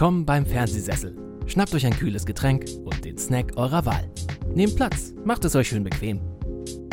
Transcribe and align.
Willkommen 0.00 0.24
beim 0.24 0.46
Fernsehsessel. 0.46 1.14
Schnappt 1.44 1.74
euch 1.74 1.84
ein 1.84 1.94
kühles 1.94 2.24
Getränk 2.24 2.64
und 2.84 3.04
den 3.04 3.18
Snack 3.18 3.58
eurer 3.58 3.84
Wahl. 3.84 4.10
Nehmt 4.54 4.74
Platz, 4.74 5.12
macht 5.26 5.44
es 5.44 5.54
euch 5.54 5.68
schön 5.68 5.84
bequem. 5.84 6.22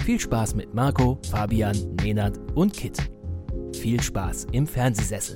Viel 0.03 0.19
Spaß 0.19 0.55
mit 0.55 0.73
Marco, 0.73 1.17
Fabian, 1.31 1.95
Nenad 2.03 2.37
und 2.53 2.73
Kit. 2.73 2.97
Viel 3.73 4.01
Spaß 4.01 4.47
im 4.51 4.67
Fernsehsessel. 4.67 5.35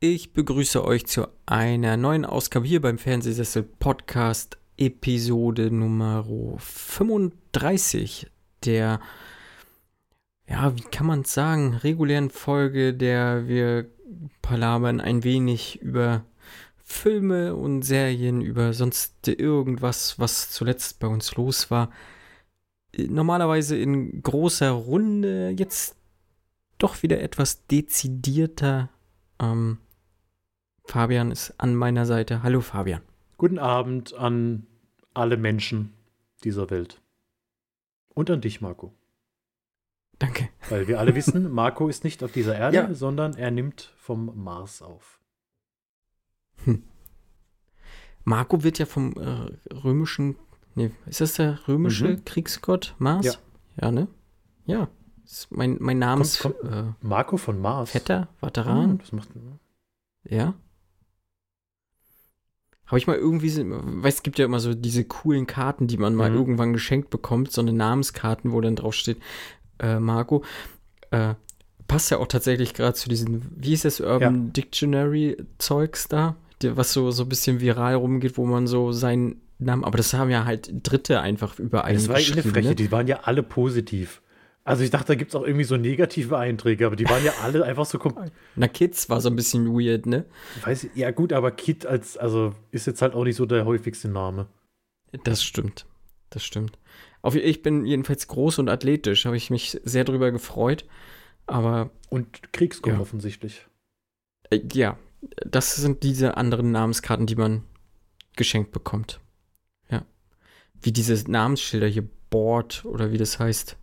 Ich 0.00 0.34
begrüße 0.34 0.84
euch 0.84 1.06
zu 1.06 1.28
einer 1.46 1.96
neuen 1.96 2.26
Ausgabe 2.26 2.66
hier 2.66 2.82
beim 2.82 2.98
Fernsehsessel 2.98 3.62
Podcast 3.62 4.58
Episode 4.76 5.70
Nummer 5.70 6.26
35 6.58 8.26
der, 8.64 9.00
ja, 10.52 10.76
wie 10.76 10.82
kann 10.82 11.06
man 11.06 11.22
es 11.22 11.32
sagen, 11.32 11.74
regulären 11.74 12.28
Folge, 12.28 12.92
der 12.92 13.48
wir 13.48 13.90
palabern 14.42 15.00
ein 15.00 15.24
wenig 15.24 15.80
über 15.80 16.24
Filme 16.84 17.56
und 17.56 17.82
Serien, 17.82 18.42
über 18.42 18.74
sonst 18.74 19.26
irgendwas, 19.26 20.18
was 20.18 20.50
zuletzt 20.50 21.00
bei 21.00 21.06
uns 21.06 21.34
los 21.36 21.70
war. 21.70 21.90
Normalerweise 22.94 23.78
in 23.78 24.22
großer 24.22 24.70
Runde, 24.70 25.54
jetzt 25.56 25.96
doch 26.76 27.02
wieder 27.02 27.22
etwas 27.22 27.66
dezidierter. 27.66 28.90
Ähm, 29.40 29.78
Fabian 30.84 31.30
ist 31.30 31.54
an 31.56 31.74
meiner 31.74 32.04
Seite. 32.04 32.42
Hallo 32.42 32.60
Fabian. 32.60 33.00
Guten 33.38 33.58
Abend 33.58 34.12
an 34.14 34.66
alle 35.14 35.38
Menschen 35.38 35.94
dieser 36.44 36.68
Welt. 36.68 37.00
Und 38.14 38.28
an 38.28 38.42
dich, 38.42 38.60
Marco. 38.60 38.92
Danke. 40.22 40.48
Weil 40.68 40.86
wir 40.86 41.00
alle 41.00 41.14
wissen, 41.16 41.50
Marco 41.50 41.88
ist 41.88 42.04
nicht 42.04 42.22
auf 42.22 42.30
dieser 42.30 42.54
Erde, 42.56 42.76
Ja. 42.76 42.94
sondern 42.94 43.34
er 43.34 43.50
nimmt 43.50 43.92
vom 43.96 44.30
Mars 44.42 44.80
auf. 44.80 45.18
Hm. 46.64 46.84
Marco 48.24 48.62
wird 48.62 48.78
ja 48.78 48.86
vom 48.86 49.14
äh, 49.14 49.74
römischen, 49.74 50.36
nee, 50.76 50.92
ist 51.06 51.20
das 51.20 51.34
der 51.34 51.58
römische 51.66 52.06
Mhm. 52.08 52.24
Kriegsgott 52.24 52.94
Mars? 52.98 53.26
Ja. 53.26 53.32
Ja, 53.80 53.90
ne? 53.90 54.06
Ja. 54.64 54.88
Ist 55.24 55.50
mein, 55.50 55.76
mein 55.80 56.00
Kommt- 56.00 56.38
kommt- 56.40 56.62
äh, 56.72 56.84
Marco 57.00 57.36
von 57.36 57.58
Mars. 57.60 57.90
Vetter, 57.90 58.28
Ah, 58.40 58.46
Veteran, 58.46 58.98
das 58.98 59.10
macht, 59.12 59.28
ja. 60.24 60.54
Habe 62.86 62.98
ich 62.98 63.06
mal 63.06 63.16
irgendwie, 63.16 63.50
weiß, 63.56 64.14
es 64.16 64.22
gibt 64.22 64.38
ja 64.38 64.44
immer 64.44 64.60
so 64.60 64.74
diese 64.74 65.04
coolen 65.04 65.46
Karten, 65.46 65.86
die 65.88 65.96
man 65.96 66.14
mal 66.14 66.30
Mhm. 66.30 66.36
irgendwann 66.36 66.72
geschenkt 66.74 67.10
bekommt, 67.10 67.50
so 67.50 67.60
eine 67.60 67.72
Namenskarten, 67.72 68.52
wo 68.52 68.60
dann 68.60 68.76
drauf 68.76 68.94
steht, 68.94 69.18
äh, 69.82 69.98
Marco, 69.98 70.42
äh, 71.10 71.34
passt 71.88 72.10
ja 72.10 72.18
auch 72.18 72.26
tatsächlich 72.26 72.74
gerade 72.74 72.94
zu 72.94 73.08
diesen, 73.08 73.52
wie 73.56 73.74
ist 73.74 73.84
das, 73.84 74.00
Urban 74.00 74.52
Dictionary 74.52 75.36
Zeugs 75.58 76.08
da, 76.08 76.36
die, 76.62 76.76
was 76.76 76.92
so, 76.92 77.10
so 77.10 77.24
ein 77.24 77.28
bisschen 77.28 77.60
viral 77.60 77.94
rumgeht, 77.96 78.38
wo 78.38 78.46
man 78.46 78.66
so 78.66 78.92
seinen 78.92 79.42
Namen, 79.58 79.84
aber 79.84 79.98
das 79.98 80.14
haben 80.14 80.30
ja 80.30 80.44
halt 80.44 80.70
Dritte 80.82 81.20
einfach 81.20 81.58
überall 81.58 81.94
das 81.94 82.08
war 82.08 82.18
eh 82.18 82.32
eine 82.32 82.42
Freche, 82.42 82.68
ne? 82.68 82.74
die 82.74 82.90
waren 82.90 83.06
ja 83.06 83.20
alle 83.24 83.42
positiv. 83.42 84.22
Also 84.64 84.84
ich 84.84 84.90
dachte, 84.90 85.08
da 85.08 85.14
gibt 85.16 85.32
es 85.32 85.34
auch 85.34 85.44
irgendwie 85.44 85.64
so 85.64 85.76
negative 85.76 86.38
Einträge, 86.38 86.86
aber 86.86 86.94
die 86.94 87.08
waren 87.08 87.24
ja 87.24 87.32
alle 87.42 87.64
einfach 87.64 87.84
so 87.84 87.98
kom 87.98 88.14
Na, 88.54 88.68
Kids 88.68 89.10
war 89.10 89.20
so 89.20 89.28
ein 89.28 89.34
bisschen 89.34 89.66
weird, 89.66 90.06
ne? 90.06 90.24
Ich 90.56 90.66
weiß, 90.66 90.86
ja 90.94 91.10
gut, 91.10 91.32
aber 91.32 91.50
Kid 91.50 91.84
als, 91.84 92.16
also 92.16 92.54
ist 92.70 92.86
jetzt 92.86 93.02
halt 93.02 93.14
auch 93.14 93.24
nicht 93.24 93.36
so 93.36 93.44
der 93.44 93.64
häufigste 93.64 94.08
Name. 94.08 94.46
Das 95.24 95.42
stimmt. 95.42 95.86
Das 96.30 96.44
stimmt. 96.44 96.78
Auf, 97.22 97.34
ich 97.36 97.62
bin 97.62 97.84
jedenfalls 97.86 98.26
groß 98.28 98.58
und 98.58 98.68
athletisch, 98.68 99.24
habe 99.26 99.36
ich 99.36 99.48
mich 99.50 99.80
sehr 99.84 100.04
drüber 100.04 100.30
gefreut. 100.32 100.84
Aber 101.46 101.90
Und 102.10 102.52
Kriegsgott 102.52 102.94
Ja. 102.94 103.00
offensichtlich. 103.00 103.66
äh, 104.50 104.60
ja, 104.72 104.98
das 105.46 105.76
sind 105.76 106.02
diese 106.02 106.36
anderen 106.36 106.72
Namenskarten, 106.72 107.26
die 107.26 107.36
man 107.36 107.62
geschenkt 108.36 108.72
bekommt. 108.72 109.20
Ja. 109.88 110.04
Wie 110.80 110.92
diese 110.92 111.30
Namensschilder 111.30 111.86
hier, 111.86 112.08
Board 112.30 112.84
oder 112.84 113.12
wie 113.12 113.18
das 113.18 113.38
heißt. 113.38 113.76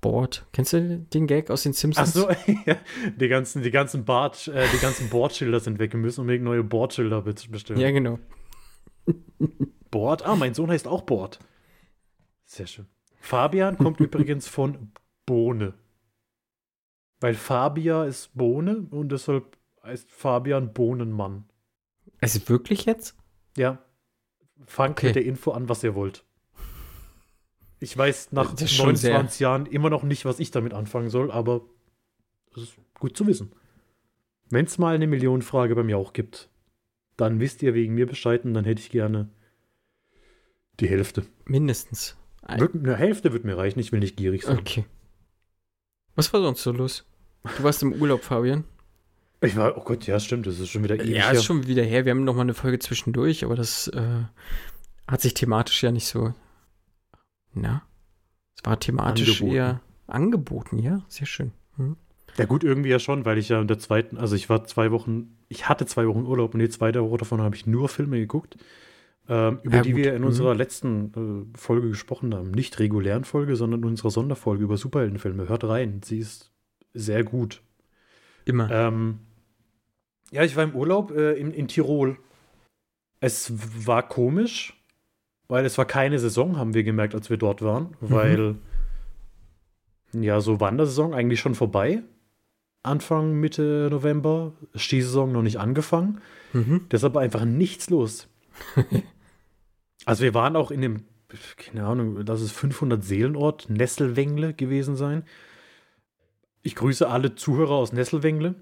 Board. 0.00 0.46
Kennst 0.52 0.72
du 0.72 0.98
den 1.12 1.26
Gag 1.26 1.50
aus 1.50 1.64
den 1.64 1.72
Ach 1.72 1.76
Simpsons? 1.76 2.12
so, 2.14 2.30
ja, 2.66 2.76
die 3.16 3.28
ganzen, 3.28 3.62
die 3.62 3.70
ganzen 3.70 4.06
Bart, 4.06 4.48
äh, 4.48 4.66
die 4.72 4.78
ganzen 4.78 5.10
Bordschilder 5.10 5.60
sind 5.60 5.78
weg. 5.78 5.92
Wir 5.92 6.00
müssen 6.00 6.22
unbedingt 6.22 6.44
neue 6.44 6.64
Bordschilder 6.64 7.20
be- 7.22 7.34
bestellen. 7.50 7.78
Ja, 7.80 7.90
genau. 7.90 8.18
Bord? 9.90 10.24
Ah, 10.24 10.36
mein 10.36 10.54
Sohn 10.54 10.70
heißt 10.70 10.86
auch 10.86 11.02
Bord. 11.02 11.38
Sehr 12.50 12.66
schön. 12.66 12.86
Fabian 13.20 13.78
kommt 13.78 14.00
übrigens 14.00 14.48
von 14.48 14.90
Bohne. 15.24 15.74
Weil 17.20 17.34
Fabia 17.34 18.04
ist 18.06 18.34
Bohne 18.34 18.88
und 18.90 19.10
deshalb 19.12 19.56
heißt 19.84 20.10
Fabian 20.10 20.72
Bohnenmann. 20.72 21.44
Also 22.20 22.40
wirklich 22.48 22.86
jetzt? 22.86 23.16
Ja. 23.56 23.78
Fangt 24.66 24.98
Okay. 24.98 25.06
mit 25.06 25.14
der 25.16 25.24
Info 25.26 25.52
an, 25.52 25.68
was 25.68 25.84
ihr 25.84 25.94
wollt. 25.94 26.24
Ich 27.78 27.96
weiß 27.96 28.32
nach 28.32 28.50
Das 28.52 28.62
ist 28.62 28.72
schon 28.74 28.96
sehr- 28.96 29.12
29 29.12 29.40
Jahren 29.40 29.66
immer 29.66 29.88
noch 29.88 30.02
nicht, 30.02 30.24
was 30.24 30.40
ich 30.40 30.50
damit 30.50 30.74
anfangen 30.74 31.08
soll, 31.08 31.30
aber 31.30 31.60
das 32.52 32.64
ist 32.64 32.74
gut 32.98 33.16
zu 33.16 33.28
wissen. 33.28 33.52
Wenn 34.50 34.64
es 34.64 34.76
mal 34.76 34.94
eine 34.96 35.06
Millionenfrage 35.06 35.76
bei 35.76 35.84
mir 35.84 35.98
auch 35.98 36.12
gibt, 36.12 36.50
dann 37.16 37.38
wisst 37.38 37.62
ihr 37.62 37.74
wegen 37.74 37.94
mir 37.94 38.06
Bescheid 38.06 38.44
und 38.44 38.54
dann 38.54 38.64
hätte 38.64 38.80
ich 38.80 38.90
gerne 38.90 39.28
die 40.80 40.88
Hälfte. 40.88 41.24
Mindestens. 41.44 42.16
Wird, 42.48 42.74
eine 42.74 42.96
Hälfte 42.96 43.32
wird 43.32 43.44
mir 43.44 43.56
reichen, 43.56 43.78
ich 43.78 43.92
will 43.92 44.00
nicht 44.00 44.16
gierig 44.16 44.44
sein. 44.44 44.58
Okay. 44.58 44.84
Was 46.14 46.32
war 46.32 46.40
sonst 46.40 46.62
so 46.62 46.72
los? 46.72 47.04
Du 47.56 47.62
warst 47.62 47.82
im 47.82 47.92
Urlaub, 47.94 48.22
Fabian? 48.22 48.64
Ich 49.42 49.56
war, 49.56 49.78
oh 49.78 49.84
Gott, 49.84 50.06
ja, 50.06 50.20
stimmt, 50.20 50.46
das 50.46 50.58
ist 50.58 50.68
schon 50.68 50.84
wieder 50.84 50.96
ewig 50.96 51.16
Ja, 51.16 51.30
ist 51.30 51.44
schon 51.44 51.66
wieder 51.66 51.82
her. 51.82 52.04
Wir 52.04 52.10
haben 52.10 52.24
noch 52.24 52.34
mal 52.34 52.42
eine 52.42 52.54
Folge 52.54 52.78
zwischendurch, 52.78 53.44
aber 53.44 53.56
das 53.56 53.88
äh, 53.88 54.24
hat 55.06 55.20
sich 55.20 55.34
thematisch 55.34 55.82
ja 55.82 55.90
nicht 55.92 56.06
so. 56.06 56.34
Na? 57.54 57.82
Es 58.56 58.64
war 58.64 58.78
thematisch 58.78 59.40
Angeboten. 59.40 59.56
eher 59.56 59.80
angeboten, 60.06 60.78
ja? 60.78 61.02
Sehr 61.08 61.26
schön. 61.26 61.52
Hm. 61.76 61.96
Ja, 62.36 62.44
gut, 62.44 62.64
irgendwie 62.64 62.90
ja 62.90 62.98
schon, 62.98 63.24
weil 63.24 63.38
ich 63.38 63.48
ja 63.48 63.60
in 63.60 63.68
der 63.68 63.78
zweiten, 63.78 64.18
also 64.18 64.36
ich 64.36 64.48
war 64.48 64.64
zwei 64.64 64.90
Wochen, 64.90 65.38
ich 65.48 65.68
hatte 65.68 65.86
zwei 65.86 66.06
Wochen 66.06 66.26
Urlaub 66.26 66.54
und 66.54 66.60
die 66.60 66.68
zweite 66.68 67.02
Woche 67.02 67.18
davon 67.18 67.40
habe 67.40 67.56
ich 67.56 67.66
nur 67.66 67.88
Filme 67.88 68.18
geguckt, 68.18 68.56
ähm, 69.30 69.60
über 69.62 69.76
Ja, 69.76 69.82
die 69.82 69.92
gut. 69.92 69.98
wir 70.02 70.14
in 70.14 70.20
Mhm. 70.22 70.26
unserer 70.28 70.54
letzten 70.54 71.46
äh, 71.54 71.58
Folge 71.58 71.88
gesprochen 71.88 72.34
haben. 72.34 72.50
Nicht 72.50 72.78
regulären 72.78 73.24
Folge, 73.24 73.56
sondern 73.56 73.80
in 73.80 73.86
unserer 73.86 74.10
Sonderfolge 74.10 74.64
über 74.64 74.76
Superheldenfilme. 74.76 75.48
Hört 75.48 75.64
rein, 75.64 76.00
sie 76.04 76.18
ist 76.18 76.50
sehr 76.92 77.24
gut. 77.24 77.62
Immer. 78.44 78.70
Ähm, 78.70 79.20
ja, 80.32 80.42
ich 80.42 80.56
war 80.56 80.64
im 80.64 80.74
Urlaub 80.74 81.12
äh, 81.12 81.32
in, 81.34 81.52
in 81.52 81.68
Tirol. 81.68 82.18
Es 83.20 83.52
war 83.86 84.06
komisch, 84.08 84.74
weil 85.48 85.64
es 85.64 85.78
war 85.78 85.84
keine 85.84 86.18
Saison, 86.18 86.56
haben 86.56 86.74
wir 86.74 86.82
gemerkt, 86.84 87.14
als 87.14 87.30
wir 87.30 87.36
dort 87.36 87.62
waren, 87.62 87.94
weil 88.00 88.56
ja, 90.12 90.40
so 90.40 90.58
Wandersaison 90.60 91.14
eigentlich 91.14 91.38
schon 91.40 91.54
vorbei. 91.54 92.02
Anfang, 92.82 93.34
Mitte 93.34 93.88
November, 93.90 94.54
Skisaison 94.74 95.30
noch 95.32 95.42
nicht 95.42 95.58
angefangen. 95.60 96.20
Mhm. 96.52 96.86
Deshalb 96.90 97.16
einfach 97.16 97.44
nichts 97.44 97.90
los. 97.90 98.26
also 100.04 100.22
wir 100.22 100.34
waren 100.34 100.56
auch 100.56 100.70
in 100.70 100.80
dem, 100.80 101.04
keine 101.56 101.86
Ahnung, 101.86 102.24
das 102.24 102.40
ist 102.40 102.52
500 102.52 103.02
Seelenort, 103.04 103.68
Nesselwengle 103.70 104.54
gewesen 104.54 104.96
sein. 104.96 105.24
Ich 106.62 106.74
grüße 106.74 107.08
alle 107.08 107.34
Zuhörer 107.34 107.72
aus 107.72 107.92
Nesselwengle. 107.92 108.54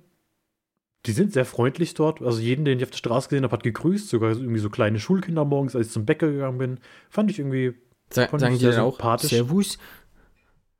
Die 1.06 1.12
sind 1.12 1.32
sehr 1.32 1.44
freundlich 1.44 1.94
dort. 1.94 2.22
Also 2.22 2.40
jeden, 2.40 2.64
den 2.64 2.78
ich 2.78 2.84
auf 2.84 2.90
der 2.90 2.98
Straße 2.98 3.28
gesehen 3.28 3.44
habe, 3.44 3.52
hat 3.52 3.62
gegrüßt. 3.62 4.08
Sogar 4.08 4.30
irgendwie 4.30 4.58
so 4.58 4.68
kleine 4.70 5.00
Schulkinder 5.00 5.44
morgens, 5.44 5.74
als 5.74 5.88
ich 5.88 5.92
zum 5.92 6.04
Bäcker 6.04 6.30
gegangen 6.30 6.58
bin. 6.58 6.78
Fand 7.08 7.30
ich 7.30 7.38
irgendwie, 7.38 7.74
Sa 8.10 8.26
fand 8.26 8.40
sagen 8.40 8.54
ich 8.54 8.60
die 8.60 8.66
sehr 8.66 8.74
dann 8.76 8.84
auch 8.84 8.96
sympathisch. 8.96 9.30
Servus? 9.30 9.78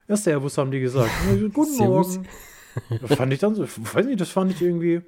ja, 0.09 0.17
Servus 0.17 0.59
haben 0.59 0.71
die 0.71 0.81
gesagt. 0.81 1.11
Guten. 1.53 1.77
Morgen. 1.79 2.27
fand 3.07 3.33
ich 3.33 3.39
dann 3.39 3.55
so, 3.55 3.63
weiß 3.67 4.07
nicht, 4.07 4.21
das 4.21 4.31
fand 4.31 4.53
ich 4.53 4.61
irgendwie, 4.63 5.03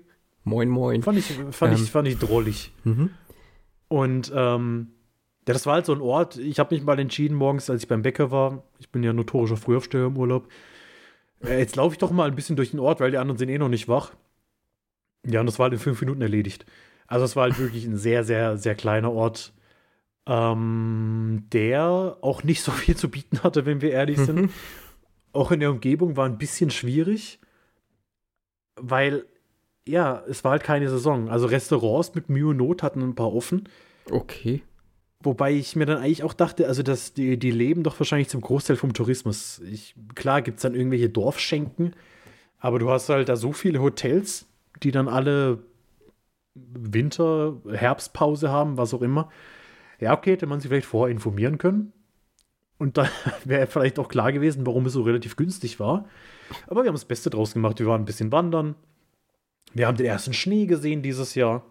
Moin, 0.44 0.68
moin. 0.68 1.02
fand 1.02 1.18
ich, 1.18 1.26
fand 1.50 1.74
Ähm. 1.76 1.82
ich, 1.82 1.90
fand 1.90 2.08
ich 2.08 2.18
drollig. 2.18 2.72
Mhm. 2.84 3.10
Und 3.88 4.32
ähm, 4.34 4.92
ja, 5.50 5.54
das 5.54 5.66
war 5.66 5.74
halt 5.74 5.86
so 5.86 5.92
ein 5.92 6.00
Ort. 6.00 6.36
Ich 6.36 6.58
habe 6.58 6.74
mich 6.74 6.84
mal 6.84 6.98
entschieden, 6.98 7.34
morgens, 7.34 7.68
als 7.68 7.82
ich 7.82 7.88
beim 7.88 8.02
Bäcker 8.02 8.30
war, 8.30 8.62
ich 8.78 8.90
bin 8.90 9.02
ja 9.02 9.12
notorischer 9.12 9.56
Frühaufsteher 9.56 10.06
im 10.06 10.16
Urlaub, 10.16 10.48
äh, 11.44 11.58
jetzt 11.58 11.76
laufe 11.76 11.94
ich 11.94 11.98
doch 11.98 12.10
mal 12.10 12.28
ein 12.28 12.36
bisschen 12.36 12.56
durch 12.56 12.70
den 12.70 12.80
Ort, 12.80 13.00
weil 13.00 13.10
die 13.10 13.18
anderen 13.18 13.38
sind 13.38 13.48
eh 13.48 13.58
noch 13.58 13.68
nicht 13.68 13.88
wach. 13.88 14.12
Ja, 15.26 15.40
und 15.40 15.46
das 15.46 15.58
war 15.58 15.64
halt 15.64 15.74
in 15.74 15.78
fünf 15.78 16.00
Minuten 16.00 16.22
erledigt. 16.22 16.66
Also 17.06 17.24
es 17.24 17.36
war 17.36 17.44
halt 17.44 17.58
wirklich 17.58 17.84
ein 17.84 17.96
sehr, 17.96 18.24
sehr, 18.24 18.56
sehr 18.56 18.74
kleiner 18.74 19.12
Ort, 19.12 19.52
ähm, 20.26 21.46
der 21.52 22.16
auch 22.20 22.44
nicht 22.44 22.62
so 22.62 22.70
viel 22.70 22.96
zu 22.96 23.10
bieten 23.10 23.42
hatte, 23.42 23.66
wenn 23.66 23.80
wir 23.80 23.90
ehrlich 23.90 24.18
sind. 24.18 24.36
Mhm. 24.36 24.50
Auch 25.32 25.50
in 25.50 25.60
der 25.60 25.70
Umgebung 25.70 26.16
war 26.16 26.26
ein 26.26 26.38
bisschen 26.38 26.70
schwierig, 26.70 27.40
weil, 28.76 29.26
ja, 29.86 30.22
es 30.28 30.44
war 30.44 30.52
halt 30.52 30.64
keine 30.64 30.88
Saison. 30.88 31.28
Also 31.28 31.46
Restaurants 31.46 32.14
mit 32.14 32.28
Mühe 32.28 32.48
und 32.48 32.56
Not 32.56 32.82
hatten 32.82 33.02
ein 33.02 33.14
paar 33.14 33.32
offen. 33.32 33.68
Okay. 34.10 34.62
Wobei 35.22 35.52
ich 35.52 35.76
mir 35.76 35.84
dann 35.84 35.98
eigentlich 35.98 36.22
auch 36.22 36.32
dachte, 36.32 36.66
also 36.66 36.82
dass 36.82 37.12
die, 37.12 37.38
die 37.38 37.50
leben 37.50 37.82
doch 37.82 37.98
wahrscheinlich 38.00 38.30
zum 38.30 38.40
Großteil 38.40 38.76
vom 38.76 38.94
Tourismus. 38.94 39.60
Ich, 39.70 39.94
klar 40.14 40.40
gibt 40.40 40.58
es 40.58 40.62
dann 40.62 40.74
irgendwelche 40.74 41.10
Dorfschenken, 41.10 41.94
aber 42.58 42.78
du 42.78 42.90
hast 42.90 43.08
halt 43.10 43.28
da 43.28 43.36
so 43.36 43.52
viele 43.52 43.82
Hotels, 43.82 44.46
die 44.82 44.92
dann 44.92 45.08
alle 45.08 45.58
Winter, 46.54 47.56
Herbstpause 47.70 48.50
haben, 48.50 48.78
was 48.78 48.94
auch 48.94 49.02
immer. 49.02 49.30
Ja, 50.00 50.16
okay, 50.16 50.32
hätte 50.32 50.46
man 50.46 50.60
sich 50.60 50.70
vielleicht 50.70 50.86
vorher 50.86 51.12
informieren 51.12 51.58
können. 51.58 51.92
Und 52.78 52.96
da 52.96 53.06
wäre 53.44 53.66
vielleicht 53.66 53.98
auch 53.98 54.08
klar 54.08 54.32
gewesen, 54.32 54.66
warum 54.66 54.86
es 54.86 54.94
so 54.94 55.02
relativ 55.02 55.36
günstig 55.36 55.78
war. 55.78 56.06
Aber 56.66 56.82
wir 56.82 56.88
haben 56.88 56.94
das 56.94 57.04
Beste 57.04 57.28
draus 57.28 57.52
gemacht. 57.52 57.78
Wir 57.78 57.86
waren 57.86 58.02
ein 58.02 58.06
bisschen 58.06 58.32
wandern. 58.32 58.74
Wir 59.74 59.86
haben 59.86 59.98
den 59.98 60.06
ersten 60.06 60.32
Schnee 60.32 60.64
gesehen 60.64 61.02
dieses 61.02 61.34
Jahr. 61.34 61.64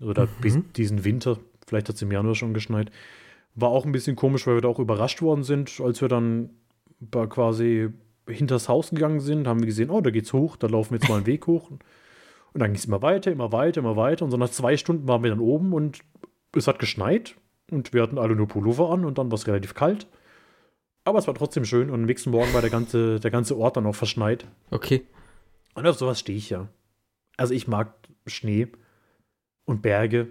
Oder 0.00 0.24
mhm. 0.24 0.30
bis 0.40 0.58
diesen 0.74 1.04
Winter. 1.04 1.38
Vielleicht 1.70 1.88
hat 1.88 1.94
es 1.94 2.02
im 2.02 2.10
Januar 2.10 2.34
schon 2.34 2.52
geschneit. 2.52 2.90
War 3.54 3.68
auch 3.68 3.84
ein 3.84 3.92
bisschen 3.92 4.16
komisch, 4.16 4.44
weil 4.44 4.56
wir 4.56 4.60
da 4.60 4.68
auch 4.68 4.80
überrascht 4.80 5.22
worden 5.22 5.44
sind, 5.44 5.80
als 5.80 6.00
wir 6.00 6.08
dann 6.08 6.50
quasi 7.12 7.90
hinters 8.28 8.68
Haus 8.68 8.90
gegangen 8.90 9.20
sind, 9.20 9.46
haben 9.46 9.60
wir 9.60 9.66
gesehen, 9.66 9.88
oh, 9.88 10.00
da 10.00 10.10
geht's 10.10 10.32
hoch, 10.32 10.56
da 10.56 10.66
laufen 10.66 10.90
wir 10.90 10.98
jetzt 10.98 11.08
mal 11.08 11.16
einen 11.16 11.26
Weg 11.26 11.46
hoch. 11.46 11.70
Und 11.70 11.80
dann 12.54 12.72
ging 12.72 12.78
es 12.78 12.86
immer 12.86 13.02
weiter, 13.02 13.30
immer 13.30 13.52
weiter, 13.52 13.80
immer 13.80 13.94
weiter. 13.94 14.24
Und 14.24 14.32
so 14.32 14.36
nach 14.36 14.50
zwei 14.50 14.76
Stunden 14.76 15.06
waren 15.06 15.22
wir 15.22 15.30
dann 15.30 15.38
oben 15.38 15.72
und 15.72 16.00
es 16.56 16.66
hat 16.66 16.80
geschneit 16.80 17.36
und 17.70 17.92
wir 17.92 18.02
hatten 18.02 18.18
alle 18.18 18.34
nur 18.34 18.48
Pullover 18.48 18.90
an 18.90 19.04
und 19.04 19.18
dann 19.18 19.30
war 19.30 19.36
es 19.36 19.46
relativ 19.46 19.74
kalt. 19.74 20.08
Aber 21.04 21.20
es 21.20 21.28
war 21.28 21.34
trotzdem 21.34 21.64
schön 21.64 21.88
und 21.90 21.94
am 22.00 22.06
nächsten 22.06 22.30
Morgen 22.30 22.52
war 22.52 22.62
der 22.62 22.70
ganze, 22.70 23.20
der 23.20 23.30
ganze 23.30 23.56
Ort 23.56 23.76
dann 23.76 23.86
auch 23.86 23.94
verschneit. 23.94 24.48
Okay. 24.72 25.06
Und 25.74 25.86
auf 25.86 25.96
sowas 25.96 26.18
stehe 26.18 26.36
ich 26.36 26.50
ja. 26.50 26.68
Also 27.36 27.54
ich 27.54 27.68
mag 27.68 27.94
Schnee 28.26 28.66
und 29.64 29.82
Berge 29.82 30.28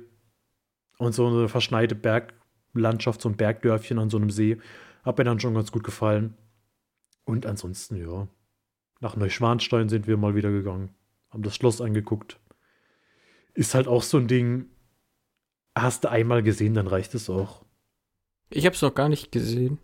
und 1.00 1.14
so 1.14 1.26
eine 1.28 1.48
verschneite 1.48 1.96
Berglandschaft, 1.96 3.22
so 3.22 3.30
ein 3.30 3.38
Bergdörfchen 3.38 3.98
an 3.98 4.10
so 4.10 4.18
einem 4.18 4.30
See. 4.30 4.60
Hat 5.04 5.18
mir 5.18 5.24
dann 5.24 5.40
schon 5.40 5.56
ganz 5.56 5.72
gut 5.72 5.84
gefallen. 5.84 6.36
Und 7.24 7.46
ansonsten, 7.46 7.96
ja. 7.96 8.28
Nach 9.00 9.16
Neuschwanstein 9.16 9.88
sind 9.88 10.08
wir 10.08 10.18
mal 10.18 10.36
wieder 10.36 10.52
gegangen. 10.52 10.94
Haben 11.32 11.44
das 11.44 11.56
Schloss 11.56 11.80
angeguckt. 11.80 12.38
Ist 13.54 13.74
halt 13.74 13.88
auch 13.88 14.04
so 14.04 14.18
ein 14.18 14.28
Ding. 14.28 14.66
Hast 15.74 16.04
du 16.04 16.12
einmal 16.12 16.44
gesehen, 16.44 16.74
dann 16.74 16.88
reicht 16.88 17.16
es 17.16 17.30
auch. 17.30 17.64
Ich 18.50 18.66
habe 18.66 18.76
es 18.76 18.82
noch 18.82 18.94
gar 18.94 19.08
nicht 19.08 19.32
gesehen. 19.32 19.80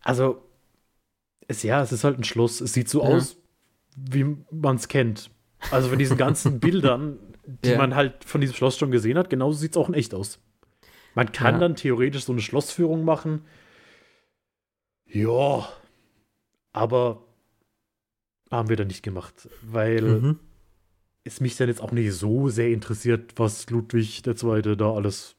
Also, 0.00 0.44
es, 1.46 1.62
ja, 1.62 1.82
es 1.82 1.92
ist 1.92 2.04
halt 2.04 2.18
ein 2.18 2.24
Schloss. 2.24 2.60
Es 2.60 2.74
sieht 2.74 2.90
so 2.90 3.02
ja. 3.02 3.08
aus, 3.08 3.38
wie 3.96 4.36
man 4.50 4.76
es 4.76 4.88
kennt. 4.88 5.30
Also 5.70 5.88
von 5.88 5.98
diesen 5.98 6.18
ganzen 6.18 6.60
Bildern, 6.60 7.18
die 7.48 7.70
ja. 7.70 7.78
man 7.78 7.94
halt 7.94 8.24
von 8.24 8.42
diesem 8.42 8.54
Schloss 8.54 8.76
schon 8.76 8.90
gesehen 8.90 9.16
hat, 9.16 9.30
genauso 9.30 9.58
sieht 9.58 9.72
es 9.72 9.76
auch 9.78 9.88
in 9.88 9.94
echt 9.94 10.12
aus. 10.14 10.38
Man 11.14 11.32
kann 11.32 11.54
ja. 11.54 11.60
dann 11.60 11.76
theoretisch 11.76 12.24
so 12.24 12.32
eine 12.32 12.42
Schlossführung 12.42 13.04
machen. 13.04 13.46
Ja, 15.06 15.66
aber 16.72 17.24
haben 18.50 18.68
wir 18.68 18.76
dann 18.76 18.88
nicht 18.88 19.02
gemacht, 19.02 19.48
weil 19.62 20.02
mhm. 20.02 20.40
es 21.24 21.40
mich 21.40 21.56
dann 21.56 21.68
jetzt 21.68 21.80
auch 21.80 21.92
nicht 21.92 22.12
so 22.12 22.50
sehr 22.50 22.68
interessiert, 22.68 23.32
was 23.36 23.68
Ludwig 23.70 24.26
II. 24.26 24.76
da 24.76 24.92
alles 24.92 25.36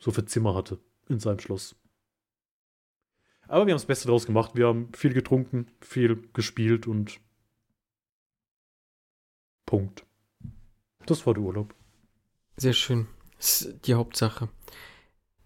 so 0.00 0.12
für 0.12 0.24
Zimmer 0.24 0.54
hatte 0.54 0.78
in 1.08 1.18
seinem 1.18 1.40
Schloss. 1.40 1.74
Aber 3.48 3.66
wir 3.66 3.72
haben 3.72 3.80
das 3.80 3.86
Beste 3.86 4.06
draus 4.06 4.26
gemacht. 4.26 4.52
Wir 4.54 4.68
haben 4.68 4.92
viel 4.94 5.14
getrunken, 5.14 5.66
viel 5.80 6.22
gespielt 6.32 6.86
und 6.86 7.18
Punkt. 9.66 10.04
Das 11.08 11.26
war 11.26 11.34
der 11.34 11.42
Urlaub. 11.42 11.74
Sehr 12.56 12.74
schön. 12.74 13.06
Das 13.38 13.62
ist 13.62 13.86
die 13.86 13.94
Hauptsache. 13.94 14.48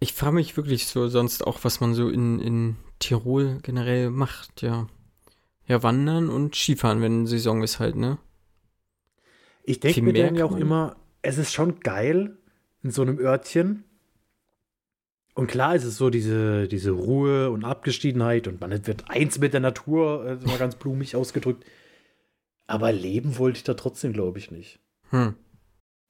Ich 0.01 0.13
frage 0.13 0.35
mich 0.35 0.57
wirklich 0.57 0.87
so 0.87 1.07
sonst 1.09 1.47
auch, 1.47 1.61
was 1.63 1.81
man 1.81 1.95
so 1.95 2.09
in, 2.09 2.41
in 2.41 2.77
Tirol 2.99 3.59
generell 3.63 4.11
macht, 4.11 4.63
ja. 4.63 4.89
Ja, 5.69 5.83
wandern 5.85 6.29
und 6.29 6.57
Skifahren, 6.57 7.01
wenn 7.01 7.27
Saison 7.27 7.63
ist 7.63 7.79
halt, 7.79 7.95
ne? 7.95 8.19
Ich 9.63 9.79
denke 9.79 10.03
mir 10.03 10.13
dann 10.13 10.35
ja 10.35 10.45
auch 10.45 10.57
immer, 10.57 10.97
es 11.23 11.39
ist 11.39 11.53
schon 11.53 11.79
geil 11.79 12.37
in 12.83 12.91
so 12.91 13.03
einem 13.03 13.19
Örtchen. 13.21 13.85
Und 15.35 15.47
klar 15.47 15.77
ist 15.77 15.85
es 15.85 15.97
so 15.97 16.11
diese, 16.11 16.67
diese 16.67 16.91
Ruhe 16.91 17.51
und 17.51 17.65
Abgeschiedenheit 17.65 18.49
und 18.49 18.61
man 18.61 18.87
wird 18.87 19.09
eins 19.09 19.39
mit 19.39 19.53
der 19.53 19.61
Natur, 19.61 20.27
äh, 20.27 20.47
mal 20.47 20.59
ganz 20.59 20.75
blumig 20.75 21.15
ausgedrückt. 21.15 21.65
Aber 22.67 22.91
leben 22.91 23.39
wollte 23.39 23.59
ich 23.59 23.65
da 23.65 23.75
trotzdem, 23.75 24.13
glaube 24.13 24.39
ich, 24.39 24.51
nicht. 24.51 24.81
Hm. 25.11 25.37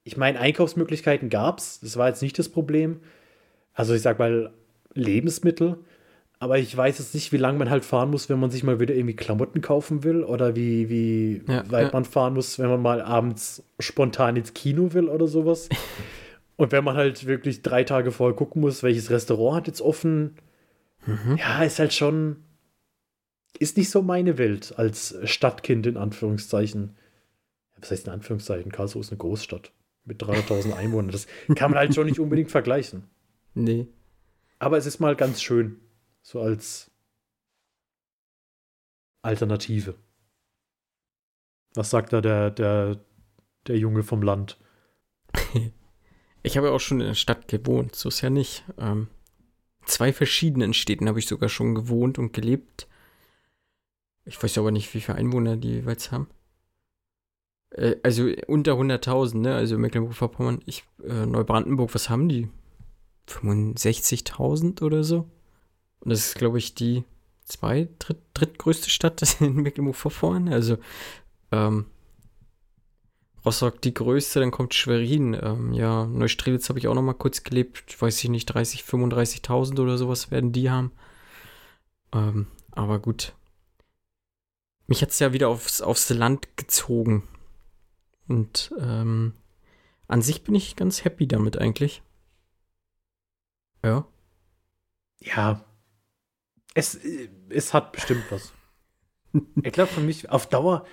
Ich 0.05 0.17
meine, 0.17 0.41
Einkaufsmöglichkeiten 0.41 1.29
gab 1.29 1.59
es, 1.59 1.81
das 1.81 1.97
war 1.97 2.09
jetzt 2.09 2.23
nicht 2.23 2.39
das 2.39 2.49
Problem. 2.49 3.01
Also 3.73 3.95
ich 3.95 4.03
sag 4.03 4.19
mal, 4.19 4.53
Lebensmittel. 4.95 5.79
Aber 6.39 6.59
ich 6.59 6.77
weiß 6.77 6.99
jetzt 6.99 7.15
nicht, 7.15 7.31
wie 7.33 7.37
lange 7.37 7.59
man 7.59 7.71
halt 7.71 7.85
fahren 7.85 8.11
muss, 8.11 8.29
wenn 8.29 8.41
man 8.41 8.51
sich 8.51 8.65
mal 8.65 8.81
wieder 8.81 8.95
irgendwie 8.97 9.15
Klamotten 9.15 9.61
kaufen 9.61 10.03
will 10.03 10.25
oder 10.25 10.57
wie, 10.57 10.89
wie 10.89 11.43
ja, 11.47 11.71
weit 11.71 11.87
ja. 11.87 11.91
man 11.93 12.05
fahren 12.05 12.35
muss, 12.35 12.59
wenn 12.59 12.69
man 12.69 12.83
mal 12.83 13.01
abends 13.01 13.63
spontan 13.79 14.35
ins 14.35 14.53
Kino 14.53 14.93
will 14.93 15.09
oder 15.09 15.29
sowas. 15.29 15.69
Und 16.57 16.73
wenn 16.73 16.83
man 16.83 16.97
halt 16.97 17.27
wirklich 17.27 17.63
drei 17.63 17.85
Tage 17.85 18.11
vorher 18.11 18.35
gucken 18.35 18.61
muss, 18.61 18.83
welches 18.83 19.11
Restaurant 19.11 19.57
hat 19.59 19.67
jetzt 19.69 19.81
offen, 19.81 20.35
mhm. 21.07 21.37
ja, 21.37 21.63
ist 21.63 21.79
halt 21.79 21.93
schon, 21.93 22.39
ist 23.59 23.77
nicht 23.77 23.91
so 23.91 24.03
meine 24.03 24.37
Welt 24.37 24.75
als 24.77 25.17
Stadtkind 25.23 25.87
in 25.87 25.97
Anführungszeichen. 25.97 26.97
Was 27.79 27.93
heißt 27.93 28.09
in 28.09 28.13
Anführungszeichen? 28.13 28.73
Karlsruhe 28.73 29.03
ist 29.03 29.11
eine 29.11 29.19
Großstadt 29.19 29.71
mit 30.05 30.23
300.000 30.23 30.75
Einwohnern. 30.75 31.11
Das 31.13 31.27
kann 31.55 31.71
man 31.71 31.79
halt 31.79 31.95
schon 31.95 32.07
nicht 32.07 32.21
unbedingt 32.21 32.51
vergleichen. 32.51 33.05
Nee. 33.55 33.89
Aber 34.59 34.79
es 34.79 34.87
ist 34.87 35.01
mal 35.01 35.17
ganz 35.17 35.43
schön. 35.43 35.81
So 36.23 36.41
als 36.41 36.91
Alternative. 39.23 39.95
Was 41.75 41.91
sagt 41.91 42.13
da 42.13 42.21
der, 42.21 42.51
der, 42.51 43.01
der 43.67 43.79
Junge 43.79 44.03
vom 44.03 44.23
Land? 44.23 44.59
Ich 46.45 46.57
habe 46.57 46.67
ja 46.67 46.73
auch 46.73 46.81
schon 46.81 47.01
in 47.01 47.07
der 47.07 47.15
Stadt 47.15 47.47
gewohnt, 47.47 47.95
so 47.95 48.09
ist 48.09 48.21
ja 48.21 48.29
nicht. 48.29 48.65
Ähm, 48.77 49.07
zwei 49.85 50.13
verschiedenen 50.13 50.75
Städten 50.75 51.09
habe 51.09 51.21
ich 51.21 51.29
sogar 51.29 51.49
schon 51.49 51.75
gewohnt 51.75 52.19
und 52.19 52.33
gelebt. 52.33 52.89
Ich 54.25 54.43
weiß 54.43 54.59
aber 54.59 54.73
nicht, 54.73 54.93
wie 54.93 55.01
viele 55.01 55.19
Einwohner 55.19 55.57
die 55.57 55.71
jeweils 55.71 56.11
haben. 56.11 56.29
Äh, 57.75 57.97
also 58.03 58.29
unter 58.47 58.73
100.000, 58.75 59.39
ne? 59.39 59.55
Also 59.55 59.79
Mecklenburg-Vorpommern. 59.79 60.61
Ich, 60.67 60.85
äh, 61.05 61.27
Neubrandenburg, 61.27 61.95
was 61.95 62.09
haben 62.09 62.29
die? 62.29 62.49
65.000 63.29 64.83
oder 64.83 65.05
so? 65.05 65.29
Und 66.01 66.11
das 66.11 66.27
ist, 66.27 66.35
glaube 66.37 66.59
ich, 66.59 66.75
die 66.75 67.05
zwei, 67.45 67.89
dritt, 67.99 68.19
drittgrößte 68.35 68.91
Stadt 68.91 69.23
in 69.41 69.55
Mecklenburg-Vorpommern. 69.57 70.49
Also, 70.49 70.79
ähm, 71.51 71.87
Rostock 73.45 73.81
die 73.81 73.95
größte, 73.95 74.41
dann 74.41 74.53
kommt 74.53 74.75
Schwerin. 74.75 75.37
Ähm, 75.41 75.73
ja, 75.73 76.07
Neustrelitz 76.07 76.69
habe 76.69 76.79
ich 76.79 76.87
auch 76.87 76.95
noch 76.95 77.03
mal 77.03 77.15
kurz 77.15 77.43
gelebt. 77.43 78.01
Weiß 78.01 78.23
ich 78.23 78.31
nicht, 78.31 78.47
30, 78.47 78.83
35.000 78.83 79.81
oder 79.81 79.99
sowas 79.99 80.31
werden 80.31 80.53
die 80.53 80.71
haben. 80.71 80.93
Ähm, 82.13 82.47
aber 82.71 83.01
gut. 83.01 83.35
Mich 84.87 85.03
hat 85.03 85.11
es 85.11 85.19
ja 85.19 85.33
wieder 85.33 85.49
aufs, 85.49 85.81
aufs 85.81 86.11
Land 86.11 86.57
gezogen. 86.57 87.25
Und 88.29 88.75
ähm, 88.79 89.35
an 90.09 90.23
sich 90.23 90.45
bin 90.45 90.55
ich 90.55 90.77
ganz 90.77 91.05
happy 91.05 91.27
damit 91.27 91.59
eigentlich. 91.59 92.03
Ja. 93.85 94.07
Ja, 95.21 95.65
es, 96.75 96.99
es 97.49 97.75
hat 97.75 97.93
bestimmt 97.93 98.25
was. 98.31 98.53
ich 99.63 99.73
glaube, 99.73 99.93
für 99.93 100.01
mich 100.01 100.31
auf 100.31 100.49
Dauer 100.49 100.85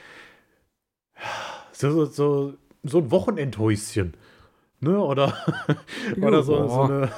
so, 1.72 1.92
so, 1.92 2.06
so, 2.06 2.58
so 2.84 2.98
ein 3.00 3.12
Wochenendhäuschen. 3.12 4.16
Ne? 4.82 5.00
Oder, 5.00 5.34
oder 6.22 6.44
so, 6.44 6.68
so, 6.68 6.82
eine, 6.82 7.12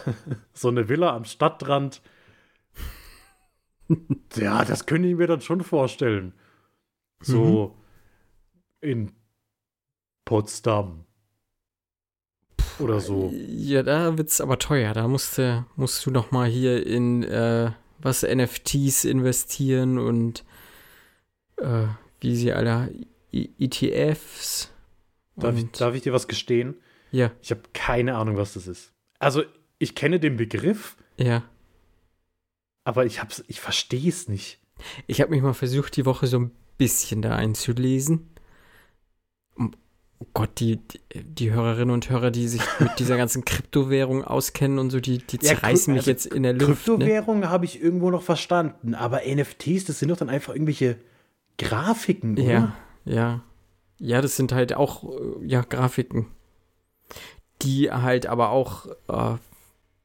so 0.54 0.68
eine 0.70 0.90
Villa 0.90 1.16
am 1.16 1.26
Stadtrand. 1.26 2.02
ja, 4.36 4.64
das 4.66 4.86
könnte 4.86 5.08
ich 5.08 5.16
mir 5.16 5.28
dann 5.28 5.42
schon 5.42 5.62
vorstellen. 5.62 6.34
So 7.22 7.76
mhm. 8.82 8.90
in 8.90 9.12
Potsdam. 10.32 11.04
Oder 12.80 13.02
so. 13.02 13.34
Ja, 13.34 13.84
da 13.84 14.18
wird 14.18 14.30
es 14.30 14.40
aber 14.40 14.60
teuer. 14.60 14.94
Da 14.94 15.10
musst 15.10 15.38
du, 15.38 15.66
musst 15.76 16.06
du 16.06 16.10
noch 16.10 16.32
mal 16.32 16.48
hier 16.48 16.88
in 16.88 17.24
äh, 17.24 17.72
was 18.00 18.24
NFTs 18.24 19.04
investieren 19.04 20.00
und 20.00 20.46
äh, 21.58 21.88
wie 22.22 22.38
sie 22.38 22.54
alle 22.54 22.94
ETFs. 23.34 24.72
Darf 25.36 25.58
ich, 25.58 25.70
darf 25.72 25.96
ich 25.96 26.04
dir 26.04 26.14
was 26.14 26.30
gestehen? 26.30 26.76
Ja. 27.12 27.32
Ich 27.42 27.52
habe 27.52 27.64
keine 27.74 28.16
Ahnung, 28.16 28.38
was 28.38 28.54
das 28.54 28.68
ist. 28.68 28.94
Also, 29.20 29.44
ich 29.80 29.96
kenne 29.96 30.22
den 30.22 30.38
Begriff. 30.38 30.96
Ja. 31.18 31.44
Aber 32.86 33.06
ich, 33.06 33.20
ich 33.48 33.60
verstehe 33.60 34.08
es 34.08 34.30
nicht. 34.30 34.62
Ich 35.08 35.20
habe 35.20 35.32
mich 35.32 35.42
mal 35.42 35.54
versucht, 35.54 35.98
die 35.98 36.06
Woche 36.06 36.28
so 36.28 36.40
ein 36.40 36.52
bisschen 36.78 37.22
da 37.22 37.36
einzulesen. 37.36 38.31
Oh 40.22 40.28
Gott, 40.34 40.60
die, 40.60 40.80
die, 41.14 41.52
Hörerinnen 41.52 41.92
und 41.92 42.10
Hörer, 42.10 42.32
die 42.32 42.48
sich 42.48 42.62
mit 42.80 43.00
dieser 43.00 43.18
ganzen 43.18 43.44
Kryptowährung 43.44 44.24
auskennen 44.24 44.78
und 44.78 44.92
so, 44.92 45.00
die, 45.00 45.18
die 45.18 45.38
Ja, 45.38 45.56
zerreißen 45.56 45.94
mich 45.94 46.02
also 46.02 46.12
jetzt 46.12 46.26
in 46.28 46.44
der 46.44 46.54
Luft. 46.54 46.68
Ne? 46.70 46.76
Kryptowährungen 46.76 47.50
habe 47.50 47.66
ich 47.66 47.82
irgendwo 47.82 48.12
noch 48.12 48.22
verstanden, 48.22 48.94
aber 48.94 49.22
NFTs, 49.26 49.86
das 49.86 50.00
sind 50.00 50.10
doch 50.10 50.18
dann 50.18 50.30
einfach 50.30 50.54
irgendwelche 50.54 50.98
Grafiken, 51.58 52.34
oder? 52.34 52.44
Ja, 52.44 52.74
ja. 53.06 53.44
Ja, 54.00 54.22
das 54.22 54.36
sind 54.36 54.52
halt 54.52 54.74
auch, 54.74 55.04
äh, 55.04 55.46
ja, 55.46 55.62
Grafiken. 55.62 56.28
Die 57.62 57.92
halt 57.92 58.26
aber 58.26 58.50
auch 58.50 58.88
äh, 59.08 59.38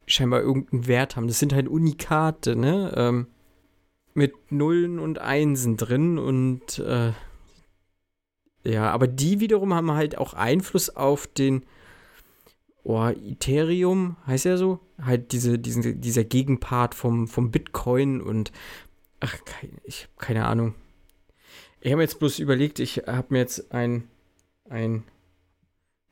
scheinbar 0.06 0.40
irgendeinen 0.40 0.87
Wert 0.87 1.16
haben. 1.16 1.28
Das 1.28 1.38
sind 1.38 1.54
halt 1.54 1.68
Unikate, 1.68 2.56
ne? 2.56 2.92
Ähm, 2.94 3.26
mit 4.12 4.50
Nullen 4.50 4.99
und 4.99 5.18
Einsen 5.18 5.76
drin 5.76 6.18
und 6.18 6.78
äh, 6.78 7.12
ja, 8.66 8.90
aber 8.90 9.06
die 9.06 9.40
wiederum 9.40 9.73
haben 9.73 9.92
halt 9.92 10.18
auch 10.18 10.35
Einfluss 10.35 10.90
auf 10.90 11.26
den 11.28 11.64
oh, 12.82 13.06
Ethereum, 13.08 14.16
heißt 14.26 14.44
ja 14.44 14.56
so? 14.56 14.80
Halt 15.00 15.32
diese, 15.32 15.58
diesen, 15.58 16.00
dieser 16.00 16.25
Gegenpart 16.25 16.94
vom, 16.94 17.28
vom 17.28 17.50
Bitcoin 17.50 18.20
und 18.20 18.50
ach, 19.20 19.37
ich 19.85 20.02
habe 20.02 20.12
keine 20.18 20.46
Ahnung. 20.46 20.75
Ich 21.80 21.92
habe 21.92 22.02
jetzt 22.02 22.18
bloß 22.18 22.40
überlegt, 22.40 22.80
ich 22.80 23.04
habe 23.06 23.26
mir 23.30 23.38
jetzt 23.38 23.73
ein, 23.73 24.08
ein, 24.68 25.04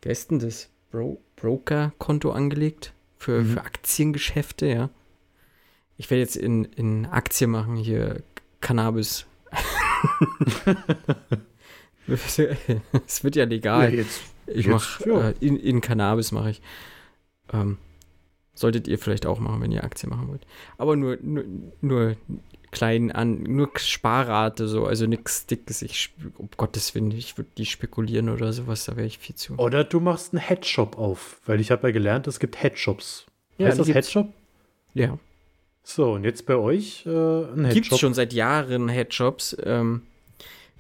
wer 0.03 0.13
ist 0.13 0.31
denn 0.31 0.39
das? 0.39 0.71
Bro 0.91 1.21
Broker-Konto 1.37 2.31
angelegt 2.31 2.93
für, 3.17 3.43
Mhm. 3.43 3.55
für 3.55 3.61
Aktiengeschäfte, 3.63 4.67
ja. 4.67 4.91
Ich 5.97 6.11
werde 6.11 6.21
jetzt 6.21 6.37
in, 6.37 6.65
in 6.65 7.07
Aktien 7.07 7.51
machen, 7.51 7.75
hier 7.77 8.23
Cannabis. 8.61 9.27
Es 13.07 13.25
wird 13.25 13.37
ja 13.37 13.45
legal. 13.45 13.93
Ja, 13.93 14.01
jetzt. 14.01 14.23
Ich 14.47 14.67
mache 14.67 15.09
ja. 15.09 15.29
äh, 15.31 15.35
in, 15.41 15.57
in 15.59 15.81
Cannabis 15.81 16.33
mache 16.33 16.51
ich. 16.51 16.63
Ähm, 17.53 17.79
solltet 18.55 18.89
ihr 18.89 18.99
vielleicht 18.99 19.27
auch 19.27 19.41
machen, 19.41 19.61
wenn 19.61 19.73
ihr 19.73 19.85
Aktien 19.85 20.11
machen 20.11 20.29
wollt. 20.29 20.47
Aber 20.79 20.97
nur, 20.97 21.19
nur, 21.23 21.45
nur 21.81 22.17
klein 22.71 23.13
an, 23.13 23.43
nur 23.43 23.71
Sparrate 23.77 24.69
so, 24.69 24.87
also 24.87 25.07
nichts 25.07 25.47
Dickes. 25.47 25.83
Ich, 25.83 26.11
um 26.37 26.49
Gottes 26.57 26.95
Willen, 26.95 27.11
ich 27.13 27.39
würde 27.39 27.51
die 27.57 27.67
spekulieren 27.67 28.29
oder 28.29 28.53
sowas, 28.53 28.85
da 28.85 28.97
wäre 28.97 29.07
ich 29.07 29.19
viel 29.19 29.35
zu. 29.35 29.55
Oder 29.57 29.85
du 29.85 30.01
machst 30.01 30.35
einen 30.35 30.43
Headshop 30.43 30.99
auf, 30.99 31.41
weil 31.47 31.61
ich 31.61 31.71
habe 31.71 31.89
ja 31.89 31.93
gelernt, 31.93 32.27
es 32.27 32.39
gibt 32.39 32.63
Headshops. 32.63 33.27
Ja, 33.59 33.69
heißt 33.69 33.79
das 33.79 33.87
gibt's. 33.87 34.09
Headshop? 34.09 34.33
Ja. 34.93 35.19
So, 35.83 36.13
und 36.13 36.25
jetzt 36.25 36.47
bei 36.47 36.57
euch 36.57 37.05
äh, 37.07 37.11
ein 37.11 37.65
Gibt 37.65 37.75
Headshop. 37.75 37.93
es 37.93 38.01
schon 38.01 38.15
seit 38.15 38.33
Jahren 38.33 38.89
Headshops. 38.89 39.57
Ähm, 39.63 40.03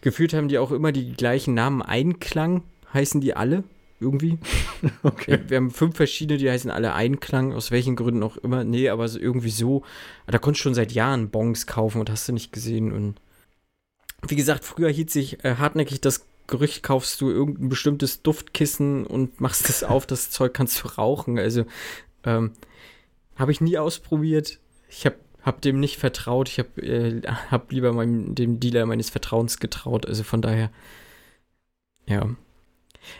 gefühlt 0.04 0.34
haben 0.34 0.48
die 0.48 0.58
auch 0.58 0.70
immer 0.70 0.92
die 0.92 1.14
gleichen 1.14 1.54
Namen. 1.54 1.82
Einklang 1.82 2.62
heißen 2.92 3.20
die 3.20 3.34
alle 3.34 3.64
irgendwie. 3.98 4.38
Okay. 5.02 5.40
Wir 5.48 5.56
haben 5.56 5.70
fünf 5.70 5.96
verschiedene, 5.96 6.38
die 6.38 6.50
heißen 6.50 6.70
alle 6.70 6.92
Einklang, 6.92 7.54
aus 7.54 7.70
welchen 7.70 7.96
Gründen 7.96 8.22
auch 8.22 8.36
immer. 8.36 8.64
Nee, 8.64 8.90
aber 8.90 9.08
so 9.08 9.18
irgendwie 9.18 9.50
so. 9.50 9.82
Da 10.26 10.38
konntest 10.38 10.60
du 10.60 10.64
schon 10.64 10.74
seit 10.74 10.92
Jahren 10.92 11.30
Bongs 11.30 11.66
kaufen 11.66 12.00
und 12.00 12.10
hast 12.10 12.28
du 12.28 12.34
nicht 12.34 12.52
gesehen. 12.52 12.92
Und 12.92 13.14
wie 14.28 14.36
gesagt, 14.36 14.64
früher 14.64 14.90
hielt 14.90 15.08
sich 15.08 15.42
äh, 15.42 15.56
hartnäckig 15.56 16.02
das 16.02 16.26
Gerücht, 16.46 16.82
kaufst 16.82 17.18
du 17.22 17.30
irgendein 17.30 17.70
bestimmtes 17.70 18.20
Duftkissen 18.20 19.06
und 19.06 19.40
machst 19.40 19.70
es 19.70 19.84
auf, 19.84 20.04
das 20.04 20.30
Zeug 20.30 20.52
kannst 20.52 20.84
du 20.84 20.88
rauchen. 20.88 21.38
Also 21.38 21.64
ähm, 22.24 22.52
habe 23.36 23.52
ich 23.52 23.62
nie 23.62 23.78
ausprobiert. 23.78 24.58
Ich 24.90 25.06
habe 25.06 25.16
hab 25.44 25.60
dem 25.60 25.78
nicht 25.78 25.98
vertraut. 25.98 26.48
Ich 26.48 26.58
habe 26.58 26.82
äh, 26.82 27.22
hab 27.50 27.70
lieber 27.70 27.92
meinem, 27.92 28.34
dem 28.34 28.60
Dealer 28.60 28.86
meines 28.86 29.10
Vertrauens 29.10 29.60
getraut. 29.60 30.06
Also 30.06 30.24
von 30.24 30.42
daher, 30.42 30.70
ja. 32.06 32.28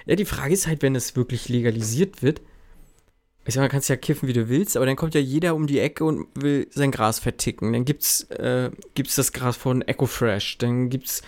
Ja, 0.07 0.16
die 0.16 0.25
Frage 0.25 0.54
ist 0.54 0.66
halt, 0.66 0.83
wenn 0.83 0.97
es 0.97 1.14
wirklich 1.14 1.50
legalisiert 1.50 2.23
wird, 2.23 2.40
ich 3.47 3.54
sag 3.54 3.61
mal, 3.61 3.69
kannst 3.69 3.90
ja 3.90 3.97
kiffen, 3.97 4.26
wie 4.26 4.33
du 4.33 4.49
willst, 4.49 4.76
aber 4.76 4.87
dann 4.87 4.97
kommt 4.97 5.14
ja 5.14 5.21
jeder 5.21 5.54
um 5.54 5.66
die 5.66 5.78
Ecke 5.78 6.04
und 6.04 6.28
will 6.35 6.66
sein 6.71 6.90
Gras 6.90 7.19
verticken. 7.19 7.75
Dann 7.75 7.85
gibt's, 7.85 8.23
äh, 8.31 8.71
gibt's 8.95 9.16
das 9.16 9.35
Gras 9.35 9.57
von 9.57 9.83
Ecofresh, 9.83 10.57
dann 10.57 10.88
gibt's 10.88 11.21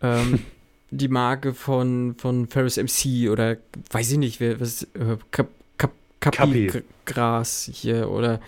ähm, 0.00 0.40
die 0.90 1.08
Marke 1.08 1.52
von, 1.52 2.14
von 2.16 2.46
Ferris 2.46 2.78
MC 2.78 3.28
oder 3.30 3.58
weiß 3.90 4.12
ich 4.12 4.18
nicht, 4.18 4.40
wer, 4.40 4.58
was, 4.58 4.84
äh, 4.94 5.18
Kap, 5.30 5.48
Kap, 5.76 5.92
Kapi, 6.20 6.68
Kapi. 6.68 6.84
Gras 7.04 7.68
hier 7.70 8.08
oder 8.08 8.40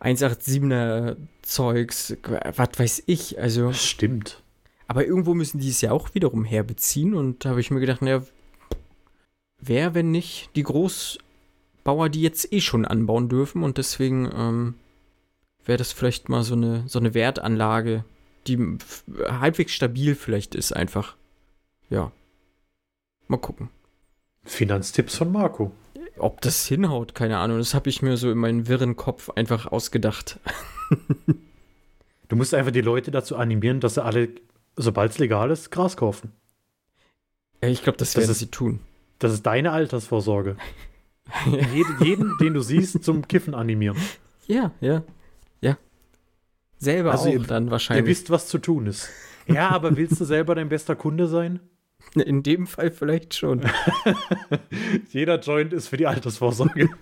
187er 0.00 1.16
Zeugs, 1.42 2.16
was 2.22 2.68
weiß 2.76 3.02
ich, 3.06 3.38
also. 3.40 3.72
Stimmt. 3.72 4.42
Aber 4.86 5.06
irgendwo 5.06 5.34
müssen 5.34 5.58
die 5.58 5.68
es 5.68 5.80
ja 5.80 5.92
auch 5.92 6.14
wiederum 6.14 6.44
herbeziehen. 6.44 7.14
Und 7.14 7.44
da 7.44 7.50
habe 7.50 7.60
ich 7.60 7.70
mir 7.70 7.80
gedacht, 7.80 8.02
naja, 8.02 8.22
wer, 9.60 9.94
wenn 9.94 10.10
nicht 10.10 10.50
die 10.56 10.62
Großbauer, 10.62 12.08
die 12.08 12.22
jetzt 12.22 12.52
eh 12.52 12.60
schon 12.60 12.84
anbauen 12.84 13.28
dürfen. 13.28 13.62
Und 13.62 13.78
deswegen 13.78 14.30
ähm, 14.34 14.74
wäre 15.64 15.78
das 15.78 15.92
vielleicht 15.92 16.28
mal 16.28 16.42
so 16.42 16.54
eine, 16.54 16.84
so 16.88 16.98
eine 16.98 17.12
Wertanlage, 17.12 18.04
die 18.46 18.78
halbwegs 19.26 19.72
stabil 19.72 20.14
vielleicht 20.14 20.54
ist, 20.54 20.72
einfach. 20.72 21.16
Ja. 21.90 22.12
Mal 23.26 23.38
gucken. 23.38 23.68
Finanztipps 24.48 25.16
von 25.16 25.30
Marco. 25.32 25.72
Ob 26.18 26.40
das 26.40 26.66
hinhaut, 26.66 27.14
keine 27.14 27.38
Ahnung. 27.38 27.58
Das 27.58 27.74
habe 27.74 27.88
ich 27.88 28.02
mir 28.02 28.16
so 28.16 28.30
in 28.30 28.38
meinen 28.38 28.66
wirren 28.66 28.96
Kopf 28.96 29.30
einfach 29.30 29.66
ausgedacht. 29.66 30.40
Du 32.28 32.36
musst 32.36 32.54
einfach 32.54 32.72
die 32.72 32.80
Leute 32.80 33.10
dazu 33.10 33.36
animieren, 33.36 33.80
dass 33.80 33.94
sie 33.94 34.02
alle, 34.04 34.28
sobald 34.76 35.12
es 35.12 35.18
legal 35.18 35.50
ist, 35.50 35.70
Gras 35.70 35.96
kaufen. 35.96 36.32
Ich 37.60 37.82
glaube, 37.82 37.98
das 37.98 38.12
Das 38.12 38.22
werden 38.22 38.30
ist- 38.32 38.38
sie 38.40 38.46
tun. 38.50 38.80
Das 39.18 39.32
ist 39.32 39.44
deine 39.46 39.72
Altersvorsorge. 39.72 40.56
jeden, 41.74 41.96
jeden, 42.04 42.38
den 42.38 42.54
du 42.54 42.60
siehst, 42.60 43.02
zum 43.04 43.26
Kiffen 43.28 43.54
animieren. 43.54 43.96
Ja, 44.46 44.72
ja. 44.80 45.02
Ja. 45.60 45.76
Selber 46.78 47.10
Also 47.12 47.28
auch 47.28 47.32
ihr- 47.32 47.40
dann 47.40 47.66
Ihr 47.66 47.70
wahrscheinlich. 47.72 48.06
wisst, 48.06 48.30
was 48.30 48.46
zu 48.48 48.58
tun 48.58 48.86
ist. 48.86 49.08
Ja, 49.46 49.70
aber 49.70 49.96
willst 49.96 50.20
du 50.20 50.24
selber 50.24 50.54
dein 50.54 50.68
bester 50.68 50.94
Kunde 50.96 51.26
sein? 51.26 51.60
In 52.24 52.42
dem 52.42 52.66
Fall 52.66 52.90
vielleicht 52.90 53.34
schon. 53.34 53.62
Jeder 55.10 55.38
Joint 55.40 55.72
ist 55.72 55.88
für 55.88 55.96
die 55.96 56.06
Altersvorsorge. 56.06 56.88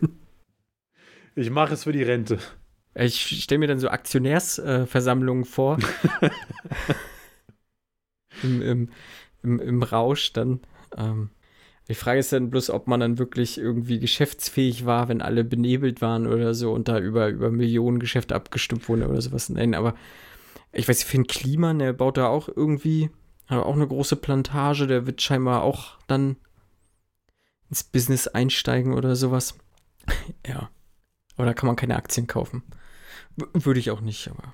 Ich 1.39 1.51
mache 1.51 1.75
es 1.75 1.85
für 1.85 1.93
die 1.93 2.03
Rente. 2.03 2.39
Ich 2.95 3.43
stelle 3.43 3.59
mir 3.59 3.67
dann 3.67 3.79
so 3.79 3.91
Aktionärsversammlungen 3.91 5.43
äh, 5.45 5.47
vor. 5.47 5.79
Im, 8.43 8.63
im, 8.63 8.89
im, 9.43 9.61
Im 9.61 9.83
Rausch 9.83 10.33
dann. 10.33 10.61
Ähm, 10.97 11.29
die 11.89 11.95
Frage 11.95 12.19
ist 12.19 12.33
dann 12.33 12.51
bloß, 12.51 12.71
ob 12.71 12.89
man 12.89 13.01
dann 13.01 13.19
wirklich 13.19 13.59
irgendwie 13.59 14.01
geschäftsfähig 14.01 14.87
war, 14.87 15.09
wenn 15.09 15.23
alle 15.23 15.45
benebelt 15.45 16.01
waren 16.01 16.27
oder 16.27 16.53
so 16.53 16.73
und 16.73 16.89
da 16.89 16.99
über, 16.99 17.29
über 17.29 17.51
Millionen 17.51 18.01
Geschäfte 18.01 18.35
abgestimmt 18.35 18.89
wurden 18.89 19.05
oder 19.05 19.21
sowas. 19.21 19.49
Nein, 19.51 19.75
aber 19.75 19.95
ich 20.73 20.89
weiß, 20.89 21.05
Finn 21.05 21.27
Kliman, 21.27 21.79
der 21.79 21.93
baut 21.93 22.17
da 22.17 22.27
auch 22.27 22.49
irgendwie, 22.49 23.11
hat 23.49 23.65
auch 23.65 23.75
eine 23.75 23.87
große 23.87 24.17
Plantage, 24.17 24.87
der 24.87 25.07
wird 25.07 25.23
scheinbar 25.23 25.63
auch 25.63 25.99
dann 26.07 26.37
ins 27.69 27.85
Business 27.85 28.27
einsteigen 28.29 28.93
oder 28.95 29.17
sowas. 29.17 29.57
ja. 30.47 30.71
Aber 31.37 31.47
da 31.47 31.55
kann 31.55 31.67
man 31.67 31.77
keine 31.77 31.97
Aktien 31.97 32.27
kaufen. 32.27 32.63
W 33.37 33.45
würde 33.53 33.81
ich 33.81 33.91
auch 33.91 34.01
nicht, 34.01 34.29
aber. 34.29 34.53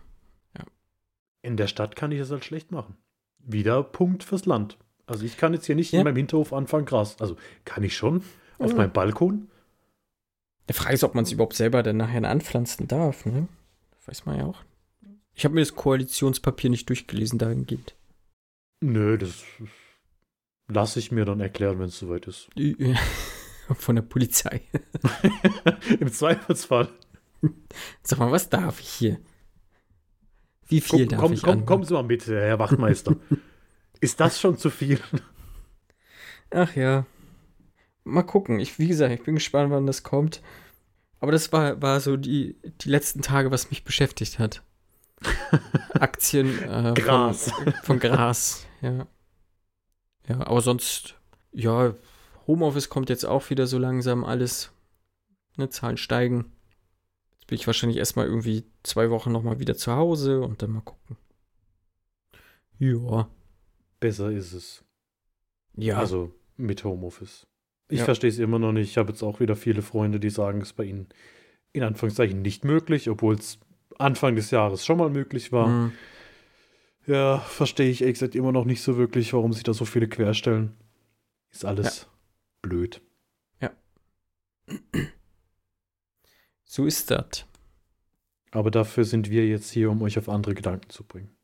In 1.44 1.56
der 1.56 1.66
Stadt 1.66 1.96
kann 1.96 2.12
ich 2.12 2.20
das 2.20 2.30
halt 2.30 2.44
schlecht 2.44 2.70
machen. 2.70 2.96
Wieder 3.38 3.82
Punkt 3.82 4.22
fürs 4.22 4.46
Land. 4.46 4.78
Also 5.06 5.25
ich 5.25 5.37
kann 5.37 5.52
jetzt 5.52 5.66
hier 5.66 5.75
nicht 5.75 5.92
Ja. 5.92 5.99
in 5.99 6.04
meinem 6.04 6.14
Hinterhof 6.16 6.52
anfangen, 6.52 6.84
Gras. 6.87 7.20
Also 7.20 7.37
kann 7.64 7.82
ich 7.82 7.96
schon 7.96 8.22
auf 8.61 8.70
Ja. 8.70 8.76
meinem 8.76 8.92
Balkon. 8.92 9.50
Die 10.68 10.72
Frage 10.72 10.94
ist, 10.94 11.02
ob 11.02 11.16
man 11.16 11.25
es 11.25 11.32
überhaupt 11.32 11.56
selber 11.56 11.82
dann 11.82 11.96
nachher 11.96 12.22
anpflanzen 12.28 12.87
darf, 12.87 13.26
ne? 13.26 13.49
Weiß 14.06 14.25
man 14.25 14.38
ja 14.38 14.44
auch. 14.46 14.62
Ich 15.34 15.44
habe 15.44 15.54
mir 15.56 15.62
das 15.62 15.75
Koalitionspapier 15.75 16.70
nicht 16.70 16.88
durchgelesen 16.88 17.40
dahingehend. 17.40 17.96
Nö, 18.82 19.16
das 19.16 19.44
lasse 20.68 20.98
ich 20.98 21.12
mir 21.12 21.24
dann 21.24 21.40
erklären, 21.40 21.78
wenn 21.78 21.86
es 21.86 21.98
soweit 21.98 22.26
ist. 22.26 22.50
Von 23.76 23.94
der 23.94 24.02
Polizei. 24.02 24.62
Im 26.00 26.12
Zweifelsfall. 26.12 26.88
Sag 28.02 28.18
mal, 28.18 28.32
was 28.32 28.50
darf 28.50 28.80
ich 28.80 28.88
hier? 28.88 29.20
Wie 30.66 30.80
viel 30.80 31.06
Komm, 31.06 31.08
darf 31.08 31.20
komm, 31.20 31.32
ich 31.32 31.42
komm, 31.42 31.64
kommen 31.64 31.84
Sie 31.84 31.94
mal 31.94 32.02
mit, 32.02 32.26
Herr 32.26 32.58
Wachtmeister. 32.58 33.16
ist 34.00 34.18
das 34.18 34.40
schon 34.40 34.58
zu 34.58 34.68
viel? 34.68 34.98
Ach 36.50 36.74
ja. 36.74 37.06
Mal 38.04 38.24
gucken. 38.24 38.58
Ich, 38.58 38.80
wie 38.80 38.88
gesagt, 38.88 39.12
ich 39.12 39.22
bin 39.22 39.36
gespannt, 39.36 39.70
wann 39.70 39.86
das 39.86 40.02
kommt. 40.02 40.42
Aber 41.20 41.30
das 41.30 41.52
war, 41.52 41.80
war 41.80 42.00
so 42.00 42.16
die, 42.16 42.56
die 42.80 42.88
letzten 42.88 43.22
Tage, 43.22 43.52
was 43.52 43.70
mich 43.70 43.84
beschäftigt 43.84 44.40
hat. 44.40 44.62
Aktien 45.92 46.58
äh, 46.62 46.94
Gras. 46.94 47.52
Von, 47.52 47.72
von 47.84 47.98
Gras, 48.00 48.66
ja. 48.82 49.06
Ja, 50.28 50.46
aber 50.46 50.60
sonst, 50.60 51.16
ja, 51.52 51.94
Homeoffice 52.46 52.88
kommt 52.88 53.08
jetzt 53.08 53.24
auch 53.24 53.50
wieder 53.50 53.66
so 53.66 53.78
langsam 53.78 54.24
alles. 54.24 54.70
Ne, 55.56 55.68
Zahlen 55.68 55.96
steigen. 55.96 56.52
Jetzt 57.32 57.46
bin 57.48 57.56
ich 57.56 57.66
wahrscheinlich 57.66 57.98
erstmal 57.98 58.26
irgendwie 58.26 58.64
zwei 58.84 59.10
Wochen 59.10 59.32
nochmal 59.32 59.58
wieder 59.58 59.76
zu 59.76 59.92
Hause 59.92 60.40
und 60.42 60.62
dann 60.62 60.70
mal 60.70 60.80
gucken. 60.80 61.16
Ja. 62.78 63.28
Besser 64.00 64.30
ist 64.30 64.52
es. 64.52 64.84
Ja. 65.76 65.98
Also 65.98 66.32
mit 66.56 66.84
Homeoffice. 66.84 67.46
Ich 67.88 67.98
Ja. 67.98 68.04
verstehe 68.04 68.30
es 68.30 68.38
immer 68.38 68.58
noch 68.58 68.72
nicht. 68.72 68.90
Ich 68.90 68.98
habe 68.98 69.10
jetzt 69.10 69.22
auch 69.22 69.40
wieder 69.40 69.56
viele 69.56 69.82
Freunde, 69.82 70.18
die 70.20 70.30
sagen, 70.30 70.60
es 70.60 70.68
ist 70.68 70.76
bei 70.76 70.84
ihnen 70.84 71.08
in 71.72 71.82
Anführungszeichen 71.82 72.42
nicht 72.42 72.64
möglich, 72.64 73.08
obwohl 73.10 73.34
es 73.34 73.58
Anfang 73.98 74.36
des 74.36 74.50
Jahres 74.50 74.84
schon 74.84 74.98
mal 74.98 75.10
möglich 75.10 75.52
war. 75.52 75.68
Mhm. 75.68 75.92
Ja, 77.06 77.38
verstehe 77.38 77.90
ich 77.90 78.02
ehrlich 78.02 78.14
gesagt 78.14 78.35
immer 78.35 78.52
noch 78.52 78.64
nicht 78.64 78.82
so 78.82 78.97
wirklich, 78.97 79.32
warum 79.32 79.52
sich 79.52 79.64
da 79.64 79.73
so 79.73 79.85
viele 79.85 80.09
querstellen. 80.09 80.76
Ist 81.50 81.64
alles 81.64 82.09
blöd. 82.62 83.02
So 86.64 86.87
ist 86.87 87.11
das. 87.11 87.44
Aber 88.50 88.71
dafür 88.71 89.04
sind 89.04 89.28
wir 89.28 89.47
jetzt 89.47 89.71
hier, 89.71 89.90
um 89.90 90.00
euch 90.00 90.16
auf 90.16 90.30
andere 90.30 90.54
Gedanken 90.54 90.88
zu 90.88 91.04
bringen. 91.04 91.37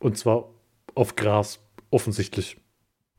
Und 0.00 0.18
zwar 0.18 0.50
auf 0.94 1.16
Gras, 1.16 1.60
offensichtlich. 1.90 2.60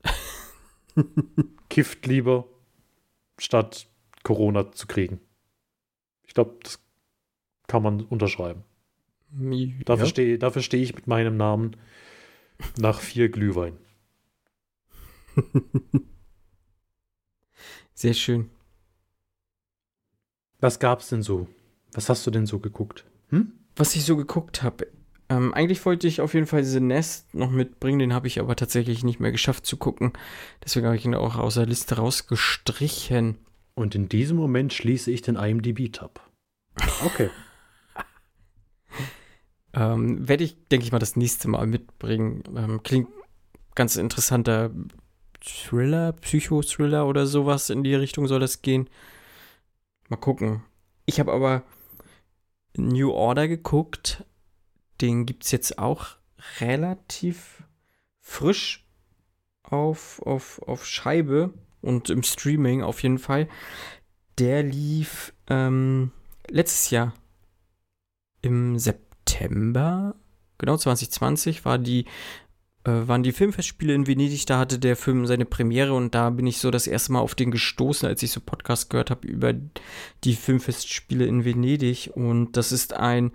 Kifft 1.70 2.06
lieber, 2.06 2.48
statt 3.40 3.88
Corona 4.22 4.72
zu 4.72 4.86
kriegen. 4.86 5.20
Ich 6.28 6.36
glaube, 6.36 6.58
das 6.62 6.80
kann 7.66 7.82
man 7.82 8.02
unterschreiben. 8.02 8.64
Dafür 9.32 10.06
ja. 10.06 10.10
stehe 10.10 10.40
dafür 10.40 10.62
stehe 10.62 10.84
ich 10.84 10.96
mit 10.96 11.08
meinem 11.08 11.38
Namen 11.38 11.76
nach 12.78 13.00
vier 13.00 13.30
Glühwein. 13.30 13.78
Sehr 17.94 18.14
schön. 18.14 18.50
Was 20.60 20.80
gab's 20.80 21.10
denn 21.10 21.22
so? 21.22 21.48
Was 21.94 22.10
hast 22.10 22.26
du 22.28 22.32
denn 22.32 22.46
so 22.46 22.60
geguckt? 22.60 23.06
Hm? 23.30 23.54
Was 23.76 23.96
ich 23.96 24.06
so 24.06 24.18
geguckt 24.18 24.64
habe. 24.64 24.88
Ähm, 25.30 25.54
eigentlich 25.54 25.86
wollte 25.86 26.08
ich 26.08 26.22
auf 26.22 26.34
jeden 26.34 26.48
Fall 26.48 26.64
The 26.64 26.80
Nest 26.80 27.34
noch 27.36 27.52
mitbringen, 27.52 28.00
den 28.00 28.14
habe 28.14 28.28
ich 28.28 28.40
aber 28.40 28.56
tatsächlich 28.56 29.04
nicht 29.04 29.20
mehr 29.20 29.32
geschafft 29.32 29.66
zu 29.66 29.78
gucken. 29.78 30.14
Deswegen 30.64 30.88
habe 30.88 30.96
ich 30.96 31.06
ihn 31.06 31.16
auch 31.16 31.36
aus 31.36 31.54
der 31.54 31.68
Liste 31.68 31.96
rausgestrichen. 31.96 33.38
Und 33.76 33.96
in 33.96 34.10
diesem 34.10 34.38
Moment 34.38 34.74
schließe 34.74 35.12
ich 35.12 35.22
den 35.22 35.36
IMDb-Tab. 35.36 36.20
Okay. 37.06 37.30
Ähm, 39.74 40.28
Werde 40.28 40.44
ich, 40.44 40.58
denke 40.70 40.86
ich 40.86 40.92
mal, 40.92 41.00
das 41.00 41.16
nächste 41.16 41.48
Mal 41.48 41.68
mitbringen. 41.68 42.44
Ähm, 42.56 42.84
klingt 42.84 43.10
ganz 43.76 43.96
interessanter 43.96 44.72
Thriller, 45.42 46.14
Psychothriller 46.14 47.08
oder 47.08 47.26
sowas 47.26 47.70
in 47.70 47.84
die 47.84 47.96
Richtung 47.96 48.28
soll 48.28 48.40
das 48.40 48.62
gehen. 48.62 48.90
Mal 50.10 50.18
gucken. 50.18 50.64
Ich 51.06 51.20
habe 51.20 51.32
aber 51.32 51.64
New 52.76 53.12
Order 53.12 53.48
geguckt. 53.48 54.26
Den 55.02 55.26
gibt 55.26 55.46
es 55.46 55.52
jetzt 55.52 55.80
auch 55.80 56.18
relativ 56.60 57.64
frisch 58.20 58.86
auf, 59.64 60.22
auf, 60.24 60.62
auf 60.64 60.86
Scheibe 60.86 61.54
und 61.82 62.10
im 62.10 62.24
Streaming 62.24 62.84
auf 62.84 63.02
jeden 63.04 63.20
Fall. 63.20 63.48
Der 64.38 64.64
lief 64.64 65.34
ähm, 65.48 66.12
letztes 66.50 66.90
Jahr 66.90 67.14
im 68.42 68.78
September, 68.80 69.09
genau 70.58 70.78
2020, 70.78 71.66
war 71.66 71.78
die, 71.78 72.06
äh, 72.84 73.08
waren 73.08 73.24
die 73.24 73.32
Filmfestspiele 73.32 73.94
in 73.94 74.08
Venedig. 74.08 74.46
Da 74.46 74.60
hatte 74.60 74.80
der 74.80 74.96
Film 74.96 75.26
seine 75.26 75.46
Premiere 75.46 75.94
und 75.94 76.16
da 76.16 76.30
bin 76.30 76.48
ich 76.48 76.60
so 76.60 76.72
das 76.72 76.88
erste 76.88 77.12
Mal 77.12 77.20
auf 77.20 77.36
den 77.36 77.52
gestoßen, 77.52 78.08
als 78.08 78.24
ich 78.24 78.32
so 78.32 78.40
Podcast 78.42 78.90
gehört 78.90 79.12
habe 79.12 79.28
über 79.28 79.54
die 80.24 80.36
Filmfestspiele 80.36 81.26
in 81.26 81.46
Venedig. 81.46 82.12
Und 82.14 82.54
das 82.58 82.72
ist 82.72 82.94
ein, 82.94 83.32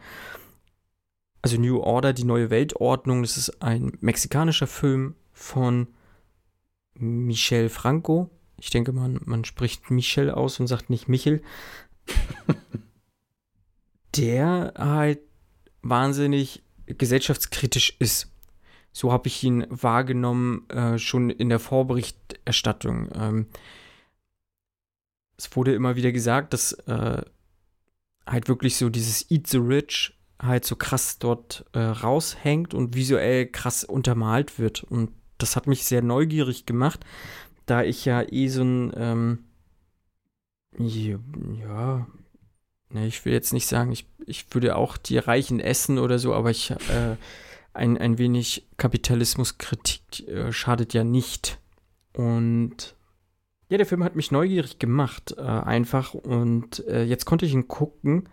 also 1.42 1.58
New 1.58 1.80
Order, 1.80 2.12
die 2.12 2.24
neue 2.24 2.50
Weltordnung. 2.50 3.22
Das 3.22 3.36
ist 3.36 3.62
ein 3.62 3.92
mexikanischer 4.00 4.66
Film 4.66 5.14
von 5.32 5.88
Michel 6.94 7.68
Franco. 7.68 8.30
Ich 8.58 8.70
denke, 8.70 8.92
man, 8.92 9.20
man 9.24 9.44
spricht 9.44 9.90
Michel 9.90 10.30
aus 10.30 10.60
und 10.60 10.68
sagt 10.68 10.88
nicht 10.88 11.08
Michel. 11.08 11.42
der 14.16 14.74
halt 14.76 15.20
wahnsinnig 15.84 16.62
gesellschaftskritisch 16.86 17.96
ist. 17.98 18.30
So 18.92 19.12
habe 19.12 19.28
ich 19.28 19.42
ihn 19.42 19.66
wahrgenommen, 19.68 20.68
äh, 20.70 20.98
schon 20.98 21.30
in 21.30 21.48
der 21.48 21.58
Vorberichterstattung. 21.58 23.08
Ähm, 23.14 23.46
es 25.36 25.54
wurde 25.56 25.74
immer 25.74 25.96
wieder 25.96 26.12
gesagt, 26.12 26.52
dass 26.52 26.72
äh, 26.72 27.22
halt 28.26 28.48
wirklich 28.48 28.76
so 28.76 28.88
dieses 28.88 29.30
Eat 29.30 29.48
the 29.48 29.58
Rich 29.58 30.14
halt 30.40 30.64
so 30.64 30.76
krass 30.76 31.18
dort 31.18 31.64
äh, 31.72 31.80
raushängt 31.80 32.74
und 32.74 32.94
visuell 32.94 33.46
krass 33.46 33.84
untermalt 33.84 34.58
wird. 34.58 34.84
Und 34.84 35.10
das 35.38 35.56
hat 35.56 35.66
mich 35.66 35.84
sehr 35.84 36.02
neugierig 36.02 36.66
gemacht, 36.66 37.04
da 37.66 37.82
ich 37.82 38.04
ja 38.04 38.22
eh 38.22 38.48
so 38.48 38.62
ein, 38.62 38.92
ähm, 38.96 39.44
ja, 40.78 42.06
ne, 42.94 43.06
ich 43.06 43.24
will 43.24 43.32
jetzt 43.32 43.52
nicht 43.52 43.66
sagen, 43.66 43.92
ich, 43.92 44.06
ich 44.26 44.46
würde 44.52 44.76
auch 44.76 44.96
die 44.96 45.18
Reichen 45.18 45.60
essen 45.60 45.98
oder 45.98 46.18
so, 46.18 46.34
aber 46.34 46.50
ich, 46.50 46.70
äh, 46.70 47.16
ein, 47.74 47.98
ein 47.98 48.18
wenig 48.18 48.66
Kapitalismuskritik 48.76 50.28
äh, 50.28 50.52
schadet 50.52 50.94
ja 50.94 51.04
nicht. 51.04 51.58
Und 52.12 52.94
ja, 53.68 53.76
der 53.76 53.86
Film 53.86 54.04
hat 54.04 54.14
mich 54.14 54.30
neugierig 54.30 54.78
gemacht, 54.78 55.34
äh, 55.36 55.42
einfach. 55.42 56.14
Und 56.14 56.86
äh, 56.86 57.02
jetzt 57.02 57.24
konnte 57.24 57.44
ich 57.44 57.52
ihn 57.52 57.68
gucken. 57.68 58.28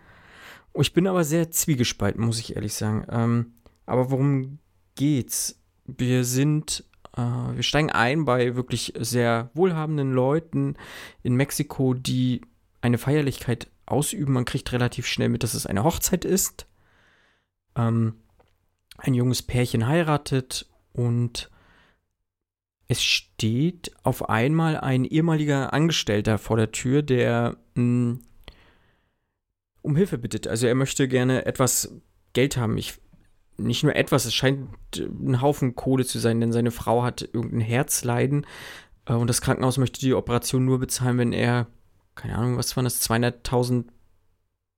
Ich 0.74 0.92
bin 0.92 1.06
aber 1.06 1.24
sehr 1.24 1.50
zwiegespalten, 1.50 2.24
muss 2.24 2.38
ich 2.38 2.56
ehrlich 2.56 2.74
sagen. 2.74 3.04
Ähm, 3.10 3.52
aber 3.84 4.10
worum 4.10 4.58
geht's? 4.94 5.60
Wir 5.84 6.24
sind, 6.24 6.84
äh, 7.16 7.20
wir 7.20 7.62
steigen 7.62 7.90
ein 7.90 8.24
bei 8.24 8.54
wirklich 8.54 8.94
sehr 8.98 9.50
wohlhabenden 9.54 10.12
Leuten 10.12 10.76
in 11.22 11.34
Mexiko, 11.34 11.94
die 11.94 12.42
eine 12.80 12.98
Feierlichkeit 12.98 13.68
ausüben. 13.92 14.34
Man 14.34 14.44
kriegt 14.44 14.72
relativ 14.72 15.06
schnell 15.06 15.28
mit, 15.28 15.42
dass 15.42 15.54
es 15.54 15.66
eine 15.66 15.84
Hochzeit 15.84 16.24
ist. 16.24 16.66
Ähm, 17.76 18.14
ein 18.98 19.14
junges 19.14 19.42
Pärchen 19.42 19.86
heiratet 19.86 20.66
und 20.92 21.50
es 22.88 23.02
steht 23.02 23.92
auf 24.02 24.28
einmal 24.28 24.76
ein 24.76 25.04
ehemaliger 25.04 25.72
Angestellter 25.72 26.38
vor 26.38 26.56
der 26.56 26.72
Tür, 26.72 27.02
der 27.02 27.56
mh, 27.74 28.18
um 29.82 29.96
Hilfe 29.96 30.18
bittet. 30.18 30.46
Also 30.46 30.66
er 30.66 30.74
möchte 30.74 31.08
gerne 31.08 31.46
etwas 31.46 31.94
Geld 32.32 32.56
haben. 32.56 32.76
Ich, 32.76 33.00
nicht 33.56 33.82
nur 33.82 33.96
etwas, 33.96 34.24
es 34.24 34.34
scheint 34.34 34.68
ein 34.96 35.40
Haufen 35.40 35.74
Kohle 35.74 36.04
zu 36.04 36.18
sein, 36.18 36.40
denn 36.40 36.52
seine 36.52 36.70
Frau 36.70 37.02
hat 37.02 37.22
irgendein 37.22 37.60
Herzleiden 37.60 38.46
äh, 39.06 39.14
und 39.14 39.28
das 39.28 39.40
Krankenhaus 39.40 39.78
möchte 39.78 40.00
die 40.00 40.14
Operation 40.14 40.64
nur 40.64 40.78
bezahlen, 40.78 41.18
wenn 41.18 41.32
er, 41.32 41.66
keine 42.14 42.36
Ahnung, 42.36 42.56
was 42.56 42.76
waren 42.76 42.84
das, 42.84 43.08
200.000 43.08 43.84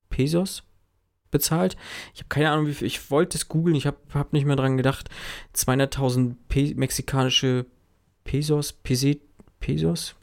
Pesos 0.09 0.63
bezahlt. 1.31 1.77
Ich 2.15 2.21
habe 2.21 2.29
keine 2.29 2.51
Ahnung, 2.51 2.67
wie 2.67 2.75
viel. 2.75 2.87
Ich 2.87 3.11
wollte 3.11 3.37
es 3.37 3.49
googeln, 3.49 3.77
ich 3.77 3.87
habe 3.87 3.99
hab 4.15 4.33
nicht 4.33 4.47
mehr 4.47 4.57
dran 4.57 4.77
gedacht. 4.77 5.11
200.000 5.55 6.37
Pe 6.49 6.75
mexikanische 6.77 7.67
Pesos, 8.23 8.73
Pese 8.73 9.19
Pesos? 9.61 10.15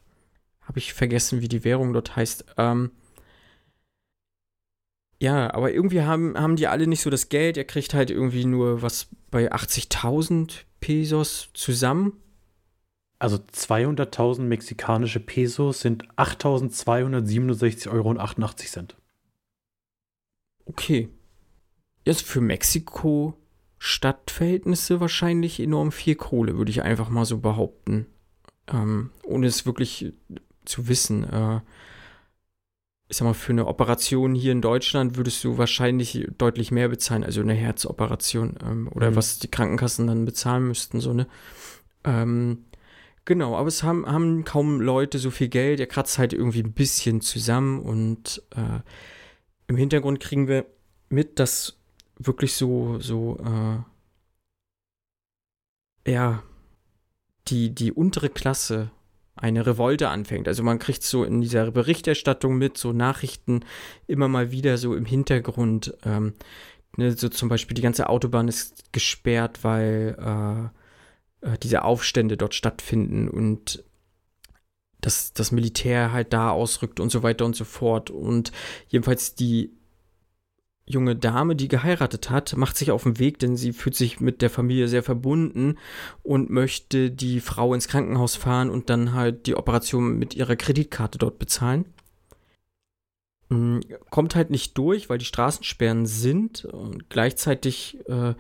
Habe 0.62 0.80
ich 0.80 0.94
vergessen, 0.94 1.42
wie 1.42 1.48
die 1.48 1.64
Währung 1.64 1.94
dort 1.94 2.16
heißt. 2.16 2.46
Ähm, 2.58 2.92
ja, 5.20 5.54
aber 5.54 5.72
irgendwie 5.72 6.02
haben, 6.02 6.38
haben 6.38 6.56
die 6.56 6.68
alle 6.68 6.88
nicht 6.88 7.02
so 7.02 7.10
das 7.10 7.30
Geld. 7.30 7.58
Er 7.58 7.66
kriegt 7.66 7.94
halt 7.94 8.10
irgendwie 8.10 8.46
nur 8.46 8.82
was 8.82 9.08
bei 9.30 9.52
80.000 9.52 10.64
Pesos 10.80 11.50
zusammen. 11.54 12.14
Also 13.22 13.38
200.000 13.38 14.42
mexikanische 14.42 15.20
Pesos 15.20 15.82
sind 15.82 16.08
8.267,88 16.16 17.88
Euro. 17.92 18.16
Okay. 20.66 21.08
Jetzt 22.04 22.24
für 22.24 22.42
Mexiko 22.42 23.38
Stadtverhältnisse 23.78 25.00
wahrscheinlich 25.00 25.60
enorm 25.60 25.92
viel 25.92 26.16
Kohle, 26.16 26.58
würde 26.58 26.72
ich 26.72 26.82
einfach 26.82 27.10
mal 27.10 27.26
so 27.26 27.38
behaupten. 27.38 28.08
Ähm, 28.68 29.12
ohne 29.24 29.46
es 29.46 29.68
wirklich 29.68 30.14
zu 30.66 30.88
wissen. 30.88 31.24
Äh, 31.24 31.62
ich 33.08 33.18
sag 33.18 33.26
mal, 33.26 33.36
für 33.36 33.52
eine 33.52 33.68
Operation 33.68 34.34
hier 34.34 34.52
in 34.52 34.62
Deutschland 34.62 35.16
würdest 35.16 35.44
du 35.44 35.60
wahrscheinlich 35.60 36.28
deutlich 36.40 36.72
mehr 36.72 36.90
bezahlen, 36.90 37.24
also 37.24 37.42
eine 37.42 37.54
Herzoperation 37.54 38.56
ähm, 38.66 38.90
oder 38.92 39.12
Mhm. 39.12 39.16
was 39.16 39.38
die 39.38 39.52
Krankenkassen 39.52 40.08
dann 40.08 40.26
bezahlen 40.26 40.68
müssten, 40.68 41.00
so 41.00 41.14
ne. 41.14 41.28
Ähm, 42.04 42.66
genau, 43.26 43.56
aber 43.56 43.68
es 43.68 43.84
haben, 43.84 44.06
haben 44.06 44.44
kaum 44.44 44.82
Leute 44.82 45.20
so 45.20 45.32
viel 45.32 45.50
Geld. 45.50 45.80
Er 45.80 45.88
kratzt 45.88 46.18
halt 46.18 46.34
irgendwie 46.34 46.64
ein 46.64 46.74
bisschen 46.74 47.22
zusammen 47.22 47.82
und 47.82 48.42
äh, 48.56 48.80
im 49.68 49.78
Hintergrund 49.78 50.20
kriegen 50.20 50.48
wir 50.48 50.66
mit, 51.10 51.40
dass 51.40 51.78
wirklich 52.18 52.54
so, 52.54 53.00
so, 53.00 53.38
äh, 56.06 56.12
ja, 56.12 56.44
die, 57.48 57.74
die 57.74 57.92
untere 57.92 58.30
Klasse 58.30 58.92
eine 59.36 59.66
Revolte 59.66 60.10
anfängt. 60.10 60.48
Also 60.48 60.64
man 60.64 60.80
kriegt 60.80 61.04
so 61.04 61.24
in 61.24 61.42
dieser 61.42 61.72
Berichterstattung 61.72 62.58
mit, 62.58 62.78
so 62.78 62.94
Nachrichten 62.94 63.66
immer 64.08 64.28
mal 64.28 64.52
wieder 64.52 64.78
so 64.78 64.96
im 64.96 65.06
Hintergrund. 65.06 65.96
Ähm, 66.06 66.34
ne, 66.98 67.12
so 67.14 67.30
zum 67.30 67.50
Beispiel 67.50 67.76
die 67.76 67.82
ganze 67.82 68.10
Autobahn 68.10 68.48
ist 68.48 68.94
gesperrt, 68.94 69.64
weil 69.64 70.16
äh, 70.20 70.81
äh, 71.42 71.58
diese 71.58 71.84
Aufstände 71.84 72.38
dort 72.38 72.56
stattfinden 72.56 73.30
und 73.30 73.84
dass 75.02 75.34
das 75.34 75.52
Militär 75.52 76.12
halt 76.12 76.32
da 76.32 76.52
ausrückt 76.52 77.00
und 77.00 77.10
so 77.10 77.24
weiter 77.24 77.46
und 77.46 77.56
so 77.56 77.66
fort. 77.66 78.12
Und 78.12 78.52
jedenfalls 78.88 79.36
die 79.36 79.72
junge 80.86 81.16
Dame, 81.16 81.56
die 81.56 81.68
geheiratet 81.68 82.30
hat, 82.30 82.56
macht 82.56 82.78
sich 82.78 82.92
auf 82.92 83.04
den 83.04 83.18
Weg, 83.18 83.40
denn 83.40 83.56
sie 83.56 83.74
fühlt 83.74 83.96
sich 83.96 84.20
mit 84.20 84.42
der 84.42 84.50
Familie 84.50 84.88
sehr 84.88 85.04
verbunden 85.04 85.78
und 86.24 86.50
möchte 86.50 87.10
die 87.10 87.40
Frau 87.40 87.74
ins 87.74 87.88
Krankenhaus 87.88 88.36
fahren 88.36 88.70
und 88.70 88.90
dann 88.90 89.14
halt 89.14 89.48
die 89.48 89.56
Operation 89.56 90.18
mit 90.18 90.36
ihrer 90.36 90.56
Kreditkarte 90.56 91.18
dort 91.18 91.40
bezahlen. 91.40 91.86
Mm, 93.50 93.80
kommt 94.10 94.36
halt 94.36 94.50
nicht 94.50 94.78
durch, 94.78 95.10
weil 95.10 95.18
die 95.18 95.26
Straßensperren 95.26 96.06
sind 96.06 96.66
und 96.66 97.10
gleichzeitig 97.10 97.98
äh, 98.08 98.34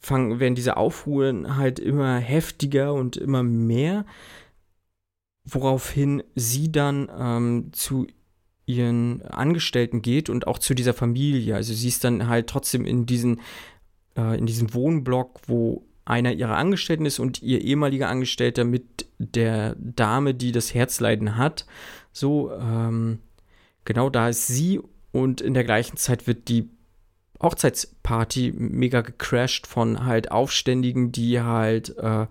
fangen, 0.00 0.40
werden 0.40 0.54
diese 0.54 0.76
Aufruhen 0.76 1.56
halt 1.56 1.78
immer 1.78 2.18
heftiger 2.18 2.94
und 2.94 3.16
immer 3.16 3.42
mehr, 3.42 4.06
woraufhin 5.44 6.22
sie 6.34 6.72
dann 6.72 7.10
ähm, 7.16 7.68
zu 7.72 8.06
ihren 8.66 9.22
Angestellten 9.22 10.02
geht 10.02 10.30
und 10.30 10.46
auch 10.46 10.58
zu 10.58 10.74
dieser 10.74 10.94
Familie. 10.94 11.54
Also 11.54 11.74
sie 11.74 11.88
ist 11.88 12.04
dann 12.04 12.28
halt 12.28 12.46
trotzdem 12.46 12.86
in 12.86 13.04
diesen, 13.04 13.40
äh, 14.16 14.38
in 14.38 14.46
diesem 14.46 14.72
Wohnblock, 14.72 15.40
wo 15.46 15.84
einer 16.04 16.32
ihrer 16.32 16.56
Angestellten 16.56 17.06
ist 17.06 17.18
und 17.18 17.42
ihr 17.42 17.60
ehemaliger 17.60 18.08
Angestellter 18.08 18.64
mit 18.64 19.06
der 19.18 19.76
Dame, 19.78 20.34
die 20.34 20.52
das 20.52 20.74
Herzleiden 20.74 21.36
hat. 21.36 21.66
So, 22.12 22.52
ähm, 22.52 23.18
genau 23.84 24.08
da 24.10 24.28
ist 24.28 24.46
sie 24.46 24.80
und 25.12 25.40
in 25.40 25.54
der 25.54 25.64
gleichen 25.64 25.96
Zeit 25.96 26.26
wird 26.26 26.48
die 26.48 26.70
Hochzeitsparty 27.42 28.52
mega 28.54 29.00
gecrashed 29.00 29.66
von 29.66 30.04
halt 30.04 30.30
Aufständigen, 30.30 31.10
die 31.10 31.40
halt 31.40 31.96
äh, 31.98 32.26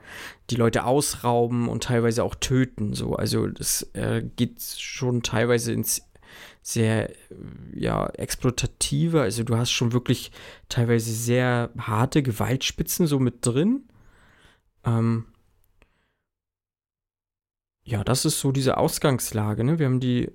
die 0.49 0.55
Leute 0.55 0.85
ausrauben 0.85 1.67
und 1.67 1.83
teilweise 1.83 2.23
auch 2.23 2.35
töten. 2.35 2.93
So, 2.93 3.15
also 3.15 3.47
das 3.47 3.83
äh, 3.93 4.23
geht 4.35 4.61
schon 4.61 5.23
teilweise 5.23 5.73
ins 5.73 6.03
sehr 6.61 7.11
ja 7.73 8.07
exploitative. 8.07 9.21
Also 9.21 9.43
du 9.43 9.57
hast 9.57 9.71
schon 9.71 9.93
wirklich 9.93 10.31
teilweise 10.69 11.11
sehr 11.11 11.71
harte 11.77 12.21
Gewaltspitzen 12.21 13.07
so 13.07 13.19
mit 13.19 13.45
drin. 13.45 13.87
Ähm, 14.85 15.25
ja, 17.83 18.03
das 18.03 18.25
ist 18.25 18.39
so 18.39 18.51
diese 18.51 18.77
Ausgangslage. 18.77 19.63
Ne? 19.63 19.79
Wir 19.79 19.87
haben 19.87 19.99
die 19.99 20.31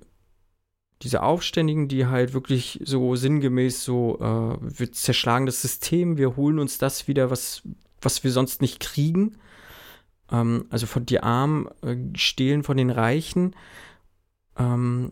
diese 1.01 1.23
Aufständigen, 1.23 1.87
die 1.87 2.07
halt 2.07 2.33
wirklich 2.33 2.79
so 2.83 3.15
sinngemäß 3.15 3.83
so, 3.83 4.17
äh, 4.19 4.79
wir 4.79 4.91
zerschlagen 4.91 5.45
das 5.45 5.61
System, 5.61 6.17
wir 6.17 6.35
holen 6.35 6.59
uns 6.59 6.77
das 6.77 7.07
wieder, 7.07 7.29
was, 7.29 7.63
was 8.01 8.23
wir 8.23 8.31
sonst 8.31 8.61
nicht 8.61 8.79
kriegen. 8.79 9.37
Ähm, 10.31 10.65
also 10.69 10.87
von 10.87 11.05
die 11.05 11.19
Armen 11.19 11.67
äh, 11.81 11.97
stehlen 12.17 12.63
von 12.63 12.77
den 12.77 12.89
Reichen, 12.89 13.55
ähm, 14.57 15.11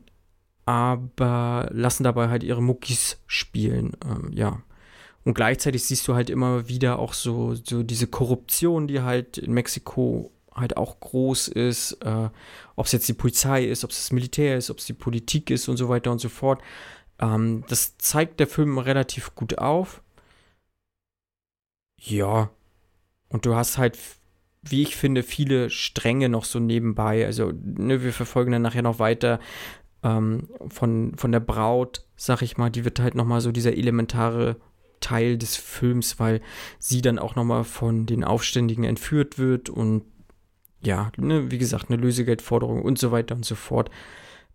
aber 0.65 1.69
lassen 1.71 2.03
dabei 2.03 2.29
halt 2.29 2.43
ihre 2.43 2.63
Muckis 2.63 3.21
spielen, 3.27 3.93
ähm, 4.05 4.31
ja. 4.33 4.61
Und 5.25 5.35
gleichzeitig 5.35 5.83
siehst 5.85 6.07
du 6.07 6.15
halt 6.15 6.29
immer 6.29 6.67
wieder 6.67 6.99
auch 6.99 7.13
so, 7.13 7.55
so 7.55 7.81
diese 7.81 8.07
Korruption, 8.07 8.87
die 8.87 9.01
halt 9.01 9.37
in 9.37 9.53
Mexiko 9.53 10.31
halt 10.55 10.77
auch 10.77 10.99
groß 10.99 11.47
ist, 11.49 11.93
äh, 12.03 12.29
ob 12.75 12.85
es 12.85 12.91
jetzt 12.91 13.07
die 13.07 13.13
Polizei 13.13 13.65
ist, 13.65 13.83
ob 13.83 13.91
es 13.91 13.97
das 13.97 14.11
Militär 14.11 14.57
ist, 14.57 14.69
ob 14.69 14.79
es 14.79 14.85
die 14.85 14.93
Politik 14.93 15.49
ist 15.49 15.67
und 15.67 15.77
so 15.77 15.89
weiter 15.89 16.11
und 16.11 16.19
so 16.19 16.29
fort. 16.29 16.61
Ähm, 17.19 17.63
das 17.67 17.97
zeigt 17.97 18.39
der 18.39 18.47
Film 18.47 18.77
relativ 18.77 19.35
gut 19.35 19.57
auf. 19.57 20.01
Ja. 21.99 22.49
Und 23.29 23.45
du 23.45 23.55
hast 23.55 23.77
halt, 23.77 23.97
wie 24.61 24.83
ich 24.83 24.95
finde, 24.95 25.23
viele 25.23 25.69
Stränge 25.69 26.29
noch 26.29 26.45
so 26.45 26.59
nebenbei. 26.59 27.25
Also, 27.25 27.51
ne, 27.51 28.03
wir 28.03 28.13
verfolgen 28.13 28.51
dann 28.51 28.61
nachher 28.61 28.83
noch 28.83 28.99
weiter 28.99 29.39
ähm, 30.03 30.49
von, 30.69 31.13
von 31.15 31.31
der 31.31 31.39
Braut, 31.39 32.05
sag 32.15 32.41
ich 32.41 32.57
mal, 32.57 32.69
die 32.69 32.85
wird 32.85 32.99
halt 32.99 33.15
nochmal 33.15 33.41
so 33.41 33.51
dieser 33.51 33.73
elementare 33.73 34.57
Teil 34.99 35.37
des 35.37 35.57
Films, 35.57 36.19
weil 36.19 36.41
sie 36.79 37.01
dann 37.01 37.19
auch 37.19 37.35
nochmal 37.35 37.63
von 37.63 38.05
den 38.05 38.23
Aufständigen 38.23 38.83
entführt 38.83 39.37
wird 39.37 39.69
und 39.69 40.03
ja, 40.83 41.11
ne, 41.17 41.51
wie 41.51 41.57
gesagt, 41.57 41.89
eine 41.89 42.01
Lösegeldforderung 42.01 42.81
und 42.81 42.97
so 42.99 43.11
weiter 43.11 43.35
und 43.35 43.45
so 43.45 43.55
fort. 43.55 43.89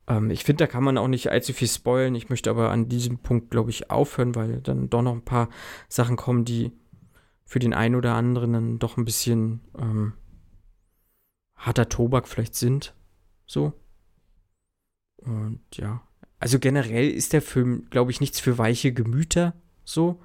Ähm, 0.08 0.30
ich 0.30 0.44
finde, 0.44 0.64
da 0.64 0.66
kann 0.66 0.84
man 0.84 0.98
auch 0.98 1.08
nicht 1.08 1.30
allzu 1.30 1.52
viel 1.52 1.68
spoilen. 1.68 2.14
Ich 2.14 2.28
möchte 2.28 2.50
aber 2.50 2.70
an 2.70 2.88
diesem 2.88 3.18
Punkt, 3.18 3.50
glaube 3.50 3.70
ich, 3.70 3.90
aufhören, 3.90 4.34
weil 4.34 4.60
dann 4.60 4.90
doch 4.90 5.02
noch 5.02 5.12
ein 5.12 5.24
paar 5.24 5.48
Sachen 5.88 6.16
kommen, 6.16 6.44
die 6.44 6.72
für 7.44 7.58
den 7.58 7.74
einen 7.74 7.94
oder 7.94 8.14
anderen 8.14 8.52
dann 8.52 8.78
doch 8.78 8.96
ein 8.96 9.04
bisschen 9.04 9.60
ähm, 9.78 10.12
harter 11.56 11.88
Tobak 11.88 12.28
vielleicht 12.28 12.54
sind. 12.54 12.94
So. 13.46 13.72
Und 15.16 15.60
ja. 15.72 16.02
Also 16.40 16.58
generell 16.58 17.10
ist 17.10 17.32
der 17.32 17.42
Film, 17.42 17.86
glaube 17.90 18.10
ich, 18.10 18.20
nichts 18.20 18.38
für 18.38 18.58
weiche 18.58 18.92
Gemüter. 18.92 19.54
So. 19.84 20.20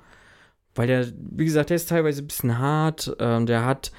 Weil 0.76 0.88
der, 0.88 1.08
wie 1.18 1.46
gesagt, 1.46 1.70
der 1.70 1.76
ist 1.76 1.90
teilweise 1.90 2.22
ein 2.22 2.28
bisschen 2.28 2.58
hart. 2.58 3.16
Ähm, 3.20 3.46
der 3.46 3.66
hat 3.66 3.92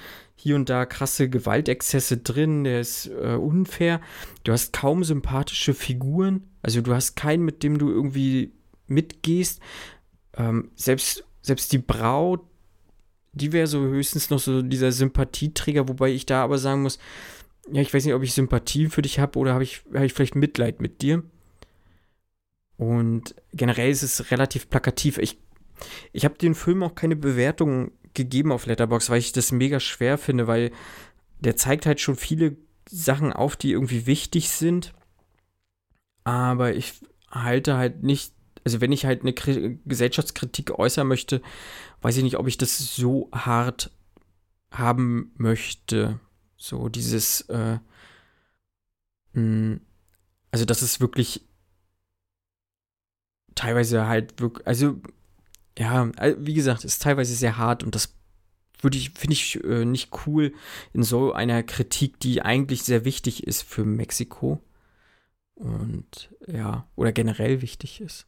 hier 0.44 0.56
und 0.56 0.68
da 0.68 0.84
krasse 0.84 1.30
Gewaltexzesse 1.30 2.18
drin, 2.18 2.64
der 2.64 2.80
ist 2.80 3.06
äh, 3.06 3.34
unfair. 3.34 4.02
Du 4.42 4.52
hast 4.52 4.74
kaum 4.74 5.02
sympathische 5.02 5.72
Figuren, 5.72 6.44
also 6.60 6.82
du 6.82 6.94
hast 6.94 7.16
keinen, 7.16 7.46
mit 7.46 7.62
dem 7.62 7.78
du 7.78 7.88
irgendwie 7.88 8.52
mitgehst. 8.86 9.62
Ähm, 10.36 10.70
selbst, 10.74 11.24
selbst 11.40 11.72
die 11.72 11.78
Braut, 11.78 12.42
die 13.32 13.52
wäre 13.52 13.66
so 13.66 13.80
höchstens 13.80 14.28
noch 14.28 14.38
so 14.38 14.60
dieser 14.60 14.92
Sympathieträger, 14.92 15.88
wobei 15.88 16.10
ich 16.10 16.26
da 16.26 16.44
aber 16.44 16.58
sagen 16.58 16.82
muss, 16.82 16.98
ja, 17.72 17.80
ich 17.80 17.94
weiß 17.94 18.04
nicht, 18.04 18.12
ob 18.12 18.22
ich 18.22 18.34
Sympathie 18.34 18.88
für 18.88 19.00
dich 19.00 19.18
habe 19.18 19.38
oder 19.38 19.54
habe 19.54 19.64
ich, 19.64 19.82
hab 19.94 20.02
ich 20.02 20.12
vielleicht 20.12 20.36
Mitleid 20.36 20.82
mit 20.82 21.00
dir. 21.00 21.22
Und 22.76 23.34
generell 23.54 23.90
ist 23.90 24.02
es 24.02 24.30
relativ 24.30 24.68
plakativ. 24.68 25.16
Ich, 25.16 25.38
ich 26.12 26.26
habe 26.26 26.36
den 26.36 26.54
Film 26.54 26.82
auch 26.82 26.94
keine 26.94 27.16
Bewertung 27.16 27.92
gegeben 28.14 28.52
auf 28.52 28.66
Letterbox, 28.66 29.10
weil 29.10 29.18
ich 29.18 29.32
das 29.32 29.52
mega 29.52 29.80
schwer 29.80 30.18
finde, 30.18 30.46
weil 30.46 30.70
der 31.40 31.56
zeigt 31.56 31.86
halt 31.86 32.00
schon 32.00 32.16
viele 32.16 32.56
Sachen 32.88 33.32
auf, 33.32 33.56
die 33.56 33.72
irgendwie 33.72 34.06
wichtig 34.06 34.50
sind. 34.50 34.94
Aber 36.22 36.74
ich 36.74 36.94
halte 37.30 37.76
halt 37.76 38.02
nicht, 38.02 38.32
also 38.64 38.80
wenn 38.80 38.92
ich 38.92 39.04
halt 39.04 39.22
eine 39.22 39.32
Kri 39.32 39.78
Gesellschaftskritik 39.84 40.78
äußern 40.78 41.06
möchte, 41.06 41.42
weiß 42.02 42.16
ich 42.16 42.22
nicht, 42.22 42.38
ob 42.38 42.46
ich 42.46 42.56
das 42.56 42.96
so 42.96 43.28
hart 43.32 43.90
haben 44.70 45.32
möchte. 45.36 46.20
So 46.56 46.88
dieses, 46.88 47.42
äh, 47.42 47.78
mh, 49.32 49.40
hm, 49.42 49.80
also 50.50 50.64
das 50.64 50.82
ist 50.82 51.00
wirklich 51.00 51.44
teilweise 53.54 54.06
halt 54.06 54.40
wirklich, 54.40 54.66
also 54.66 55.00
ja, 55.78 56.10
wie 56.38 56.54
gesagt, 56.54 56.84
ist 56.84 57.02
teilweise 57.02 57.34
sehr 57.34 57.56
hart 57.56 57.82
und 57.82 57.94
das 57.94 58.14
würde 58.80 58.98
ich, 58.98 59.10
finde 59.10 59.32
ich 59.32 59.62
äh, 59.64 59.84
nicht 59.84 60.10
cool 60.26 60.52
in 60.92 61.02
so 61.02 61.32
einer 61.32 61.62
Kritik, 61.62 62.20
die 62.20 62.42
eigentlich 62.42 62.82
sehr 62.82 63.04
wichtig 63.04 63.46
ist 63.46 63.62
für 63.62 63.84
Mexiko. 63.84 64.62
Und 65.54 66.30
ja, 66.46 66.86
oder 66.94 67.12
generell 67.12 67.62
wichtig 67.62 68.00
ist. 68.00 68.26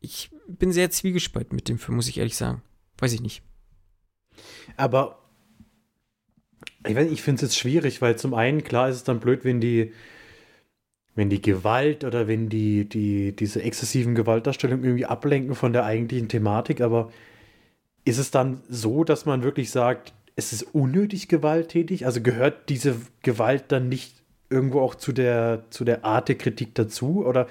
Ich 0.00 0.30
bin 0.46 0.72
sehr 0.72 0.90
zwiegespalten 0.90 1.56
mit 1.56 1.68
dem 1.68 1.78
Film, 1.78 1.96
muss 1.96 2.08
ich 2.08 2.18
ehrlich 2.18 2.36
sagen. 2.36 2.62
Weiß 2.98 3.12
ich 3.12 3.20
nicht. 3.20 3.42
Aber 4.76 5.18
ich, 6.86 6.96
ich 6.96 7.22
finde 7.22 7.36
es 7.36 7.42
jetzt 7.42 7.58
schwierig, 7.58 8.00
weil 8.02 8.16
zum 8.16 8.34
einen, 8.34 8.62
klar 8.62 8.88
ist 8.88 8.96
es 8.96 9.04
dann 9.04 9.20
blöd, 9.20 9.44
wenn 9.44 9.60
die, 9.60 9.92
wenn 11.16 11.30
die 11.30 11.42
Gewalt 11.42 12.04
oder 12.04 12.28
wenn 12.28 12.48
die, 12.48 12.88
die, 12.88 13.34
diese 13.34 13.62
exzessiven 13.62 14.14
Gewaltdarstellungen 14.14 14.84
irgendwie 14.84 15.06
ablenken 15.06 15.54
von 15.54 15.72
der 15.72 15.84
eigentlichen 15.84 16.28
Thematik, 16.28 16.80
aber 16.80 17.10
ist 18.04 18.18
es 18.18 18.30
dann 18.30 18.60
so, 18.68 19.02
dass 19.02 19.26
man 19.26 19.42
wirklich 19.42 19.70
sagt, 19.70 20.12
es 20.36 20.52
ist 20.52 20.62
unnötig 20.74 21.28
gewalttätig? 21.28 22.04
Also 22.04 22.20
gehört 22.20 22.68
diese 22.68 22.96
Gewalt 23.22 23.64
dann 23.68 23.88
nicht 23.88 24.22
irgendwo 24.50 24.80
auch 24.80 24.94
zu 24.94 25.12
der, 25.12 25.64
zu 25.70 25.84
der 25.84 26.04
Art 26.04 26.28
der 26.28 26.36
Kritik 26.36 26.74
dazu 26.74 27.24
oder 27.24 27.48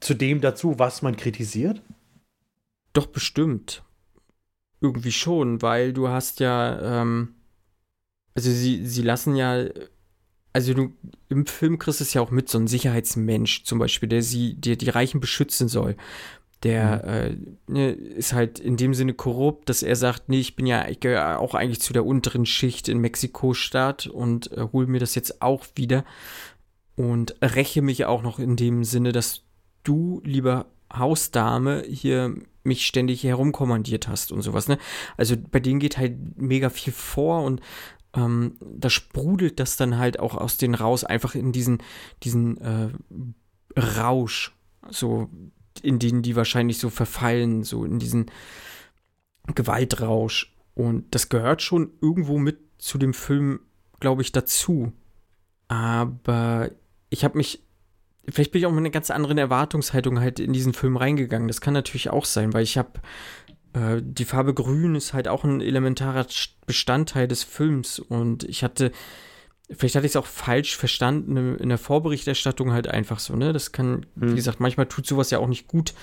zu 0.00 0.14
dem 0.14 0.40
dazu, 0.40 0.78
was 0.78 1.02
man 1.02 1.16
kritisiert? 1.16 1.82
Doch 2.92 3.06
bestimmt. 3.06 3.82
Irgendwie 4.80 5.12
schon, 5.12 5.60
weil 5.60 5.92
du 5.92 6.08
hast 6.08 6.38
ja, 6.38 7.02
ähm, 7.02 7.34
also 8.34 8.48
sie, 8.50 8.86
sie 8.86 9.02
lassen 9.02 9.34
ja 9.34 9.66
also 10.52 10.74
du 10.74 10.92
im 11.28 11.46
Film 11.46 11.78
kriegst 11.78 12.00
es 12.00 12.14
ja 12.14 12.22
auch 12.22 12.30
mit, 12.30 12.48
so 12.48 12.58
ein 12.58 12.66
Sicherheitsmensch 12.66 13.64
zum 13.64 13.78
Beispiel, 13.78 14.08
der 14.08 14.22
sie, 14.22 14.54
der 14.54 14.76
die 14.76 14.90
Reichen 14.90 15.20
beschützen 15.20 15.68
soll. 15.68 15.96
Der 16.64 17.02
mhm. 17.68 17.70
äh, 17.70 17.72
ne, 17.72 17.90
ist 17.92 18.32
halt 18.32 18.58
in 18.58 18.76
dem 18.76 18.94
Sinne 18.94 19.14
korrupt, 19.14 19.68
dass 19.68 19.82
er 19.82 19.94
sagt, 19.94 20.28
nee, 20.28 20.40
ich 20.40 20.56
bin 20.56 20.66
ja, 20.66 20.88
ich 20.88 21.00
gehöre 21.00 21.38
auch 21.38 21.54
eigentlich 21.54 21.80
zu 21.80 21.92
der 21.92 22.04
unteren 22.04 22.46
Schicht 22.46 22.88
in 22.88 22.98
Mexiko-Stadt 22.98 24.06
und 24.08 24.50
äh, 24.52 24.66
hole 24.72 24.88
mir 24.88 24.98
das 24.98 25.14
jetzt 25.14 25.40
auch 25.40 25.64
wieder 25.76 26.04
und 26.96 27.36
räche 27.40 27.80
mich 27.80 28.06
auch 28.06 28.22
noch 28.22 28.40
in 28.40 28.56
dem 28.56 28.82
Sinne, 28.82 29.12
dass 29.12 29.42
du, 29.84 30.20
lieber 30.24 30.66
Hausdame, 30.92 31.84
hier 31.86 32.34
mich 32.64 32.86
ständig 32.86 33.22
herumkommandiert 33.22 34.08
hast 34.08 34.32
und 34.32 34.42
sowas, 34.42 34.68
ne? 34.68 34.78
Also 35.16 35.36
bei 35.50 35.60
denen 35.60 35.80
geht 35.80 35.96
halt 35.96 36.36
mega 36.36 36.70
viel 36.70 36.92
vor 36.92 37.44
und 37.44 37.60
ähm, 38.14 38.56
da 38.60 38.90
sprudelt 38.90 39.60
das 39.60 39.76
dann 39.76 39.98
halt 39.98 40.20
auch 40.20 40.34
aus 40.34 40.56
denen 40.56 40.74
raus, 40.74 41.04
einfach 41.04 41.34
in 41.34 41.52
diesen, 41.52 41.78
diesen 42.22 42.58
äh, 42.58 42.90
Rausch, 43.78 44.54
so 44.88 45.28
in 45.82 45.98
den 45.98 46.22
die 46.22 46.36
wahrscheinlich 46.36 46.78
so 46.78 46.90
verfallen, 46.90 47.62
so 47.62 47.84
in 47.84 47.98
diesen 47.98 48.30
Gewaltrausch. 49.54 50.54
Und 50.74 51.14
das 51.14 51.28
gehört 51.28 51.62
schon 51.62 51.92
irgendwo 52.00 52.38
mit 52.38 52.58
zu 52.78 52.98
dem 52.98 53.14
Film, 53.14 53.60
glaube 54.00 54.22
ich, 54.22 54.32
dazu. 54.32 54.92
Aber 55.68 56.70
ich 57.10 57.24
habe 57.24 57.36
mich, 57.36 57.62
vielleicht 58.28 58.52
bin 58.52 58.60
ich 58.60 58.66
auch 58.66 58.70
mit 58.72 58.78
einer 58.78 58.90
ganz 58.90 59.10
anderen 59.10 59.38
Erwartungshaltung 59.38 60.20
halt 60.20 60.40
in 60.40 60.52
diesen 60.52 60.72
Film 60.72 60.96
reingegangen. 60.96 61.48
Das 61.48 61.60
kann 61.60 61.74
natürlich 61.74 62.10
auch 62.10 62.24
sein, 62.24 62.52
weil 62.52 62.62
ich 62.62 62.78
habe 62.78 63.00
die 64.00 64.24
Farbe 64.24 64.54
Grün 64.54 64.94
ist 64.94 65.12
halt 65.12 65.28
auch 65.28 65.44
ein 65.44 65.60
elementarer 65.60 66.26
Bestandteil 66.66 67.28
des 67.28 67.44
Films 67.44 67.98
und 67.98 68.44
ich 68.44 68.62
hatte 68.64 68.92
vielleicht 69.70 69.96
hatte 69.96 70.06
ich 70.06 70.12
es 70.12 70.16
auch 70.16 70.26
falsch 70.26 70.76
verstanden 70.76 71.56
in 71.56 71.68
der 71.68 71.78
Vorberichterstattung 71.78 72.72
halt 72.72 72.88
einfach 72.88 73.18
so, 73.18 73.36
ne? 73.36 73.52
Das 73.52 73.72
kann, 73.72 74.06
hm. 74.18 74.32
wie 74.32 74.36
gesagt, 74.36 74.60
manchmal 74.60 74.86
tut 74.86 75.06
sowas 75.06 75.30
ja 75.30 75.38
auch 75.38 75.48
nicht 75.48 75.68
gut. 75.68 75.94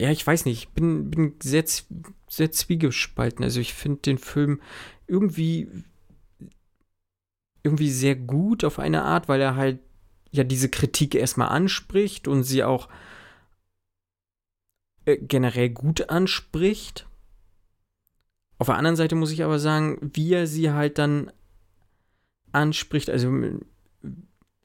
Ja, 0.00 0.10
ich 0.10 0.26
weiß 0.26 0.46
nicht, 0.46 0.58
ich 0.58 0.68
bin, 0.70 1.10
bin 1.10 1.34
sehr, 1.42 1.64
sehr 2.28 2.50
zwiegespalten. 2.50 3.44
Also 3.44 3.60
ich 3.60 3.74
finde 3.74 4.00
den 4.00 4.18
Film 4.18 4.60
irgendwie 5.06 5.68
irgendwie 7.62 7.90
sehr 7.90 8.16
gut 8.16 8.64
auf 8.64 8.78
eine 8.78 9.02
Art, 9.02 9.28
weil 9.28 9.40
er 9.40 9.54
halt 9.56 9.80
ja 10.30 10.44
diese 10.44 10.70
Kritik 10.70 11.14
erstmal 11.14 11.48
anspricht 11.48 12.26
und 12.28 12.44
sie 12.44 12.64
auch 12.64 12.88
äh, 15.12 15.18
generell 15.18 15.70
gut 15.70 16.10
anspricht. 16.10 17.06
Auf 18.58 18.66
der 18.66 18.76
anderen 18.76 18.96
Seite 18.96 19.14
muss 19.14 19.32
ich 19.32 19.42
aber 19.42 19.58
sagen, 19.58 20.10
wie 20.14 20.34
er 20.34 20.46
sie 20.46 20.70
halt 20.70 20.98
dann 20.98 21.32
anspricht, 22.52 23.08
also 23.08 23.32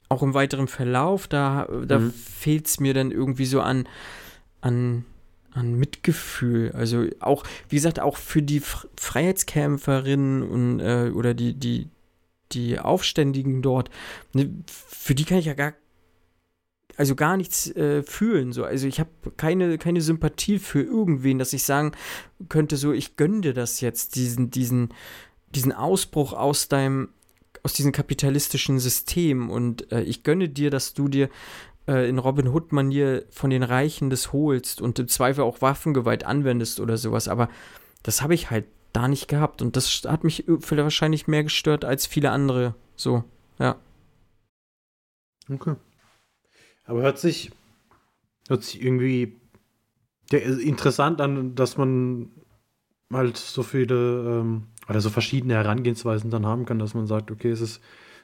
auch 0.10 0.22
im 0.22 0.34
weiteren 0.34 0.68
Verlauf, 0.68 1.28
da, 1.28 1.68
da 1.86 2.00
mhm. 2.00 2.12
fehlt 2.12 2.68
es 2.68 2.80
mir 2.80 2.94
dann 2.94 3.12
irgendwie 3.12 3.46
so 3.46 3.62
an, 3.62 3.88
an, 4.62 5.06
an 5.52 5.76
Mitgefühl. 5.76 6.72
Also 6.74 7.08
auch, 7.20 7.44
wie 7.70 7.76
gesagt, 7.76 8.00
auch 8.00 8.18
für 8.18 8.42
die 8.42 8.62
Freiheitskämpferinnen 8.98 10.44
und 10.44 10.80
äh, 10.80 11.12
oder 11.14 11.34
die, 11.34 11.54
die, 11.54 11.90
die 12.52 12.80
Aufständigen 12.80 13.62
dort, 13.62 13.90
ne, 14.34 14.52
für 14.68 15.16
die 15.16 15.26
kann 15.26 15.38
ich 15.38 15.46
ja 15.46 15.54
gar 15.54 15.74
also 16.98 17.16
gar 17.16 17.38
nichts 17.38 17.70
äh, 17.76 18.04
fühlen. 18.04 18.54
So. 18.54 18.64
Also 18.64 18.88
ich 18.88 19.00
habe 19.00 19.10
keine, 19.38 19.78
keine 19.78 20.02
Sympathie 20.02 20.60
für 20.60 20.82
irgendwen, 20.82 21.40
dass 21.40 21.54
ich 21.54 21.64
sagen 21.64 21.92
könnte, 22.50 22.78
so, 22.78 22.92
ich 22.92 23.18
gönne 23.18 23.42
dir 23.42 23.54
das 23.54 23.82
jetzt, 23.82 24.16
diesen, 24.16 24.52
diesen, 24.52 24.90
diesen 25.50 25.72
Ausbruch 25.72 26.34
aus 26.34 26.68
deinem, 26.68 27.10
aus 27.64 27.74
diesem 27.74 27.92
kapitalistischen 27.92 28.80
System 28.80 29.50
und 29.50 29.92
äh, 29.92 30.02
ich 30.02 30.24
gönne 30.24 30.50
dir, 30.50 30.70
dass 30.70 30.94
du 30.94 31.08
dir 31.08 31.30
äh, 31.88 32.08
in 32.08 32.20
Robin 32.20 32.48
Hood-Manier 32.48 33.26
von 33.30 33.50
den 33.50 33.64
Reichen 33.64 34.10
das 34.10 34.34
holst 34.34 34.82
und 34.82 35.00
im 35.00 35.08
Zweifel 35.08 35.44
auch 35.44 35.62
Waffengewalt 35.62 36.26
anwendest 36.26 36.80
oder 36.80 36.98
sowas, 36.98 37.28
aber 37.28 37.50
das 38.04 38.22
habe 38.22 38.36
ich 38.36 38.52
halt 38.52 38.66
da 38.94 39.08
nicht 39.08 39.28
gehabt 39.28 39.62
und 39.62 39.76
das 39.76 40.04
hat 40.06 40.24
mich 40.24 40.46
wahrscheinlich 40.48 41.28
mehr 41.28 41.44
gestört 41.44 41.84
als 41.84 42.06
viele 42.06 42.32
andere. 42.32 42.76
So, 42.96 43.24
ja. 43.60 43.76
Okay. 45.52 45.76
Aber 46.86 47.02
hört 47.02 47.20
sich, 47.20 47.52
hört 48.48 48.64
sich 48.64 48.82
irgendwie 48.82 49.36
interessant 50.32 51.22
an, 51.22 51.56
dass 51.56 51.78
man 51.78 52.30
halt 53.12 53.38
so 53.38 53.64
viele 53.64 53.96
ähm, 54.42 54.64
oder 54.88 55.02
so 55.02 55.10
verschiedene 55.10 55.56
Herangehensweisen 55.56 56.32
dann 56.32 56.46
haben 56.46 56.66
kann, 56.66 56.80
dass 56.80 56.94
man 56.94 57.08
sagt, 57.08 57.32
okay, 57.32 57.50
es 57.50 57.62
ist 57.62 57.82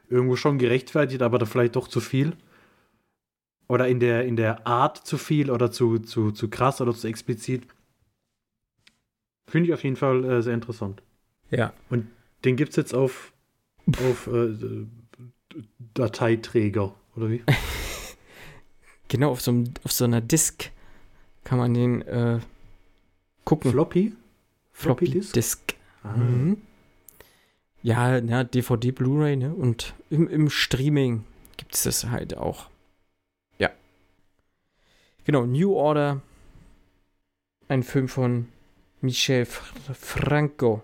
irgendwo 0.10 0.36
schon 0.36 0.58
gerechtfertigt, 0.58 1.22
aber 1.22 1.40
da 1.40 1.46
vielleicht 1.46 1.76
doch 1.76 1.88
zu 1.88 2.00
viel. 2.00 2.34
Oder 3.68 3.88
in 3.88 4.00
der, 4.00 4.26
in 4.26 4.36
der 4.36 4.68
Art 4.68 4.98
zu 4.98 5.18
viel 5.18 5.50
oder 5.50 5.72
zu, 5.72 6.00
zu, 6.00 6.32
zu 6.32 6.50
krass 6.50 6.82
oder 6.82 6.94
zu 6.94 7.08
explizit. 7.08 7.66
Finde 9.48 9.70
ich 9.70 9.74
auf 9.74 9.84
jeden 9.84 9.96
Fall 9.96 10.24
äh, 10.26 10.42
sehr 10.42 10.54
interessant. 10.54 11.02
Ja. 11.50 11.74
Und 11.90 12.08
den 12.44 12.58
gibt 12.58 12.72
es 12.72 12.76
jetzt 12.76 12.94
auf, 12.94 13.32
auf 14.10 14.28
äh, 14.28 14.56
Dateiträger, 15.94 16.94
oder 17.16 17.30
wie? 17.30 17.44
genau, 19.12 19.32
auf 19.32 19.42
so, 19.42 19.64
auf 19.84 19.92
so 19.92 20.06
einer 20.06 20.22
Disk 20.22 20.72
kann 21.44 21.60
man 21.60 21.74
den 21.74 22.02
äh, 22.04 22.40
gucken. 23.44 23.72
Floppy? 23.72 24.14
Floppy, 24.72 25.06
Floppy 25.06 25.12
Disk. 25.12 25.34
Disk. 25.34 25.76
Ah. 26.04 26.16
Mhm. 26.16 26.62
Ja, 27.84 28.18
ja, 28.18 28.44
DVD, 28.44 28.92
Blu-ray, 28.92 29.36
ne? 29.36 29.54
Und 29.54 29.94
im, 30.10 30.28
im 30.28 30.50
Streaming 30.50 31.26
gibt 31.58 31.76
es 31.76 31.84
das 31.84 32.06
halt 32.06 32.38
auch. 32.38 32.70
Ja. 33.60 33.72
Genau, 35.26 35.46
New 35.46 35.74
Order. 35.74 36.22
Ein 37.68 37.84
Film 37.84 38.08
von 38.08 38.48
Michel 39.02 39.46
Franco. 39.46 40.82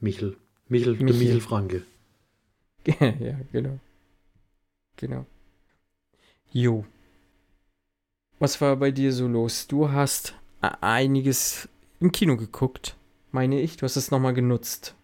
Michel. 0.00 0.36
Michel, 0.68 0.94
Michel. 0.94 1.18
Michel 1.18 1.40
Franke. 1.40 1.82
ja, 2.86 3.40
genau. 3.52 3.78
Genau. 4.96 5.26
Jo. 6.52 6.84
Was 8.38 8.60
war 8.60 8.76
bei 8.76 8.90
dir 8.90 9.12
so 9.12 9.26
los? 9.26 9.66
Du 9.66 9.90
hast 9.90 10.34
einiges 10.60 11.68
im 12.00 12.12
Kino 12.12 12.36
geguckt 12.36 12.96
meine 13.34 13.60
ich. 13.60 13.76
Du 13.76 13.82
hast 13.82 13.96
es 13.96 14.10
nochmal 14.10 14.32
genutzt. 14.32 14.94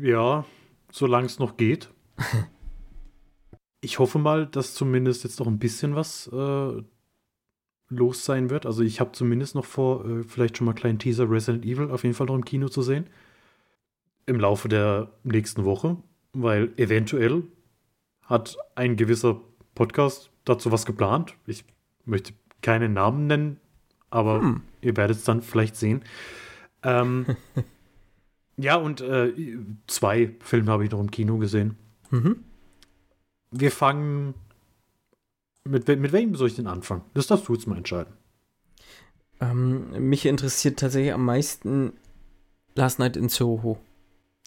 Ja, 0.00 0.46
solange 0.90 1.26
es 1.26 1.38
noch 1.38 1.56
geht. 1.56 1.90
ich 3.80 3.98
hoffe 3.98 4.18
mal, 4.18 4.46
dass 4.46 4.74
zumindest 4.74 5.24
jetzt 5.24 5.40
noch 5.40 5.48
ein 5.48 5.58
bisschen 5.58 5.94
was 5.96 6.28
äh, 6.32 6.82
los 7.88 8.24
sein 8.24 8.50
wird. 8.50 8.66
Also 8.66 8.82
ich 8.82 9.00
habe 9.00 9.12
zumindest 9.12 9.54
noch 9.54 9.64
vor, 9.64 10.04
äh, 10.06 10.22
vielleicht 10.22 10.56
schon 10.56 10.64
mal 10.64 10.72
einen 10.72 10.78
kleinen 10.78 10.98
Teaser 10.98 11.28
Resident 11.28 11.64
Evil 11.64 11.90
auf 11.90 12.04
jeden 12.04 12.14
Fall 12.14 12.28
noch 12.28 12.36
im 12.36 12.44
Kino 12.44 12.68
zu 12.68 12.82
sehen. 12.82 13.08
Im 14.26 14.38
Laufe 14.38 14.68
der 14.68 15.10
nächsten 15.24 15.64
Woche, 15.64 15.96
weil 16.32 16.72
eventuell 16.76 17.42
hat 18.22 18.56
ein 18.74 18.96
gewisser 18.96 19.40
Podcast 19.74 20.30
dazu 20.44 20.70
was 20.70 20.86
geplant. 20.86 21.34
Ich 21.46 21.64
möchte 22.08 22.32
keinen 22.62 22.94
Namen 22.94 23.26
nennen, 23.26 23.60
aber 24.10 24.40
hm. 24.40 24.62
ihr 24.80 24.96
werdet 24.96 25.18
es 25.18 25.24
dann 25.24 25.42
vielleicht 25.42 25.76
sehen. 25.76 26.02
Ähm, 26.82 27.26
ja, 28.56 28.76
und 28.76 29.00
äh, 29.00 29.32
zwei 29.86 30.34
Filme 30.40 30.70
habe 30.70 30.84
ich 30.84 30.90
noch 30.90 31.00
im 31.00 31.10
Kino 31.10 31.38
gesehen. 31.38 31.76
Mhm. 32.10 32.44
Wir 33.50 33.70
fangen. 33.70 34.34
Mit, 35.64 35.86
mit 35.86 36.12
welchem 36.12 36.34
soll 36.34 36.48
ich 36.48 36.56
denn 36.56 36.66
anfangen? 36.66 37.02
Das 37.14 37.26
darfst 37.26 37.48
du 37.48 37.54
jetzt 37.54 37.66
mal 37.66 37.76
entscheiden. 37.76 38.12
Ähm, 39.40 40.08
mich 40.08 40.26
interessiert 40.26 40.78
tatsächlich 40.78 41.12
am 41.12 41.24
meisten 41.24 41.92
Last 42.74 42.98
Night 42.98 43.16
in 43.16 43.28
Soho. 43.28 43.78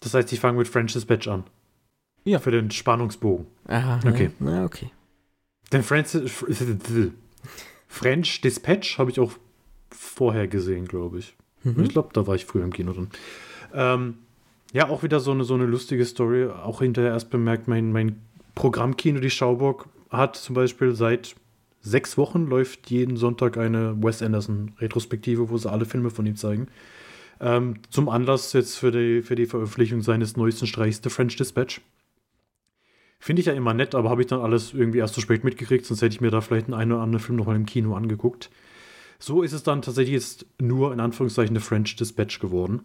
Das 0.01 0.13
heißt, 0.13 0.33
ich 0.33 0.39
fange 0.39 0.57
mit 0.57 0.67
French 0.67 0.93
Dispatch 0.93 1.27
an. 1.27 1.43
Ja. 2.23 2.39
Für 2.39 2.51
den 2.51 2.71
Spannungsbogen. 2.71 3.45
Aha. 3.67 3.99
Okay. 4.05 4.31
Na, 4.39 4.65
okay. 4.65 4.91
Den 5.71 5.83
Francis, 5.83 6.43
French 7.87 8.41
Dispatch 8.41 8.97
habe 8.97 9.11
ich 9.11 9.19
auch 9.19 9.33
vorher 9.89 10.47
gesehen, 10.47 10.85
glaube 10.87 11.19
ich. 11.19 11.35
Mhm. 11.63 11.83
Ich 11.83 11.89
glaube, 11.89 12.09
da 12.13 12.25
war 12.27 12.35
ich 12.35 12.45
früher 12.45 12.63
im 12.63 12.73
Kino 12.73 12.93
drin. 12.93 13.09
Ähm, 13.73 14.15
ja, 14.73 14.89
auch 14.89 15.03
wieder 15.03 15.19
so 15.19 15.31
eine, 15.31 15.43
so 15.43 15.53
eine 15.53 15.65
lustige 15.65 16.05
Story. 16.05 16.45
Auch 16.47 16.81
hinterher 16.81 17.11
erst 17.11 17.29
bemerkt, 17.29 17.67
mein, 17.67 17.91
mein 17.91 18.21
Programmkino, 18.55 19.19
die 19.19 19.29
Schauburg, 19.29 19.87
hat 20.09 20.35
zum 20.35 20.55
Beispiel 20.55 20.95
seit 20.95 21.35
sechs 21.81 22.17
Wochen 22.17 22.45
läuft 22.45 22.89
jeden 22.91 23.17
Sonntag 23.17 23.57
eine 23.57 23.95
Wes 24.01 24.21
Anderson-Retrospektive, 24.21 25.49
wo 25.49 25.57
sie 25.57 25.69
alle 25.69 25.85
Filme 25.85 26.09
von 26.09 26.25
ihm 26.25 26.35
zeigen. 26.35 26.67
Ähm, 27.39 27.75
zum 27.89 28.07
Anlass 28.07 28.53
jetzt 28.53 28.77
für 28.77 28.91
die, 28.91 29.23
für 29.23 29.35
die 29.35 29.47
Veröffentlichung 29.47 30.01
seines 30.01 30.37
neuesten 30.37 30.67
Streichs, 30.67 31.01
The 31.03 31.09
French 31.09 31.35
Dispatch. 31.37 31.81
Finde 33.23 33.39
ich 33.39 33.45
ja 33.45 33.53
immer 33.53 33.75
nett, 33.75 33.93
aber 33.93 34.09
habe 34.09 34.21
ich 34.21 34.27
dann 34.27 34.41
alles 34.41 34.73
irgendwie 34.73 34.97
erst 34.97 35.13
zu 35.13 35.21
spät 35.21 35.43
mitgekriegt, 35.43 35.85
sonst 35.85 36.01
hätte 36.01 36.15
ich 36.15 36.21
mir 36.21 36.31
da 36.31 36.41
vielleicht 36.41 36.73
einen 36.73 36.91
oder 36.91 37.03
anderen 37.03 37.23
Film 37.23 37.37
noch 37.37 37.45
mal 37.45 37.55
im 37.55 37.67
Kino 37.67 37.95
angeguckt. 37.95 38.49
So 39.19 39.43
ist 39.43 39.53
es 39.53 39.61
dann 39.61 39.83
tatsächlich 39.83 40.15
jetzt 40.15 40.47
nur 40.59 40.91
in 40.91 40.99
Anführungszeichen 40.99 41.55
The 41.55 41.61
French 41.61 41.95
Dispatch 41.95 42.39
geworden. 42.39 42.81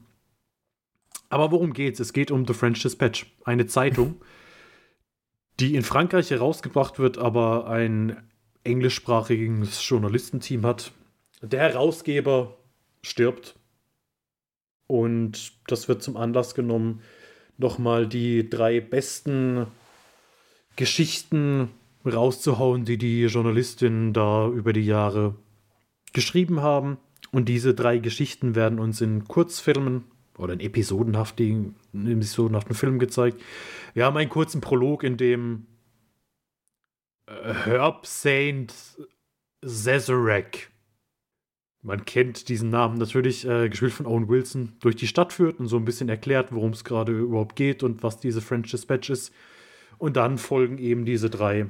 Aber 1.30 1.52
worum 1.52 1.72
geht's? 1.72 2.00
Es 2.00 2.12
geht 2.12 2.30
um 2.30 2.46
The 2.46 2.52
French 2.52 2.82
Dispatch, 2.82 3.34
eine 3.46 3.66
Zeitung, 3.66 4.20
die 5.58 5.74
in 5.74 5.82
Frankreich 5.82 6.30
herausgebracht 6.30 6.98
wird, 6.98 7.16
aber 7.16 7.68
ein 7.68 8.22
englischsprachiges 8.62 9.88
Journalistenteam 9.88 10.66
hat. 10.66 10.92
Der 11.40 11.60
Herausgeber 11.60 12.58
stirbt. 13.00 13.54
Und 14.86 15.54
das 15.66 15.88
wird 15.88 16.02
zum 16.02 16.18
Anlass 16.18 16.54
genommen, 16.54 17.00
nochmal 17.56 18.06
die 18.06 18.50
drei 18.50 18.80
besten 18.82 19.66
Geschichten 20.76 21.70
rauszuhauen, 22.04 22.84
die 22.84 22.98
die 22.98 23.24
Journalistin 23.24 24.12
da 24.12 24.48
über 24.48 24.72
die 24.72 24.86
Jahre 24.86 25.34
geschrieben 26.12 26.60
haben. 26.60 26.98
Und 27.32 27.48
diese 27.48 27.74
drei 27.74 27.98
Geschichten 27.98 28.54
werden 28.54 28.78
uns 28.78 29.00
in 29.00 29.24
Kurzfilmen 29.24 30.04
oder 30.38 30.52
in 30.52 30.60
episodenhaften, 30.60 31.74
in 31.92 32.06
episodenhaften 32.06 32.74
Film 32.74 32.98
gezeigt. 32.98 33.40
Wir 33.94 34.04
haben 34.04 34.16
einen 34.16 34.30
kurzen 34.30 34.60
Prolog, 34.60 35.02
in 35.02 35.16
dem 35.16 35.66
äh, 37.26 37.52
Herb 37.52 38.06
Saint 38.06 38.72
Zezorek, 39.64 40.70
man 41.82 42.04
kennt 42.04 42.48
diesen 42.48 42.70
Namen 42.70 42.98
natürlich, 42.98 43.46
äh, 43.46 43.68
gespielt 43.68 43.92
von 43.92 44.06
Owen 44.06 44.28
Wilson, 44.28 44.72
durch 44.80 44.96
die 44.96 45.06
Stadt 45.06 45.32
führt 45.32 45.60
und 45.60 45.68
so 45.68 45.76
ein 45.76 45.84
bisschen 45.84 46.08
erklärt, 46.08 46.52
worum 46.52 46.72
es 46.72 46.82
gerade 46.82 47.12
überhaupt 47.12 47.54
geht 47.54 47.82
und 47.84 48.02
was 48.02 48.18
diese 48.18 48.40
French 48.40 48.70
Dispatch 48.72 49.08
ist. 49.08 49.32
Und 49.98 50.16
dann 50.16 50.38
folgen 50.38 50.78
eben 50.78 51.04
diese 51.04 51.30
drei 51.30 51.66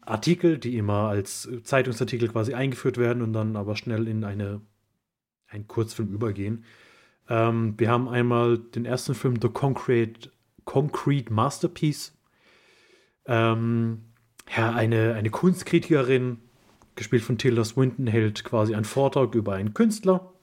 Artikel, 0.00 0.58
die 0.58 0.76
immer 0.76 1.08
als 1.08 1.48
Zeitungsartikel 1.62 2.28
quasi 2.28 2.54
eingeführt 2.54 2.98
werden 2.98 3.22
und 3.22 3.32
dann 3.32 3.56
aber 3.56 3.76
schnell 3.76 4.08
in 4.08 4.24
eine, 4.24 4.60
einen 5.46 5.68
Kurzfilm 5.68 6.12
übergehen. 6.12 6.64
Ähm, 7.28 7.74
wir 7.78 7.90
haben 7.90 8.08
einmal 8.08 8.58
den 8.58 8.84
ersten 8.84 9.14
Film 9.14 9.38
The 9.40 9.48
Concrete, 9.48 10.30
Concrete 10.64 11.32
Masterpiece. 11.32 12.12
Ähm, 13.26 14.02
ja, 14.56 14.72
eine, 14.72 15.14
eine 15.14 15.30
Kunstkritikerin, 15.30 16.38
gespielt 16.96 17.22
von 17.22 17.38
Tilda 17.38 17.64
Swinton, 17.64 18.06
hält 18.06 18.44
quasi 18.44 18.74
einen 18.74 18.84
Vortrag 18.84 19.34
über 19.34 19.54
einen 19.54 19.74
Künstler, 19.74 20.34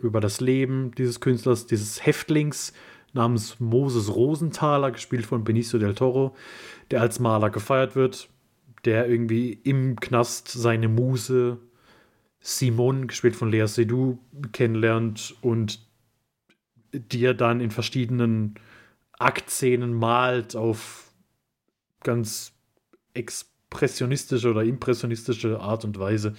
über 0.00 0.20
das 0.20 0.40
Leben 0.40 0.90
dieses 0.92 1.20
Künstlers, 1.20 1.66
dieses 1.66 2.04
Häftlings 2.04 2.72
namens 3.18 3.60
Moses 3.60 4.14
Rosenthaler, 4.14 4.90
gespielt 4.90 5.26
von 5.26 5.44
Benicio 5.44 5.78
del 5.78 5.94
Toro, 5.94 6.34
der 6.90 7.02
als 7.02 7.20
Maler 7.20 7.50
gefeiert 7.50 7.94
wird, 7.94 8.28
der 8.84 9.08
irgendwie 9.08 9.52
im 9.52 9.96
Knast 9.96 10.48
seine 10.48 10.88
Muse 10.88 11.58
Simone, 12.40 13.06
gespielt 13.06 13.36
von 13.36 13.50
Lea 13.50 13.66
Seydoux, 13.66 14.18
kennenlernt 14.52 15.36
und 15.42 15.86
die 16.92 17.24
er 17.24 17.34
dann 17.34 17.60
in 17.60 17.70
verschiedenen 17.70 18.54
Aktszenen 19.18 19.92
malt 19.92 20.56
auf 20.56 21.12
ganz 22.02 22.52
expressionistische 23.14 24.50
oder 24.50 24.62
impressionistische 24.62 25.60
Art 25.60 25.84
und 25.84 25.98
Weise 25.98 26.34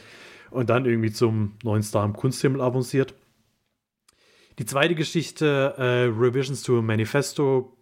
und 0.50 0.70
dann 0.70 0.86
irgendwie 0.86 1.12
zum 1.12 1.54
neuen 1.64 1.84
Star 1.84 2.06
im 2.06 2.14
Kunsthimmel 2.14 2.62
avanciert. 2.62 3.14
Die 4.60 4.66
zweite 4.66 4.94
Geschichte, 4.94 5.74
äh, 5.78 6.04
Revisions 6.12 6.64
to 6.64 6.80
a 6.80 6.82
Manifesto, 6.82 7.78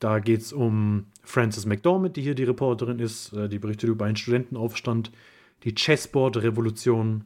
da 0.00 0.18
geht 0.18 0.40
es 0.40 0.52
um 0.52 1.06
Frances 1.22 1.64
McDormand, 1.64 2.16
die 2.16 2.22
hier 2.22 2.34
die 2.34 2.42
Reporterin 2.42 2.98
ist, 2.98 3.32
äh, 3.34 3.48
die 3.48 3.60
berichtet 3.60 3.88
über 3.88 4.04
einen 4.04 4.16
Studentenaufstand, 4.16 5.12
die 5.62 5.76
Chessboard-Revolution, 5.76 7.22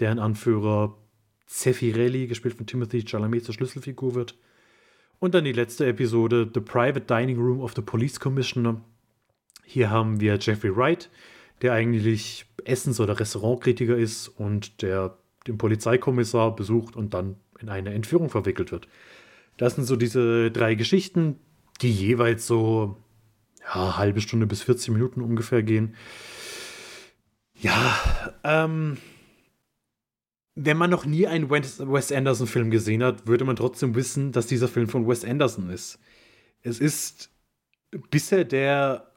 deren 0.00 0.18
Anführer 0.18 0.98
Zeffirelli, 1.46 2.26
gespielt 2.26 2.54
von 2.54 2.66
Timothy 2.66 3.04
Chalamet, 3.04 3.44
zur 3.44 3.54
Schlüsselfigur 3.54 4.16
wird. 4.16 4.36
Und 5.20 5.34
dann 5.34 5.44
die 5.44 5.52
letzte 5.52 5.86
Episode, 5.86 6.50
The 6.52 6.60
Private 6.60 7.02
Dining 7.02 7.38
Room 7.38 7.60
of 7.60 7.74
the 7.76 7.82
Police 7.82 8.18
Commissioner. 8.18 8.80
Hier 9.64 9.90
haben 9.90 10.20
wir 10.20 10.38
Jeffrey 10.40 10.76
Wright, 10.76 11.08
der 11.62 11.72
eigentlich 11.72 12.46
Essens- 12.64 12.98
oder 12.98 13.20
Restaurantkritiker 13.20 13.96
ist 13.96 14.26
und 14.26 14.82
der 14.82 15.16
den 15.46 15.56
Polizeikommissar 15.56 16.54
besucht 16.54 16.96
und 16.96 17.14
dann 17.14 17.36
in 17.60 17.68
eine 17.68 17.92
Entführung 17.94 18.30
verwickelt 18.30 18.72
wird. 18.72 18.88
Das 19.56 19.74
sind 19.74 19.84
so 19.84 19.96
diese 19.96 20.50
drei 20.50 20.74
Geschichten, 20.74 21.36
die 21.80 21.92
jeweils 21.92 22.46
so 22.46 22.96
ja, 23.60 23.96
halbe 23.96 24.20
Stunde 24.20 24.46
bis 24.46 24.62
40 24.62 24.92
Minuten 24.92 25.20
ungefähr 25.20 25.62
gehen. 25.62 25.94
Ja, 27.54 27.98
ähm, 28.44 28.98
wenn 30.54 30.76
man 30.76 30.90
noch 30.90 31.06
nie 31.06 31.26
einen 31.26 31.50
Wes 31.50 32.12
Anderson-Film 32.12 32.70
gesehen 32.70 33.02
hat, 33.02 33.26
würde 33.26 33.44
man 33.44 33.56
trotzdem 33.56 33.94
wissen, 33.94 34.32
dass 34.32 34.46
dieser 34.46 34.68
Film 34.68 34.88
von 34.88 35.06
Wes 35.06 35.24
Anderson 35.24 35.70
ist. 35.70 35.98
Es 36.62 36.80
ist 36.80 37.30
bisher 38.10 38.44
der 38.44 39.12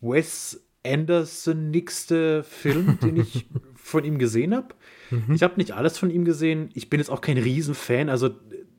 Wes 0.00 0.64
Anderson-nigste 0.84 2.42
Film, 2.44 2.98
den 3.00 3.16
ich 3.16 3.46
von 3.74 4.04
ihm 4.04 4.18
gesehen 4.18 4.54
habe. 4.54 4.74
Mhm. 5.10 5.34
Ich 5.34 5.42
habe 5.42 5.56
nicht 5.56 5.72
alles 5.72 5.98
von 5.98 6.10
ihm 6.10 6.24
gesehen. 6.24 6.70
Ich 6.74 6.90
bin 6.90 7.00
jetzt 7.00 7.10
auch 7.10 7.20
kein 7.20 7.38
Riesenfan. 7.38 8.08
Also, 8.08 8.30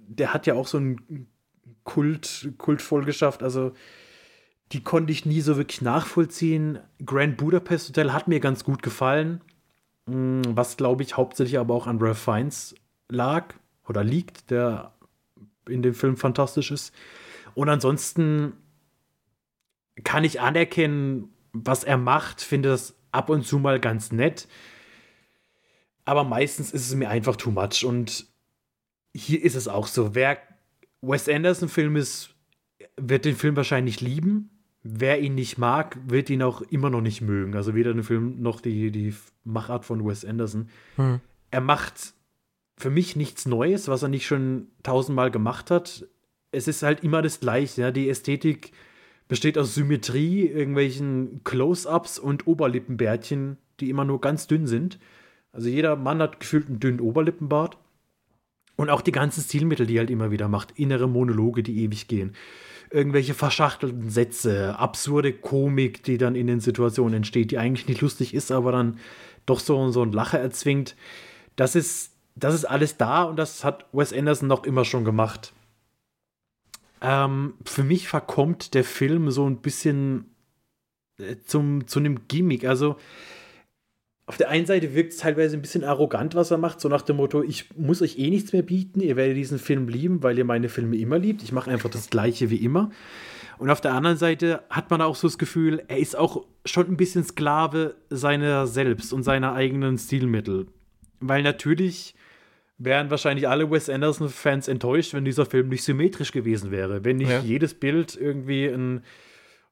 der 0.08 0.34
hat 0.34 0.48
ja 0.48 0.56
auch 0.56 0.67
so 0.67 0.78
einen 0.78 1.28
Kult, 1.84 2.54
Kult 2.58 2.82
voll 2.82 3.06
geschafft. 3.06 3.44
Also, 3.44 3.74
die 4.72 4.84
konnte 4.84 5.12
ich 5.12 5.26
nie 5.26 5.41
so 5.41 5.58
wirklich 5.58 5.82
nachvollziehen. 5.82 6.80
Grand 7.06 7.38
Budapest 7.38 7.89
Hotel 7.89 8.13
hat 8.13 8.28
mir 8.28 8.39
ganz 8.39 8.63
gut 8.63 8.82
gefallen. 8.84 9.41
Mm, 10.06 10.41
was 10.48 10.78
glaube 10.78 11.04
ich 11.04 11.17
hauptsächlich 11.17 11.60
aber 11.60 11.74
auch 11.74 11.88
an 11.88 12.00
Ralph 12.00 12.20
Fiennes 12.20 12.76
lag 13.10 13.54
oder 13.88 14.04
liegt, 14.04 14.50
der 14.50 14.94
in 15.67 15.82
dem 15.82 15.94
Film 15.94 16.17
fantastisch 16.17 16.72
ist. 16.72 16.94
Und 17.54 17.70
ansonsten 17.70 18.54
kann 20.04 20.24
ich 20.24 20.41
anerkennen, 20.41 21.30
was 21.54 21.84
er 21.84 21.98
macht, 21.98 22.41
finde 22.41 22.70
das 22.70 22.96
ab 23.12 23.30
und 23.30 23.46
zu 23.46 23.60
mal 23.60 23.80
ganz 23.80 24.12
nett. 24.12 24.48
Aber 26.12 26.24
meistens 26.24 26.71
ist 26.71 26.88
es 26.88 26.95
mir 26.95 27.10
einfach 27.10 27.38
too 27.38 27.52
much. 27.52 27.86
Und 27.86 28.26
hier 29.13 29.43
ist 29.43 29.56
es 29.56 29.67
auch 29.67 29.88
so. 29.88 30.13
Wer 30.13 30.38
Wes 31.02 31.30
Anderson-Film 31.30 31.95
ist, 31.95 32.36
wird 32.97 33.26
den 33.26 33.36
Film 33.36 33.56
wahrscheinlich 33.56 34.02
lieben 34.02 34.50
wer 34.84 35.21
ihn 35.21 35.36
nicht 35.36 35.58
mag, 35.58 35.97
wird 36.08 36.30
ihn 36.30 36.41
auch 36.41 36.62
immer 36.62 36.89
noch 36.89 37.02
nicht 37.02 37.21
mögen. 37.21 37.56
Also 37.56 37.76
weder 37.76 37.93
den 37.93 38.04
Film 38.04 38.41
noch 38.41 38.62
die, 38.62 38.91
die 38.91 39.13
Machart 39.43 39.86
von 39.86 40.06
Wes 40.06 40.26
Anderson. 40.26 40.69
Hm. 40.95 41.19
Er 41.52 41.62
macht 41.62 42.13
für 42.78 42.89
mich 42.89 43.15
nichts 43.15 43.45
Neues, 43.45 43.88
was 43.88 44.04
er 44.04 44.10
nicht 44.10 44.26
schon 44.26 44.67
tausendmal 44.84 45.30
gemacht 45.30 45.69
hat. 45.69 46.08
Es 46.52 46.67
ist 46.67 46.84
halt 46.84 47.04
immer 47.04 47.21
das 47.21 47.39
Gleiche. 47.39 47.82
Ja? 47.82 47.91
Die 47.91 48.10
Ästhetik 48.10 48.71
besteht 49.28 49.58
aus 49.58 49.76
Symmetrie, 49.76 50.47
irgendwelchen 50.47 51.43
Close-ups 51.43 52.17
und 52.19 52.47
Oberlippenbärtchen, 52.47 53.58
die 53.80 53.89
immer 53.89 54.04
nur 54.04 54.19
ganz 54.19 54.47
dünn 54.47 54.67
sind. 54.67 55.00
Also 55.52 55.70
jeder 55.70 55.96
Mann 55.96 56.22
hat 56.22 56.40
gefühlt 56.40 56.68
einen 56.68 56.80
dünnen 56.80 57.02
Oberlippenbart. 57.02 57.78
Und 58.78 58.90
auch 58.90 59.02
die 59.02 59.12
ganzen 59.12 59.44
Stilmittel, 59.44 59.86
die 59.86 59.98
er 59.98 60.02
halt 60.02 60.10
immer 60.10 60.32
wieder 60.32 60.48
macht. 60.48 60.80
Innere 60.80 61.08
Monologe, 61.08 61.62
die 61.62 61.84
ewig 61.84 62.08
gehen 62.08 62.36
irgendwelche 62.92 63.34
verschachtelten 63.34 64.10
Sätze, 64.10 64.78
absurde 64.78 65.34
Komik, 65.34 66.04
die 66.04 66.18
dann 66.18 66.36
in 66.36 66.48
den 66.48 66.60
Situationen 66.60 67.16
entsteht, 67.16 67.52
die 67.52 67.58
eigentlich 67.58 67.88
nicht 67.88 68.02
lustig 68.02 68.34
ist, 68.34 68.52
aber 68.52 68.74
dann 68.74 69.00
doch 69.46 69.60
so, 69.60 69.90
so 69.92 70.04
ein 70.04 70.12
Lacher 70.12 70.40
erzwingt. 70.40 70.96
Das 71.56 71.76
ist, 71.76 72.12
das 72.36 72.54
ist 72.54 72.66
alles 72.66 72.98
da 72.98 73.24
und 73.24 73.38
das 73.38 73.64
hat 73.64 73.86
Wes 73.94 74.14
Anderson 74.14 74.48
noch 74.48 74.66
immer 74.66 74.86
schon 74.86 75.06
gemacht. 75.06 75.54
Ähm, 77.02 77.54
für 77.66 77.84
mich 77.84 78.08
verkommt 78.08 78.74
der 78.74 78.84
Film 78.84 79.32
so 79.32 79.50
ein 79.50 79.58
bisschen 79.58 80.26
äh, 81.18 81.38
zum, 81.46 81.88
zu 81.88 82.00
einem 82.00 82.28
Gimmick. 82.28 82.66
Also, 82.66 82.98
auf 84.32 84.38
der 84.38 84.48
einen 84.48 84.65
Seite 84.65 84.96
wirkt 84.96 85.12
es 85.12 85.17
teilweise 85.17 85.58
ein 85.58 85.62
bisschen 85.62 85.84
arrogant, 85.84 86.36
was 86.36 86.52
er 86.52 86.58
macht, 86.58 86.80
so 86.80 86.88
nach 86.88 87.02
dem 87.02 87.17
Motto, 87.17 87.44
ich 87.44 87.65
muss 87.76 88.02
euch 88.02 88.17
eh 88.17 88.30
nichts 88.30 88.54
mehr 88.54 88.62
bieten, 88.62 89.02
ihr 89.02 89.17
werdet 89.17 89.36
diesen 89.36 89.60
Film 89.60 89.89
lieben, 89.89 90.24
weil 90.24 90.38
ihr 90.38 90.46
meine 90.46 90.70
Filme 90.70 90.96
immer 90.96 91.20
liebt. 91.20 91.44
Ich 91.44 91.52
mache 91.52 91.70
einfach 91.70 91.89
das 91.89 92.10
gleiche 92.10 92.50
wie 92.50 92.63
immer. 92.63 92.91
Und 93.58 93.70
auf 93.70 93.82
der 93.82 93.94
anderen 93.94 94.15
Seite 94.15 94.63
hat 94.70 94.89
man 94.89 95.02
auch 95.02 95.17
so 95.17 95.28
das 95.28 95.38
Gefühl, 95.38 95.84
er 95.89 95.98
ist 95.98 96.17
auch 96.17 96.46
schon 96.63 96.88
ein 96.88 96.96
bisschen 96.96 97.26
Sklave 97.26 97.96
seiner 98.10 98.67
selbst 98.67 99.12
und 99.12 99.24
seiner 99.24 99.52
eigenen 99.52 99.98
Stilmittel. 99.98 100.67
Weil 101.20 101.44
natürlich 101.44 102.15
wären 102.78 103.10
wahrscheinlich 103.10 103.50
alle 103.50 103.70
Wes 103.70 103.89
Anderson-Fans 103.89 104.70
enttäuscht, 104.70 105.13
wenn 105.13 105.26
dieser 105.26 105.46
Film 105.46 105.67
nicht 105.67 105.84
symmetrisch 105.84 106.32
gewesen 106.32 106.72
wäre. 106.72 107.04
Wenn 107.04 107.17
nicht 107.17 107.32
ja. 107.32 107.41
jedes 107.41 107.74
Bild 107.74 108.15
irgendwie 108.15 108.67
ein 108.67 109.04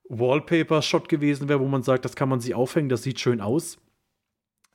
Wallpaper-Shot 0.10 1.08
gewesen 1.08 1.48
wäre, 1.48 1.62
wo 1.62 1.68
man 1.70 1.82
sagt, 1.82 2.04
das 2.04 2.18
kann 2.18 2.28
man 2.28 2.42
sich 2.42 2.54
aufhängen, 2.54 2.90
das 2.90 3.04
sieht 3.04 3.22
schön 3.22 3.40
aus. 3.40 3.78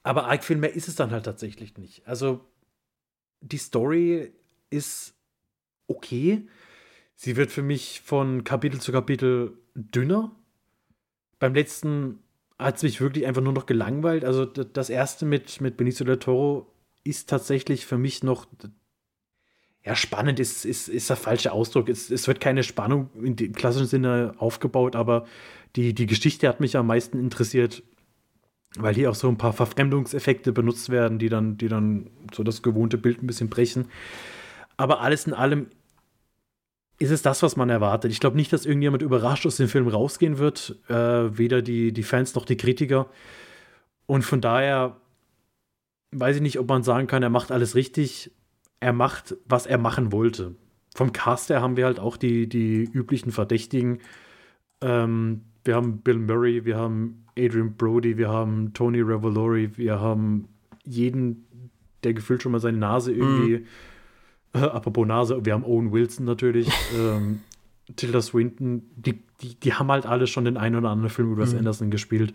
Aber 0.05 0.27
arg 0.27 0.45
viel 0.45 0.59
mehr 0.59 0.75
ist 0.75 0.87
es 0.87 0.95
dann 0.95 1.11
halt 1.11 1.25
tatsächlich 1.25 1.77
nicht. 1.79 2.07
Also 2.07 2.45
die 3.41 3.59
Story 3.59 4.33
ist 4.71 5.15
okay. 5.89 6.47
Sie 7.15 7.37
wird 7.37 7.51
für 7.51 7.63
mich 7.63 8.03
von 8.05 8.45
Kapitel 8.45 8.81
zu 8.81 8.93
Kapitel 8.93 9.59
dünner. 9.75 10.31
Beim 11.39 11.55
letzten 11.55 12.21
hat 12.59 12.77
es 12.77 12.83
mich 12.83 13.01
wirklich 13.01 13.27
einfach 13.27 13.43
nur 13.43 13.55
noch 13.55 13.67
gelangweilt. 13.67 14.25
Also 14.25 14.45
das 14.45 14.91
erste 14.91 15.25
mit, 15.25 15.61
mit 15.61 15.77
Benicio 15.79 16.05
del 16.05 16.19
Toro 16.19 16.71
ist 17.03 17.29
tatsächlich 17.29 17.87
für 17.87 17.99
mich 17.99 18.23
noch 18.23 18.47
ja, 19.85 19.95
spannend 19.95 20.41
ist, 20.41 20.65
ist, 20.65 20.89
ist 20.89 21.11
der 21.11 21.17
falsche 21.17 21.53
Ausdruck. 21.53 21.89
Es, 21.89 22.11
es 22.11 22.27
wird 22.27 22.41
keine 22.41 22.63
Spannung 22.63 23.11
im 23.23 23.37
klassischen 23.53 23.87
Sinne 23.87 24.35
aufgebaut, 24.39 24.97
aber 24.97 25.27
die, 25.77 25.95
die 25.95 26.07
Geschichte 26.07 26.49
hat 26.49 26.61
mich 26.61 26.77
am 26.77 26.87
meisten 26.87 27.19
interessiert 27.19 27.83
weil 28.79 28.95
hier 28.95 29.11
auch 29.11 29.15
so 29.15 29.29
ein 29.29 29.39
paar 29.39 29.53
Verfremdungseffekte 29.53 30.53
benutzt 30.53 30.91
werden, 30.91 31.19
die 31.19 31.29
dann, 31.29 31.57
die 31.57 31.69
dann 31.69 32.11
so 32.33 32.43
das 32.43 32.63
gewohnte 32.63 32.99
Bild 32.99 33.23
ein 33.23 33.27
bisschen 33.27 33.49
brechen. 33.49 33.87
Aber 34.77 35.01
alles 35.01 35.27
in 35.27 35.33
allem 35.33 35.69
ist 36.99 37.11
es 37.11 37.23
das, 37.23 37.43
was 37.43 37.57
man 37.57 37.71
erwartet. 37.71 38.13
Ich 38.13 38.21
glaube 38.21 38.37
nicht, 38.37 38.53
dass 38.53 38.67
irgendjemand 38.67 39.03
überrascht 39.03 39.47
aus 39.47 39.57
dem 39.57 39.69
Film 39.69 39.89
rausgehen 39.89 40.39
wird, 40.39 40.77
äh, 40.89 40.95
weder 40.95 41.63
die, 41.63 41.93
die 41.93 42.03
Fans 42.03 42.35
noch 42.35 42.45
die 42.45 42.57
Kritiker. 42.57 43.09
Und 44.07 44.23
von 44.23 44.41
daher 44.41 44.97
weiß 46.13 46.37
ich 46.37 46.43
nicht, 46.43 46.59
ob 46.59 46.69
man 46.69 46.83
sagen 46.83 47.07
kann, 47.07 47.23
er 47.23 47.31
macht 47.31 47.51
alles 47.51 47.75
richtig. 47.75 48.31
er 48.81 48.93
macht, 48.93 49.37
was 49.47 49.67
er 49.67 49.79
machen 49.79 50.13
wollte. 50.13 50.55
Vom 50.95 51.13
Cast 51.13 51.51
her 51.51 51.63
haben 51.63 51.77
wir 51.77 51.87
halt 51.87 51.99
auch 51.99 52.17
die, 52.17 52.49
die 52.49 52.85
üblichen 52.85 53.33
Verdächtigen. 53.33 54.01
Ähm, 54.81 55.43
wir 55.65 55.75
haben 55.75 55.99
Bill 55.99 56.19
Murray, 56.19 56.65
wir 56.65 56.77
haben 56.77 57.25
Adrian 57.39 57.75
Brody, 57.75 58.17
wir 58.17 58.29
haben 58.29 58.73
Tony 58.75 59.01
Revolori, 59.01 59.77
wir 59.77 60.01
haben 60.01 60.49
jeden, 60.85 61.47
der 62.03 62.15
gefühlt 62.15 62.43
schon 62.43 62.53
mal 62.53 62.61
seine 62.61 62.79
Nase 62.79 63.13
irgendwie, 63.13 63.59
mm. 63.59 63.67
äh, 64.55 64.59
apropos 64.59 65.07
Nase, 65.07 65.45
wir 65.45 65.55
haben 65.55 65.65
Owen 65.65 65.93
Wilson 65.93 66.27
natürlich, 66.27 66.69
ähm, 66.97 67.41
Tilda 67.97 68.23
Swinton, 68.23 68.83
die, 68.97 69.21
die, 69.41 69.55
die 69.57 69.73
haben 69.75 69.91
halt 69.91 70.07
alle 70.07 70.27
schon 70.27 70.45
den 70.45 70.57
einen 70.57 70.77
oder 70.77 70.91
anderen 70.91 71.11
Film 71.11 71.33
über 71.33 71.43
Wes 71.43 71.55
mm. 71.55 71.59
Anderson 71.59 71.91
gespielt. 71.91 72.35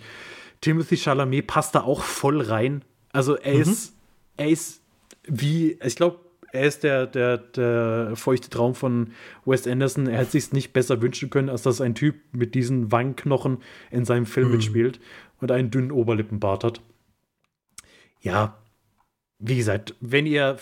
Timothy 0.62 0.98
Chalamet 0.98 1.48
passt 1.48 1.76
da 1.76 1.82
auch 1.82 2.02
voll 2.02 2.42
rein. 2.42 2.84
Also 3.12 3.36
er 3.36 3.56
mhm. 3.56 3.62
ist, 3.62 3.94
er 4.38 4.50
ist 4.50 4.82
wie, 5.24 5.78
ich 5.84 5.96
glaube, 5.96 6.20
er 6.52 6.68
ist 6.68 6.84
der, 6.84 7.08
der, 7.08 7.38
der 7.38 8.16
feuchte 8.16 8.50
Traum 8.50 8.76
von 8.76 9.12
Wes 9.46 9.68
Anderson. 9.68 10.08
Er 10.08 10.20
hätte 10.20 10.32
sich 10.32 10.52
nicht 10.52 10.74
besser 10.74 11.02
wünschen 11.02 11.30
können, 11.30 11.50
als 11.50 11.64
dass 11.64 11.82
ein 11.82 11.96
Typ 11.96 12.16
mit 12.32 12.56
diesen 12.56 12.92
Wangenknochen 12.92 13.60
in 13.92 14.06
seinem 14.06 14.26
Film 14.26 14.48
mhm. 14.48 14.56
mitspielt 14.56 15.00
und 15.40 15.52
einen 15.52 15.72
dünnen 15.72 15.92
Oberlippenbart 15.92 16.64
hat. 16.64 16.82
Ja, 18.22 18.58
wie 19.40 19.58
gesagt, 19.58 19.96
wenn 20.02 20.26
ihr 20.26 20.58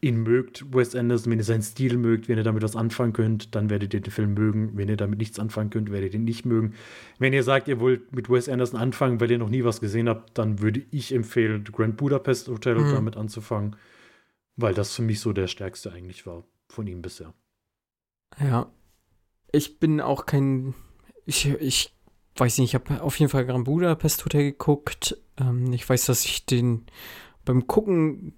ihn 0.00 0.24
mögt, 0.24 0.74
Wes 0.74 0.96
Anderson, 0.96 1.30
wenn 1.30 1.38
ihr 1.38 1.44
seinen 1.44 1.62
Stil 1.62 1.96
mögt, 1.96 2.28
wenn 2.28 2.36
ihr 2.36 2.42
damit 2.42 2.64
was 2.64 2.74
anfangen 2.74 3.12
könnt, 3.12 3.54
dann 3.54 3.70
werdet 3.70 3.94
ihr 3.94 4.00
den 4.00 4.10
Film 4.10 4.34
mögen. 4.34 4.72
Wenn 4.74 4.88
ihr 4.88 4.96
damit 4.96 5.20
nichts 5.20 5.38
anfangen 5.38 5.70
könnt, 5.70 5.92
werdet 5.92 6.12
ihr 6.12 6.18
ihn 6.18 6.24
nicht 6.24 6.44
mögen. 6.44 6.74
Wenn 7.20 7.32
ihr 7.32 7.44
sagt, 7.44 7.68
ihr 7.68 7.78
wollt 7.78 8.12
mit 8.12 8.28
Wes 8.28 8.48
Anderson 8.48 8.80
anfangen, 8.80 9.20
weil 9.20 9.30
ihr 9.30 9.38
noch 9.38 9.48
nie 9.48 9.62
was 9.62 9.80
gesehen 9.80 10.08
habt, 10.08 10.36
dann 10.36 10.60
würde 10.60 10.82
ich 10.90 11.14
empfehlen, 11.14 11.62
Grand 11.70 11.96
Budapest 11.96 12.48
Hotel 12.48 12.74
mhm. 12.74 12.92
damit 12.92 13.16
anzufangen. 13.16 13.76
Weil 14.56 14.74
das 14.74 14.94
für 14.94 15.02
mich 15.02 15.20
so 15.20 15.32
der 15.32 15.46
stärkste 15.46 15.92
eigentlich 15.92 16.26
war 16.26 16.44
von 16.68 16.86
ihm 16.86 17.02
bisher. 17.02 17.34
Ja. 18.40 18.70
Ich 19.52 19.78
bin 19.78 20.00
auch 20.00 20.26
kein. 20.26 20.74
Ich, 21.26 21.46
ich 21.46 21.94
weiß 22.36 22.58
nicht, 22.58 22.70
ich 22.70 22.74
habe 22.74 23.02
auf 23.02 23.18
jeden 23.18 23.30
Fall 23.30 23.44
Grand 23.46 23.64
Budapest 23.64 24.24
Hotel 24.24 24.52
geguckt. 24.52 25.16
Ähm, 25.38 25.72
ich 25.72 25.88
weiß, 25.88 26.06
dass 26.06 26.24
ich 26.24 26.46
den 26.46 26.86
beim 27.44 27.66
Gucken 27.66 28.34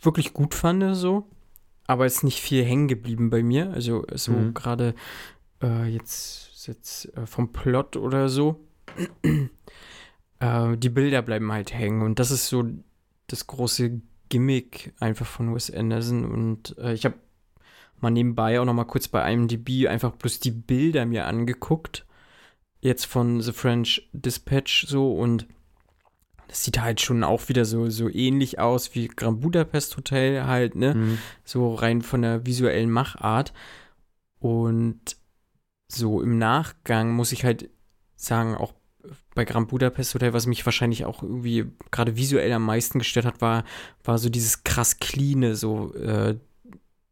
wirklich 0.00 0.32
gut 0.32 0.54
fand, 0.54 0.96
so. 0.96 1.28
Aber 1.86 2.06
es 2.06 2.16
ist 2.16 2.24
nicht 2.24 2.40
viel 2.40 2.64
hängen 2.64 2.88
geblieben 2.88 3.30
bei 3.30 3.42
mir. 3.42 3.70
Also, 3.70 4.04
so 4.14 4.32
mhm. 4.32 4.54
gerade 4.54 4.94
äh, 5.62 5.86
jetzt, 5.86 6.66
jetzt 6.66 7.16
äh, 7.16 7.26
vom 7.26 7.52
Plot 7.52 7.96
oder 7.96 8.28
so. 8.28 8.66
äh, 10.40 10.76
die 10.76 10.90
Bilder 10.90 11.22
bleiben 11.22 11.52
halt 11.52 11.72
hängen. 11.72 12.02
Und 12.02 12.18
das 12.18 12.30
ist 12.30 12.48
so 12.48 12.64
das 13.28 13.46
große 13.46 14.00
Gimmick 14.28 14.94
einfach 15.00 15.26
von 15.26 15.54
Wes 15.54 15.70
Anderson 15.70 16.24
und 16.24 16.76
äh, 16.78 16.92
ich 16.92 17.04
habe 17.04 17.16
mal 18.00 18.10
nebenbei 18.10 18.60
auch 18.60 18.64
noch 18.64 18.74
mal 18.74 18.84
kurz 18.84 19.08
bei 19.08 19.32
IMDb 19.32 19.88
einfach 19.88 20.12
bloß 20.12 20.40
die 20.40 20.50
Bilder 20.50 21.06
mir 21.06 21.26
angeguckt, 21.26 22.06
jetzt 22.80 23.06
von 23.06 23.40
The 23.40 23.52
French 23.52 24.08
Dispatch 24.12 24.86
so 24.86 25.12
und 25.14 25.46
das 26.48 26.64
sieht 26.64 26.80
halt 26.80 27.00
schon 27.00 27.24
auch 27.24 27.48
wieder 27.48 27.64
so, 27.64 27.90
so 27.90 28.08
ähnlich 28.08 28.58
aus 28.58 28.94
wie 28.94 29.08
Grand 29.08 29.40
Budapest 29.40 29.96
Hotel 29.96 30.44
halt, 30.44 30.76
ne? 30.76 30.94
Mhm. 30.94 31.18
So 31.44 31.74
rein 31.74 32.02
von 32.02 32.22
der 32.22 32.46
visuellen 32.46 32.90
Machart. 32.90 33.52
Und 34.38 35.16
so 35.88 36.22
im 36.22 36.38
Nachgang 36.38 37.12
muss 37.12 37.32
ich 37.32 37.44
halt 37.44 37.70
sagen, 38.14 38.54
auch 38.54 38.74
bei 39.34 39.44
Grand 39.44 39.68
Budapest 39.68 40.14
Hotel, 40.14 40.32
was 40.32 40.46
mich 40.46 40.64
wahrscheinlich 40.64 41.04
auch 41.04 41.22
irgendwie 41.22 41.66
gerade 41.90 42.16
visuell 42.16 42.52
am 42.52 42.64
meisten 42.64 42.98
gestört 42.98 43.26
hat, 43.26 43.40
war, 43.40 43.64
war 44.04 44.18
so 44.18 44.28
dieses 44.28 44.64
krass 44.64 44.98
cleane, 44.98 45.54
so, 45.54 45.94
äh, 45.94 46.36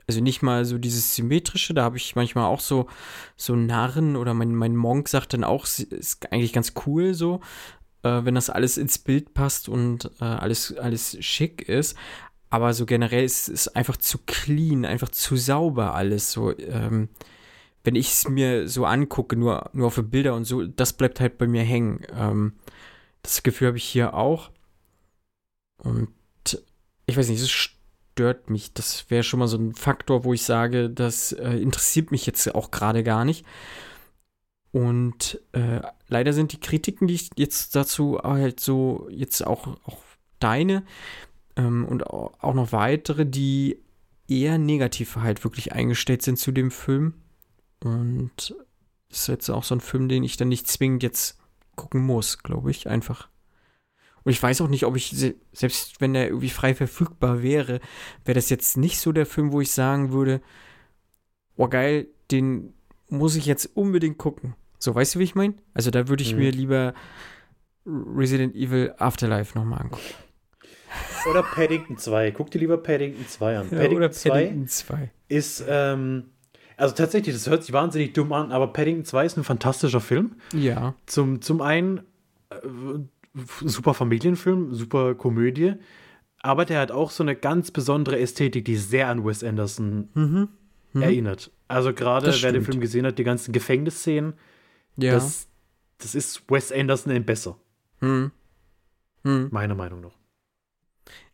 also 0.07 0.21
nicht 0.21 0.43
mal 0.43 0.65
so 0.65 0.79
dieses 0.79 1.15
symmetrische, 1.15 1.75
da 1.75 1.83
habe 1.83 1.97
ich 1.97 2.15
manchmal 2.17 2.45
auch 2.45 2.61
so, 2.61 2.87
so 3.37 3.57
Narren 3.57 4.17
oder 4.17 4.35
mein, 4.35 4.55
mein 4.55 4.77
Monk 4.77 5.09
sagt 5.09 5.33
dann 5.33 5.45
auch, 5.45 5.65
ist 5.65 6.31
eigentlich 6.31 6.53
ganz 6.53 6.75
cool 6.87 7.15
so, 7.15 7.41
äh, 8.03 8.25
wenn 8.25 8.35
das 8.35 8.51
alles 8.51 8.77
ins 8.77 8.99
Bild 8.99 9.35
passt 9.35 9.69
und 9.69 10.11
äh, 10.21 10.25
alles, 10.25 10.77
alles 10.77 11.17
schick 11.25 11.69
ist. 11.69 11.97
Aber 12.51 12.73
so 12.73 12.87
generell 12.87 13.25
ist 13.25 13.49
es 13.49 13.67
einfach 13.69 13.97
zu 13.97 14.19
clean, 14.27 14.85
einfach 14.85 15.09
zu 15.09 15.37
sauber 15.37 15.95
alles. 15.95 16.31
So, 16.31 16.57
ähm, 16.57 17.09
wenn 17.85 17.95
ich 17.95 18.11
es 18.11 18.29
mir 18.29 18.67
so 18.69 18.87
angucke, 18.87 19.37
nur, 19.37 19.71
nur 19.75 19.89
auf 19.89 20.03
Bilder 20.03 20.35
und 20.35 20.45
so, 20.45 20.67
das 20.67 20.95
bleibt 20.95 21.21
halt 21.21 21.39
bei 21.39 21.47
mir 21.47 21.63
hängen. 21.63 22.01
Ähm, 22.13 22.55
das 23.23 23.43
Gefühl 23.43 23.69
habe 23.69 23.77
ich 23.77 23.85
hier 23.85 24.15
auch. 24.15 24.51
Und 25.77 26.09
ich 27.07 27.17
weiß 27.17 27.29
nicht, 27.29 27.43
es 27.43 27.51
stört 27.51 28.49
mich. 28.49 28.73
Das 28.73 29.11
wäre 29.11 29.23
schon 29.23 29.41
mal 29.41 29.49
so 29.49 29.59
ein 29.59 29.75
Faktor, 29.75 30.25
wo 30.25 30.33
ich 30.33 30.43
sage, 30.43 30.89
das 30.89 31.33
äh, 31.33 31.57
interessiert 31.59 32.11
mich 32.11 32.27
jetzt 32.27 32.55
auch 32.55 32.71
gerade 32.71 33.03
gar 33.03 33.25
nicht. 33.25 33.45
Und 34.73 35.41
äh, 35.53 35.81
leider 36.09 36.33
sind 36.33 36.53
die 36.53 36.61
Kritiken, 36.61 37.07
die 37.07 37.15
ich 37.15 37.31
jetzt 37.37 37.77
dazu 37.77 38.19
halt 38.23 38.61
so, 38.61 39.09
jetzt 39.11 39.47
auch, 39.47 39.67
auch 39.85 39.99
deine 40.41 40.85
ähm, 41.57 41.85
und 41.85 42.09
auch 42.09 42.55
noch 42.55 42.73
weitere, 42.73 43.27
die 43.27 43.79
eher 44.27 44.59
negativ 44.59 45.17
halt 45.17 45.45
wirklich 45.45 45.73
eingestellt 45.73 46.23
sind 46.23 46.39
zu 46.39 46.51
dem 46.51 46.71
Film. 46.71 47.15
Und 47.85 48.55
ist 49.11 49.29
jetzt 49.29 49.49
auch 49.51 49.65
so 49.65 49.75
ein 49.75 49.81
Film, 49.81 50.09
den 50.09 50.25
ich 50.25 50.37
dann 50.37 50.49
nicht 50.49 50.67
zwingend 50.67 51.03
jetzt 51.03 51.39
gucken 51.77 52.03
muss, 52.03 52.39
glaube 52.39 52.71
ich, 52.71 52.89
einfach. 52.89 53.29
Und 54.25 54.33
ich 54.33 54.43
weiß 54.43 54.63
auch 54.63 54.69
nicht, 54.69 54.87
ob 54.87 54.97
ich, 54.97 55.15
selbst 55.53 56.01
wenn 56.01 56.15
der 56.15 56.29
irgendwie 56.29 56.51
frei 56.51 56.75
verfügbar 56.75 57.43
wäre, 57.43 57.81
wäre 58.25 58.35
das 58.35 58.49
jetzt 58.49 58.77
nicht 58.77 58.99
so 58.99 59.13
der 59.13 59.27
Film, 59.27 59.53
wo 59.53 59.61
ich 59.61 59.71
sagen 59.71 60.13
würde, 60.13 60.41
oh 61.57 61.69
geil, 61.69 62.09
den 62.31 62.73
muss 63.09 63.37
ich 63.37 63.45
jetzt 63.45 63.77
unbedingt 63.77 64.17
gucken. 64.17 64.55
So, 64.79 64.95
weißt 64.95 65.15
du, 65.15 65.19
wie 65.19 65.25
ich 65.25 65.35
meine? 65.35 65.55
Also 65.75 65.91
da 65.91 66.09
würde 66.09 66.23
ich 66.23 66.33
mhm. 66.33 66.41
mir 66.41 66.51
lieber 66.53 66.95
Resident 67.87 68.55
Evil 68.55 68.95
Afterlife 68.99 69.57
nochmal 69.57 69.83
angucken. 69.83 70.03
Oder 71.29 71.43
Paddington 71.43 71.99
2. 71.99 72.31
Guck 72.31 72.51
dir 72.51 72.59
lieber 72.59 72.79
Paddington 72.79 73.27
2 73.27 73.59
an. 73.59 73.69
Ja, 73.71 73.79
Paddington, 73.79 74.13
2 74.13 74.65
2 74.67 75.11
ist 75.29 75.65
ähm, 75.69 76.31
also 76.77 76.95
tatsächlich, 76.95 77.35
das 77.35 77.49
hört 77.49 77.63
sich 77.63 77.73
wahnsinnig 77.73 78.13
dumm 78.13 78.33
an, 78.33 78.53
aber 78.53 78.73
Paddington 78.73 79.05
2 79.05 79.27
ist 79.27 79.37
ein 79.37 79.45
fantastischer 79.45 80.01
Film. 80.01 80.37
Ja. 80.53 80.95
Zum, 81.07 81.41
zum 81.41 81.61
einen 81.61 82.01
äh, 82.51 82.57
super 83.61 83.95
Familienfilm, 83.95 84.75
super 84.75 85.15
Komödie, 85.15 85.75
aber 86.41 86.65
der 86.65 86.81
hat 86.81 86.91
auch 86.91 87.11
so 87.11 87.23
eine 87.23 87.37
ganz 87.37 87.71
besondere 87.71 88.19
Ästhetik, 88.19 88.65
die 88.65 88.77
sehr 88.77 89.09
an 89.09 89.25
Wes 89.25 89.45
Anderson 89.45 90.09
mhm. 90.15 90.49
Mhm. 90.93 91.03
erinnert. 91.03 91.51
Also 91.69 91.93
gerade 91.95 92.35
wer 92.43 92.53
den 92.53 92.65
Film 92.65 92.81
gesehen 92.81 93.07
hat, 93.07 93.19
die 93.19 93.25
ganzen 93.25 93.53
Gefängnisszenen, 93.53 94.35
ja. 94.97 95.13
das, 95.13 95.49
das 95.99 96.15
ist 96.15 96.43
Wes 96.51 96.73
Anderson 96.73 97.13
in 97.13 97.25
besser. 97.25 97.57
Mhm. 98.01 98.33
mhm. 99.23 99.49
Meiner 99.51 99.75
Meinung 99.75 100.01
nach. 100.01 100.17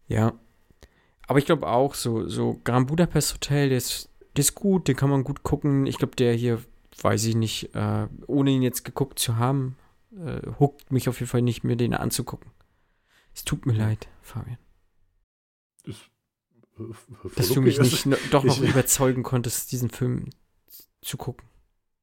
Ja. 0.06 0.34
Aber 1.26 1.38
ich 1.38 1.46
glaube 1.46 1.66
auch, 1.66 1.94
so, 1.94 2.28
so 2.28 2.60
Grand 2.64 2.88
Budapest 2.88 3.34
Hotel, 3.34 3.68
der 3.68 3.78
ist 3.78 4.09
der 4.36 4.40
ist 4.40 4.54
gut, 4.54 4.88
den 4.88 4.96
kann 4.96 5.10
man 5.10 5.24
gut 5.24 5.42
gucken. 5.42 5.86
Ich 5.86 5.98
glaube, 5.98 6.16
der 6.16 6.34
hier, 6.34 6.62
weiß 7.00 7.24
ich 7.24 7.34
nicht, 7.34 7.74
äh, 7.74 8.06
ohne 8.26 8.50
ihn 8.50 8.62
jetzt 8.62 8.84
geguckt 8.84 9.18
zu 9.18 9.36
haben, 9.36 9.76
äh, 10.16 10.40
huckt 10.58 10.92
mich 10.92 11.08
auf 11.08 11.20
jeden 11.20 11.30
Fall 11.30 11.42
nicht, 11.42 11.64
mir 11.64 11.76
den 11.76 11.94
anzugucken. 11.94 12.50
Es 13.34 13.44
tut 13.44 13.66
mir 13.66 13.74
leid, 13.74 14.08
Fabian. 14.22 14.58
Ist, 15.84 16.10
äh, 16.78 16.82
Dass 17.36 17.48
du 17.48 17.60
mich 17.60 17.78
nicht 17.78 18.06
also, 18.06 18.18
doch 18.30 18.44
noch 18.44 18.62
ich, 18.62 18.70
überzeugen 18.70 19.22
konntest, 19.22 19.72
diesen 19.72 19.90
Film 19.90 20.30
zu 21.00 21.16
gucken. 21.16 21.48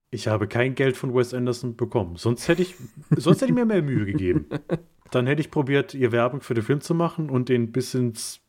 Ich 0.09 0.27
habe 0.27 0.47
kein 0.47 0.75
Geld 0.75 0.95
von 0.95 1.13
Wes 1.13 1.33
Anderson 1.33 1.75
bekommen. 1.75 2.15
Sonst 2.15 2.47
hätte 2.47 2.61
ich, 2.61 2.75
sonst 3.15 3.41
hätte 3.41 3.51
ich 3.51 3.55
mir 3.55 3.65
mehr 3.65 3.81
Mühe 3.81 4.05
gegeben. 4.05 4.47
Dann 5.11 5.27
hätte 5.27 5.41
ich 5.41 5.51
probiert, 5.51 5.93
ihr 5.93 6.11
Werbung 6.11 6.41
für 6.41 6.53
den 6.53 6.63
Film 6.63 6.81
zu 6.81 6.93
machen 6.93 7.29
und 7.29 7.49
den 7.49 7.71
bis 7.71 7.93
ins 7.93 8.41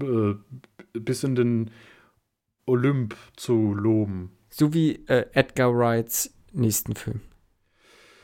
äh, 0.00 0.34
bis 0.92 1.24
in 1.24 1.34
den 1.34 1.70
Olymp 2.66 3.16
zu 3.36 3.74
loben. 3.74 4.36
So 4.50 4.74
wie 4.74 5.04
äh, 5.06 5.26
Edgar 5.32 5.76
Wrights 5.76 6.34
nächsten 6.52 6.94
Film. 6.94 7.20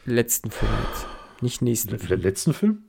Letzten 0.04 0.50
Film 0.50 0.72
jetzt. 0.88 1.06
Nicht 1.40 1.62
nächsten 1.62 1.98
Film. 1.98 2.20
letzten 2.20 2.54
Film? 2.54 2.84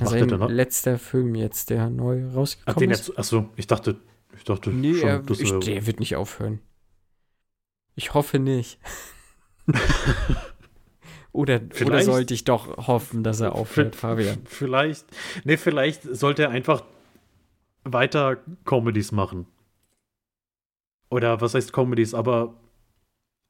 Sein 0.00 0.28
letzter 0.28 0.98
Film 0.98 1.34
jetzt, 1.34 1.70
der 1.70 1.90
neu 1.90 2.26
rausgekommen 2.28 2.74
Ach, 2.74 2.78
den 2.78 2.90
ist. 2.90 3.08
Jetzt, 3.08 3.18
achso, 3.18 3.50
ich 3.56 3.66
dachte, 3.66 4.00
ich 4.36 4.44
dachte 4.44 4.70
nee, 4.70 4.94
schon, 4.94 5.08
er, 5.08 5.22
ich, 5.30 5.58
der 5.60 5.86
wird 5.86 6.00
nicht 6.00 6.16
aufhören. 6.16 6.60
Ich 7.94 8.14
hoffe 8.14 8.38
nicht. 8.38 8.78
oder, 11.32 11.60
oder 11.84 12.02
sollte 12.02 12.34
ich 12.34 12.44
doch 12.44 12.88
hoffen, 12.88 13.22
dass 13.22 13.40
er 13.40 13.54
aufhört, 13.54 13.94
Fabian? 13.94 14.38
Vielleicht, 14.44 15.06
nee, 15.44 15.56
vielleicht 15.56 16.02
sollte 16.02 16.44
er 16.44 16.50
einfach 16.50 16.84
weiter 17.84 18.38
Comedies 18.64 19.12
machen. 19.12 19.46
Oder 21.12 21.42
was 21.42 21.52
heißt 21.52 21.74
Comedies, 21.74 22.14
aber 22.14 22.54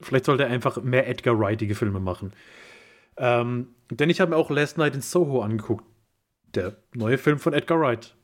vielleicht 0.01 0.25
sollte 0.25 0.43
er 0.43 0.51
einfach 0.51 0.83
mehr 0.83 1.09
Edgar 1.09 1.39
Wrightige 1.39 1.77
Filme 1.77 2.01
machen. 2.01 2.33
Ähm, 3.17 3.69
denn 3.89 4.11
ich 4.11 4.21
habe 4.21 4.33
mir 4.33 4.37
auch 4.37 4.51
Last 4.51 4.79
Night 4.79 4.97
in 4.97 5.01
Soho 5.01 5.43
angeguckt. 5.43 5.85
Der 6.57 6.77
neue 6.93 7.19
Film 7.19 7.39
von 7.39 7.53
Edgar 7.53 7.79
Wright. 7.79 8.17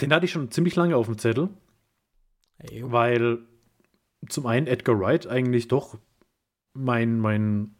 Den 0.00 0.10
hatte 0.14 0.24
ich 0.24 0.32
schon 0.32 0.50
ziemlich 0.50 0.74
lange 0.74 0.96
auf 0.96 1.04
dem 1.04 1.18
Zettel, 1.18 1.50
Ey, 2.56 2.82
weil 2.90 3.40
zum 4.26 4.46
einen 4.46 4.66
Edgar 4.66 4.98
Wright 4.98 5.26
eigentlich 5.26 5.68
doch 5.68 5.98
mein, 6.72 7.18
mein, 7.18 7.74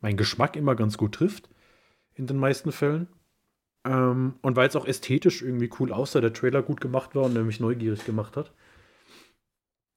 mein 0.00 0.16
Geschmack 0.16 0.54
immer 0.54 0.76
ganz 0.76 0.96
gut 0.96 1.16
trifft. 1.16 1.48
In 2.14 2.28
den 2.28 2.38
meisten 2.38 2.70
Fällen. 2.70 3.08
Ähm, 3.84 4.34
und 4.40 4.54
weil 4.54 4.68
es 4.68 4.76
auch 4.76 4.86
ästhetisch 4.86 5.42
irgendwie 5.42 5.70
cool 5.80 5.92
aussah, 5.92 6.20
der 6.20 6.32
Trailer 6.32 6.62
gut 6.62 6.80
gemacht 6.80 7.16
war 7.16 7.24
und 7.24 7.34
der 7.34 7.42
mich 7.42 7.58
neugierig 7.58 8.04
gemacht 8.04 8.36
hat. 8.36 8.52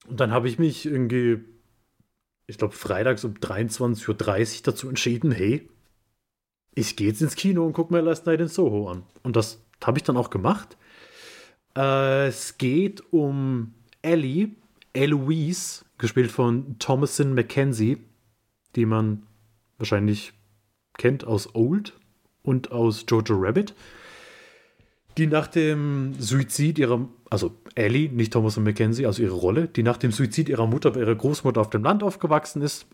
Und 0.08 0.20
dann 0.20 0.32
habe 0.32 0.48
ich 0.48 0.58
mich 0.58 0.86
irgendwie, 0.86 1.44
ich 2.46 2.58
glaube, 2.58 2.74
freitags 2.74 3.24
um 3.24 3.34
23.30 3.34 4.08
Uhr 4.08 4.62
dazu 4.64 4.88
entschieden, 4.88 5.30
hey, 5.30 5.68
ich 6.74 6.96
gehe 6.96 7.08
jetzt 7.08 7.20
ins 7.20 7.36
Kino 7.36 7.66
und 7.66 7.72
gucke 7.72 7.92
mir 7.92 8.00
Last 8.00 8.26
Night 8.26 8.40
in 8.40 8.48
Soho 8.48 8.88
an. 8.88 9.02
Und 9.22 9.36
das 9.36 9.62
habe 9.84 9.98
ich 9.98 10.04
dann 10.04 10.16
auch 10.16 10.30
gemacht. 10.30 10.76
Äh, 11.76 12.28
es 12.28 12.56
geht 12.56 13.12
um 13.12 13.74
Ellie, 14.00 14.50
Eloise, 14.92 15.84
gespielt 15.98 16.30
von 16.30 16.78
Thomasin 16.78 17.34
McKenzie, 17.34 17.98
die 18.76 18.86
man 18.86 19.26
wahrscheinlich 19.76 20.32
kennt 20.96 21.24
aus 21.24 21.54
Old 21.54 21.98
und 22.42 22.72
aus 22.72 23.04
Jojo 23.08 23.36
Rabbit, 23.36 23.74
die 25.18 25.26
nach 25.26 25.48
dem 25.48 26.14
Suizid 26.18 26.78
ihrer, 26.78 27.08
also 27.28 27.56
Ellie, 27.74 28.08
nicht 28.08 28.32
Thomasin 28.32 28.62
McKenzie, 28.62 29.06
also 29.06 29.22
ihre 29.22 29.34
Rolle, 29.34 29.68
die 29.68 29.82
nach 29.82 29.96
dem 29.96 30.12
Suizid 30.12 30.48
ihrer 30.48 30.66
Mutter 30.66 30.92
bei 30.92 31.00
ihrer 31.00 31.14
Großmutter 31.14 31.60
auf 31.60 31.70
dem 31.70 31.82
Land 31.82 32.02
aufgewachsen 32.02 32.62
ist. 32.62 32.86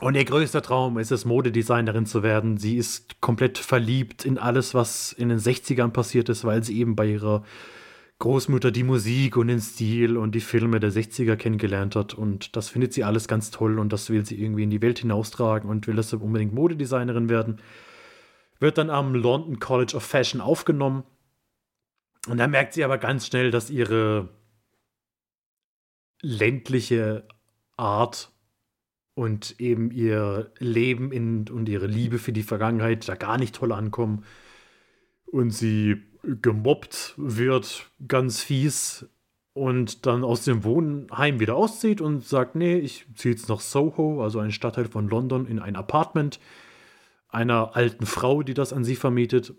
Und 0.00 0.14
ihr 0.14 0.24
größter 0.24 0.60
Traum 0.60 0.98
ist 0.98 1.10
es, 1.10 1.24
Modedesignerin 1.24 2.04
zu 2.04 2.22
werden. 2.22 2.58
Sie 2.58 2.76
ist 2.76 3.20
komplett 3.20 3.56
verliebt 3.56 4.24
in 4.26 4.36
alles, 4.36 4.74
was 4.74 5.12
in 5.12 5.30
den 5.30 5.38
60ern 5.38 5.88
passiert 5.88 6.28
ist, 6.28 6.44
weil 6.44 6.62
sie 6.62 6.78
eben 6.78 6.96
bei 6.96 7.06
ihrer 7.06 7.44
Großmutter 8.18 8.70
die 8.70 8.82
Musik 8.82 9.36
und 9.36 9.48
den 9.48 9.60
Stil 9.60 10.16
und 10.16 10.34
die 10.34 10.40
Filme 10.40 10.80
der 10.80 10.90
60er 10.90 11.36
kennengelernt 11.36 11.96
hat. 11.96 12.12
Und 12.12 12.56
das 12.56 12.68
findet 12.68 12.92
sie 12.92 13.04
alles 13.04 13.28
ganz 13.28 13.50
toll 13.50 13.78
und 13.78 13.92
das 13.92 14.10
will 14.10 14.26
sie 14.26 14.40
irgendwie 14.40 14.64
in 14.64 14.70
die 14.70 14.82
Welt 14.82 14.98
hinaustragen 14.98 15.70
und 15.70 15.86
will 15.86 15.96
deshalb 15.96 16.22
unbedingt 16.22 16.52
Modedesignerin 16.52 17.28
werden. 17.28 17.60
Wird 18.58 18.78
dann 18.78 18.90
am 18.90 19.14
London 19.14 19.60
College 19.60 19.96
of 19.96 20.02
Fashion 20.02 20.40
aufgenommen. 20.40 21.04
Und 22.26 22.38
da 22.38 22.46
merkt 22.46 22.74
sie 22.74 22.84
aber 22.84 22.98
ganz 22.98 23.26
schnell, 23.26 23.50
dass 23.50 23.70
ihre 23.70 24.28
ländliche 26.22 27.26
Art 27.76 28.32
und 29.14 29.60
eben 29.60 29.90
ihr 29.90 30.52
Leben 30.58 31.12
in, 31.12 31.48
und 31.48 31.68
ihre 31.68 31.86
Liebe 31.86 32.18
für 32.18 32.32
die 32.32 32.42
Vergangenheit 32.42 33.08
da 33.08 33.14
gar 33.14 33.38
nicht 33.38 33.54
toll 33.54 33.72
ankommen. 33.72 34.24
Und 35.26 35.50
sie 35.50 36.02
gemobbt 36.22 37.14
wird, 37.16 37.90
ganz 38.06 38.42
fies, 38.42 39.08
und 39.56 40.04
dann 40.04 40.22
aus 40.22 40.44
dem 40.44 40.64
Wohnheim 40.64 41.40
wieder 41.40 41.56
auszieht 41.56 42.02
und 42.02 42.22
sagt, 42.22 42.56
nee, 42.56 42.76
ich 42.76 43.06
ziehe 43.14 43.34
jetzt 43.34 43.48
nach 43.48 43.60
Soho, 43.60 44.22
also 44.22 44.38
ein 44.38 44.52
Stadtteil 44.52 44.84
von 44.84 45.08
London, 45.08 45.46
in 45.46 45.60
ein 45.60 45.76
Apartment 45.76 46.38
einer 47.28 47.74
alten 47.74 48.04
Frau, 48.04 48.42
die 48.42 48.52
das 48.52 48.74
an 48.74 48.84
sie 48.84 48.96
vermietet. 48.96 49.54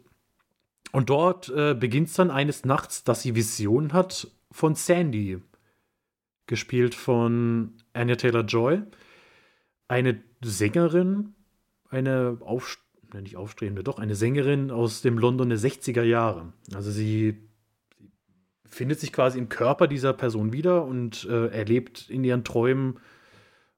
Und 0.92 1.10
dort 1.10 1.50
äh, 1.50 1.74
beginnt 1.74 2.08
es 2.10 2.14
dann 2.14 2.32
eines 2.32 2.66
Nachts, 2.66 3.04
dass 3.04 3.22
sie 3.22 3.36
Visionen 3.36 3.94
hat 3.94 4.28
von 4.52 4.76
Sandy, 4.76 5.40
gespielt 6.46 6.96
von 6.96 7.74
Anya 7.94 8.16
Taylor-Joy, 8.16 8.84
eine 9.88 10.24
Sängerin, 10.44 11.36
eine 11.90 12.38
auf, 12.42 12.80
nicht 13.14 13.36
aufstrebende, 13.36 13.84
doch 13.84 14.00
eine 14.00 14.16
Sängerin 14.16 14.72
aus 14.72 15.02
dem 15.02 15.18
London 15.18 15.50
der 15.50 15.60
60er 15.60 16.04
Jahre. 16.04 16.54
Also 16.74 16.92
sie 16.92 17.38
findet 18.66 19.00
sich 19.00 19.14
quasi 19.14 19.40
im 19.40 19.50
Körper 19.50 19.88
dieser 19.88 20.14
Person 20.14 20.54
wieder 20.54 20.86
und 20.86 21.26
äh, 21.30 21.48
erlebt 21.48 22.10
in 22.10 22.24
ihren 22.24 22.44
Träumen, 22.44 23.00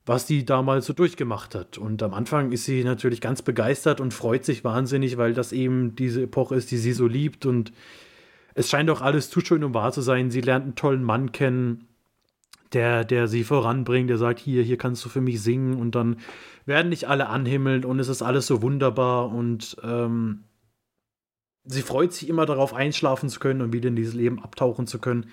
was 0.10 0.26
die 0.26 0.43
damals 0.43 0.88
so 0.88 0.93
durchgemacht 0.93 1.53
hat. 1.53 1.78
Und 1.78 2.01
am 2.01 2.16
Anfang 2.16 2.51
ist 2.51 2.66
sie 2.66 2.84
natürlich 2.84 3.22
ganz 3.22 3.43
begeistert 3.43 4.01
und 4.01 4.12
freut 4.12 4.43
sich 4.43 4.64
wahnsinnig, 4.64 5.20
weil 5.20 5.36
das 5.36 5.51
eben 5.51 5.95
diese 5.95 6.24
Epoche 6.24 6.55
ist, 6.55 6.72
die 6.72 6.78
sie 6.78 6.93
so 6.93 7.05
liebt. 7.05 7.45
Und 7.45 7.72
es 8.55 8.72
scheint 8.72 8.89
auch 8.89 9.01
alles 9.01 9.30
zu 9.30 9.39
schön, 9.39 9.64
um 9.64 9.76
wahr 9.76 9.91
zu 9.91 10.01
sein. 10.01 10.32
Sie 10.32 10.41
lernt 10.41 10.64
einen 10.64 10.74
tollen 10.74 11.03
Mann 11.03 11.32
kennen, 11.32 11.86
der, 12.74 13.05
der 13.05 13.28
sie 13.28 13.43
voranbringt, 13.43 14.10
der 14.10 14.18
sagt, 14.18 14.39
hier, 14.39 14.64
hier 14.64 14.78
kannst 14.78 15.05
du 15.05 15.10
für 15.10 15.22
mich 15.22 15.43
singen. 15.43 15.80
Und 15.80 15.93
dann 15.93 16.18
werden 16.66 16.89
nicht 16.89 17.07
alle 17.07 17.28
anhimmeln 17.28 17.86
und 17.86 17.99
es 17.99 18.07
ist 18.07 18.24
alles 18.24 18.47
so 18.47 18.64
wunderbar. 18.64 19.32
Und 19.32 19.78
ähm, 19.84 20.45
sie 21.66 21.84
freut 21.84 22.14
sich 22.14 22.30
immer 22.30 22.47
darauf, 22.47 22.74
einschlafen 22.74 23.30
zu 23.30 23.39
können 23.39 23.62
und 23.62 23.74
wieder 23.74 23.89
in 23.89 23.95
dieses 23.95 24.16
Leben 24.16 24.43
abtauchen 24.43 24.88
zu 24.88 24.97
können. 24.97 25.28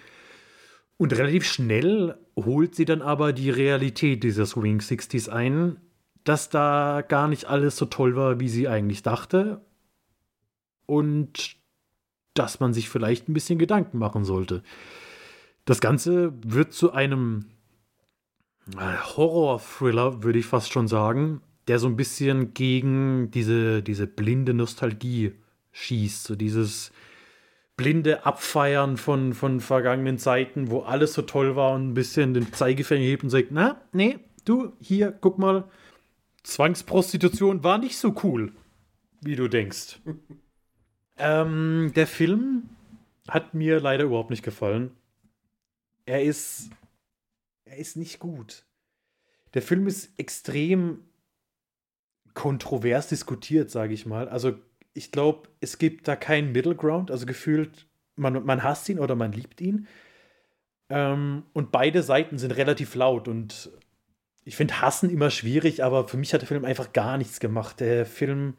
Und 0.98 1.12
relativ 1.16 1.44
schnell 1.44 2.18
holt 2.36 2.74
sie 2.74 2.84
dann 2.84 3.02
aber 3.02 3.32
die 3.32 3.50
Realität 3.50 4.22
dieser 4.22 4.46
Swing 4.46 4.80
60s 4.80 5.28
ein, 5.28 5.78
dass 6.24 6.48
da 6.48 7.02
gar 7.06 7.28
nicht 7.28 7.46
alles 7.46 7.76
so 7.76 7.86
toll 7.86 8.16
war, 8.16 8.40
wie 8.40 8.48
sie 8.48 8.68
eigentlich 8.68 9.02
dachte. 9.02 9.60
Und 10.86 11.56
dass 12.34 12.60
man 12.60 12.72
sich 12.72 12.88
vielleicht 12.88 13.28
ein 13.28 13.34
bisschen 13.34 13.58
Gedanken 13.58 13.98
machen 13.98 14.24
sollte. 14.24 14.62
Das 15.64 15.80
Ganze 15.80 16.32
wird 16.44 16.72
zu 16.72 16.92
einem 16.92 17.46
äh, 18.76 18.96
Horror-Thriller, 19.16 20.22
würde 20.22 20.38
ich 20.38 20.46
fast 20.46 20.72
schon 20.72 20.88
sagen, 20.88 21.40
der 21.68 21.78
so 21.78 21.88
ein 21.88 21.96
bisschen 21.96 22.54
gegen 22.54 23.30
diese, 23.30 23.82
diese 23.82 24.06
blinde 24.06 24.54
Nostalgie 24.54 25.32
schießt. 25.72 26.24
So 26.24 26.36
dieses 26.36 26.92
blinde 27.76 28.24
Abfeiern 28.24 28.96
von, 28.96 29.34
von 29.34 29.60
vergangenen 29.60 30.18
Zeiten, 30.18 30.70
wo 30.70 30.80
alles 30.80 31.12
so 31.12 31.22
toll 31.22 31.56
war 31.56 31.74
und 31.74 31.88
ein 31.88 31.94
bisschen 31.94 32.34
den 32.34 32.52
Zeigefinger 32.52 33.04
hebt 33.04 33.22
und 33.22 33.30
sagt, 33.30 33.48
na, 33.50 33.82
nee, 33.92 34.18
du, 34.44 34.72
hier, 34.80 35.12
guck 35.12 35.38
mal, 35.38 35.68
Zwangsprostitution 36.42 37.62
war 37.64 37.78
nicht 37.78 37.98
so 37.98 38.14
cool, 38.22 38.52
wie 39.20 39.36
du 39.36 39.48
denkst. 39.48 40.00
ähm, 41.18 41.92
der 41.94 42.06
Film 42.06 42.70
hat 43.28 43.54
mir 43.54 43.80
leider 43.80 44.04
überhaupt 44.04 44.30
nicht 44.30 44.44
gefallen. 44.44 44.92
Er 46.06 46.22
ist, 46.22 46.70
er 47.64 47.76
ist 47.76 47.96
nicht 47.96 48.20
gut. 48.20 48.64
Der 49.54 49.62
Film 49.62 49.86
ist 49.86 50.18
extrem 50.18 51.00
kontrovers 52.32 53.08
diskutiert, 53.08 53.70
sage 53.70 53.94
ich 53.94 54.06
mal. 54.06 54.28
Also 54.28 54.58
ich 54.96 55.12
glaube, 55.12 55.48
es 55.60 55.78
gibt 55.78 56.08
da 56.08 56.16
keinen 56.16 56.52
Middle 56.52 56.74
Ground. 56.74 57.10
Also 57.10 57.26
gefühlt, 57.26 57.86
man, 58.16 58.44
man 58.44 58.62
hasst 58.62 58.88
ihn 58.88 58.98
oder 58.98 59.14
man 59.14 59.32
liebt 59.32 59.60
ihn. 59.60 59.86
Ähm, 60.88 61.44
und 61.52 61.70
beide 61.70 62.02
Seiten 62.02 62.38
sind 62.38 62.52
relativ 62.52 62.94
laut. 62.94 63.28
Und 63.28 63.70
ich 64.44 64.56
finde 64.56 64.80
Hassen 64.80 65.10
immer 65.10 65.30
schwierig, 65.30 65.84
aber 65.84 66.08
für 66.08 66.16
mich 66.16 66.32
hat 66.32 66.40
der 66.40 66.48
Film 66.48 66.64
einfach 66.64 66.92
gar 66.92 67.18
nichts 67.18 67.40
gemacht. 67.40 67.80
Der 67.80 68.06
Film 68.06 68.54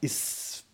ist 0.00 0.66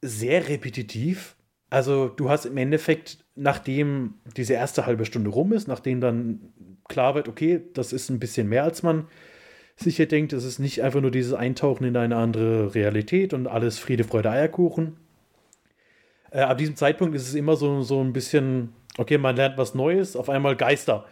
sehr 0.00 0.48
repetitiv. 0.48 1.36
Also 1.70 2.08
du 2.08 2.28
hast 2.28 2.44
im 2.44 2.56
Endeffekt, 2.56 3.24
nachdem 3.34 4.14
diese 4.36 4.54
erste 4.54 4.84
halbe 4.84 5.06
Stunde 5.06 5.30
rum 5.30 5.52
ist, 5.52 5.68
nachdem 5.68 6.00
dann 6.00 6.52
klar 6.88 7.14
wird, 7.14 7.28
okay, 7.28 7.62
das 7.72 7.92
ist 7.92 8.10
ein 8.10 8.18
bisschen 8.18 8.48
mehr, 8.48 8.64
als 8.64 8.82
man 8.82 9.06
sicher 9.82 10.06
denkt, 10.06 10.32
es 10.32 10.44
ist 10.44 10.58
nicht 10.58 10.82
einfach 10.82 11.00
nur 11.00 11.10
dieses 11.10 11.32
Eintauchen 11.32 11.84
in 11.84 11.96
eine 11.96 12.16
andere 12.16 12.74
Realität 12.74 13.34
und 13.34 13.46
alles 13.46 13.78
Friede, 13.78 14.04
Freude, 14.04 14.30
Eierkuchen. 14.30 14.96
Äh, 16.30 16.40
ab 16.40 16.58
diesem 16.58 16.76
Zeitpunkt 16.76 17.14
ist 17.14 17.28
es 17.28 17.34
immer 17.34 17.56
so, 17.56 17.82
so 17.82 18.02
ein 18.02 18.12
bisschen, 18.12 18.72
okay, 18.98 19.18
man 19.18 19.36
lernt 19.36 19.58
was 19.58 19.74
Neues, 19.74 20.16
auf 20.16 20.30
einmal 20.30 20.56
Geister. 20.56 21.06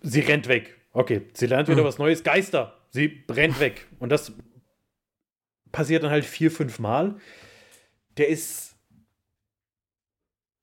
Sie 0.00 0.20
rennt 0.20 0.48
weg. 0.48 0.76
Okay, 0.92 1.22
sie 1.32 1.46
lernt 1.46 1.68
wieder 1.68 1.82
mhm. 1.82 1.86
was 1.86 1.98
Neues, 1.98 2.22
Geister. 2.22 2.76
Sie 2.90 3.24
rennt 3.30 3.58
weg. 3.60 3.86
Und 3.98 4.10
das 4.10 4.32
passiert 5.70 6.02
dann 6.02 6.10
halt 6.10 6.24
vier, 6.24 6.50
fünf 6.50 6.78
Mal. 6.78 7.16
Der 8.18 8.28
ist 8.28 8.76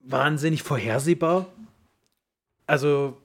wahnsinnig 0.02 0.62
vorhersehbar. 0.62 1.48
Also, 2.68 3.18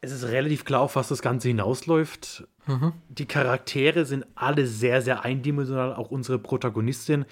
es 0.00 0.12
ist 0.12 0.28
relativ 0.28 0.64
klar, 0.64 0.82
auf 0.82 0.94
was 0.94 1.08
das 1.08 1.22
Ganze 1.22 1.48
hinausläuft. 1.48 2.46
Mhm. 2.68 2.92
Die 3.08 3.26
Charaktere 3.26 4.04
sind 4.04 4.26
alle 4.34 4.66
sehr, 4.66 5.02
sehr 5.02 5.24
eindimensional, 5.24 5.94
auch 5.94 6.10
unsere 6.10 6.38
Protagonistin, 6.38 7.24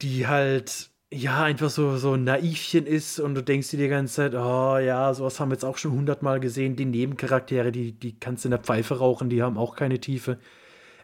die 0.00 0.26
halt, 0.26 0.90
ja, 1.12 1.44
einfach 1.44 1.70
so, 1.70 1.98
so 1.98 2.14
ein 2.14 2.24
Naivchen 2.24 2.86
ist 2.86 3.20
und 3.20 3.34
du 3.34 3.42
denkst 3.42 3.70
dir 3.70 3.78
die 3.78 3.88
ganze 3.88 4.14
Zeit, 4.14 4.34
oh 4.34 4.78
ja, 4.78 5.12
sowas 5.12 5.38
haben 5.38 5.50
wir 5.50 5.56
jetzt 5.56 5.64
auch 5.64 5.76
schon 5.76 5.92
hundertmal 5.92 6.40
gesehen. 6.40 6.74
Die 6.74 6.86
Nebencharaktere, 6.86 7.70
die, 7.70 7.92
die 7.92 8.18
kannst 8.18 8.44
du 8.44 8.48
in 8.48 8.52
der 8.52 8.60
Pfeife 8.60 8.98
rauchen, 8.98 9.28
die 9.28 9.42
haben 9.42 9.58
auch 9.58 9.76
keine 9.76 10.00
Tiefe. 10.00 10.38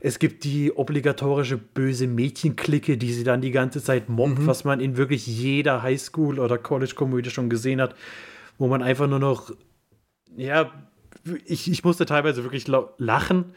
Es 0.00 0.18
gibt 0.18 0.44
die 0.44 0.72
obligatorische 0.72 1.58
böse 1.58 2.06
Mädchenklicke, 2.06 2.96
die 2.96 3.12
sie 3.12 3.24
dann 3.24 3.40
die 3.40 3.50
ganze 3.50 3.82
Zeit 3.82 4.08
mobbt, 4.08 4.38
mhm. 4.38 4.46
was 4.46 4.64
man 4.64 4.80
in 4.80 4.96
wirklich 4.96 5.26
jeder 5.26 5.82
Highschool- 5.82 6.38
oder 6.38 6.56
College-Komödie 6.56 7.30
schon 7.30 7.50
gesehen 7.50 7.80
hat, 7.80 7.94
wo 8.56 8.68
man 8.68 8.82
einfach 8.82 9.08
nur 9.08 9.18
noch 9.18 9.50
ja, 10.36 10.70
ich, 11.44 11.70
ich 11.70 11.84
musste 11.84 12.06
teilweise 12.06 12.42
wirklich 12.42 12.66
lachen, 12.66 13.52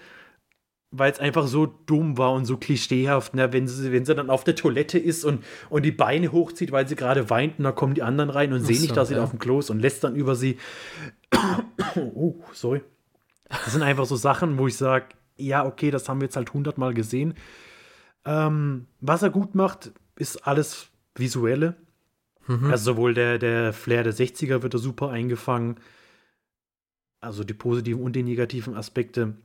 weil 0.92 1.12
es 1.12 1.20
einfach 1.20 1.48
so 1.48 1.66
dumm 1.66 2.18
war 2.18 2.34
und 2.34 2.46
so 2.46 2.58
klischeehaft, 2.58 3.34
ne? 3.34 3.54
wenn, 3.54 3.68
sie, 3.68 3.92
wenn 3.92 4.06
sie 4.06 4.14
dann 4.14 4.30
auf 4.30 4.44
der 4.44 4.56
Toilette 4.56 5.00
ist 5.00 5.24
und, 5.24 5.44
und 5.70 5.84
die 5.84 5.92
Beine 5.92 6.32
hochzieht, 6.32 6.72
weil 6.72 6.88
sie 6.88 6.96
gerade 6.96 7.30
weint 7.30 7.60
und 7.60 7.64
da 7.64 7.72
kommen 7.72 7.94
die 7.94 8.04
anderen 8.04 8.30
rein 8.30 8.52
und 8.52 8.62
sehen 8.62 8.76
so, 8.76 8.82
nicht, 8.82 8.98
dass 8.98 9.08
sie 9.08 9.16
ja. 9.16 9.24
auf 9.24 9.30
dem 9.30 9.40
Klo 9.40 9.60
ist 9.60 9.70
und 9.70 9.80
lässt 9.80 10.04
dann 10.04 10.16
über 10.16 10.36
sie. 10.36 10.58
oh, 11.96 12.36
sorry. 12.52 12.82
Das 13.48 13.72
sind 13.72 13.84
einfach 13.84 14.06
so 14.06 14.16
Sachen, 14.16 14.58
wo 14.58 14.68
ich 14.68 14.76
sage, 14.76 15.06
ja, 15.38 15.66
okay, 15.66 15.92
das 15.92 16.08
haben 16.10 16.20
wir 16.20 16.26
jetzt 16.26 16.36
halt 16.36 16.54
hundertmal 16.54 16.94
gesehen. 16.94 17.36
Ähm, 18.26 18.88
was 19.00 19.24
er 19.24 19.30
gut 19.30 19.56
macht, 19.56 19.92
ist 20.16 20.46
alles 20.48 20.90
Visuelle. 21.16 21.76
Also 22.70 22.94
sowohl 22.94 23.14
der, 23.14 23.38
der 23.38 23.72
Flair 23.72 24.04
der 24.04 24.14
60er 24.14 24.62
wird 24.62 24.74
da 24.74 24.78
super 24.78 25.10
eingefangen. 25.10 25.76
Also 27.22 27.44
die 27.44 27.54
positiven 27.54 28.02
und 28.02 28.16
die 28.16 28.24
negativen 28.24 28.76
Aspekte. 28.76 29.36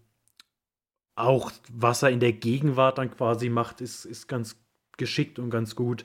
Auch 1.15 1.51
was 1.73 2.03
er 2.03 2.11
in 2.11 2.21
der 2.21 2.33
Gegenwart 2.33 2.99
dann 2.99 3.11
quasi 3.11 3.49
macht, 3.49 3.81
ist, 3.81 4.05
ist 4.05 4.27
ganz 4.29 4.57
geschickt 4.99 5.39
und 5.39 5.51
ganz 5.51 5.77
gut. 5.77 6.05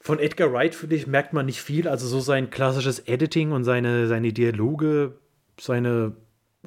Von 0.00 0.18
Edgar 0.18 0.52
Wright, 0.52 0.74
finde 0.74 0.96
ich, 0.96 1.06
merkt 1.06 1.32
man 1.32 1.46
nicht 1.46 1.60
viel. 1.60 1.88
Also 1.88 2.06
so 2.06 2.20
sein 2.20 2.50
klassisches 2.50 3.00
Editing 3.00 3.52
und 3.52 3.64
seine, 3.64 4.06
seine 4.06 4.32
Dialoge, 4.32 5.18
seine 5.60 6.16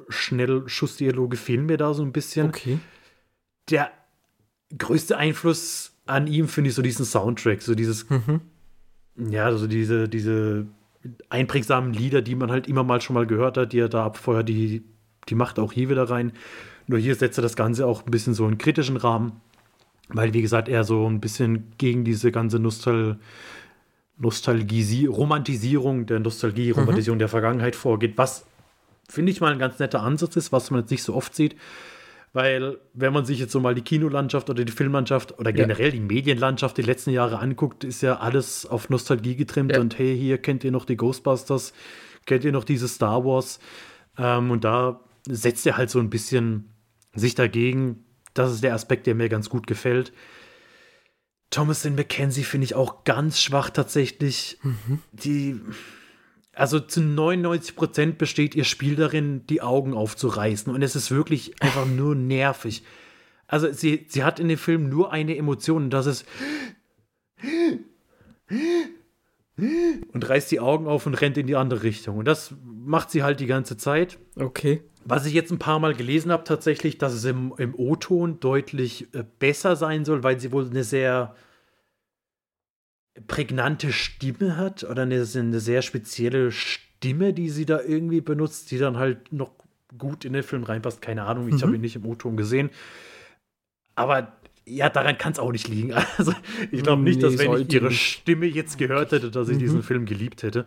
Schnellschussdialoge 0.08 1.36
fehlen 1.36 1.66
mir 1.66 1.76
da 1.76 1.92
so 1.94 2.02
ein 2.02 2.12
bisschen 2.12 2.48
Okay. 2.48 2.78
der 3.70 3.90
größte 4.76 5.16
Einfluss 5.16 5.92
an 6.06 6.26
ihm 6.26 6.48
finde 6.48 6.70
ich 6.70 6.74
so 6.76 6.82
diesen 6.82 7.04
Soundtrack, 7.04 7.62
so 7.62 7.74
dieses, 7.74 8.08
Mhm. 8.08 8.40
ja, 9.16 9.54
so 9.56 9.66
diese, 9.66 10.08
diese 10.08 10.66
einprägsamen 11.28 11.92
Lieder, 11.92 12.22
die 12.22 12.34
man 12.34 12.50
halt 12.50 12.66
immer 12.66 12.84
mal 12.84 13.00
schon 13.00 13.14
mal 13.14 13.26
gehört 13.26 13.56
hat, 13.56 13.72
die 13.72 13.78
er 13.78 13.88
da 13.88 14.04
abfeuert, 14.04 14.48
die, 14.48 14.84
die 15.28 15.34
macht 15.34 15.58
auch 15.58 15.72
hier 15.72 15.88
wieder 15.88 16.10
rein. 16.10 16.32
Nur 16.86 16.98
hier 16.98 17.14
setzt 17.14 17.38
er 17.38 17.42
das 17.42 17.56
Ganze 17.56 17.86
auch 17.86 18.04
ein 18.04 18.10
bisschen 18.10 18.34
so 18.34 18.46
in 18.48 18.58
kritischen 18.58 18.96
Rahmen, 18.96 19.40
weil, 20.08 20.32
wie 20.32 20.42
gesagt, 20.42 20.68
er 20.68 20.84
so 20.84 21.08
ein 21.08 21.20
bisschen 21.20 21.72
gegen 21.78 22.04
diese 22.04 22.32
ganze 22.32 22.58
Nostal 22.58 23.18
Nostalgie, 24.20 25.06
Romantisierung 25.06 26.06
der 26.06 26.18
Nostalgie, 26.18 26.72
Romantisierung 26.72 27.20
der 27.20 27.28
Vergangenheit 27.28 27.76
vorgeht, 27.76 28.18
was 28.18 28.44
finde 29.08 29.30
ich 29.30 29.40
mal 29.40 29.52
ein 29.52 29.60
ganz 29.60 29.78
netter 29.78 30.02
Ansatz 30.02 30.34
ist, 30.34 30.50
was 30.50 30.70
man 30.70 30.80
jetzt 30.80 30.90
nicht 30.90 31.04
so 31.04 31.14
oft 31.14 31.34
sieht. 31.34 31.54
Weil, 32.32 32.78
wenn 32.92 33.12
man 33.12 33.24
sich 33.24 33.38
jetzt 33.38 33.52
so 33.52 33.60
mal 33.60 33.74
die 33.74 33.82
Kinolandschaft 33.82 34.50
oder 34.50 34.64
die 34.64 34.72
Filmlandschaft 34.72 35.38
oder 35.38 35.50
Ja. 35.50 35.56
generell 35.56 35.90
die 35.92 36.00
Medienlandschaft 36.00 36.76
die 36.76 36.82
letzten 36.82 37.10
Jahre 37.10 37.38
anguckt, 37.38 37.84
ist 37.84 38.02
ja 38.02 38.18
alles 38.18 38.66
auf 38.66 38.90
Nostalgie 38.90 39.34
getrimmt 39.36 39.72
Ja. 39.72 39.80
und 39.80 39.98
hey, 39.98 40.16
hier 40.16 40.38
kennt 40.38 40.62
ihr 40.64 40.70
noch 40.70 40.84
die 40.84 40.96
Ghostbusters, 40.96 41.72
kennt 42.26 42.44
ihr 42.44 42.52
noch 42.52 42.64
diese 42.64 42.86
Star 42.88 43.24
Wars? 43.24 43.60
Ähm, 44.18 44.50
und 44.50 44.64
da 44.64 45.00
setzt 45.26 45.66
er 45.66 45.76
halt 45.76 45.90
so 45.90 45.98
ein 46.00 46.10
bisschen 46.10 46.70
sich 47.14 47.34
dagegen. 47.34 48.04
Das 48.34 48.52
ist 48.52 48.62
der 48.62 48.74
Aspekt, 48.74 49.06
der 49.06 49.14
mir 49.14 49.28
ganz 49.28 49.48
gut 49.48 49.66
gefällt. 49.66 50.12
Thomasin 51.50 51.94
McKenzie 51.94 52.44
finde 52.44 52.66
ich 52.66 52.74
auch 52.74 53.04
ganz 53.04 53.40
schwach 53.40 53.70
tatsächlich. 53.70 54.58
Die, 55.12 55.58
also 56.58 56.80
zu 56.80 57.00
99 57.00 57.76
Prozent 57.76 58.18
besteht 58.18 58.56
ihr 58.56 58.64
Spiel 58.64 58.96
darin, 58.96 59.46
die 59.46 59.62
Augen 59.62 59.94
aufzureißen. 59.94 60.74
Und 60.74 60.82
es 60.82 60.96
ist 60.96 61.12
wirklich 61.12 61.62
einfach 61.62 61.86
nur 61.86 62.16
nervig. 62.16 62.82
Also 63.46 63.72
sie, 63.72 64.06
sie 64.08 64.24
hat 64.24 64.40
in 64.40 64.48
dem 64.48 64.58
Film 64.58 64.88
nur 64.88 65.12
eine 65.12 65.36
Emotion, 65.36 65.84
und 65.84 65.90
das 65.90 66.06
ist 66.06 66.26
und 70.12 70.28
reißt 70.28 70.50
die 70.50 70.60
Augen 70.60 70.88
auf 70.88 71.06
und 71.06 71.14
rennt 71.14 71.38
in 71.38 71.46
die 71.46 71.54
andere 71.56 71.84
Richtung. 71.84 72.18
Und 72.18 72.24
das 72.26 72.54
macht 72.64 73.10
sie 73.10 73.22
halt 73.22 73.38
die 73.38 73.46
ganze 73.46 73.76
Zeit. 73.76 74.18
Okay. 74.36 74.82
Was 75.04 75.26
ich 75.26 75.34
jetzt 75.34 75.52
ein 75.52 75.58
paar 75.58 75.78
Mal 75.78 75.94
gelesen 75.94 76.32
habe, 76.32 76.44
tatsächlich, 76.44 76.98
dass 76.98 77.12
es 77.12 77.24
im, 77.24 77.54
im 77.58 77.74
O-Ton 77.74 78.40
deutlich 78.40 79.14
äh, 79.14 79.24
besser 79.38 79.76
sein 79.76 80.04
soll, 80.04 80.24
weil 80.24 80.40
sie 80.40 80.50
wohl 80.52 80.68
eine 80.68 80.84
sehr 80.84 81.34
prägnante 83.26 83.92
Stimme 83.92 84.56
hat 84.56 84.84
oder 84.84 85.02
eine, 85.02 85.26
eine 85.34 85.60
sehr 85.60 85.82
spezielle 85.82 86.52
Stimme, 86.52 87.32
die 87.32 87.50
sie 87.50 87.66
da 87.66 87.80
irgendwie 87.80 88.20
benutzt, 88.20 88.70
die 88.70 88.78
dann 88.78 88.96
halt 88.96 89.32
noch 89.32 89.52
gut 89.96 90.24
in 90.24 90.32
den 90.32 90.42
Film 90.42 90.64
reinpasst. 90.64 91.00
Keine 91.02 91.24
Ahnung, 91.24 91.48
ich 91.48 91.62
habe 91.62 91.74
ihn 91.74 91.80
nicht 91.80 91.96
im 91.96 92.04
O-Ton 92.06 92.36
gesehen. 92.36 92.70
Aber 93.94 94.32
ja, 94.66 94.90
daran 94.90 95.16
kann 95.16 95.32
es 95.32 95.38
auch 95.38 95.50
nicht 95.52 95.68
liegen. 95.68 95.94
Also, 96.18 96.34
ich 96.70 96.82
glaube 96.82 97.02
nicht, 97.02 97.16
Nee, 97.16 97.22
dass 97.22 97.38
wenn 97.38 97.52
ich 97.54 97.72
ihre. 97.72 97.90
Stimme 97.90 98.46
jetzt 98.46 98.78
gehört 98.78 99.12
hätte, 99.12 99.30
dass 99.30 99.48
ich 99.48 99.58
diesen 99.58 99.82
Film 99.82 100.04
geliebt 100.04 100.42
hätte. 100.42 100.66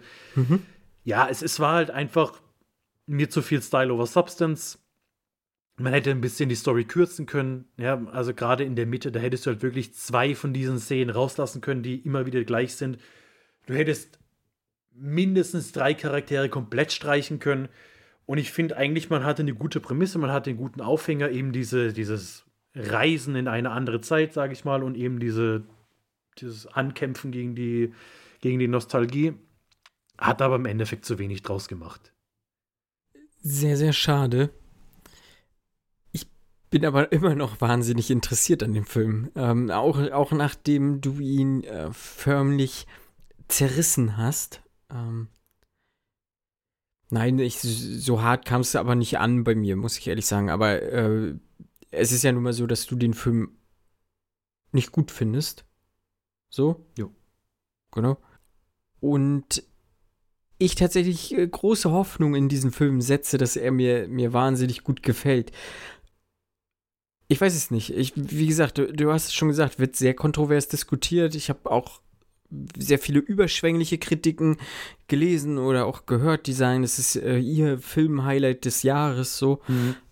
Ja, 1.03 1.27
es, 1.29 1.41
es 1.41 1.59
war 1.59 1.75
halt 1.75 1.91
einfach 1.91 2.41
mir 3.05 3.29
zu 3.29 3.41
viel 3.41 3.61
Style 3.61 3.93
over 3.93 4.05
Substance. 4.07 4.79
Man 5.81 5.93
hätte 5.93 6.11
ein 6.11 6.21
bisschen 6.21 6.49
die 6.49 6.55
Story 6.55 6.85
kürzen 6.85 7.25
können. 7.25 7.65
Ja, 7.77 8.05
also 8.07 8.33
gerade 8.33 8.63
in 8.63 8.75
der 8.75 8.85
Mitte, 8.85 9.11
da 9.11 9.19
hättest 9.19 9.45
du 9.45 9.51
halt 9.51 9.63
wirklich 9.63 9.93
zwei 9.93 10.35
von 10.35 10.53
diesen 10.53 10.79
Szenen 10.79 11.09
rauslassen 11.09 11.61
können, 11.61 11.83
die 11.83 11.95
immer 11.97 12.25
wieder 12.25 12.43
gleich 12.43 12.75
sind. 12.75 12.97
Du 13.65 13.73
hättest 13.73 14.19
mindestens 14.93 15.71
drei 15.71 15.93
Charaktere 15.93 16.49
komplett 16.49 16.91
streichen 16.91 17.39
können. 17.39 17.69
Und 18.25 18.37
ich 18.37 18.51
finde 18.51 18.77
eigentlich, 18.77 19.09
man 19.09 19.23
hatte 19.23 19.41
eine 19.41 19.53
gute 19.53 19.79
Prämisse, 19.79 20.19
man 20.19 20.31
hatte 20.31 20.49
einen 20.49 20.59
guten 20.59 20.81
Aufhänger, 20.81 21.29
eben 21.31 21.51
diese, 21.51 21.93
dieses 21.93 22.45
Reisen 22.75 23.35
in 23.35 23.47
eine 23.47 23.71
andere 23.71 24.01
Zeit, 24.01 24.33
sage 24.33 24.53
ich 24.53 24.63
mal, 24.63 24.83
und 24.83 24.95
eben 24.95 25.19
diese, 25.19 25.63
dieses 26.37 26.67
Ankämpfen 26.67 27.31
gegen 27.31 27.55
die, 27.55 27.93
gegen 28.39 28.59
die 28.59 28.67
Nostalgie. 28.67 29.33
Hat 30.17 30.41
aber 30.41 30.55
im 30.55 30.65
Endeffekt 30.65 31.05
zu 31.05 31.17
wenig 31.17 31.41
draus 31.41 31.67
gemacht. 31.67 32.13
Sehr, 33.41 33.75
sehr 33.75 33.93
schade. 33.93 34.51
Ich 36.71 36.79
bin 36.79 36.85
aber 36.85 37.11
immer 37.11 37.35
noch 37.35 37.59
wahnsinnig 37.59 38.09
interessiert 38.09 38.63
an 38.63 38.71
dem 38.71 38.85
Film. 38.85 39.29
Ähm, 39.35 39.69
auch, 39.71 39.99
auch 40.13 40.31
nachdem 40.31 41.01
du 41.01 41.19
ihn 41.19 41.65
äh, 41.65 41.91
förmlich 41.91 42.87
zerrissen 43.49 44.15
hast. 44.15 44.61
Ähm, 44.89 45.27
nein, 47.09 47.39
ich, 47.39 47.59
so 47.59 48.21
hart 48.21 48.45
kam 48.45 48.61
es 48.61 48.77
aber 48.77 48.95
nicht 48.95 49.19
an 49.19 49.43
bei 49.43 49.53
mir, 49.53 49.75
muss 49.75 49.97
ich 49.97 50.07
ehrlich 50.07 50.25
sagen. 50.25 50.49
Aber 50.49 50.81
äh, 50.81 51.35
es 51.89 52.13
ist 52.13 52.23
ja 52.23 52.31
nun 52.31 52.43
mal 52.43 52.53
so, 52.53 52.65
dass 52.67 52.85
du 52.85 52.95
den 52.95 53.15
Film 53.15 53.57
nicht 54.71 54.93
gut 54.93 55.11
findest. 55.11 55.65
So? 56.49 56.85
Jo. 56.97 57.13
Genau. 57.91 58.17
Und 59.01 59.61
ich 60.57 60.75
tatsächlich 60.75 61.37
äh, 61.37 61.45
große 61.45 61.91
Hoffnung 61.91 62.33
in 62.33 62.47
diesen 62.47 62.71
Film 62.71 63.01
setze, 63.01 63.37
dass 63.37 63.57
er 63.57 63.73
mir, 63.73 64.07
mir 64.07 64.31
wahnsinnig 64.31 64.85
gut 64.85 65.03
gefällt. 65.03 65.51
Ich 67.31 67.39
weiß 67.39 67.55
es 67.55 67.71
nicht. 67.71 67.95
Ich, 67.95 68.11
wie 68.15 68.45
gesagt, 68.45 68.77
du, 68.77 68.91
du 68.91 69.09
hast 69.13 69.27
es 69.27 69.33
schon 69.33 69.47
gesagt, 69.47 69.79
wird 69.79 69.95
sehr 69.95 70.13
kontrovers 70.13 70.67
diskutiert. 70.67 71.33
Ich 71.33 71.49
habe 71.49 71.71
auch 71.71 72.01
sehr 72.77 72.99
viele 72.99 73.19
überschwängliche 73.19 73.97
Kritiken 73.97 74.57
gelesen 75.07 75.57
oder 75.57 75.85
auch 75.85 76.05
gehört, 76.05 76.47
die 76.47 76.51
sagen, 76.51 76.83
es 76.83 76.99
ist 76.99 77.15
äh, 77.15 77.37
ihr 77.37 77.79
Film-Highlight 77.79 78.65
des 78.65 78.83
Jahres 78.83 79.37
so. 79.37 79.61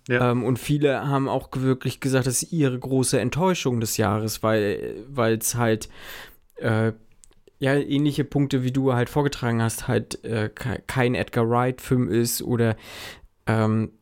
Ja. 0.07 0.31
Ähm, 0.31 0.45
und 0.45 0.59
viele 0.59 1.09
haben 1.09 1.27
auch 1.27 1.49
wirklich 1.57 1.99
gesagt, 1.99 2.25
das 2.25 2.41
ist 2.41 2.53
ihre 2.53 2.79
große 2.79 3.19
Enttäuschung 3.19 3.81
des 3.81 3.97
Jahres, 3.97 4.41
weil 4.41 5.37
es 5.37 5.55
halt 5.55 5.89
äh, 6.55 6.93
ja 7.59 7.75
ähnliche 7.75 8.23
Punkte, 8.23 8.63
wie 8.63 8.71
du 8.71 8.93
halt 8.93 9.09
vorgetragen 9.09 9.61
hast, 9.61 9.89
halt 9.89 10.23
äh, 10.23 10.47
ke- 10.47 10.81
kein 10.87 11.15
Edgar 11.15 11.49
Wright-Film 11.49 12.09
ist 12.09 12.41
oder 12.41 12.77
ähm, 13.45 13.91
äh, 13.91 13.98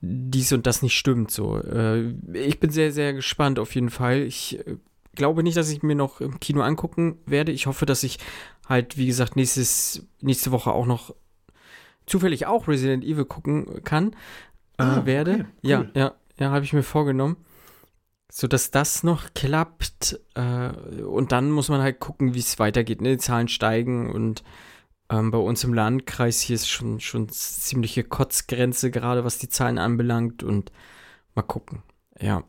dies 0.00 0.52
und 0.52 0.66
das 0.66 0.82
nicht 0.82 0.96
stimmt. 0.96 1.30
So, 1.30 1.58
äh, 1.58 2.12
ich 2.34 2.60
bin 2.60 2.70
sehr, 2.70 2.92
sehr 2.92 3.12
gespannt 3.14 3.58
auf 3.58 3.74
jeden 3.74 3.90
Fall. 3.90 4.20
Ich 4.22 4.58
äh, 4.66 4.76
glaube 5.14 5.42
nicht, 5.42 5.56
dass 5.56 5.70
ich 5.70 5.82
mir 5.82 5.94
noch 5.94 6.20
im 6.20 6.40
Kino 6.40 6.60
angucken 6.62 7.18
werde. 7.26 7.52
Ich 7.52 7.66
hoffe, 7.66 7.86
dass 7.86 8.02
ich 8.02 8.18
halt, 8.68 8.98
wie 8.98 9.06
gesagt, 9.06 9.36
nächstes, 9.36 10.06
nächste 10.20 10.50
Woche 10.52 10.72
auch 10.72 10.86
noch 10.86 11.14
zufällig 12.06 12.46
auch 12.46 12.68
Resident 12.68 13.04
Evil 13.04 13.24
gucken 13.24 13.82
kann, 13.84 14.12
äh, 14.78 14.82
Ah, 14.82 15.06
werde. 15.06 15.32
okay, 15.32 15.44
cool. 15.44 15.70
Ja, 15.70 15.86
ja, 15.94 16.14
ja, 16.38 16.50
habe 16.50 16.64
ich 16.64 16.72
mir 16.72 16.82
vorgenommen. 16.82 17.36
So 18.30 18.48
dass 18.48 18.70
das 18.70 19.02
noch 19.04 19.32
klappt. 19.34 20.20
Äh, 20.34 21.02
und 21.02 21.32
dann 21.32 21.50
muss 21.50 21.68
man 21.68 21.80
halt 21.80 22.00
gucken, 22.00 22.34
wie 22.34 22.40
es 22.40 22.58
weitergeht. 22.58 23.00
Ne? 23.00 23.10
Die 23.12 23.18
Zahlen 23.18 23.48
steigen 23.48 24.10
und 24.10 24.42
ähm, 25.18 25.30
bei 25.30 25.38
uns 25.38 25.64
im 25.64 25.74
Landkreis 25.74 26.40
hier 26.40 26.54
ist 26.54 26.68
schon, 26.68 27.00
schon 27.00 27.28
ziemliche 27.28 28.04
Kotzgrenze, 28.04 28.90
gerade 28.90 29.24
was 29.24 29.38
die 29.38 29.48
Zahlen 29.48 29.78
anbelangt. 29.78 30.42
Und 30.42 30.72
mal 31.34 31.42
gucken. 31.42 31.82
Ja. 32.20 32.44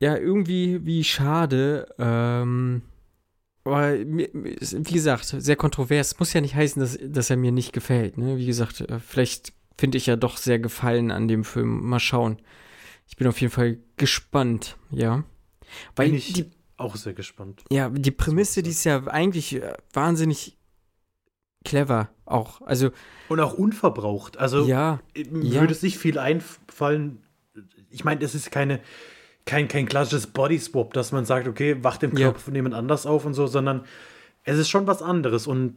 Ja, 0.00 0.16
irgendwie 0.16 0.84
wie 0.84 1.04
schade. 1.04 1.88
Ähm, 1.98 2.82
aber 3.64 3.98
wie 3.98 4.92
gesagt, 4.92 5.24
sehr 5.24 5.56
kontrovers. 5.56 6.18
Muss 6.18 6.32
ja 6.32 6.40
nicht 6.40 6.54
heißen, 6.54 6.80
dass, 6.80 6.98
dass 7.02 7.30
er 7.30 7.36
mir 7.36 7.52
nicht 7.52 7.72
gefällt. 7.72 8.18
Ne? 8.18 8.36
Wie 8.36 8.46
gesagt, 8.46 8.80
äh, 8.82 9.00
vielleicht 9.00 9.52
finde 9.78 9.98
ich 9.98 10.06
ja 10.06 10.16
doch 10.16 10.36
sehr 10.36 10.58
Gefallen 10.58 11.10
an 11.10 11.28
dem 11.28 11.44
Film. 11.44 11.88
Mal 11.88 12.00
schauen. 12.00 12.38
Ich 13.08 13.16
bin 13.16 13.26
auf 13.26 13.40
jeden 13.40 13.52
Fall 13.52 13.78
gespannt, 13.96 14.76
ja. 14.90 15.24
Weil 15.94 16.08
Bin 16.08 16.16
ich 16.16 16.32
die, 16.32 16.50
auch 16.76 16.96
sehr 16.96 17.14
gespannt. 17.14 17.64
ja, 17.70 17.88
die 17.88 18.10
Prämisse, 18.10 18.62
die 18.62 18.70
ist 18.70 18.84
ja 18.84 19.04
eigentlich 19.06 19.54
äh, 19.56 19.74
wahnsinnig 19.92 20.56
clever 21.66 22.08
auch. 22.24 22.62
Also, 22.62 22.90
Und 23.28 23.40
auch 23.40 23.54
unverbraucht. 23.54 24.38
Also 24.38 24.66
ja, 24.66 25.00
ja. 25.14 25.60
würde 25.60 25.72
es 25.72 25.82
nicht 25.82 25.98
viel 25.98 26.18
einfallen, 26.18 27.18
ich 27.90 28.04
meine, 28.04 28.24
es 28.24 28.34
ist 28.34 28.50
keine, 28.50 28.80
kein, 29.44 29.68
kein 29.68 29.86
klassisches 29.86 30.26
Body 30.26 30.58
Swap, 30.58 30.92
dass 30.94 31.12
man 31.12 31.24
sagt, 31.24 31.48
okay, 31.48 31.76
wacht 31.82 32.02
im 32.02 32.12
Ja. 32.16 32.26
Körper 32.26 32.40
von 32.40 32.54
jemand 32.54 32.74
anders 32.74 33.06
auf 33.06 33.24
und 33.24 33.34
so, 33.34 33.46
sondern 33.46 33.84
es 34.44 34.58
ist 34.58 34.68
schon 34.68 34.86
was 34.86 35.02
anderes. 35.02 35.46
Und 35.46 35.76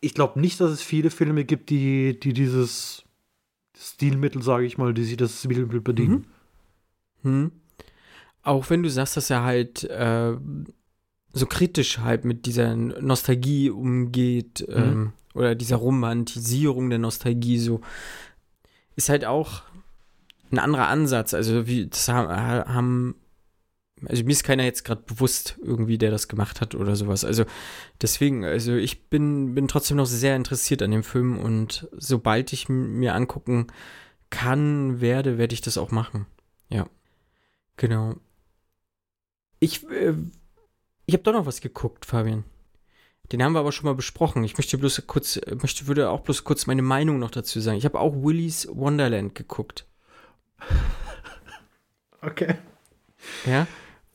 ich 0.00 0.14
glaube 0.14 0.40
nicht, 0.40 0.60
dass 0.60 0.70
es 0.70 0.82
viele 0.82 1.10
Filme 1.10 1.44
gibt, 1.44 1.70
die, 1.70 2.18
die 2.18 2.32
dieses 2.32 3.04
Stilmittel, 3.76 4.42
sage 4.42 4.64
ich 4.66 4.78
mal, 4.78 4.94
die 4.94 5.04
sich 5.04 5.16
das 5.16 5.38
Stilmittel 5.40 5.80
bedienen. 5.80 6.26
Hm. 7.22 7.52
Auch 8.42 8.70
wenn 8.70 8.82
du 8.82 8.90
sagst, 8.90 9.16
dass 9.16 9.28
er 9.30 9.42
halt 9.42 9.84
äh, 9.84 10.34
so 11.32 11.46
kritisch 11.46 11.98
halt 11.98 12.24
mit 12.24 12.46
dieser 12.46 12.74
Nostalgie 12.74 13.70
umgeht 13.70 14.66
ähm, 14.68 15.12
oder 15.34 15.54
dieser 15.54 15.76
Romantisierung 15.76 16.90
der 16.90 16.98
Nostalgie 16.98 17.58
so, 17.58 17.80
ist 18.96 19.08
halt 19.08 19.24
auch 19.24 19.62
ein 20.50 20.58
anderer 20.58 20.88
Ansatz. 20.88 21.34
Also 21.34 21.66
wie 21.66 21.86
das 21.86 22.08
ha- 22.08 22.66
haben, 22.68 23.14
also 24.06 24.24
mir 24.24 24.32
ist 24.32 24.44
keiner 24.44 24.64
jetzt 24.64 24.84
gerade 24.84 25.02
bewusst 25.02 25.56
irgendwie, 25.62 25.98
der 25.98 26.10
das 26.10 26.28
gemacht 26.28 26.60
hat 26.60 26.74
oder 26.74 26.96
sowas. 26.96 27.24
Also 27.24 27.44
deswegen, 28.00 28.44
also 28.44 28.74
ich 28.74 29.08
bin 29.08 29.54
bin 29.54 29.68
trotzdem 29.68 29.98
noch 29.98 30.06
sehr 30.06 30.36
interessiert 30.36 30.82
an 30.82 30.90
dem 30.90 31.02
Film 31.04 31.38
und 31.38 31.88
sobald 31.92 32.52
ich 32.52 32.68
mir 32.68 33.14
angucken 33.14 33.68
kann, 34.30 35.00
werde, 35.00 35.38
werde 35.38 35.54
ich 35.54 35.60
das 35.60 35.78
auch 35.78 35.90
machen. 35.90 36.26
Ja. 36.68 36.88
Genau. 37.76 38.16
Ich, 39.58 39.88
äh, 39.90 40.14
ich 41.06 41.14
habe 41.14 41.22
doch 41.24 41.32
noch 41.32 41.46
was 41.46 41.60
geguckt, 41.60 42.06
Fabian. 42.06 42.44
Den 43.32 43.42
haben 43.42 43.52
wir 43.52 43.60
aber 43.60 43.72
schon 43.72 43.86
mal 43.86 43.94
besprochen. 43.94 44.42
Ich 44.44 44.56
möchte 44.58 44.76
bloß 44.78 45.04
kurz, 45.06 45.36
äh, 45.36 45.54
möchte, 45.60 45.86
würde 45.86 46.10
auch 46.10 46.20
bloß 46.20 46.44
kurz 46.44 46.66
meine 46.66 46.82
Meinung 46.82 47.18
noch 47.18 47.30
dazu 47.30 47.60
sagen. 47.60 47.78
Ich 47.78 47.84
habe 47.84 47.98
auch 48.00 48.14
Willy's 48.14 48.68
Wonderland 48.72 49.34
geguckt. 49.34 49.86
Okay. 52.22 52.56
Ja. 53.46 53.66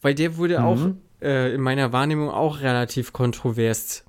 Weil 0.01 0.13
der 0.13 0.37
wurde 0.37 0.63
auch 0.63 0.75
Mhm. 0.75 1.01
äh, 1.21 1.53
in 1.55 1.61
meiner 1.61 1.91
Wahrnehmung 1.91 2.29
auch 2.29 2.59
relativ 2.61 3.13
kontrovers 3.13 4.03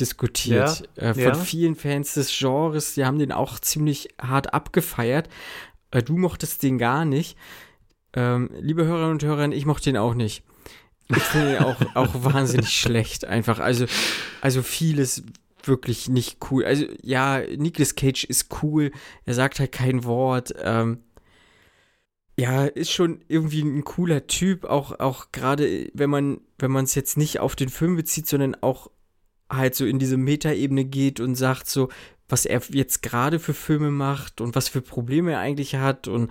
diskutiert. 0.00 0.88
äh, 0.96 1.14
von 1.14 1.22
ja. 1.22 1.34
vielen 1.34 1.76
Fans 1.76 2.14
des 2.14 2.36
Genres. 2.36 2.94
Die 2.94 3.04
haben 3.04 3.18
den 3.18 3.32
auch 3.32 3.58
ziemlich 3.60 4.08
hart 4.20 4.54
abgefeiert. 4.54 5.28
Äh, 5.90 6.02
du 6.02 6.16
mochtest 6.16 6.62
den 6.62 6.78
gar 6.78 7.04
nicht. 7.04 7.36
Ähm, 8.14 8.50
liebe 8.58 8.84
Hörerinnen 8.86 9.12
und 9.12 9.22
Hörer, 9.22 9.48
ich 9.52 9.66
mochte 9.66 9.84
den 9.90 9.98
auch 9.98 10.14
nicht. 10.14 10.42
Ich 11.08 11.22
finde 11.22 11.56
ihn 11.56 11.62
auch, 11.62 11.76
auch 11.94 12.24
wahnsinnig 12.24 12.70
schlecht, 12.70 13.24
einfach. 13.24 13.58
Also, 13.58 13.86
also 14.40 14.62
vieles 14.62 15.22
wirklich 15.64 16.08
nicht 16.08 16.38
cool. 16.50 16.64
Also, 16.64 16.86
ja, 17.02 17.40
Nicolas 17.56 17.94
Cage 17.94 18.24
ist 18.24 18.62
cool. 18.62 18.90
Er 19.24 19.34
sagt 19.34 19.58
halt 19.58 19.72
kein 19.72 20.04
Wort. 20.04 20.54
Ähm, 20.62 20.98
ja, 22.38 22.66
ist 22.66 22.92
schon 22.92 23.24
irgendwie 23.26 23.62
ein 23.62 23.84
cooler 23.84 24.28
Typ, 24.28 24.64
auch, 24.64 25.00
auch 25.00 25.32
gerade 25.32 25.90
wenn 25.92 26.08
man, 26.08 26.40
wenn 26.58 26.70
man 26.70 26.84
es 26.84 26.94
jetzt 26.94 27.16
nicht 27.16 27.40
auf 27.40 27.56
den 27.56 27.68
Film 27.68 27.96
bezieht, 27.96 28.28
sondern 28.28 28.54
auch 28.60 28.90
halt 29.50 29.74
so 29.74 29.84
in 29.84 29.98
diese 29.98 30.16
Metaebene 30.16 30.84
geht 30.84 31.18
und 31.18 31.34
sagt 31.34 31.68
so, 31.68 31.88
was 32.28 32.46
er 32.46 32.62
jetzt 32.70 33.02
gerade 33.02 33.40
für 33.40 33.54
Filme 33.54 33.90
macht 33.90 34.40
und 34.40 34.54
was 34.54 34.68
für 34.68 34.82
Probleme 34.82 35.32
er 35.32 35.40
eigentlich 35.40 35.74
hat 35.74 36.06
und 36.06 36.30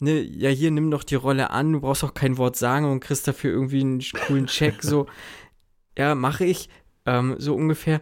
ne, 0.00 0.20
ja, 0.20 0.50
hier 0.50 0.70
nimm 0.70 0.90
doch 0.90 1.04
die 1.04 1.14
Rolle 1.14 1.50
an, 1.50 1.72
du 1.72 1.80
brauchst 1.80 2.04
auch 2.04 2.14
kein 2.14 2.38
Wort 2.38 2.56
sagen 2.56 2.90
und 2.90 3.00
kriegst 3.00 3.28
dafür 3.28 3.52
irgendwie 3.52 3.80
einen 3.80 4.02
coolen 4.26 4.46
Check, 4.46 4.82
so, 4.82 5.06
ja, 5.98 6.14
mache 6.14 6.44
ich, 6.44 6.68
ähm, 7.06 7.36
so 7.38 7.54
ungefähr. 7.54 8.00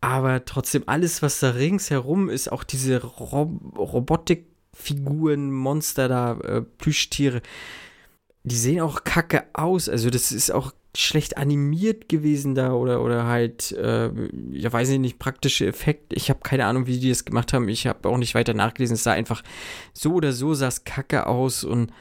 Aber 0.00 0.44
trotzdem, 0.44 0.84
alles, 0.86 1.22
was 1.22 1.40
da 1.40 1.50
ringsherum 1.50 2.28
ist, 2.28 2.52
auch 2.52 2.62
diese 2.62 3.02
Rob 3.02 3.76
Robotikfiguren, 3.76 5.50
Monster 5.50 6.08
da, 6.08 6.38
äh, 6.40 6.62
Plüschtiere, 6.62 7.42
die 8.44 8.56
sehen 8.56 8.80
auch 8.80 9.02
kacke 9.02 9.44
aus. 9.54 9.88
Also, 9.88 10.10
das 10.10 10.30
ist 10.30 10.52
auch 10.52 10.72
schlecht 10.96 11.36
animiert 11.36 12.08
gewesen 12.08 12.54
da 12.54 12.72
oder, 12.72 13.02
oder 13.02 13.26
halt, 13.26 13.72
äh, 13.72 14.10
ja, 14.50 14.72
weiß 14.72 14.88
ich 14.90 14.98
nicht, 14.98 15.18
praktische 15.18 15.66
Effekte. 15.66 16.16
Ich 16.16 16.30
habe 16.30 16.40
keine 16.40 16.66
Ahnung, 16.66 16.86
wie 16.86 16.98
die 16.98 17.10
das 17.10 17.24
gemacht 17.24 17.52
haben. 17.52 17.68
Ich 17.68 17.86
habe 17.86 18.08
auch 18.08 18.16
nicht 18.16 18.34
weiter 18.34 18.54
nachgelesen. 18.54 18.94
Es 18.94 19.04
sah 19.04 19.12
einfach 19.12 19.42
so 19.92 20.14
oder 20.14 20.32
so 20.32 20.54
sah 20.54 20.68
es 20.68 20.84
kacke 20.84 21.26
aus 21.26 21.64
und 21.64 21.92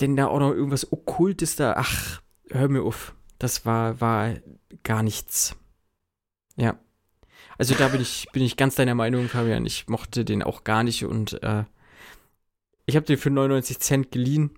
denn 0.00 0.16
da 0.16 0.28
auch 0.28 0.40
noch 0.40 0.52
irgendwas 0.52 0.92
Okkultes 0.92 1.56
da. 1.56 1.74
Ach, 1.76 2.22
hör 2.50 2.68
mir 2.68 2.82
auf. 2.82 3.14
Das 3.38 3.66
war, 3.66 4.00
war 4.00 4.34
gar 4.82 5.02
nichts. 5.02 5.56
Ja. 6.56 6.78
Also 7.58 7.74
da 7.74 7.88
bin 7.88 8.00
ich, 8.00 8.26
bin 8.32 8.42
ich 8.42 8.56
ganz 8.56 8.76
deiner 8.76 8.94
Meinung, 8.94 9.28
Fabian. 9.28 9.66
Ich 9.66 9.88
mochte 9.88 10.24
den 10.24 10.42
auch 10.42 10.64
gar 10.64 10.84
nicht 10.84 11.04
und 11.04 11.42
äh, 11.42 11.64
ich 12.86 12.96
habe 12.96 13.06
den 13.06 13.18
für 13.18 13.30
99 13.30 13.80
Cent 13.80 14.10
geliehen. 14.10 14.50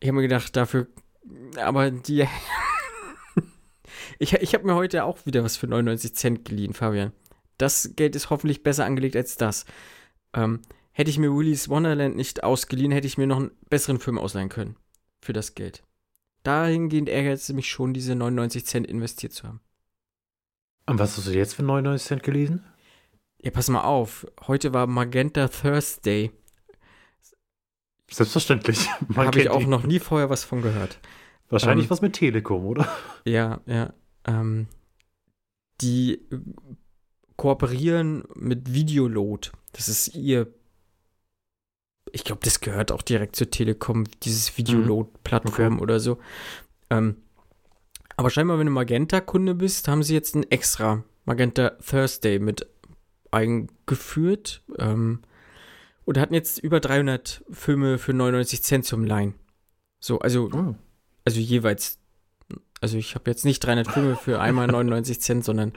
Ich 0.00 0.08
habe 0.08 0.16
mir 0.16 0.22
gedacht, 0.22 0.56
dafür, 0.56 0.88
aber 1.56 1.90
die, 1.90 2.26
ich, 4.18 4.32
ich 4.34 4.54
habe 4.54 4.66
mir 4.66 4.74
heute 4.74 5.04
auch 5.04 5.24
wieder 5.26 5.42
was 5.44 5.56
für 5.56 5.66
99 5.66 6.14
Cent 6.14 6.44
geliehen, 6.44 6.74
Fabian. 6.74 7.12
Das 7.58 7.92
Geld 7.96 8.16
ist 8.16 8.30
hoffentlich 8.30 8.62
besser 8.62 8.84
angelegt 8.84 9.16
als 9.16 9.36
das. 9.36 9.64
Ähm, 10.34 10.60
hätte 10.92 11.10
ich 11.10 11.18
mir 11.18 11.34
Willy's 11.34 11.68
Wonderland 11.68 12.16
nicht 12.16 12.44
ausgeliehen, 12.44 12.92
hätte 12.92 13.06
ich 13.06 13.18
mir 13.18 13.26
noch 13.26 13.38
einen 13.38 13.50
besseren 13.70 13.98
Film 13.98 14.18
ausleihen 14.18 14.48
können. 14.48 14.76
Für 15.20 15.32
das 15.32 15.54
Geld. 15.54 15.82
Dahingehend 16.42 17.08
ärgert 17.08 17.38
es 17.38 17.52
mich 17.52 17.68
schon, 17.68 17.94
diese 17.94 18.14
99 18.14 18.66
Cent 18.66 18.86
investiert 18.86 19.32
zu 19.32 19.48
haben. 19.48 19.60
Und 20.86 20.98
was 20.98 21.16
hast 21.16 21.26
du 21.26 21.32
jetzt 21.32 21.54
für 21.54 21.64
99 21.64 22.06
Cent 22.06 22.22
gelesen? 22.22 22.64
Ja, 23.42 23.50
pass 23.50 23.68
mal 23.68 23.82
auf. 23.82 24.26
Heute 24.46 24.72
war 24.72 24.86
Magenta 24.86 25.48
Thursday. 25.48 26.30
Selbstverständlich. 28.10 28.88
Habe 29.16 29.40
ich 29.40 29.50
auch 29.50 29.58
die. 29.60 29.66
noch 29.66 29.84
nie 29.84 29.98
vorher 29.98 30.30
was 30.30 30.44
von 30.44 30.62
gehört. 30.62 30.98
Wahrscheinlich 31.48 31.86
ähm, 31.86 31.90
was 31.90 32.02
mit 32.02 32.14
Telekom, 32.14 32.64
oder? 32.64 32.88
Ja, 33.24 33.60
ja. 33.66 33.92
Ähm, 34.26 34.66
die 35.80 36.20
kooperieren 37.36 38.24
mit 38.34 38.72
Videoload. 38.72 39.50
Das 39.72 39.88
ist 39.88 40.14
ihr. 40.14 40.48
Ich 42.12 42.24
glaube, 42.24 42.40
das 42.44 42.60
gehört 42.60 42.92
auch 42.92 43.02
direkt 43.02 43.36
zur 43.36 43.50
Telekom, 43.50 44.04
dieses 44.22 44.56
Videoload-Plattform 44.56 45.74
Okay. 45.74 45.82
oder 45.82 46.00
so. 46.00 46.18
Ähm, 46.88 47.16
aber 48.16 48.30
scheinbar, 48.30 48.58
wenn 48.58 48.66
du 48.66 48.72
Magenta-Kunde 48.72 49.54
bist, 49.54 49.88
haben 49.88 50.02
sie 50.02 50.14
jetzt 50.14 50.34
ein 50.34 50.50
extra 50.50 51.04
Magenta 51.26 51.70
Thursday 51.70 52.38
mit 52.38 52.66
eingeführt. 53.30 54.62
Ähm, 54.78 55.20
und 56.06 56.16
hatten 56.18 56.32
jetzt 56.34 56.58
über 56.58 56.80
300 56.80 57.44
Filme 57.50 57.98
für 57.98 58.14
99 58.14 58.62
Cent 58.62 58.84
zum 58.86 59.04
Leihen. 59.04 59.34
So, 60.00 60.20
also 60.20 60.48
Oh. 60.54 60.74
also 61.26 61.40
jeweils, 61.40 61.98
also 62.80 62.96
ich 62.96 63.14
habe 63.14 63.30
jetzt 63.30 63.44
nicht 63.44 63.60
300 63.60 63.88
Filme 63.88 64.16
für 64.16 64.40
einmal 64.40 64.66
99 64.68 65.20
Cent, 65.20 65.44
sondern 65.44 65.72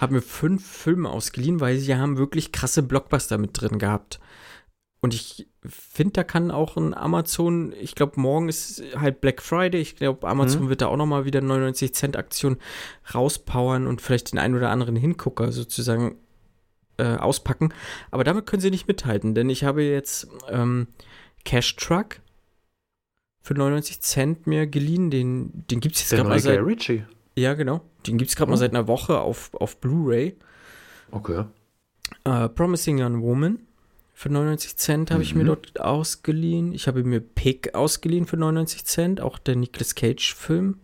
habe 0.00 0.14
mir 0.14 0.22
fünf 0.22 0.66
Filme 0.66 1.08
ausgeliehen, 1.10 1.60
weil 1.60 1.76
sie 1.78 1.94
haben 1.94 2.16
wirklich 2.18 2.50
krasse 2.50 2.82
Blockbuster 2.82 3.38
mit 3.38 3.60
drin 3.60 3.78
gehabt. 3.78 4.18
Und 5.00 5.12
ich 5.12 5.46
finde, 5.66 6.12
da 6.14 6.24
kann 6.24 6.50
auch 6.50 6.78
ein 6.78 6.94
Amazon, 6.94 7.74
ich 7.78 7.94
glaube, 7.94 8.18
morgen 8.18 8.48
ist 8.48 8.82
halt 8.96 9.20
Black 9.20 9.42
Friday, 9.42 9.82
ich 9.82 9.96
glaube, 9.96 10.26
Amazon 10.26 10.64
Mhm. 10.64 10.68
wird 10.70 10.80
da 10.80 10.86
auch 10.86 10.96
nochmal 10.96 11.26
wieder 11.26 11.42
99 11.42 11.92
Cent 11.94 12.16
Aktion 12.16 12.56
rauspowern 13.14 13.86
und 13.86 14.00
vielleicht 14.00 14.32
den 14.32 14.38
einen 14.38 14.54
oder 14.54 14.70
anderen 14.70 14.96
Hingucker 14.96 15.52
sozusagen 15.52 16.16
äh, 16.98 17.16
auspacken. 17.16 17.72
Aber 18.10 18.24
damit 18.24 18.46
können 18.46 18.60
sie 18.62 18.70
nicht 18.70 18.88
mithalten, 18.88 19.34
denn 19.34 19.50
ich 19.50 19.64
habe 19.64 19.82
jetzt 19.82 20.28
ähm, 20.48 20.88
Cash 21.44 21.76
Truck 21.76 22.20
für 23.42 23.54
99 23.54 24.00
Cent 24.00 24.46
mir 24.46 24.66
geliehen. 24.66 25.10
Den, 25.10 25.64
den 25.70 25.80
gibt 25.80 25.96
es 25.96 26.02
jetzt 26.02 26.10
gerade 26.16 26.28
mal 26.28 26.38
seit. 26.40 26.60
Ritchie. 26.60 27.04
Ja, 27.36 27.54
genau. 27.54 27.80
Den 28.06 28.16
gibt 28.18 28.30
es 28.30 28.36
gerade 28.36 28.48
Oh. 28.48 28.52
mal 28.52 28.56
seit 28.58 28.70
einer 28.70 28.86
Woche 28.86 29.18
auf, 29.20 29.52
auf 29.54 29.78
Blu-ray. 29.80 30.36
Okay. 31.10 31.44
Äh, 32.24 32.48
Promising 32.48 33.02
Young 33.02 33.22
Woman 33.22 33.58
für 34.12 34.28
99 34.30 34.76
Cent 34.76 35.10
habe 35.10 35.22
ich 35.22 35.34
mir 35.34 35.42
Mhm. 35.42 35.48
dort 35.48 35.80
ausgeliehen. 35.80 36.72
Ich 36.72 36.86
habe 36.86 37.02
mir 37.02 37.20
Pig 37.20 37.74
ausgeliehen 37.74 38.26
für 38.26 38.36
99 38.36 38.84
Cent, 38.84 39.20
auch 39.20 39.38
der 39.38 39.56
Nicolas 39.56 39.94
Cage-Film. 39.96 40.78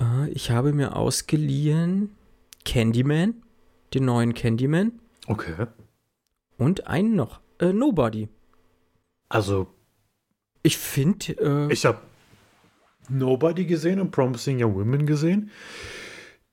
Äh, 0.00 0.30
ich 0.30 0.50
habe 0.50 0.72
mir 0.72 0.96
ausgeliehen 0.96 2.10
Candyman, 2.64 3.34
den 3.94 4.04
neuen 4.04 4.34
Candyman 4.34 4.92
Okay. 5.26 5.66
und 6.58 6.86
einen 6.86 7.14
noch, 7.16 7.40
äh, 7.58 7.72
Nobody. 7.72 8.28
Also, 9.28 9.68
Ich 10.62 10.76
finde, 10.76 11.32
äh, 11.68 11.72
ich 11.72 11.86
habe 11.86 11.98
Nobody 13.08 13.64
gesehen 13.64 14.00
und 14.00 14.10
Promising 14.10 14.62
Young 14.62 14.74
Women 14.74 15.06
gesehen. 15.06 15.50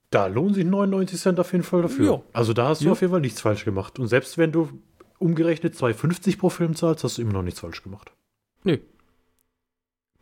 Da 0.09 0.27
lohnen 0.27 0.53
sich 0.53 0.63
99 0.63 1.19
Cent 1.19 1.39
auf 1.39 1.51
jeden 1.51 1.63
Fall 1.65 1.81
dafür. 1.81 2.05
Ja. 2.13 2.21
Also 2.33 2.53
da 2.53 2.69
hast 2.69 2.81
du 2.81 2.85
Ja. 2.85 2.91
auf 2.93 3.01
jeden 3.01 3.11
Fall 3.11 3.19
nichts 3.21 3.41
falsch 3.41 3.65
gemacht. 3.65 3.99
Und 3.99 4.07
selbst 4.07 4.37
wenn 4.37 4.51
du 4.53 4.69
umgerechnet 5.19 5.75
2,50 5.75 6.37
pro 6.37 6.49
Film 6.49 6.75
zahlst, 6.75 7.03
hast 7.03 7.17
du 7.17 7.21
immer 7.21 7.33
noch 7.33 7.43
nichts 7.43 7.59
falsch 7.59 7.83
gemacht. 7.83 8.11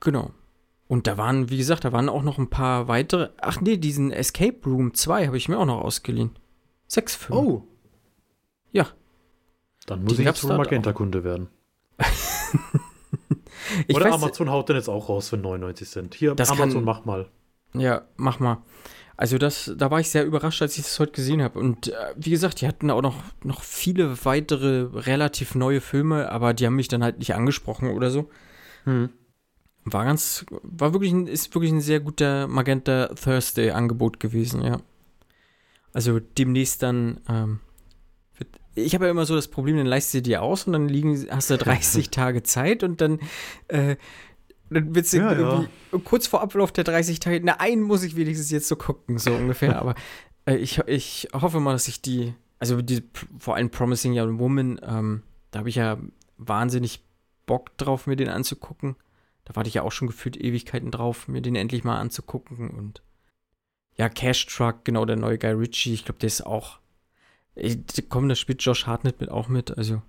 Genau. 0.02 0.32
Und 0.88 1.08
da 1.08 1.18
waren, 1.18 1.50
wie 1.50 1.58
gesagt, 1.58 1.84
da 1.86 1.92
waren 1.92 2.10
auch 2.10 2.24
noch 2.24 2.38
ein 2.38 2.50
paar 2.50 2.88
weitere. 2.88 3.30
Ach 3.38 3.60
nee, 3.62 3.78
diesen 3.78 4.12
Escape 4.12 4.58
Room 4.66 4.94
2 4.94 5.28
habe 5.28 5.38
ich 5.38 5.50
mir 5.50 5.58
auch 5.58 5.66
noch 5.66 5.82
ausgeliehen. 5.82 6.32
Sechs 6.96 7.16
Filme. 7.16 7.42
Oh. 7.42 7.68
Ja. 8.72 8.88
Dann 9.86 10.04
muss 10.04 10.18
ich 10.18 10.26
jetzt 10.26 10.44
wohl 10.44 10.56
Magenta-Kunde 10.58 11.24
werden. 11.26 11.50
Ich 13.88 13.96
Oder 13.96 14.06
weiß- 14.08 14.14
Amazon 14.14 14.50
haut 14.50 14.70
den 14.70 14.76
jetzt 14.78 14.88
auch 14.88 15.10
raus 15.10 15.30
für 15.30 15.38
99 15.38 15.90
Cent. 15.90 16.16
Hier, 16.16 16.36
Das 16.36 16.50
Amazon, 16.52 16.74
kann- 16.76 16.84
mach 16.86 17.04
mal. 17.06 17.30
Ja, 17.74 18.04
mach 18.16 18.40
mal. 18.40 18.60
Also 19.18 19.38
das, 19.38 19.72
da 19.76 19.90
war 19.92 20.00
ich 20.00 20.10
sehr 20.10 20.24
überrascht, 20.26 20.62
als 20.62 20.78
ich 20.78 20.84
das 20.84 21.00
heute 21.00 21.12
gesehen 21.14 21.42
habe. 21.42 21.60
Und 21.60 21.88
äh, 21.90 21.94
wie 22.16 22.30
gesagt, 22.30 22.62
die 22.62 22.68
hatten 22.68 22.90
auch 22.92 23.02
noch, 23.02 23.16
noch 23.44 23.64
viele 23.64 24.24
weitere 24.24 24.88
relativ 24.94 25.56
neue 25.56 25.82
Filme, 25.82 26.32
aber 26.32 26.54
die 26.54 26.66
haben 26.66 26.76
mich 26.76 26.88
dann 26.90 27.04
halt 27.04 27.20
nicht 27.20 27.34
angesprochen 27.34 27.90
oder 27.92 28.12
so. 28.12 28.30
Hm. 28.86 29.10
War 29.84 30.06
ganz, 30.06 30.46
war 30.64 30.94
wirklich 30.94 31.12
ein, 31.12 31.28
ist 31.28 31.54
wirklich 31.56 31.72
ein 31.72 31.82
sehr 31.82 32.00
guter 32.02 32.48
Magenta 32.48 33.08
Thursday 33.16 33.72
Angebot 33.72 34.20
gewesen, 34.20 34.62
ja. 34.64 34.78
Also 35.96 36.20
demnächst 36.20 36.84
dann, 36.84 37.22
ähm, 37.30 37.62
wird, 38.38 38.50
ich 38.76 38.94
habe 38.96 39.06
ja 39.06 39.12
immer 39.12 39.26
so 39.26 39.34
das 39.34 39.48
Problem, 39.48 39.78
dann 39.78 39.86
leistest 39.86 40.16
du 40.16 40.22
dir 40.24 40.42
aus 40.42 40.68
und 40.68 40.74
dann 40.74 40.90
liegen, 40.90 41.26
hast 41.32 41.50
du 41.50 41.58
30 41.58 42.10
Tage 42.10 42.44
Zeit 42.44 42.84
und 42.84 43.00
dann, 43.00 43.22
äh, 43.70 43.96
dann 44.70 44.94
wird 44.94 45.14
du 45.14 45.18
Ja, 45.18 45.32
ja. 45.32 45.40
irgendwie 45.40 45.70
kurz 46.04 46.28
vor 46.28 46.42
Ablauf 46.42 46.74
der 46.74 46.84
30 46.84 47.22
Tage, 47.22 47.40
na, 47.42 47.62
einen 47.62 47.82
muss 47.82 48.04
ich 48.04 48.18
wenigstens 48.18 48.52
jetzt 48.52 48.68
so 48.68 48.76
gucken, 48.76 49.20
so 49.20 49.34
ungefähr. 49.34 49.80
Aber 49.80 49.96
äh, 50.46 50.58
ich, 50.58 50.80
ich 50.80 51.30
hoffe 51.32 51.62
mal, 51.62 51.72
dass 51.72 51.88
ich 51.88 52.02
die, 52.02 52.34
also 52.60 52.82
die, 52.82 53.02
vor 53.40 53.56
allem 53.56 53.70
Promising 53.70 54.20
Young 54.20 54.38
Woman, 54.38 54.82
ähm, 54.84 55.24
da 55.52 55.60
habe 55.60 55.70
ich 55.70 55.76
ja 55.76 55.98
wahnsinnig 56.38 57.06
Bock 57.46 57.78
drauf, 57.78 58.06
mir 58.06 58.18
den 58.18 58.28
anzugucken. 58.28 58.98
Da 59.46 59.56
warte 59.56 59.70
ich 59.70 59.76
ja 59.76 59.84
auch 59.84 59.94
schon 59.94 60.10
gefühlt 60.10 60.36
Ewigkeiten 60.36 60.92
drauf, 60.92 61.30
mir 61.30 61.42
den 61.42 61.56
endlich 61.56 61.86
mal 61.86 62.02
anzugucken. 62.02 62.70
Und 62.72 63.02
ja, 63.96 64.10
Cash 64.10 64.46
Truck, 64.48 64.84
genau, 64.86 65.06
der 65.06 65.16
neue 65.16 65.38
Guy 65.38 65.52
Ritchie, 65.52 65.94
ich 65.94 66.06
glaube, 66.06 66.20
der 66.20 66.28
ist 66.28 66.46
auch. 66.46 66.80
Komm, 68.10 68.28
da 68.28 68.36
spielt 68.36 68.62
Josh 68.62 68.86
Hartnett 68.86 69.22
mit 69.22 69.30
auch 69.30 69.48
mit. 69.48 69.78
Also, 69.78 70.02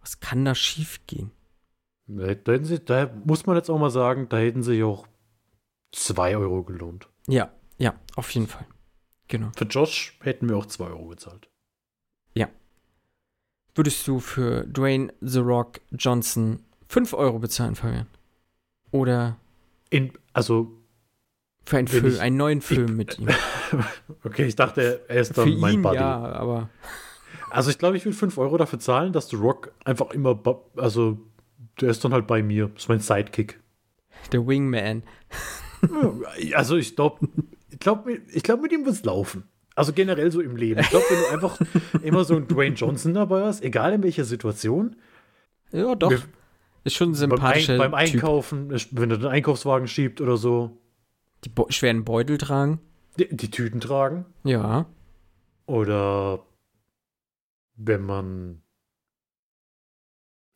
was 0.00 0.20
kann 0.20 0.44
da 0.44 0.54
schief 0.54 1.00
gehen? 1.06 1.32
Da, 2.06 2.34
da, 2.34 2.52
hätten 2.52 2.64
sie, 2.64 2.78
da 2.78 3.12
muss 3.24 3.46
man 3.46 3.56
jetzt 3.56 3.70
auch 3.70 3.78
mal 3.78 3.90
sagen, 3.90 4.28
da 4.28 4.38
hätten 4.38 4.62
sich 4.62 4.82
auch 4.82 5.06
2 5.92 6.36
Euro 6.36 6.62
gelohnt. 6.62 7.08
Ja, 7.26 7.52
ja, 7.78 7.94
auf 8.14 8.30
jeden 8.30 8.46
Fall. 8.46 8.66
Genau. 9.28 9.50
Für 9.56 9.64
Josh 9.64 10.18
hätten 10.22 10.48
wir 10.48 10.56
auch 10.56 10.66
2 10.66 10.84
Euro 10.86 11.08
gezahlt. 11.08 11.50
Würdest 13.74 14.06
du 14.08 14.18
für 14.18 14.66
Dwayne 14.66 15.12
The 15.20 15.38
Rock 15.38 15.80
Johnson 15.92 16.64
5 16.88 17.14
Euro 17.14 17.38
bezahlen, 17.38 17.76
Fabian? 17.76 18.08
Oder 18.90 19.36
In, 19.90 20.12
also, 20.32 20.79
für 21.70 21.76
einen, 21.78 21.88
Film, 21.88 22.06
ich- 22.06 22.20
einen 22.20 22.36
neuen 22.36 22.60
Film 22.60 22.96
mit 22.96 23.18
ihm? 23.18 23.28
okay, 24.24 24.44
ich 24.44 24.56
dachte, 24.56 25.00
er 25.08 25.20
ist 25.20 25.34
Für 25.34 25.42
dann 25.46 25.58
mein 25.60 25.74
ihn, 25.74 25.82
Buddy. 25.82 25.96
ja, 25.96 26.18
aber 26.32 26.68
Also, 27.50 27.70
ich 27.70 27.78
glaube, 27.78 27.96
ich 27.96 28.04
will 28.04 28.12
5 28.12 28.36
Euro 28.38 28.56
dafür 28.56 28.78
zahlen, 28.78 29.12
dass 29.12 29.28
The 29.28 29.36
Rock 29.36 29.72
einfach 29.84 30.10
immer, 30.10 30.38
also, 30.76 31.18
der 31.80 31.90
ist 31.90 32.04
dann 32.04 32.12
halt 32.12 32.26
bei 32.26 32.42
mir. 32.42 32.68
Das 32.74 32.82
ist 32.84 32.88
mein 32.88 33.00
Sidekick. 33.00 33.58
der 34.32 34.46
Wingman. 34.46 35.02
Also, 36.54 36.76
ich 36.76 36.94
glaube, 36.96 37.26
ich 37.70 37.78
glaube, 37.78 38.18
ich 38.32 38.42
glaub, 38.42 38.60
mit 38.60 38.72
ihm 38.72 38.84
wird 38.84 38.96
es 38.96 39.04
laufen. 39.04 39.44
Also 39.76 39.92
generell 39.92 40.30
so 40.30 40.40
im 40.40 40.56
Leben. 40.56 40.80
Ich 40.80 40.90
glaube, 40.90 41.06
wenn 41.08 41.20
du 41.22 41.28
einfach 41.32 41.58
immer 42.02 42.24
so 42.24 42.36
einen 42.36 42.46
Dwayne 42.48 42.74
Johnson 42.74 43.14
dabei 43.14 43.44
hast, 43.44 43.62
egal 43.62 43.94
in 43.94 44.02
welcher 44.02 44.24
Situation, 44.24 44.96
Ja, 45.72 45.94
doch. 45.94 46.10
Wir- 46.10 46.20
ist 46.84 46.96
schon 46.96 47.12
ein 47.12 47.28
beim, 47.28 47.40
Ein, 47.42 47.66
beim 47.66 47.90
Typ. 47.90 47.94
Einkaufen, 47.94 48.70
wenn 48.92 49.10
er 49.10 49.18
den 49.18 49.26
Einkaufswagen 49.28 49.86
schiebt 49.86 50.20
oder 50.22 50.36
so, 50.38 50.78
Die 51.44 51.48
Bo 51.48 51.66
schweren 51.70 52.04
Beutel 52.04 52.38
tragen. 52.38 52.80
die, 53.18 53.34
die 53.34 53.50
Tüten 53.50 53.80
tragen. 53.80 54.24
Ja. 54.44 54.86
Oder 55.66 56.44
wenn 57.76 58.02
man 58.02 58.62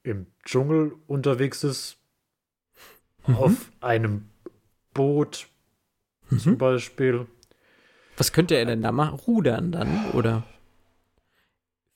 im 0.03 0.27
Dschungel 0.45 0.95
unterwegs 1.07 1.65
ist, 1.65 1.99
Mhm. 3.27 3.35
auf 3.37 3.73
einem 3.81 4.29
Boot 4.93 5.49
zum 6.39 6.53
Mhm. 6.53 6.59
Beispiel. 6.59 7.27
Was 8.19 8.33
könnte 8.33 8.55
er 8.55 8.67
denn 8.67 8.83
da 8.83 8.93
machen? 8.93 9.15
Rudern 9.19 9.73
dann? 9.73 10.11
Oder 10.13 10.43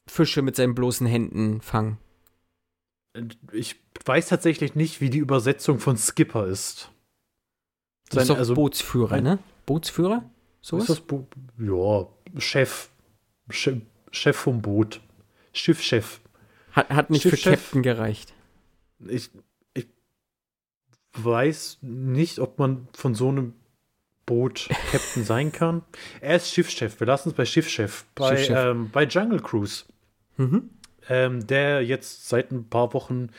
Fische 0.07 0.41
mit 0.43 0.57
seinen 0.57 0.75
bloßen 0.75 1.07
Händen 1.07 1.61
fangen? 1.61 1.99
Ich 3.53 3.77
weiß 4.05 4.29
tatsächlich 4.29 4.75
nicht, 4.75 5.01
wie 5.01 5.11
die 5.11 5.19
Übersetzung 5.19 5.79
von 5.81 5.97
Skipper 5.99 6.47
ist. 6.47 6.91
Das 8.11 8.23
ist 8.23 8.27
Sein- 8.29 8.35
doch 8.35 8.39
also- 8.39 8.55
Bootsführer, 8.55 9.21
ne? 9.21 9.39
Bootsführer? 9.67 10.25
Ist 10.63 10.69
Sowas? 10.69 10.87
das 10.87 11.01
Bo 11.01 11.27
ja, 11.59 12.07
Chef. 12.41 12.89
Chef. 13.51 13.81
Chef 14.11 14.37
vom 14.37 14.63
Boot. 14.63 15.01
Schiffchef. 15.53 16.21
Hat, 16.73 16.89
hat 16.91 17.11
nicht 17.11 17.23
für 17.23 17.31
Schiffschef. 17.31 17.63
Captain 17.65 17.83
gereicht. 17.83 18.33
Ich, 19.07 19.31
ich 19.75 19.87
weiß 21.15 21.79
nicht, 21.83 22.39
ob 22.39 22.59
man 22.59 22.89
von 22.93 23.15
so 23.15 23.29
einem 23.29 23.55
Boot 24.27 24.69
Captain 24.93 25.25
sein 25.25 25.53
kann. 25.53 25.83
Er 26.21 26.37
ist 26.37 26.51
Schiffschef. 26.53 26.99
Wir 27.01 27.07
lassen 27.07 27.31
es 27.31 27.35
bei 27.35 27.45
Schiffchef. 27.45 28.05
Bei, 28.15 28.37
Schiffchef. 28.37 28.57
Ähm, 28.57 28.91
bei 28.91 29.05
Jungle 29.05 29.41
Cruise. 29.41 29.85
Mhm. 30.37 30.71
ähm, 31.09 31.47
der 31.47 31.83
jetzt 31.85 32.29
seit 32.29 32.53
ein 32.53 32.69
paar 32.69 32.95
Wochen 32.95 33.31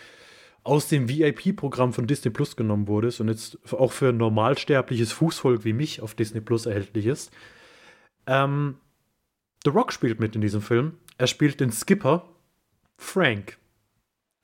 aus 0.64 0.88
dem 0.88 1.10
VIP-Programm 1.10 1.94
von 1.94 2.08
Disney 2.08 2.32
Plus 2.32 2.56
genommen 2.56 2.88
wurde 2.88 3.12
und 3.20 3.30
jetzt 3.30 3.58
auch 3.74 3.92
für 3.92 4.12
normalsterbliches 4.12 5.12
Fußvolk 5.12 5.64
wie 5.66 5.74
mich 5.74 6.02
auf 6.02 6.16
Disney 6.16 6.42
Plus 6.42 6.66
erhältlich 6.66 7.06
ist. 7.06 7.32
Ähm, 8.28 8.76
The 9.64 9.72
Rock 9.72 9.92
spielt 9.92 10.20
mit 10.20 10.36
in 10.36 10.42
diesem 10.42 10.62
Film. 10.62 10.98
Er 11.18 11.28
spielt 11.28 11.60
den 11.60 11.72
Skipper 11.72 12.30
Frank. 12.98 13.58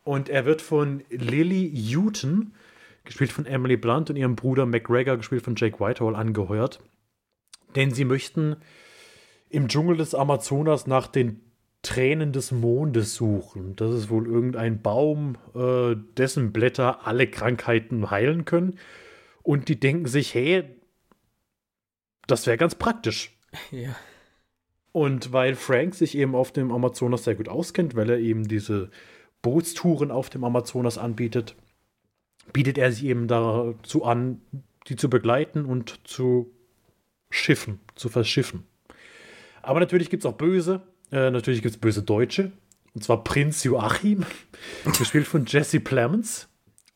Und 0.03 0.29
er 0.29 0.45
wird 0.45 0.61
von 0.61 1.03
Lily 1.09 1.71
Houghton, 1.93 2.53
gespielt 3.03 3.31
von 3.31 3.45
Emily 3.45 3.77
Blunt, 3.77 4.09
und 4.09 4.15
ihrem 4.15 4.35
Bruder 4.35 4.65
McGregor, 4.65 5.17
gespielt 5.17 5.43
von 5.43 5.55
Jake 5.55 5.79
Whitehall, 5.79 6.15
angeheuert. 6.15 6.79
Denn 7.75 7.91
sie 7.91 8.05
möchten 8.05 8.57
im 9.49 9.67
Dschungel 9.67 9.97
des 9.97 10.13
Amazonas 10.13 10.87
nach 10.87 11.07
den 11.07 11.41
Tränen 11.85 12.31
des 12.31 12.51
Mondes 12.51 13.13
suchen. 13.13 13.75
Das 13.75 13.91
ist 13.91 14.09
wohl 14.09 14.27
irgendein 14.27 14.81
Baum, 14.81 15.37
äh, 15.53 15.95
dessen 16.17 16.51
Blätter 16.51 17.05
alle 17.05 17.27
Krankheiten 17.27 18.09
heilen 18.09 18.43
können. 18.43 18.79
Und 19.43 19.69
die 19.69 19.79
denken 19.79 20.07
sich, 20.07 20.33
hey, 20.33 20.63
das 22.27 22.47
wäre 22.47 22.57
ganz 22.57 22.75
praktisch. 22.75 23.31
Ja. 23.71 23.95
Und 24.91 25.33
weil 25.33 25.55
Frank 25.55 25.93
sich 25.93 26.17
eben 26.17 26.35
auf 26.35 26.53
dem 26.53 26.71
Amazonas 26.71 27.25
sehr 27.25 27.35
gut 27.35 27.49
auskennt, 27.49 27.95
weil 27.95 28.09
er 28.09 28.17
eben 28.17 28.47
diese 28.47 28.89
Bootstouren 29.41 30.09
auf 30.09 30.29
dem 30.29 30.45
Amazonas 30.45 30.97
anbietet, 30.97 31.55
bietet 32.53 32.77
er 32.77 32.91
sich 32.91 33.03
eben 33.05 33.27
dazu 33.27 34.05
an, 34.05 34.41
die 34.87 34.95
zu 34.95 35.09
begleiten 35.09 35.65
und 35.65 35.99
zu 36.05 36.53
schiffen, 37.29 37.79
zu 37.95 38.07
verschiffen. 38.07 38.65
Aber 39.61 39.81
natürlich 39.81 40.09
gibt 40.09 40.23
es 40.23 40.31
auch 40.31 40.37
böse, 40.37 40.81
äh, 41.15 41.31
natürlich 41.31 41.61
gibt 41.61 41.75
es 41.75 41.79
böse 41.79 42.03
Deutsche, 42.03 42.51
und 42.93 43.03
zwar 43.03 43.23
Prinz 43.23 43.63
Joachim, 43.63 44.25
gespielt 44.97 45.27
von 45.27 45.45
Jesse 45.45 45.79
Plemons, 45.79 46.49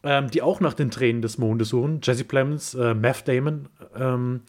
ähm, 0.03 0.29
die 0.29 0.41
auch 0.41 0.59
nach 0.59 0.73
den 0.73 0.91
Tränen 0.91 1.21
des 1.21 1.37
Mondes 1.37 1.69
suchen. 1.69 2.01
Jesse 2.03 2.25
Plemons, 2.25 2.73
äh, 2.73 2.93
Math 2.93 3.27
Damon, 3.27 3.69
ähm, 3.95 4.41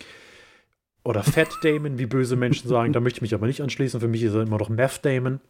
oder 1.04 1.22
Fat 1.22 1.48
Damon, 1.62 1.98
wie 1.98 2.06
böse 2.06 2.36
Menschen 2.36 2.68
sagen. 2.68 2.92
Da 2.92 3.00
möchte 3.00 3.18
ich 3.18 3.22
mich 3.22 3.34
aber 3.34 3.46
nicht 3.46 3.62
anschließen. 3.62 4.00
Für 4.00 4.08
mich 4.08 4.22
ist 4.22 4.34
er 4.34 4.42
immer 4.42 4.58
noch 4.58 4.68
Math 4.68 5.04
Damon. 5.04 5.40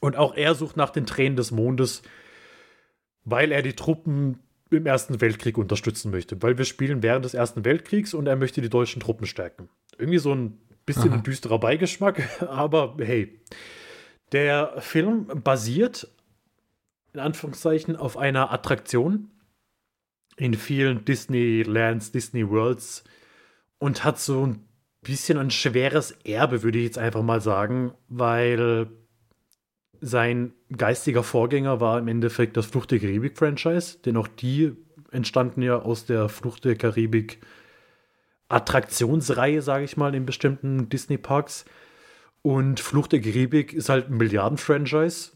Und 0.00 0.16
auch 0.16 0.34
er 0.34 0.54
sucht 0.54 0.76
nach 0.76 0.90
den 0.90 1.06
Tränen 1.06 1.36
des 1.36 1.50
Mondes, 1.50 2.02
weil 3.24 3.52
er 3.52 3.62
die 3.62 3.72
Truppen 3.72 4.38
im 4.70 4.86
Ersten 4.86 5.20
Weltkrieg 5.20 5.56
unterstützen 5.58 6.10
möchte. 6.10 6.40
Weil 6.42 6.58
wir 6.58 6.64
spielen 6.66 7.02
während 7.02 7.24
des 7.24 7.34
Ersten 7.34 7.64
Weltkriegs 7.64 8.12
und 8.14 8.26
er 8.26 8.36
möchte 8.36 8.60
die 8.60 8.68
deutschen 8.68 9.00
Truppen 9.00 9.26
stärken. 9.26 9.68
Irgendwie 9.98 10.18
so 10.18 10.34
ein 10.34 10.58
bisschen 10.86 11.10
Aha. 11.10 11.14
ein 11.16 11.22
düsterer 11.22 11.58
Beigeschmack, 11.58 12.42
aber 12.48 12.96
hey. 12.98 13.40
Der 14.32 14.80
Film 14.80 15.26
basiert 15.44 16.08
in 17.12 17.20
Anführungszeichen 17.20 17.94
auf 17.94 18.16
einer 18.16 18.52
Attraktion 18.52 19.30
in 20.36 20.54
vielen 20.54 21.04
Disneylands, 21.04 22.10
Disney 22.10 22.48
Worlds 22.48 23.04
und 23.78 24.02
hat 24.02 24.18
so 24.18 24.46
ein 24.46 24.64
bisschen 25.02 25.38
ein 25.38 25.50
schweres 25.50 26.12
Erbe, 26.24 26.62
würde 26.62 26.78
ich 26.78 26.84
jetzt 26.84 26.98
einfach 26.98 27.22
mal 27.22 27.40
sagen, 27.40 27.92
weil 28.08 28.88
sein 30.00 30.52
geistiger 30.76 31.22
Vorgänger 31.22 31.80
war 31.80 31.98
im 31.98 32.08
Endeffekt 32.08 32.56
das 32.56 32.66
Flucht 32.66 32.90
der 32.90 32.98
Karibik-Franchise, 32.98 33.98
denn 34.04 34.16
auch 34.16 34.28
die 34.28 34.72
entstanden 35.12 35.62
ja 35.62 35.78
aus 35.78 36.06
der 36.06 36.28
Flucht 36.28 36.64
der 36.64 36.76
Karibik 36.76 37.40
Attraktionsreihe, 38.54 39.62
sage 39.62 39.84
ich 39.84 39.96
mal, 39.96 40.14
in 40.14 40.26
bestimmten 40.26 40.88
Disney-Parks. 40.88 41.64
Und 42.42 42.80
Flucht 42.80 43.12
der 43.12 43.20
Karibik 43.20 43.72
ist 43.72 43.88
halt 43.88 44.08
ein 44.08 44.16
Milliarden-Franchise 44.16 45.32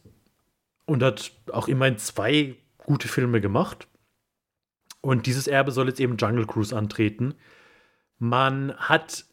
und 0.86 1.02
hat 1.02 1.32
auch 1.52 1.68
immerhin 1.68 1.98
zwei 1.98 2.56
gute 2.78 3.08
Filme 3.08 3.40
gemacht. 3.40 3.88
Und 5.00 5.26
dieses 5.26 5.46
Erbe 5.46 5.72
soll 5.72 5.88
jetzt 5.88 6.00
eben 6.00 6.16
Jungle 6.16 6.46
Cruise 6.46 6.76
antreten. 6.76 7.34
Man 8.18 8.74
hat 8.76 9.24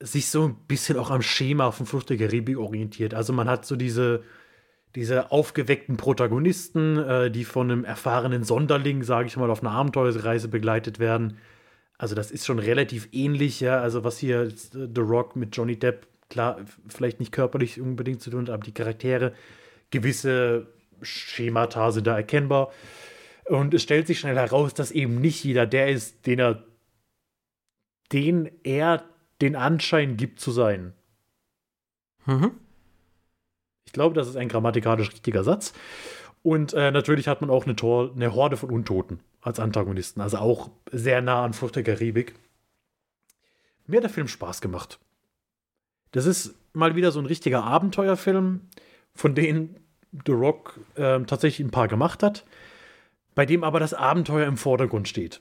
sich 0.00 0.28
so 0.28 0.48
ein 0.48 0.56
bisschen 0.66 0.98
auch 0.98 1.10
am 1.10 1.22
Schema 1.22 1.70
von 1.70 1.86
Flucht 1.86 2.10
der 2.10 2.18
Karibik 2.18 2.58
orientiert. 2.58 3.14
Also 3.14 3.32
man 3.32 3.48
hat 3.48 3.64
so 3.64 3.76
diese, 3.76 4.22
diese 4.94 5.32
aufgeweckten 5.32 5.96
Protagonisten, 5.96 6.98
äh, 6.98 7.30
die 7.30 7.44
von 7.44 7.70
einem 7.70 7.84
erfahrenen 7.84 8.44
Sonderling, 8.44 9.02
sage 9.02 9.28
ich 9.28 9.36
mal, 9.36 9.50
auf 9.50 9.62
einer 9.62 9.72
Abenteuerreise 9.72 10.48
begleitet 10.48 10.98
werden. 10.98 11.38
Also 11.98 12.14
das 12.14 12.30
ist 12.30 12.44
schon 12.46 12.58
relativ 12.58 13.08
ähnlich, 13.12 13.60
ja. 13.60 13.80
Also 13.80 14.04
was 14.04 14.18
hier 14.18 14.50
The 14.50 15.00
Rock 15.00 15.36
mit 15.36 15.56
Johnny 15.56 15.78
Depp, 15.78 16.06
klar, 16.28 16.60
vielleicht 16.88 17.20
nicht 17.20 17.32
körperlich 17.32 17.80
unbedingt 17.80 18.20
zu 18.20 18.30
tun 18.30 18.42
hat, 18.42 18.50
aber 18.50 18.64
die 18.64 18.74
Charaktere, 18.74 19.32
gewisse 19.90 20.66
Schemata 21.02 21.92
sind 21.92 22.06
da 22.06 22.16
erkennbar. 22.16 22.72
Und 23.46 23.74
es 23.74 23.82
stellt 23.82 24.06
sich 24.06 24.20
schnell 24.20 24.36
heraus, 24.36 24.74
dass 24.74 24.90
eben 24.90 25.20
nicht 25.20 25.44
jeder 25.44 25.66
der 25.66 25.88
ist, 25.88 26.26
den 26.26 26.38
er, 26.38 26.64
den 28.12 28.50
er 28.64 29.04
den 29.40 29.54
Anschein 29.54 30.16
gibt 30.16 30.40
zu 30.40 30.50
sein. 30.50 30.94
Mhm. 32.26 32.52
Ich 33.86 33.92
glaube, 33.92 34.14
das 34.14 34.28
ist 34.28 34.36
ein 34.36 34.48
grammatikalisch 34.48 35.10
richtiger 35.12 35.44
Satz. 35.44 35.74
Und 36.42 36.72
äh, 36.72 36.90
natürlich 36.90 37.28
hat 37.28 37.40
man 37.40 37.50
auch 37.50 37.64
eine, 37.64 37.76
Tor, 37.76 38.12
eine 38.14 38.34
Horde 38.34 38.56
von 38.56 38.70
Untoten 38.70 39.20
als 39.44 39.60
Antagonisten. 39.60 40.20
Also 40.20 40.38
auch 40.38 40.70
sehr 40.90 41.20
nah 41.20 41.44
an 41.44 41.52
Flucht 41.52 41.76
der 41.76 41.82
Karibik. 41.82 42.34
Mir 43.86 43.98
hat 43.98 44.04
der 44.04 44.10
Film 44.10 44.26
Spaß 44.26 44.62
gemacht. 44.62 44.98
Das 46.12 46.24
ist 46.24 46.54
mal 46.72 46.96
wieder 46.96 47.12
so 47.12 47.20
ein 47.20 47.26
richtiger 47.26 47.62
Abenteuerfilm, 47.62 48.62
von 49.14 49.34
denen 49.34 49.76
The 50.26 50.32
Rock 50.32 50.80
äh, 50.94 51.20
tatsächlich 51.20 51.66
ein 51.66 51.70
paar 51.70 51.88
gemacht 51.88 52.22
hat, 52.22 52.44
bei 53.34 53.44
dem 53.44 53.64
aber 53.64 53.80
das 53.80 53.92
Abenteuer 53.92 54.46
im 54.46 54.56
Vordergrund 54.56 55.08
steht. 55.08 55.40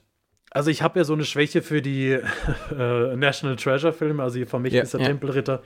Also 0.51 0.70
ich 0.70 0.82
habe 0.82 0.99
ja 0.99 1.06
so 1.06 1.14
eine 1.14 1.26
Schwäche 1.26 1.62
für 1.62 1.82
die 1.82 2.10
äh, 2.78 3.16
National 3.16 3.56
Treasure 3.56 3.93
Filme, 3.93 4.22
also 4.22 4.36
hier 4.36 4.47
Vermächtnis 4.47 4.91
ja, 4.91 4.99
der 4.99 5.08
ja. 5.08 5.14
Tempelritter 5.14 5.64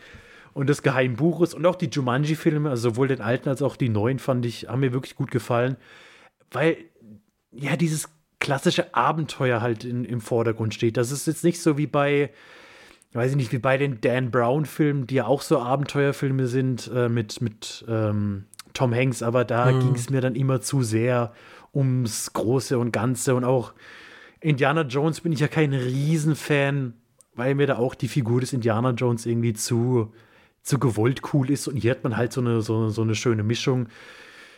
und 0.54 0.68
des 0.68 0.84
Geheimen 0.84 1.16
Buches 1.16 1.56
und 1.56 1.66
auch 1.66 1.76
die 1.76 1.90
Jumanji-Filme, 1.90 2.70
also 2.70 2.92
sowohl 2.92 3.08
den 3.08 3.22
alten 3.22 3.50
als 3.50 3.64
auch 3.64 3.78
die 3.78 3.90
neuen, 3.90 4.20
fand 4.20 4.46
ich, 4.46 4.68
haben 4.68 4.82
mir 4.82 4.94
wirklich 4.94 5.16
gut 5.16 5.32
gefallen. 5.32 5.78
Weil, 6.52 6.78
ja, 7.52 7.76
dieses 7.76 8.10
klassische 8.48 8.96
Abenteuer 8.96 9.60
halt 9.60 9.84
in, 9.84 10.06
im 10.06 10.22
Vordergrund 10.22 10.74
steht. 10.74 10.96
Das 10.96 11.12
ist 11.12 11.28
jetzt 11.28 11.44
nicht 11.44 11.62
so 11.62 11.78
wie 11.78 11.86
bei, 11.86 12.30
weiß 13.12 13.32
ich 13.32 13.36
nicht, 13.36 13.52
wie 13.52 13.58
bei 13.58 13.78
den 13.78 14.00
Dan 14.00 14.32
Brown-Filmen, 14.32 15.06
die 15.06 15.16
ja 15.16 15.26
auch 15.26 15.42
so 15.42 15.60
Abenteuerfilme 15.60 16.48
sind 16.48 16.90
äh, 16.96 17.10
mit, 17.10 17.42
mit 17.42 17.84
ähm, 17.90 18.46
Tom 18.72 18.96
Hanks, 18.96 19.22
aber 19.22 19.44
da 19.44 19.70
mhm. 19.70 19.82
ging 19.82 19.96
es 19.96 20.10
mir 20.10 20.22
dann 20.22 20.34
immer 20.34 20.62
zu 20.62 20.82
sehr 20.82 21.34
ums 21.74 22.32
Große 22.32 22.80
und 22.80 22.94
Ganze 22.94 23.36
und 23.36 23.44
auch 23.44 23.74
Indiana 24.40 24.84
Jones 24.84 25.20
bin 25.20 25.34
ich 25.34 25.42
ja 25.42 25.50
kein 25.50 25.74
Riesenfan, 25.74 26.94
weil 27.36 27.54
mir 27.54 27.68
da 27.68 27.76
auch 27.76 27.96
die 27.96 28.08
Figur 28.08 28.40
des 28.40 28.54
Indiana 28.54 28.92
Jones 28.92 29.26
irgendwie 29.26 29.56
zu 29.56 30.14
zu 30.64 30.80
gewollt 30.80 31.22
cool 31.34 31.52
ist 31.52 31.68
und 31.68 31.76
hier 31.76 31.92
hat 31.92 32.06
man 32.06 32.16
halt 32.16 32.32
so 32.32 32.40
eine, 32.40 32.62
so, 32.62 32.88
so 32.88 33.02
eine 33.02 33.16
schöne 33.16 33.44
Mischung. 33.44 33.88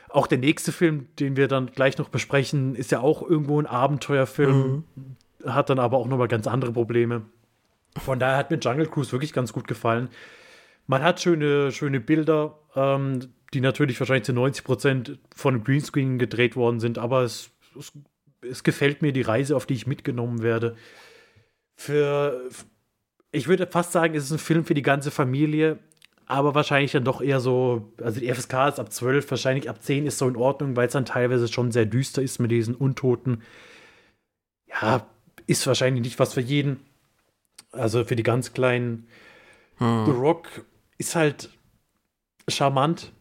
Auch 0.10 0.28
der 0.28 0.40
nächste 0.40 0.72
Film, 0.72 1.08
den 1.20 1.38
wir 1.38 1.48
dann 1.48 1.68
gleich 1.68 1.98
noch 1.98 2.10
besprechen, 2.10 2.76
ist 2.76 2.92
ja 2.92 3.00
auch 3.00 3.22
irgendwo 3.22 3.62
ein 3.62 3.68
Abenteuerfilm, 3.68 4.84
mhm. 4.96 5.50
hat 5.50 5.70
dann 5.70 5.80
aber 5.80 5.98
auch 5.98 6.08
nochmal 6.08 6.28
ganz 6.28 6.48
andere 6.48 6.72
Probleme. 6.72 7.24
Von 7.98 8.20
daher 8.20 8.38
hat 8.38 8.52
mir 8.52 8.58
Jungle 8.58 8.88
Cruise 8.88 9.12
wirklich 9.12 9.34
ganz 9.34 9.54
gut 9.54 9.68
gefallen. 9.68 10.10
Man 10.88 11.04
hat 11.04 11.22
schöne, 11.22 11.72
schöne 11.72 12.00
Bilder, 12.00 12.60
ähm, 12.76 13.20
die 13.54 13.62
natürlich 13.62 14.00
wahrscheinlich 14.00 14.26
zu 14.26 14.34
90 14.34 14.64
Prozent 14.64 15.20
von 15.36 15.64
Greenscreen 15.64 16.18
gedreht 16.18 16.56
worden 16.56 16.80
sind, 16.80 16.98
aber 16.98 17.22
es, 17.22 17.52
es, 17.78 17.92
es 18.42 18.64
gefällt 18.64 19.02
mir 19.02 19.14
die 19.14 19.22
Reise, 19.22 19.56
auf 19.56 19.66
die 19.66 19.76
ich 19.76 19.88
mitgenommen 19.88 20.42
werde. 20.42 20.76
Für, 21.76 22.42
ich 23.32 23.48
würde 23.48 23.68
fast 23.68 23.92
sagen, 23.92 24.16
es 24.16 24.26
ist 24.26 24.32
ein 24.32 24.40
Film 24.40 24.66
für 24.66 24.74
die 24.74 24.82
ganze 24.82 25.12
Familie 25.12 25.80
aber 26.30 26.54
wahrscheinlich 26.54 26.92
dann 26.92 27.04
doch 27.04 27.22
eher 27.22 27.40
so, 27.40 27.92
also 28.02 28.20
die 28.20 28.32
FSK 28.32 28.54
ist 28.68 28.80
ab 28.80 28.94
12, 28.94 29.32
wahrscheinlich 29.32 29.68
ab 29.68 29.82
10 29.82 30.06
ist 30.06 30.20
so 30.20 30.28
in 30.28 30.36
Ordnung, 30.36 30.76
weil 30.76 30.86
es 30.86 30.94
dann 30.94 31.04
teilweise 31.04 31.48
schon 31.48 31.72
sehr 31.72 31.88
düster 31.88 32.22
ist 32.22 32.38
mit 32.38 32.52
diesen 32.52 32.76
Untoten. 32.76 33.42
Ja, 34.68 35.08
ist 35.48 35.66
wahrscheinlich 35.66 36.04
nicht 36.04 36.20
was 36.20 36.36
für 36.36 36.42
jeden. 36.42 36.82
Also 37.72 38.06
für 38.06 38.16
die 38.16 38.22
ganz 38.22 38.54
kleinen. 38.54 39.08
Hm. 39.78 40.06
The 40.06 40.12
Rock 40.12 40.48
ist 41.00 41.16
halt 41.16 41.50
charmant. 42.48 43.12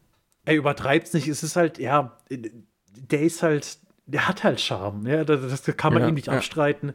Er 0.44 0.56
übertreibt 0.56 1.06
es 1.06 1.14
nicht. 1.14 1.28
Es 1.28 1.42
ist 1.42 1.56
halt, 1.56 1.78
ja, 1.78 2.18
der 2.28 3.22
ist 3.22 3.42
halt, 3.42 3.78
der 4.04 4.28
hat 4.28 4.44
halt 4.44 4.60
Charme. 4.60 5.06
Ja, 5.06 5.24
das, 5.24 5.62
das 5.62 5.76
kann 5.78 5.94
man 5.94 6.02
ja, 6.02 6.08
ihm 6.08 6.14
nicht 6.14 6.26
ja. 6.26 6.34
abstreiten. 6.34 6.92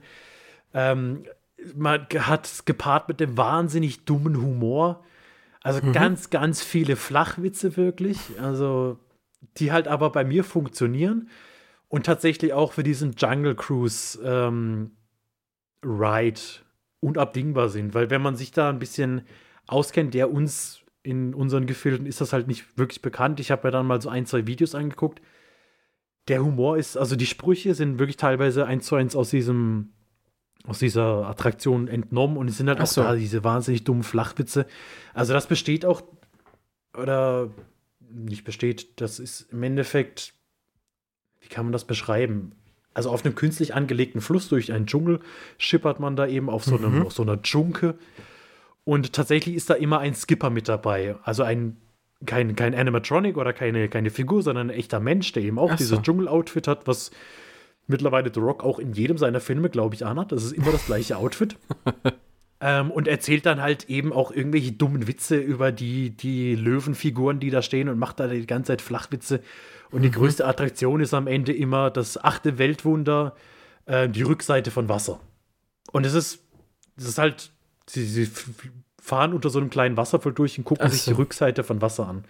Ähm, 0.75 1.25
man 1.73 2.05
hat 2.19 2.45
es 2.45 2.65
gepaart 2.65 3.07
mit 3.07 3.19
dem 3.19 3.35
wahnsinnig 3.35 4.05
dummen 4.05 4.39
Humor. 4.39 5.03
Also 5.63 5.81
mhm. 5.81 5.93
ganz, 5.93 6.29
ganz 6.29 6.61
viele 6.61 6.95
Flachwitze 6.95 7.77
wirklich. 7.77 8.19
Also, 8.39 8.99
die 9.57 9.71
halt 9.71 9.87
aber 9.87 10.11
bei 10.11 10.23
mir 10.23 10.43
funktionieren 10.43 11.29
und 11.87 12.05
tatsächlich 12.05 12.53
auch 12.53 12.73
für 12.73 12.83
diesen 12.83 13.13
Jungle 13.13 13.55
Cruise 13.55 14.19
ähm, 14.23 14.91
Ride 15.83 16.41
unabdingbar 16.99 17.69
sind. 17.69 17.93
Weil 17.93 18.09
wenn 18.09 18.21
man 18.21 18.35
sich 18.35 18.51
da 18.51 18.69
ein 18.69 18.79
bisschen 18.79 19.23
auskennt, 19.67 20.13
der 20.13 20.31
uns 20.31 20.81
in 21.01 21.33
unseren 21.33 21.65
Gefilden 21.65 22.05
ist 22.05 22.21
das 22.21 22.31
halt 22.31 22.47
nicht 22.47 22.77
wirklich 22.77 23.01
bekannt. 23.01 23.39
Ich 23.39 23.51
habe 23.51 23.67
mir 23.67 23.71
dann 23.71 23.85
mal 23.85 24.01
so 24.01 24.09
ein, 24.09 24.25
zwei 24.25 24.47
Videos 24.47 24.73
angeguckt. 24.73 25.21
Der 26.29 26.43
Humor 26.43 26.77
ist, 26.77 26.97
also 26.97 27.17
die 27.17 27.25
Sprüche 27.25 27.75
sind 27.75 27.99
wirklich 27.99 28.15
teilweise 28.15 28.65
eins 28.65 28.85
zu 28.85 28.95
eins 28.95 29.15
aus 29.15 29.29
diesem 29.29 29.91
aus 30.65 30.79
dieser 30.79 31.27
Attraktion 31.27 31.87
entnommen 31.87 32.37
und 32.37 32.49
es 32.49 32.57
sind 32.57 32.69
halt 32.69 32.79
Ach 32.79 32.83
auch 32.83 32.87
so. 32.87 33.03
da 33.03 33.15
diese 33.15 33.43
wahnsinnig 33.43 33.83
dummen 33.83 34.03
Flachwitze. 34.03 34.65
Also 35.13 35.33
das 35.33 35.47
besteht 35.47 35.85
auch, 35.85 36.03
oder 36.97 37.49
nicht 37.99 38.43
besteht, 38.43 39.01
das 39.01 39.19
ist 39.19 39.51
im 39.51 39.63
Endeffekt, 39.63 40.33
wie 41.41 41.49
kann 41.49 41.65
man 41.65 41.73
das 41.73 41.85
beschreiben? 41.85 42.53
Also 42.93 43.09
auf 43.09 43.25
einem 43.25 43.35
künstlich 43.35 43.73
angelegten 43.73 44.21
Fluss 44.21 44.47
durch 44.49 44.71
einen 44.71 44.85
Dschungel 44.85 45.19
schippert 45.57 45.99
man 45.99 46.15
da 46.15 46.27
eben 46.27 46.49
auf 46.49 46.63
so, 46.63 46.77
einem, 46.77 46.99
mhm. 46.99 47.05
auf 47.07 47.13
so 47.13 47.23
einer 47.23 47.41
Dschunke. 47.41 47.95
Und 48.85 49.13
tatsächlich 49.13 49.55
ist 49.55 49.69
da 49.69 49.73
immer 49.73 49.99
ein 49.99 50.13
Skipper 50.13 50.49
mit 50.49 50.69
dabei. 50.69 51.15
Also 51.23 51.43
ein 51.43 51.77
kein, 52.25 52.55
kein 52.55 52.75
Animatronic 52.75 53.37
oder 53.37 53.51
keine, 53.51 53.89
keine 53.89 54.09
Figur, 54.09 54.43
sondern 54.43 54.69
ein 54.69 54.77
echter 54.77 54.99
Mensch, 54.99 55.31
der 55.33 55.43
eben 55.43 55.59
auch 55.59 55.71
so. 55.71 55.75
dieses 55.75 56.01
Dschungel-Outfit 56.01 56.67
hat, 56.67 56.87
was 56.87 57.11
mittlerweile 57.87 58.31
The 58.33 58.39
Rock 58.39 58.63
auch 58.63 58.79
in 58.79 58.93
jedem 58.93 59.17
seiner 59.17 59.39
Filme, 59.39 59.69
glaube 59.69 59.95
ich, 59.95 60.05
anhat. 60.05 60.31
Das 60.31 60.43
ist 60.43 60.53
immer 60.53 60.71
das 60.71 60.85
gleiche 60.85 61.17
Outfit. 61.17 61.57
ähm, 62.61 62.91
und 62.91 63.07
erzählt 63.07 63.45
dann 63.45 63.61
halt 63.61 63.89
eben 63.89 64.13
auch 64.13 64.31
irgendwelche 64.31 64.71
dummen 64.71 65.07
Witze 65.07 65.37
über 65.37 65.71
die, 65.71 66.11
die 66.11 66.55
Löwenfiguren, 66.55 67.39
die 67.39 67.49
da 67.49 67.61
stehen 67.61 67.89
und 67.89 67.99
macht 67.99 68.19
da 68.19 68.27
die 68.27 68.45
ganze 68.47 68.73
Zeit 68.73 68.81
Flachwitze. 68.81 69.41
Und 69.91 70.01
die 70.01 70.09
mhm. 70.09 70.13
größte 70.13 70.45
Attraktion 70.45 71.01
ist 71.01 71.13
am 71.13 71.27
Ende 71.27 71.53
immer 71.53 71.91
das 71.91 72.21
achte 72.23 72.57
Weltwunder, 72.57 73.35
äh, 73.85 74.09
die 74.09 74.23
Rückseite 74.23 74.71
von 74.71 74.89
Wasser. 74.89 75.19
Und 75.91 76.05
es 76.05 76.13
ist, 76.13 76.39
es 76.97 77.05
ist 77.05 77.17
halt, 77.17 77.51
sie, 77.85 78.05
sie 78.05 78.29
fahren 78.99 79.33
unter 79.33 79.49
so 79.49 79.59
einem 79.59 79.69
kleinen 79.69 79.97
Wasserfall 79.97 80.33
durch 80.33 80.57
und 80.57 80.63
gucken 80.63 80.87
so. 80.87 80.93
sich 80.93 81.03
die 81.03 81.11
Rückseite 81.11 81.63
von 81.63 81.81
Wasser 81.81 82.07
an. 82.07 82.23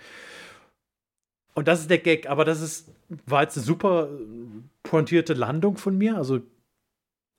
Und 1.54 1.68
das 1.68 1.82
ist 1.82 1.90
der 1.90 2.00
Gag, 2.00 2.30
aber 2.30 2.46
das 2.46 2.62
ist, 2.62 2.92
war 3.26 3.44
jetzt 3.44 3.58
eine 3.58 3.66
super 3.66 4.10
pointierte 4.82 5.34
Landung 5.34 5.78
von 5.78 5.98
mir. 5.98 6.18
Also, 6.18 6.42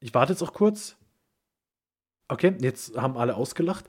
ich 0.00 0.14
warte 0.14 0.32
jetzt 0.32 0.42
auch 0.42 0.52
kurz. 0.52 0.96
Okay, 2.28 2.54
jetzt 2.60 2.96
haben 2.96 3.16
alle 3.16 3.36
ausgelacht. 3.36 3.86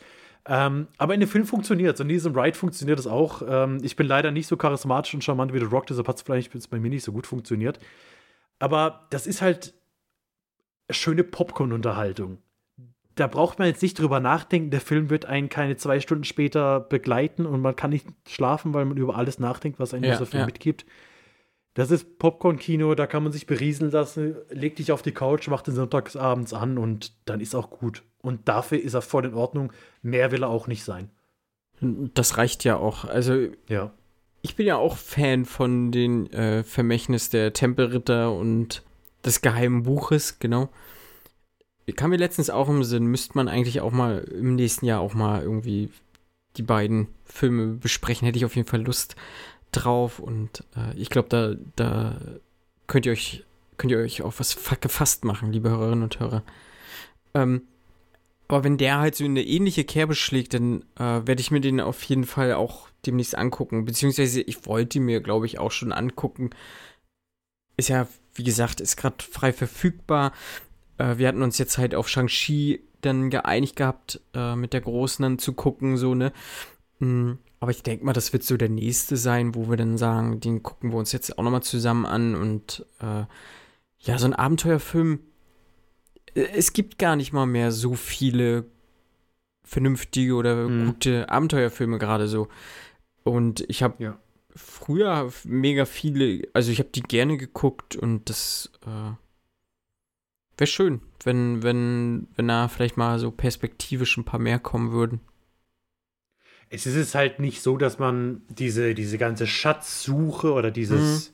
Ähm, 0.47 0.87
aber 0.97 1.13
in 1.13 1.19
dem 1.19 1.29
Film 1.29 1.45
funktioniert 1.45 1.95
es. 1.95 1.99
In 1.99 2.07
diesem 2.07 2.37
Ride 2.37 2.57
funktioniert 2.57 2.99
es 2.99 3.07
auch. 3.07 3.41
Ähm, 3.47 3.79
ich 3.83 3.95
bin 3.95 4.07
leider 4.07 4.31
nicht 4.31 4.47
so 4.47 4.57
charismatisch 4.57 5.13
und 5.13 5.23
charmant 5.23 5.53
wie 5.53 5.59
The 5.59 5.65
Rock, 5.65 5.87
deshalb 5.87 6.07
hat 6.07 6.17
es 6.17 6.21
vielleicht 6.21 6.69
bei 6.69 6.79
mir 6.79 6.89
nicht 6.89 7.03
so 7.03 7.11
gut 7.11 7.25
funktioniert. 7.25 7.79
Aber 8.59 9.07
das 9.09 9.27
ist 9.27 9.41
halt 9.41 9.73
schöne 10.91 11.23
Popcorn-Unterhaltung 11.23 12.37
da 13.15 13.27
braucht 13.27 13.59
man 13.59 13.67
jetzt 13.69 13.81
nicht 13.81 13.97
drüber 13.97 14.19
nachdenken. 14.19 14.71
Der 14.71 14.81
Film 14.81 15.09
wird 15.09 15.25
einen 15.25 15.49
keine 15.49 15.77
zwei 15.77 15.99
Stunden 15.99 16.25
später 16.25 16.81
begleiten 16.81 17.45
und 17.45 17.61
man 17.61 17.75
kann 17.75 17.89
nicht 17.89 18.05
schlafen, 18.27 18.73
weil 18.73 18.85
man 18.85 18.97
über 18.97 19.15
alles 19.15 19.39
nachdenkt, 19.39 19.79
was 19.79 19.93
ein 19.93 20.03
ja, 20.03 20.11
dieser 20.11 20.25
Film 20.25 20.41
ja. 20.41 20.45
mitgibt. 20.45 20.85
Das 21.73 21.91
ist 21.91 22.19
Popcorn-Kino, 22.19 22.95
da 22.95 23.05
kann 23.07 23.23
man 23.23 23.31
sich 23.31 23.47
berieseln 23.47 23.91
lassen, 23.91 24.35
leg 24.49 24.77
dich 24.77 24.91
auf 24.91 25.01
die 25.01 25.11
Couch, 25.11 25.47
mach 25.49 25.61
den 25.61 25.75
sonntagsabends 25.75 26.53
an 26.53 26.77
und 26.77 27.13
dann 27.25 27.41
ist 27.41 27.55
auch 27.55 27.69
gut. 27.69 28.03
Und 28.21 28.47
dafür 28.47 28.79
ist 28.79 28.93
er 28.93 29.01
voll 29.01 29.25
in 29.25 29.33
Ordnung. 29.33 29.73
Mehr 30.01 30.31
will 30.31 30.43
er 30.43 30.49
auch 30.49 30.67
nicht 30.67 30.83
sein. 30.83 31.09
Das 31.81 32.37
reicht 32.37 32.63
ja 32.63 32.77
auch. 32.77 33.03
Also, 33.03 33.47
ja. 33.67 33.91
ich 34.41 34.55
bin 34.55 34.65
ja 34.65 34.77
auch 34.77 34.95
Fan 34.95 35.43
von 35.43 35.91
den 35.91 36.31
äh, 36.31 36.63
Vermächtnis 36.63 37.29
der 37.29 37.51
Tempelritter 37.51 38.31
und 38.31 38.83
des 39.25 39.41
geheimen 39.41 39.83
Buches, 39.83 40.39
genau 40.39 40.69
kam 41.93 42.09
mir 42.09 42.17
letztens 42.17 42.49
auch 42.49 42.69
im 42.69 42.83
Sinn, 42.83 43.05
müsste 43.05 43.33
man 43.35 43.47
eigentlich 43.47 43.81
auch 43.81 43.91
mal 43.91 44.19
im 44.19 44.55
nächsten 44.55 44.85
Jahr 44.85 45.01
auch 45.01 45.13
mal 45.13 45.41
irgendwie 45.41 45.89
die 46.57 46.63
beiden 46.63 47.07
Filme 47.25 47.73
besprechen. 47.75 48.25
Hätte 48.25 48.37
ich 48.37 48.45
auf 48.45 48.55
jeden 48.55 48.67
Fall 48.67 48.81
Lust 48.81 49.15
drauf 49.71 50.19
und 50.19 50.63
äh, 50.75 50.95
ich 50.95 51.09
glaube, 51.09 51.29
da, 51.29 51.55
da 51.75 52.19
könnt 52.87 53.05
ihr 53.05 53.11
euch 53.11 53.43
könnt 53.77 53.91
ihr 53.91 53.99
euch 53.99 54.21
auf 54.21 54.39
was 54.39 54.57
gefasst 54.79 55.25
machen, 55.25 55.51
liebe 55.51 55.69
Hörerinnen 55.69 56.03
und 56.03 56.19
Hörer. 56.19 56.43
Ähm, 57.33 57.63
aber 58.47 58.63
wenn 58.63 58.77
der 58.77 58.99
halt 58.99 59.15
so 59.15 59.25
in 59.25 59.31
eine 59.31 59.43
ähnliche 59.43 59.83
Kerbe 59.83 60.15
schlägt, 60.15 60.53
dann 60.53 60.83
äh, 60.97 61.25
werde 61.25 61.39
ich 61.41 61.51
mir 61.51 61.61
den 61.61 61.81
auf 61.81 62.03
jeden 62.03 62.25
Fall 62.25 62.53
auch 62.53 62.89
demnächst 63.05 63.35
angucken. 63.37 63.85
Beziehungsweise 63.85 64.41
ich 64.41 64.65
wollte 64.65 64.99
mir, 64.99 65.19
glaube 65.21 65.45
ich, 65.45 65.59
auch 65.59 65.71
schon 65.71 65.91
angucken. 65.91 66.51
Ist 67.77 67.89
ja, 67.89 68.07
wie 68.35 68.43
gesagt, 68.43 68.81
ist 68.81 68.97
gerade 68.97 69.23
frei 69.23 69.51
verfügbar. 69.51 70.31
Äh, 70.97 71.17
wir 71.17 71.27
hatten 71.27 71.41
uns 71.41 71.57
jetzt 71.57 71.77
halt 71.77 71.95
auf 71.95 72.09
Shang-Chi 72.09 72.81
dann 73.01 73.29
geeinigt 73.29 73.75
gehabt, 73.75 74.21
äh, 74.33 74.55
mit 74.55 74.73
der 74.73 74.81
Großen 74.81 75.23
dann 75.23 75.39
zu 75.39 75.53
gucken, 75.53 75.97
so, 75.97 76.15
ne? 76.15 76.31
Mhm. 76.99 77.37
Aber 77.59 77.71
ich 77.71 77.83
denke 77.83 78.05
mal, 78.05 78.13
das 78.13 78.33
wird 78.33 78.43
so 78.43 78.57
der 78.57 78.69
nächste 78.69 79.17
sein, 79.17 79.55
wo 79.55 79.69
wir 79.69 79.77
dann 79.77 79.97
sagen, 79.97 80.39
den 80.39 80.61
gucken 80.61 80.91
wir 80.91 80.97
uns 80.97 81.11
jetzt 81.11 81.37
auch 81.37 81.43
nochmal 81.43 81.63
zusammen 81.63 82.05
an. 82.05 82.35
Und 82.35 82.85
äh, 82.99 83.25
ja, 83.99 84.17
so 84.17 84.25
ein 84.25 84.33
Abenteuerfilm, 84.33 85.19
äh, 86.35 86.47
es 86.53 86.73
gibt 86.73 86.99
gar 86.99 87.15
nicht 87.15 87.33
mal 87.33 87.45
mehr 87.45 87.71
so 87.71 87.95
viele 87.95 88.65
vernünftige 89.63 90.35
oder 90.35 90.67
mhm. 90.67 90.87
gute 90.87 91.29
Abenteuerfilme 91.29 91.97
gerade 91.97 92.27
so. 92.27 92.47
Und 93.23 93.65
ich 93.67 93.81
habe 93.81 94.03
ja. 94.03 94.19
früher 94.55 95.31
mega 95.43 95.85
viele, 95.85 96.47
also 96.53 96.71
ich 96.71 96.79
habe 96.79 96.89
die 96.93 97.01
gerne 97.01 97.37
geguckt 97.37 97.95
und 97.95 98.29
das 98.29 98.71
äh, 98.85 99.11
wäre 100.57 100.67
schön, 100.67 101.01
wenn, 101.23 101.63
wenn, 101.63 102.27
wenn 102.35 102.47
da 102.47 102.67
vielleicht 102.67 102.97
mal 102.97 103.19
so 103.19 103.31
perspektivisch 103.31 104.17
ein 104.17 104.25
paar 104.25 104.39
mehr 104.39 104.59
kommen 104.59 104.91
würden. 104.91 105.21
Es 106.69 106.85
ist 106.85 107.15
halt 107.15 107.39
nicht 107.39 107.61
so, 107.61 107.77
dass 107.77 107.99
man 107.99 108.41
diese, 108.49 108.95
diese 108.95 109.17
ganze 109.17 109.47
Schatzsuche 109.47 110.51
oder 110.51 110.71
dieses, 110.71 111.29
mhm. 111.29 111.33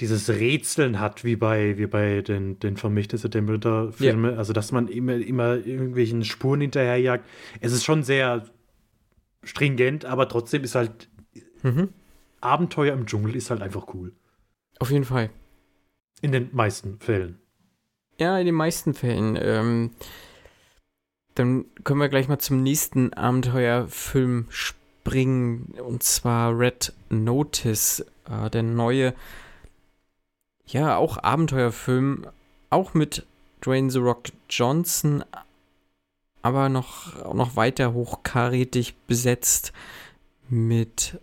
dieses 0.00 0.28
Rätseln 0.28 1.00
hat, 1.00 1.24
wie 1.24 1.36
bei, 1.36 1.78
wie 1.78 1.86
bei 1.86 2.20
den, 2.20 2.58
den 2.58 2.76
Vermächtnisse 2.76 3.30
der 3.30 3.42
Mörder-Filme. 3.42 4.32
Ja. 4.32 4.38
Also, 4.38 4.52
dass 4.52 4.72
man 4.72 4.88
immer, 4.88 5.14
immer 5.14 5.54
irgendwelchen 5.56 6.24
Spuren 6.24 6.60
hinterherjagt. 6.60 7.26
Es 7.60 7.72
ist 7.72 7.84
schon 7.84 8.02
sehr 8.02 8.44
stringent, 9.42 10.04
aber 10.04 10.28
trotzdem 10.28 10.64
ist 10.64 10.74
halt 10.74 11.08
mhm. 11.62 11.88
Abenteuer 12.40 12.92
im 12.92 13.06
Dschungel 13.06 13.34
ist 13.34 13.50
halt 13.50 13.62
einfach 13.62 13.94
cool. 13.94 14.12
Auf 14.78 14.90
jeden 14.90 15.04
Fall. 15.04 15.30
In 16.20 16.32
den 16.32 16.50
meisten 16.52 16.98
Fällen. 17.00 17.38
Ja, 18.18 18.38
in 18.38 18.46
den 18.46 18.54
meisten 18.54 18.94
Fällen. 18.94 19.38
Ähm, 19.40 19.90
dann 21.34 21.66
können 21.84 22.00
wir 22.00 22.08
gleich 22.08 22.28
mal 22.28 22.38
zum 22.38 22.62
nächsten 22.62 23.12
Abenteuerfilm 23.12 24.46
springen. 24.48 25.74
Und 25.78 26.02
zwar 26.02 26.58
Red 26.58 26.92
Notice. 27.10 28.04
Äh, 28.28 28.50
der 28.50 28.62
neue, 28.62 29.14
ja, 30.66 30.96
auch 30.96 31.22
Abenteuerfilm. 31.22 32.26
Auch 32.70 32.94
mit 32.94 33.26
Dwayne 33.62 33.90
The 33.90 33.98
Rock 33.98 34.28
Johnson. 34.48 35.24
Aber 36.40 36.68
noch, 36.68 37.34
noch 37.34 37.56
weiter 37.56 37.92
hochkarätig 37.92 38.94
besetzt. 39.06 39.72
Mit, 40.48 41.18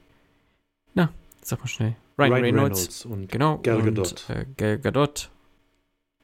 na, 0.93 1.11
sag 1.41 1.59
mal 1.59 1.67
schnell. 1.67 1.95
Ryan, 2.19 2.33
Ryan 2.33 2.43
Reynolds, 2.43 2.79
Reynolds, 2.79 3.05
und 3.05 3.31
genau, 3.31 3.57
Gal 3.63 3.81
Gadot. 3.81 4.25
Und, 4.29 4.35
äh, 4.35 4.45
Gal 4.55 4.77
Gadot 4.77 5.31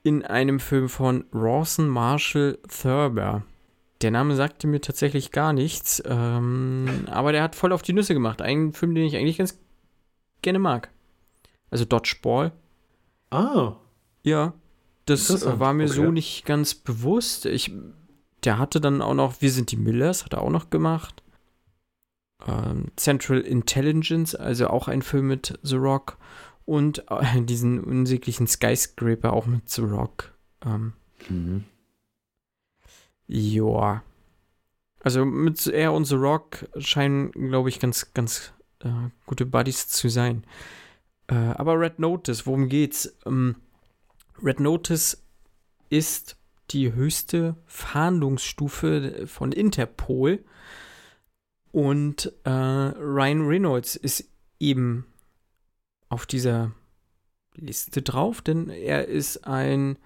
in 0.03 0.25
einem 0.25 0.59
Film 0.59 0.89
von 0.89 1.25
Rawson 1.33 1.87
Marshall 1.87 2.57
Thurber. 2.67 3.43
Der 4.01 4.11
Name 4.11 4.35
sagte 4.35 4.67
mir 4.67 4.79
tatsächlich 4.79 5.31
gar 5.31 5.51
nichts, 5.51 6.01
ähm, 6.05 7.05
aber 7.07 7.33
der 7.33 7.43
hat 7.43 7.55
voll 7.55 7.73
auf 7.73 7.81
die 7.81 7.93
Nüsse 7.93 8.13
gemacht. 8.13 8.41
Ein 8.41 8.71
Film, 8.71 8.95
den 8.95 9.05
ich 9.05 9.17
eigentlich 9.17 9.37
ganz 9.37 9.59
gerne 10.41 10.59
mag. 10.59 10.89
Also 11.69 11.85
Dodgeball. 11.85 12.53
Ah. 13.29 13.75
Ja, 14.23 14.53
das 15.05 15.59
war 15.59 15.73
mir 15.73 15.85
okay. 15.85 15.93
so 15.93 16.11
nicht 16.11 16.45
ganz 16.45 16.75
bewusst. 16.75 17.45
Ich, 17.45 17.73
der 18.43 18.57
hatte 18.57 18.79
dann 18.79 19.01
auch 19.01 19.13
noch, 19.13 19.41
Wir 19.41 19.51
sind 19.51 19.71
die 19.71 19.77
Millers, 19.77 20.23
hat 20.23 20.33
er 20.33 20.41
auch 20.41 20.49
noch 20.49 20.69
gemacht. 20.69 21.23
Ähm, 22.47 22.85
Central 22.95 23.41
Intelligence, 23.41 24.35
also 24.35 24.67
auch 24.67 24.87
ein 24.87 25.01
Film 25.01 25.27
mit 25.27 25.59
The 25.61 25.75
Rock. 25.75 26.17
Und 26.69 27.03
äh, 27.09 27.41
diesen 27.41 27.83
unsäglichen 27.83 28.45
Skyscraper 28.45 29.33
auch 29.33 29.47
mit 29.47 29.67
The 29.71 29.81
Rock. 29.81 30.35
Ähm, 30.63 30.93
mhm. 31.27 31.63
Joa. 33.25 34.03
Also 34.99 35.25
mit 35.25 35.65
er 35.65 35.93
und 35.93 36.05
The 36.05 36.13
Rock 36.13 36.69
scheinen, 36.77 37.31
glaube 37.31 37.69
ich, 37.69 37.79
ganz, 37.79 38.13
ganz 38.13 38.53
äh, 38.83 39.09
gute 39.25 39.47
Buddies 39.47 39.87
zu 39.87 40.09
sein. 40.09 40.43
Äh, 41.25 41.33
aber 41.33 41.79
Red 41.79 41.97
Notice, 41.97 42.45
worum 42.45 42.69
geht's? 42.69 43.17
Ähm, 43.25 43.55
Red 44.39 44.59
Notice 44.59 45.23
ist 45.89 46.37
die 46.69 46.93
höchste 46.93 47.55
Fahndungsstufe 47.65 49.25
von 49.25 49.53
Interpol. 49.53 50.45
Und 51.71 52.31
äh, 52.43 52.51
Ryan 52.51 53.47
Reynolds 53.47 53.95
ist 53.95 54.29
eben 54.59 55.08
auf 56.09 56.25
dieser 56.25 56.71
Liste 57.55 58.01
drauf, 58.01 58.41
denn 58.41 58.69
er 58.69 59.07
ist 59.07 59.45
ein 59.47 59.97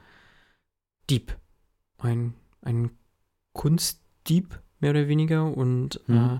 Dieb. 1.10 1.38
Ein, 1.98 2.34
ein 2.62 2.92
Kunstdieb, 3.54 4.60
mehr 4.80 4.92
oder 4.92 5.08
weniger. 5.08 5.46
Und 5.46 6.02
mhm. 6.08 6.18
äh, 6.18 6.40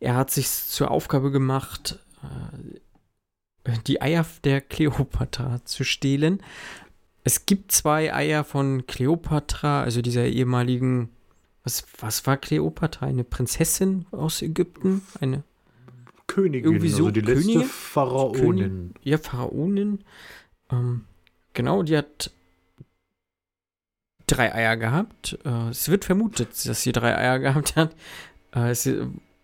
er 0.00 0.16
hat 0.16 0.30
sich 0.30 0.48
zur 0.48 0.90
Aufgabe 0.90 1.30
gemacht, 1.30 1.98
äh, 2.22 3.72
die 3.86 4.02
Eier 4.02 4.26
der 4.44 4.60
Kleopatra 4.60 5.64
zu 5.64 5.84
stehlen. 5.84 6.42
Es 7.24 7.46
gibt 7.46 7.72
zwei 7.72 8.12
Eier 8.12 8.44
von 8.44 8.86
Kleopatra, 8.86 9.82
also 9.82 10.02
dieser 10.02 10.26
ehemaligen, 10.26 11.10
was, 11.62 11.86
was 11.98 12.26
war 12.26 12.36
Kleopatra? 12.36 13.06
Eine 13.06 13.24
Prinzessin 13.24 14.04
aus 14.10 14.42
Ägypten? 14.42 15.00
Eine 15.20 15.42
Königin, 16.26 16.64
irgendwie 16.64 16.88
so 16.88 17.06
also 17.06 17.10
die 17.10 17.22
Königin? 17.22 17.60
letzte 17.60 17.68
Pharaonin. 17.68 18.40
Königin, 18.40 18.94
ja, 19.02 19.18
Pharaonin. 19.18 20.04
Ähm, 20.70 21.04
genau, 21.52 21.82
die 21.82 21.96
hat 21.96 22.30
drei 24.26 24.54
Eier 24.54 24.76
gehabt. 24.76 25.38
Äh, 25.44 25.68
es 25.70 25.88
wird 25.88 26.04
vermutet, 26.04 26.68
dass 26.68 26.82
sie 26.82 26.92
drei 26.92 27.16
Eier 27.16 27.38
gehabt 27.38 27.76
hat. 27.76 27.94
Äh, 28.54 28.70
es 28.70 28.88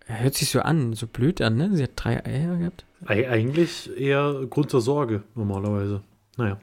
hört 0.07 0.35
sich 0.35 0.51
so 0.51 0.61
an, 0.61 0.95
so 0.95 1.07
blöd 1.07 1.41
an, 1.41 1.57
ne? 1.57 1.75
Sie 1.75 1.83
hat 1.83 1.93
drei 1.97 2.25
Eier 2.25 2.57
gehabt. 2.57 2.85
Eigentlich 3.07 3.91
eher 3.99 4.47
Grund 4.49 4.71
zur 4.71 4.81
Sorge, 4.81 5.23
normalerweise. 5.35 6.03
Naja. 6.37 6.59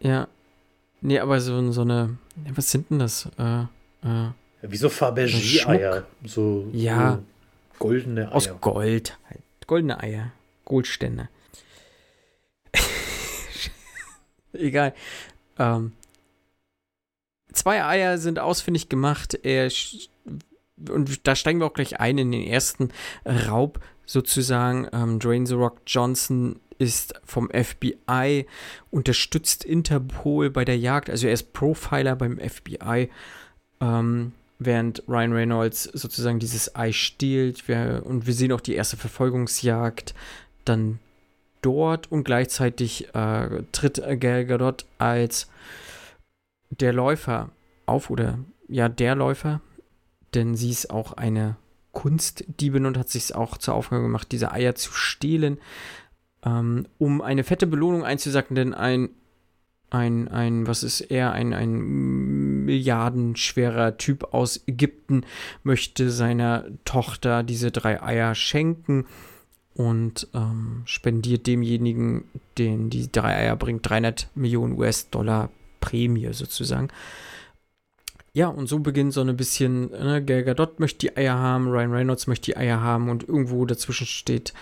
Ja. 0.00 0.28
Nee, 1.00 1.18
aber 1.18 1.40
so, 1.40 1.72
so 1.72 1.82
eine. 1.82 2.16
Was 2.54 2.70
sind 2.70 2.90
denn 2.90 2.98
das? 3.00 3.28
Äh, 3.38 3.62
äh, 4.02 4.30
Wie 4.62 4.76
so 4.76 4.88
Fabergé-Eier. 4.88 6.04
So, 6.24 6.68
ja. 6.72 7.16
So 7.16 7.22
goldene 7.78 8.28
Eier. 8.28 8.34
Aus 8.34 8.48
Gold. 8.60 9.18
Halt. 9.28 9.40
Goldene 9.66 10.00
Eier. 10.00 10.32
Goldstände. 10.64 11.28
Egal. 14.52 14.94
Ähm, 15.58 15.92
zwei 17.52 17.84
Eier 17.84 18.18
sind 18.18 18.38
ausfindig 18.38 18.88
gemacht. 18.88 19.38
Er 19.42 19.70
und 20.88 21.26
da 21.26 21.36
steigen 21.36 21.60
wir 21.60 21.66
auch 21.66 21.72
gleich 21.74 22.00
ein 22.00 22.18
in 22.18 22.32
den 22.32 22.42
ersten 22.42 22.90
Raub 23.24 23.80
sozusagen. 24.06 24.88
Ähm, 24.92 25.18
Dwayne 25.18 25.46
The 25.46 25.54
Rock 25.54 25.82
Johnson 25.86 26.60
ist 26.78 27.14
vom 27.24 27.50
FBI, 27.50 28.46
unterstützt 28.90 29.64
Interpol 29.64 30.50
bei 30.50 30.64
der 30.64 30.78
Jagd, 30.78 31.08
also 31.08 31.26
er 31.26 31.32
ist 31.32 31.52
Profiler 31.52 32.16
beim 32.16 32.38
FBI, 32.38 33.10
ähm, 33.80 34.32
während 34.58 35.02
Ryan 35.08 35.32
Reynolds 35.32 35.84
sozusagen 35.84 36.38
dieses 36.38 36.74
Ei 36.76 36.92
stiehlt. 36.92 37.68
Wir, 37.68 38.02
und 38.04 38.26
wir 38.26 38.34
sehen 38.34 38.52
auch 38.52 38.60
die 38.60 38.74
erste 38.74 38.96
Verfolgungsjagd 38.96 40.14
dann 40.64 40.98
dort 41.62 42.10
und 42.12 42.24
gleichzeitig 42.24 43.14
äh, 43.14 43.62
tritt 43.72 44.02
Gal 44.20 44.44
Gadot 44.44 44.86
als 44.98 45.48
der 46.70 46.92
Läufer 46.92 47.50
auf 47.86 48.10
oder 48.10 48.38
ja, 48.68 48.88
der 48.88 49.14
Läufer, 49.14 49.60
denn 50.34 50.54
sie 50.54 50.70
ist 50.70 50.90
auch 50.90 51.14
eine 51.14 51.56
Kunstdiebin 51.92 52.86
und 52.86 52.98
hat 52.98 53.08
sich 53.08 53.34
auch 53.34 53.56
zur 53.56 53.74
Aufgabe 53.74 54.02
gemacht, 54.02 54.32
diese 54.32 54.52
Eier 54.52 54.74
zu 54.74 54.92
stehlen, 54.92 55.58
ähm, 56.44 56.86
um 56.98 57.22
eine 57.22 57.44
fette 57.44 57.66
Belohnung 57.66 58.04
einzusacken, 58.04 58.54
denn 58.54 58.74
ein, 58.74 59.10
ein, 59.94 60.28
ein, 60.28 60.66
was 60.66 60.82
ist 60.82 61.00
er, 61.00 61.32
ein, 61.32 61.54
ein 61.54 62.64
milliardenschwerer 62.64 63.96
Typ 63.96 64.34
aus 64.34 64.60
Ägypten 64.66 65.24
möchte 65.62 66.10
seiner 66.10 66.64
Tochter 66.84 67.42
diese 67.42 67.70
drei 67.70 68.02
Eier 68.02 68.34
schenken 68.34 69.06
und 69.74 70.28
ähm, 70.34 70.82
spendiert 70.84 71.46
demjenigen, 71.46 72.24
den 72.58 72.90
die 72.90 73.10
drei 73.10 73.36
Eier 73.36 73.56
bringt, 73.56 73.88
300 73.88 74.28
Millionen 74.34 74.78
US-Dollar 74.78 75.50
Prämie 75.80 76.32
sozusagen. 76.32 76.88
Ja, 78.32 78.48
und 78.48 78.66
so 78.66 78.80
beginnt 78.80 79.12
so 79.12 79.20
ein 79.20 79.36
bisschen, 79.36 79.90
ne, 79.90 80.24
Gal 80.24 80.42
Gadot 80.42 80.80
möchte 80.80 81.06
die 81.06 81.16
Eier 81.16 81.38
haben, 81.38 81.68
Ryan 81.68 81.92
Reynolds 81.92 82.26
möchte 82.26 82.46
die 82.46 82.56
Eier 82.56 82.80
haben 82.80 83.08
und 83.08 83.28
irgendwo 83.28 83.64
dazwischen 83.64 84.08
steht 84.08 84.52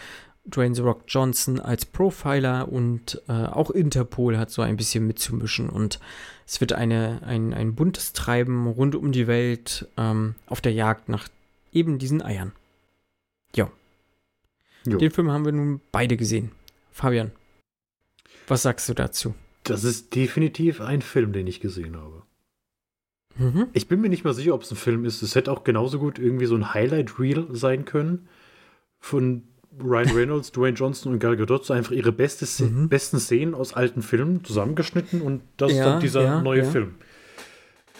Dwayne 0.45 0.75
The 0.75 0.83
Rock 0.83 1.05
Johnson 1.07 1.61
als 1.61 1.87
Profiler 1.87 2.69
und 2.69 3.23
äh, 3.29 3.33
auch 3.33 3.71
Interpol 3.71 4.37
hat 4.39 4.51
so 4.51 4.63
ein 4.63 4.77
bisschen 4.77 5.07
mitzumischen 5.07 5.69
und 5.69 6.01
es 6.47 6.61
wird 6.61 6.73
eine, 6.73 7.23
ein, 7.25 7.55
ein 7.55 7.75
buntes 7.75 8.13
Treiben 8.13 8.67
rund 8.67 8.95
um 8.95 9.13
die 9.13 9.27
Welt 9.27 9.89
ähm, 9.97 10.35
auf 10.47 10.61
der 10.61 10.73
Jagd 10.73 11.09
nach 11.09 11.29
eben 11.73 11.99
diesen 11.99 12.23
Eiern. 12.23 12.53
Ja. 13.55 13.71
Jo. 14.85 14.99
Den 14.99 15.13
Film 15.13 15.31
haben 15.31 15.45
wir 15.45 15.53
nun 15.53 15.81
beide 15.93 16.17
gesehen. 16.17 16.51
Fabian, 16.91 17.31
was 18.49 18.63
sagst 18.63 18.89
du 18.89 18.95
dazu? 18.95 19.35
Das 19.63 19.85
ist 19.85 20.15
definitiv 20.15 20.81
ein 20.81 21.03
Film, 21.03 21.33
den 21.33 21.47
ich 21.47 21.61
gesehen 21.61 21.97
habe. 21.97 22.23
Mhm. 23.37 23.69
Ich 23.73 23.87
bin 23.87 24.01
mir 24.01 24.09
nicht 24.09 24.25
mal 24.25 24.35
sicher, 24.35 24.55
ob 24.55 24.63
es 24.63 24.73
ein 24.73 24.77
Film 24.77 25.05
ist. 25.05 25.23
Es 25.23 25.37
hätte 25.37 25.53
auch 25.53 25.63
genauso 25.65 26.01
gut 26.01 26.19
irgendwie 26.19 26.47
so 26.47 26.57
ein 26.57 26.75
Highlight-Reel 26.75 27.47
sein 27.53 27.85
können 27.85 28.29
von 28.99 29.45
Ryan 29.81 30.11
Reynolds, 30.11 30.53
Dwayne 30.53 30.77
Johnson 30.77 31.13
und 31.13 31.19
Gal 31.19 31.37
Gadot. 31.37 31.65
So 31.65 31.73
einfach 31.73 31.93
ihre 31.93 32.13
beste, 32.13 32.47
mhm. 32.65 32.89
besten 32.89 33.19
Szenen 33.19 33.55
aus 33.55 33.73
alten 33.73 34.03
Filmen 34.03 34.45
zusammengeschnitten 34.45 35.23
und 35.23 35.43
das 35.57 35.73
ja, 35.73 35.79
ist 35.79 35.85
dann 35.85 36.01
dieser 36.01 36.23
ja, 36.23 36.41
neue 36.43 36.63
ja. 36.63 36.71
Film. 36.71 36.95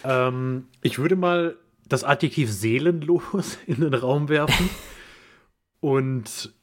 Ähm, 0.03 0.67
ich 0.81 0.99
würde 0.99 1.15
mal 1.15 1.57
das 1.87 2.03
Adjektiv 2.03 2.51
seelenlos 2.51 3.57
in 3.67 3.81
den 3.81 3.93
Raum 3.93 4.29
werfen. 4.29 4.69
und 5.79 6.53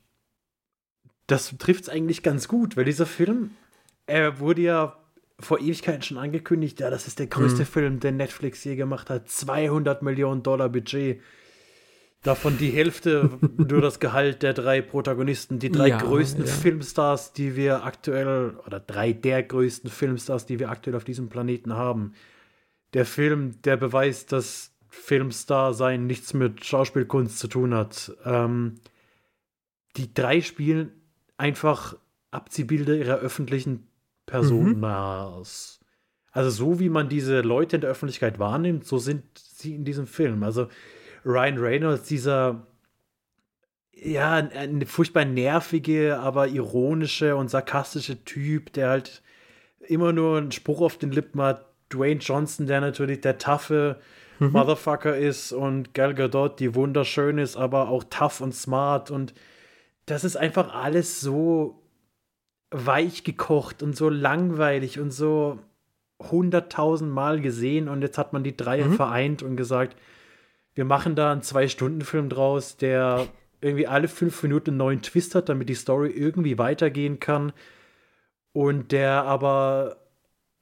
das 1.27 1.55
trifft 1.59 1.85
es 1.85 1.89
eigentlich 1.89 2.23
ganz 2.23 2.49
gut, 2.49 2.77
weil 2.77 2.85
dieser 2.85 3.07
Film, 3.07 3.51
er 4.07 4.41
wurde 4.41 4.63
ja 4.63 4.97
vor 5.39 5.61
Ewigkeiten 5.61 6.03
schon 6.03 6.19
angekündigt, 6.19 6.81
ja, 6.81 6.91
das 6.91 7.07
ist 7.07 7.19
der 7.19 7.27
größte 7.27 7.63
mhm. 7.63 7.67
Film, 7.67 8.01
den 8.01 8.17
Netflix 8.17 8.63
je 8.65 8.77
gemacht 8.77 9.11
hat. 9.11 9.29
200 9.29 10.03
Millionen 10.03 10.43
Dollar 10.43 10.69
Budget. 10.69 11.21
Davon 12.23 12.59
die 12.59 12.71
Hälfte 12.71 13.31
nur 13.57 13.81
das 13.81 13.99
Gehalt 13.99 14.43
der 14.43 14.53
drei 14.53 14.83
Protagonisten, 14.83 15.59
die 15.59 15.71
drei 15.71 15.89
ja, 15.89 15.99
größten 15.99 16.45
ja. 16.45 16.53
Filmstars, 16.53 17.33
die 17.33 17.57
wir 17.57 17.85
aktuell, 17.85 18.59
oder 18.67 18.79
drei 18.79 19.13
der 19.13 19.43
größten 19.43 19.91
Filmstars, 19.91 20.45
die 20.45 20.59
wir 20.59 20.71
aktuell 20.71 20.97
auf 20.97 21.05
diesem 21.05 21.29
Planeten 21.29 21.75
haben. 21.75 22.13
Der 22.93 23.07
Film, 23.07 23.63
der 23.63 23.77
beweist, 23.77 24.33
dass 24.33 24.73
Filmstar 24.89 25.73
sein 25.73 26.07
nichts 26.07 26.35
mit 26.35 26.65
Schauspielkunst 26.65 27.39
zu 27.39 27.49
tun 27.49 27.75
hat. 27.75 28.13
Ähm, 28.25 28.75
die 29.97 30.13
drei 30.13 30.41
spielen 30.41 30.93
einfach 31.37 31.97
Abziehbilder 32.33 32.97
ihrer 32.97 33.17
öffentlichen 33.17 33.87
Personas. 34.27 35.79
Mhm. 35.81 35.87
Also 36.33 36.51
so 36.51 36.81
wie 36.81 36.89
man 36.89 37.09
diese 37.09 37.41
Leute 37.41 37.77
in 37.77 37.81
der 37.81 37.91
Öffentlichkeit 37.91 38.39
wahrnimmt, 38.39 38.85
so 38.85 38.99
sind 38.99 39.25
sie 39.35 39.75
in 39.75 39.85
diesem 39.85 40.07
Film. 40.07 40.43
Also 40.43 40.69
Ryan 41.25 41.59
Reynolds, 41.59 42.09
dieser 42.09 42.67
ja, 44.03 44.35
ein 44.35 44.87
furchtbar 44.87 45.25
nervige, 45.25 46.19
aber 46.19 46.49
ironische 46.49 47.37
und 47.37 47.51
sarkastische 47.51 48.25
Typ, 48.25 48.73
der 48.73 48.89
halt 48.89 49.23
immer 49.81 50.13
nur 50.13 50.39
einen 50.39 50.53
Spruch 50.53 50.81
auf 50.81 50.97
den 50.97 51.13
Lippen 51.13 51.41
hat. 51.43 51.67
Dwayne 51.93 52.21
Johnson, 52.21 52.67
der 52.67 52.81
natürlich 52.81 53.21
der 53.21 53.39
taffe 53.39 54.01
mhm. 54.39 54.53
Motherfucker 54.53 55.17
ist 55.17 55.53
und 55.53 55.93
Gal 55.93 56.15
Gadot, 56.15 56.61
die 56.61 56.75
wunderschön 56.75 57.39
ist, 57.39 57.57
aber 57.57 57.89
auch 57.89 58.05
tough 58.05 58.41
und 58.41 58.55
smart 58.55 59.11
und 59.11 59.35
das 60.07 60.25
ist 60.25 60.37
einfach 60.37 60.75
alles 60.75 61.21
so 61.21 61.83
weich 62.71 63.25
gekocht 63.25 63.83
und 63.83 63.97
so 63.97 64.09
langweilig 64.09 64.99
und 64.99 65.11
so 65.11 65.59
hunderttausend 66.21 67.13
Mal 67.13 67.41
gesehen 67.41 67.89
und 67.89 68.03
jetzt 68.03 68.19
hat 68.19 68.33
man 68.33 68.45
die 68.45 68.57
drei 68.57 68.85
mhm. 68.85 68.95
vereint 68.95 69.43
und 69.43 69.57
gesagt, 69.57 69.97
wir 70.81 70.87
machen 70.87 71.15
da 71.15 71.31
einen 71.31 71.43
Zwei-Stunden-Film 71.43 72.31
draus, 72.31 72.79
der 72.79 73.29
irgendwie 73.61 73.87
alle 73.87 74.09
fünf 74.09 74.43
Minuten 74.43 74.71
einen 74.71 74.79
neuen 74.79 75.03
Twist 75.03 75.35
hat, 75.35 75.51
damit 75.51 75.69
die 75.69 75.75
Story 75.75 76.09
irgendwie 76.09 76.57
weitergehen 76.57 77.21
kann 77.21 77.53
und 78.53 78.91
der 78.91 79.25
aber 79.25 79.99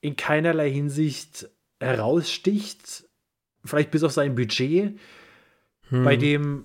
in 0.01 0.17
keinerlei 0.17 0.73
Hinsicht 0.73 1.49
heraussticht, 1.79 3.05
vielleicht 3.65 3.93
bis 3.93 4.03
auf 4.03 4.11
sein 4.11 4.35
Budget, 4.35 4.99
hm. 5.91 6.03
bei 6.05 6.17
dem 6.17 6.65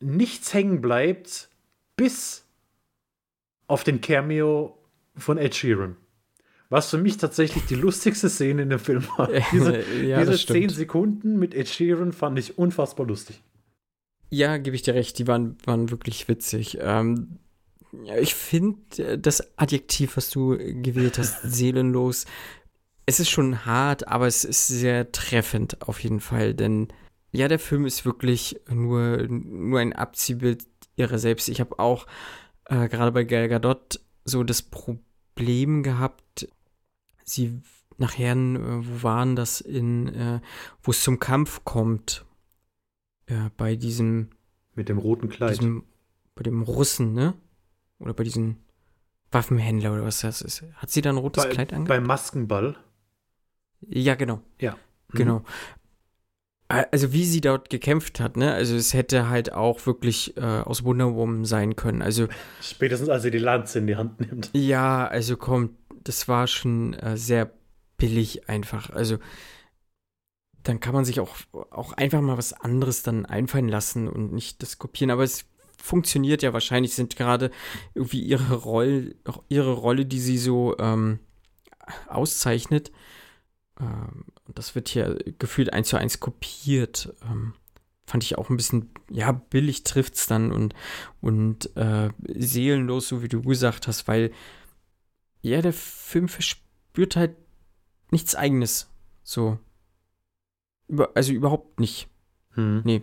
nichts 0.00 0.54
hängen 0.54 0.80
bleibt, 0.80 1.50
bis 1.96 2.46
auf 3.66 3.84
den 3.84 4.00
Cameo 4.00 4.78
von 5.16 5.36
Ed 5.36 5.54
Sheeran. 5.54 5.98
Was 6.68 6.90
für 6.90 6.98
mich 6.98 7.16
tatsächlich 7.16 7.64
die 7.66 7.76
lustigste 7.76 8.28
Szene 8.28 8.62
in 8.62 8.70
dem 8.70 8.78
Film 8.78 9.04
war. 9.16 9.30
Diese, 9.52 9.82
ja, 10.02 10.24
diese 10.24 10.44
zehn 10.44 10.68
Sekunden 10.68 11.38
mit 11.38 11.54
Ed 11.54 11.68
Sheeran 11.68 12.12
fand 12.12 12.38
ich 12.38 12.58
unfassbar 12.58 13.06
lustig. 13.06 13.40
Ja, 14.30 14.56
gebe 14.56 14.74
ich 14.74 14.82
dir 14.82 14.94
recht, 14.94 15.18
die 15.18 15.28
waren, 15.28 15.56
waren 15.64 15.90
wirklich 15.90 16.26
witzig. 16.26 16.78
Ähm, 16.80 17.38
ich 18.20 18.34
finde 18.34 19.02
äh, 19.02 19.18
das 19.18 19.56
Adjektiv, 19.56 20.16
was 20.16 20.30
du 20.30 20.58
gewählt 20.58 21.18
hast, 21.18 21.42
seelenlos, 21.44 22.26
es 23.06 23.20
ist 23.20 23.30
schon 23.30 23.64
hart, 23.64 24.08
aber 24.08 24.26
es 24.26 24.44
ist 24.44 24.66
sehr 24.66 25.12
treffend 25.12 25.82
auf 25.82 26.00
jeden 26.00 26.18
Fall, 26.18 26.54
denn 26.54 26.88
ja, 27.30 27.46
der 27.48 27.60
Film 27.60 27.86
ist 27.86 28.04
wirklich 28.04 28.60
nur, 28.68 29.28
nur 29.28 29.78
ein 29.78 29.92
Abziehbild 29.92 30.64
ihrer 30.96 31.18
selbst. 31.18 31.48
Ich 31.48 31.60
habe 31.60 31.78
auch 31.78 32.06
äh, 32.64 32.88
gerade 32.88 33.12
bei 33.12 33.24
Gal 33.24 33.48
Gadot 33.48 34.00
so 34.24 34.42
das 34.42 34.62
Problem 34.62 35.82
gehabt, 35.82 36.48
sie 37.28 37.60
nachher, 37.98 38.34
äh, 38.34 38.58
wo 38.86 39.02
waren 39.02 39.36
das 39.36 39.60
in, 39.60 40.08
äh, 40.14 40.40
wo 40.82 40.90
es 40.92 41.02
zum 41.02 41.18
Kampf 41.18 41.64
kommt, 41.64 42.24
äh, 43.26 43.50
bei 43.56 43.76
diesem 43.76 44.30
mit 44.74 44.88
dem 44.88 44.98
roten 44.98 45.28
Kleid, 45.28 45.50
diesem, 45.50 45.84
bei 46.34 46.42
dem 46.42 46.62
Russen, 46.62 47.12
ne? 47.12 47.34
Oder 47.98 48.14
bei 48.14 48.24
diesem 48.24 48.56
Waffenhändler 49.32 49.92
oder 49.92 50.04
was 50.04 50.20
das 50.20 50.42
ist. 50.42 50.62
Hat 50.74 50.90
sie 50.90 51.00
da 51.00 51.10
ein 51.10 51.16
rotes 51.16 51.44
bei, 51.44 51.50
Kleid 51.50 51.72
angehabt? 51.72 51.88
Beim 51.88 52.04
Maskenball. 52.04 52.76
Ja, 53.80 54.14
genau. 54.14 54.42
Ja. 54.60 54.72
Mhm. 55.12 55.16
Genau. 55.16 55.42
Also 56.68 57.12
wie 57.12 57.24
sie 57.24 57.40
dort 57.40 57.70
gekämpft 57.70 58.18
hat, 58.18 58.36
ne? 58.36 58.52
Also 58.52 58.74
es 58.74 58.92
hätte 58.92 59.28
halt 59.28 59.52
auch 59.52 59.86
wirklich 59.86 60.36
äh, 60.36 60.40
aus 60.40 60.82
Wonder 60.82 61.14
Woman 61.14 61.44
sein 61.44 61.76
können. 61.76 62.02
Also 62.02 62.26
spätestens 62.60 63.08
als 63.08 63.22
sie 63.22 63.30
die 63.30 63.38
Lanze 63.38 63.78
in 63.78 63.86
die 63.86 63.94
Hand 63.94 64.20
nimmt. 64.20 64.50
Ja, 64.52 65.06
also 65.06 65.36
komm, 65.36 65.76
das 66.08 66.28
war 66.28 66.46
schon 66.46 66.94
äh, 66.94 67.16
sehr 67.16 67.52
billig 67.96 68.48
einfach. 68.48 68.90
Also 68.90 69.18
dann 70.62 70.80
kann 70.80 70.94
man 70.94 71.04
sich 71.04 71.20
auch, 71.20 71.36
auch 71.70 71.92
einfach 71.92 72.20
mal 72.20 72.38
was 72.38 72.52
anderes 72.52 73.02
dann 73.02 73.26
einfallen 73.26 73.68
lassen 73.68 74.08
und 74.08 74.32
nicht 74.32 74.62
das 74.62 74.78
kopieren. 74.78 75.10
Aber 75.10 75.22
es 75.22 75.46
funktioniert 75.80 76.42
ja 76.42 76.52
wahrscheinlich, 76.52 76.94
sind 76.94 77.16
gerade 77.16 77.50
irgendwie 77.94 78.20
ihre 78.20 78.54
Rolle, 78.54 79.14
ihre 79.48 79.72
Rolle, 79.72 80.06
die 80.06 80.20
sie 80.20 80.38
so 80.38 80.76
ähm, 80.78 81.20
auszeichnet, 82.08 82.90
ähm, 83.80 84.24
das 84.48 84.74
wird 84.74 84.88
hier 84.88 85.18
gefühlt 85.38 85.72
eins 85.72 85.88
zu 85.88 85.96
eins 85.96 86.20
kopiert. 86.20 87.14
Ähm, 87.22 87.54
fand 88.06 88.22
ich 88.22 88.38
auch 88.38 88.50
ein 88.50 88.56
bisschen, 88.56 88.90
ja, 89.10 89.32
billig 89.32 89.82
trifft 89.82 90.14
es 90.14 90.26
dann 90.26 90.52
und, 90.52 90.74
und 91.20 91.76
äh, 91.76 92.10
seelenlos, 92.28 93.08
so 93.08 93.22
wie 93.22 93.28
du 93.28 93.42
gesagt 93.42 93.88
hast, 93.88 94.06
weil 94.06 94.30
ja, 95.46 95.62
der 95.62 95.72
Film 95.72 96.28
verspürt 96.28 97.16
halt 97.16 97.36
nichts 98.10 98.34
Eigenes. 98.34 98.90
So. 99.22 99.58
Über, 100.88 101.12
also 101.14 101.32
überhaupt 101.32 101.78
nicht. 101.78 102.08
Hm. 102.54 102.82
Nee. 102.84 103.02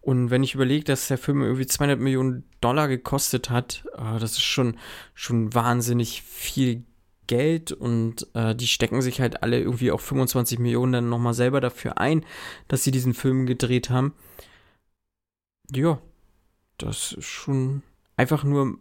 Und 0.00 0.30
wenn 0.30 0.42
ich 0.42 0.54
überlege, 0.54 0.84
dass 0.84 1.08
der 1.08 1.18
Film 1.18 1.42
irgendwie 1.42 1.66
200 1.66 1.98
Millionen 1.98 2.44
Dollar 2.60 2.88
gekostet 2.88 3.50
hat, 3.50 3.84
äh, 3.94 4.18
das 4.18 4.32
ist 4.32 4.42
schon, 4.42 4.78
schon 5.14 5.54
wahnsinnig 5.54 6.22
viel 6.22 6.84
Geld 7.26 7.72
und 7.72 8.28
äh, 8.34 8.54
die 8.54 8.68
stecken 8.68 9.00
sich 9.02 9.20
halt 9.20 9.42
alle 9.42 9.58
irgendwie 9.58 9.90
auch 9.90 10.00
25 10.00 10.58
Millionen 10.58 10.92
dann 10.92 11.08
nochmal 11.08 11.34
selber 11.34 11.60
dafür 11.60 11.98
ein, 11.98 12.24
dass 12.68 12.84
sie 12.84 12.90
diesen 12.90 13.14
Film 13.14 13.46
gedreht 13.46 13.90
haben. 13.90 14.14
Ja, 15.74 16.00
das 16.76 17.12
ist 17.12 17.24
schon 17.24 17.82
einfach 18.16 18.44
nur, 18.44 18.76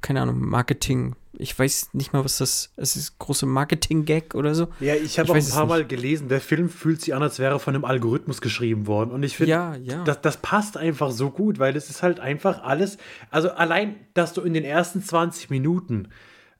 keine 0.00 0.22
Ahnung, 0.22 0.40
Marketing. 0.40 1.14
Ich 1.36 1.56
weiß 1.56 1.90
nicht 1.92 2.12
mal, 2.12 2.24
was 2.24 2.38
das 2.38 2.50
ist. 2.50 2.72
Es 2.76 2.96
ist 2.96 3.18
große 3.18 3.46
Marketing-Gag 3.46 4.34
oder 4.34 4.54
so. 4.54 4.68
Ja, 4.80 4.94
ich 4.94 5.18
habe 5.18 5.30
auch 5.30 5.36
ein 5.36 5.48
paar 5.48 5.66
Mal 5.66 5.84
gelesen, 5.84 6.28
der 6.28 6.40
Film 6.40 6.68
fühlt 6.68 7.00
sich 7.00 7.14
an, 7.14 7.22
als 7.22 7.38
wäre 7.38 7.60
von 7.60 7.74
einem 7.74 7.84
Algorithmus 7.84 8.40
geschrieben 8.40 8.86
worden. 8.86 9.10
Und 9.10 9.22
ich 9.22 9.36
finde, 9.36 9.50
ja, 9.50 9.76
ja. 9.76 10.04
das, 10.04 10.20
das 10.20 10.36
passt 10.38 10.76
einfach 10.76 11.10
so 11.10 11.30
gut, 11.30 11.58
weil 11.58 11.76
es 11.76 11.90
ist 11.90 12.02
halt 12.02 12.20
einfach 12.20 12.62
alles. 12.62 12.98
Also 13.30 13.50
allein, 13.50 13.96
dass 14.14 14.32
du 14.32 14.42
in 14.42 14.54
den 14.54 14.64
ersten 14.64 15.02
20 15.02 15.50
Minuten 15.50 16.08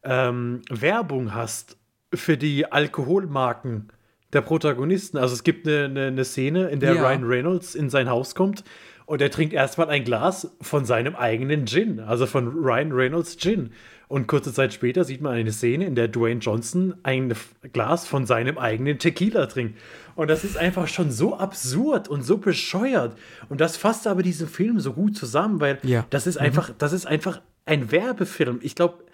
ähm, 0.04 0.62
Werbung 0.70 1.34
hast 1.34 1.76
für 2.14 2.36
die 2.36 2.70
Alkoholmarken 2.70 3.92
der 4.32 4.42
Protagonisten. 4.42 5.18
Also 5.18 5.34
es 5.34 5.42
gibt 5.42 5.66
eine, 5.66 5.84
eine, 5.84 6.06
eine 6.06 6.24
Szene, 6.24 6.68
in 6.68 6.80
der 6.80 6.94
ja. 6.94 7.02
Ryan 7.02 7.24
Reynolds 7.24 7.74
in 7.74 7.90
sein 7.90 8.08
Haus 8.08 8.34
kommt 8.34 8.64
und 9.08 9.22
er 9.22 9.30
trinkt 9.30 9.54
erstmal 9.54 9.88
ein 9.88 10.04
Glas 10.04 10.54
von 10.60 10.84
seinem 10.84 11.16
eigenen 11.16 11.66
Gin, 11.66 11.98
also 11.98 12.26
von 12.26 12.46
Ryan 12.46 12.92
Reynolds 12.92 13.38
Gin. 13.38 13.70
Und 14.06 14.26
kurze 14.26 14.52
Zeit 14.52 14.74
später 14.74 15.02
sieht 15.02 15.22
man 15.22 15.32
eine 15.32 15.50
Szene, 15.50 15.86
in 15.86 15.94
der 15.94 16.08
Dwayne 16.08 16.40
Johnson 16.40 16.94
ein 17.04 17.32
Glas 17.72 18.06
von 18.06 18.26
seinem 18.26 18.58
eigenen 18.58 18.98
Tequila 18.98 19.46
trinkt. 19.46 19.78
Und 20.14 20.28
das 20.28 20.44
ist 20.44 20.58
einfach 20.58 20.88
schon 20.88 21.10
so 21.10 21.38
absurd 21.38 22.08
und 22.08 22.20
so 22.20 22.36
bescheuert. 22.36 23.16
Und 23.48 23.62
das 23.62 23.78
fasst 23.78 24.06
aber 24.06 24.22
diesen 24.22 24.46
Film 24.46 24.78
so 24.78 24.92
gut 24.92 25.16
zusammen, 25.16 25.58
weil 25.58 25.78
ja. 25.84 26.04
das 26.10 26.26
ist 26.26 26.36
einfach, 26.36 26.68
mhm. 26.68 26.74
das 26.76 26.92
ist 26.92 27.06
einfach 27.06 27.40
ein 27.64 27.90
Werbefilm. 27.90 28.58
Ich 28.60 28.74
glaube, 28.74 29.04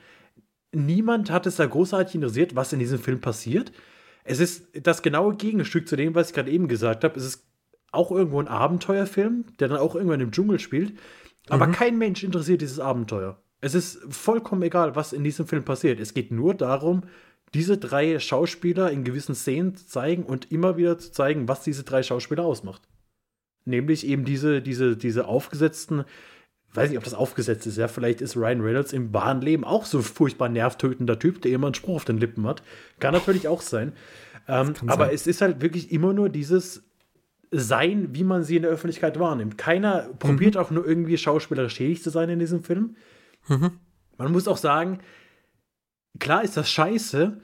niemand 0.72 1.30
hat 1.30 1.46
es 1.46 1.54
da 1.54 1.66
großartig 1.66 2.16
interessiert, 2.16 2.56
was 2.56 2.72
in 2.72 2.80
diesem 2.80 2.98
Film 2.98 3.20
passiert. 3.20 3.70
Es 4.24 4.40
ist 4.40 4.66
das 4.72 5.02
genaue 5.02 5.36
Gegenstück 5.36 5.86
zu 5.86 5.94
dem, 5.94 6.16
was 6.16 6.30
ich 6.30 6.34
gerade 6.34 6.50
eben 6.50 6.66
gesagt 6.66 7.04
habe. 7.04 7.16
Es 7.16 7.24
ist 7.24 7.44
auch 7.94 8.10
irgendwo 8.10 8.40
ein 8.40 8.48
Abenteuerfilm, 8.48 9.44
der 9.58 9.68
dann 9.68 9.78
auch 9.78 9.94
irgendwann 9.94 10.20
im 10.20 10.32
Dschungel 10.32 10.58
spielt. 10.58 10.98
Aber 11.48 11.66
mhm. 11.66 11.72
kein 11.72 11.98
Mensch 11.98 12.22
interessiert 12.22 12.60
dieses 12.60 12.80
Abenteuer. 12.80 13.38
Es 13.60 13.74
ist 13.74 14.00
vollkommen 14.10 14.62
egal, 14.62 14.96
was 14.96 15.12
in 15.12 15.24
diesem 15.24 15.46
Film 15.46 15.64
passiert. 15.64 16.00
Es 16.00 16.14
geht 16.14 16.30
nur 16.30 16.54
darum, 16.54 17.02
diese 17.54 17.78
drei 17.78 18.18
Schauspieler 18.18 18.90
in 18.90 19.04
gewissen 19.04 19.34
Szenen 19.34 19.76
zu 19.76 19.86
zeigen 19.86 20.24
und 20.24 20.50
immer 20.50 20.76
wieder 20.76 20.98
zu 20.98 21.12
zeigen, 21.12 21.48
was 21.48 21.62
diese 21.62 21.84
drei 21.84 22.02
Schauspieler 22.02 22.44
ausmacht. 22.44 22.82
Nämlich 23.64 24.06
eben 24.06 24.24
diese, 24.24 24.60
diese, 24.60 24.96
diese 24.96 25.26
aufgesetzten, 25.26 26.04
weiß 26.74 26.90
nicht, 26.90 26.98
ob 26.98 27.04
das 27.04 27.14
aufgesetzt 27.14 27.66
ist, 27.66 27.78
ja, 27.78 27.88
vielleicht 27.88 28.20
ist 28.20 28.36
Ryan 28.36 28.60
Reynolds 28.60 28.92
im 28.92 29.14
wahren 29.14 29.40
Leben 29.40 29.64
auch 29.64 29.86
so 29.86 30.02
furchtbar 30.02 30.48
nervtötender 30.48 31.18
Typ, 31.18 31.40
der 31.42 31.52
immer 31.52 31.68
einen 31.68 31.74
Spruch 31.74 31.96
auf 31.96 32.04
den 32.04 32.18
Lippen 32.18 32.46
hat. 32.46 32.62
Kann 32.98 33.14
natürlich 33.14 33.48
auch 33.48 33.62
sein. 33.62 33.92
Ähm, 34.48 34.74
aber 34.86 35.06
sein. 35.06 35.14
es 35.14 35.26
ist 35.26 35.40
halt 35.40 35.62
wirklich 35.62 35.92
immer 35.92 36.12
nur 36.12 36.28
dieses 36.28 36.82
Sein, 37.56 38.08
wie 38.12 38.24
man 38.24 38.42
sie 38.42 38.56
in 38.56 38.62
der 38.62 38.70
Öffentlichkeit 38.70 39.18
wahrnimmt. 39.18 39.58
Keiner 39.58 40.08
mhm. 40.08 40.18
probiert 40.18 40.56
auch 40.56 40.70
nur 40.70 40.86
irgendwie 40.86 41.16
schauspielerisch 41.16 41.74
schädig 41.74 42.02
zu 42.02 42.10
sein 42.10 42.28
in 42.28 42.38
diesem 42.38 42.62
Film. 42.62 42.96
Mhm. 43.48 43.78
Man 44.18 44.32
muss 44.32 44.48
auch 44.48 44.56
sagen, 44.56 44.98
klar 46.18 46.42
ist 46.42 46.56
das 46.56 46.70
scheiße, 46.70 47.40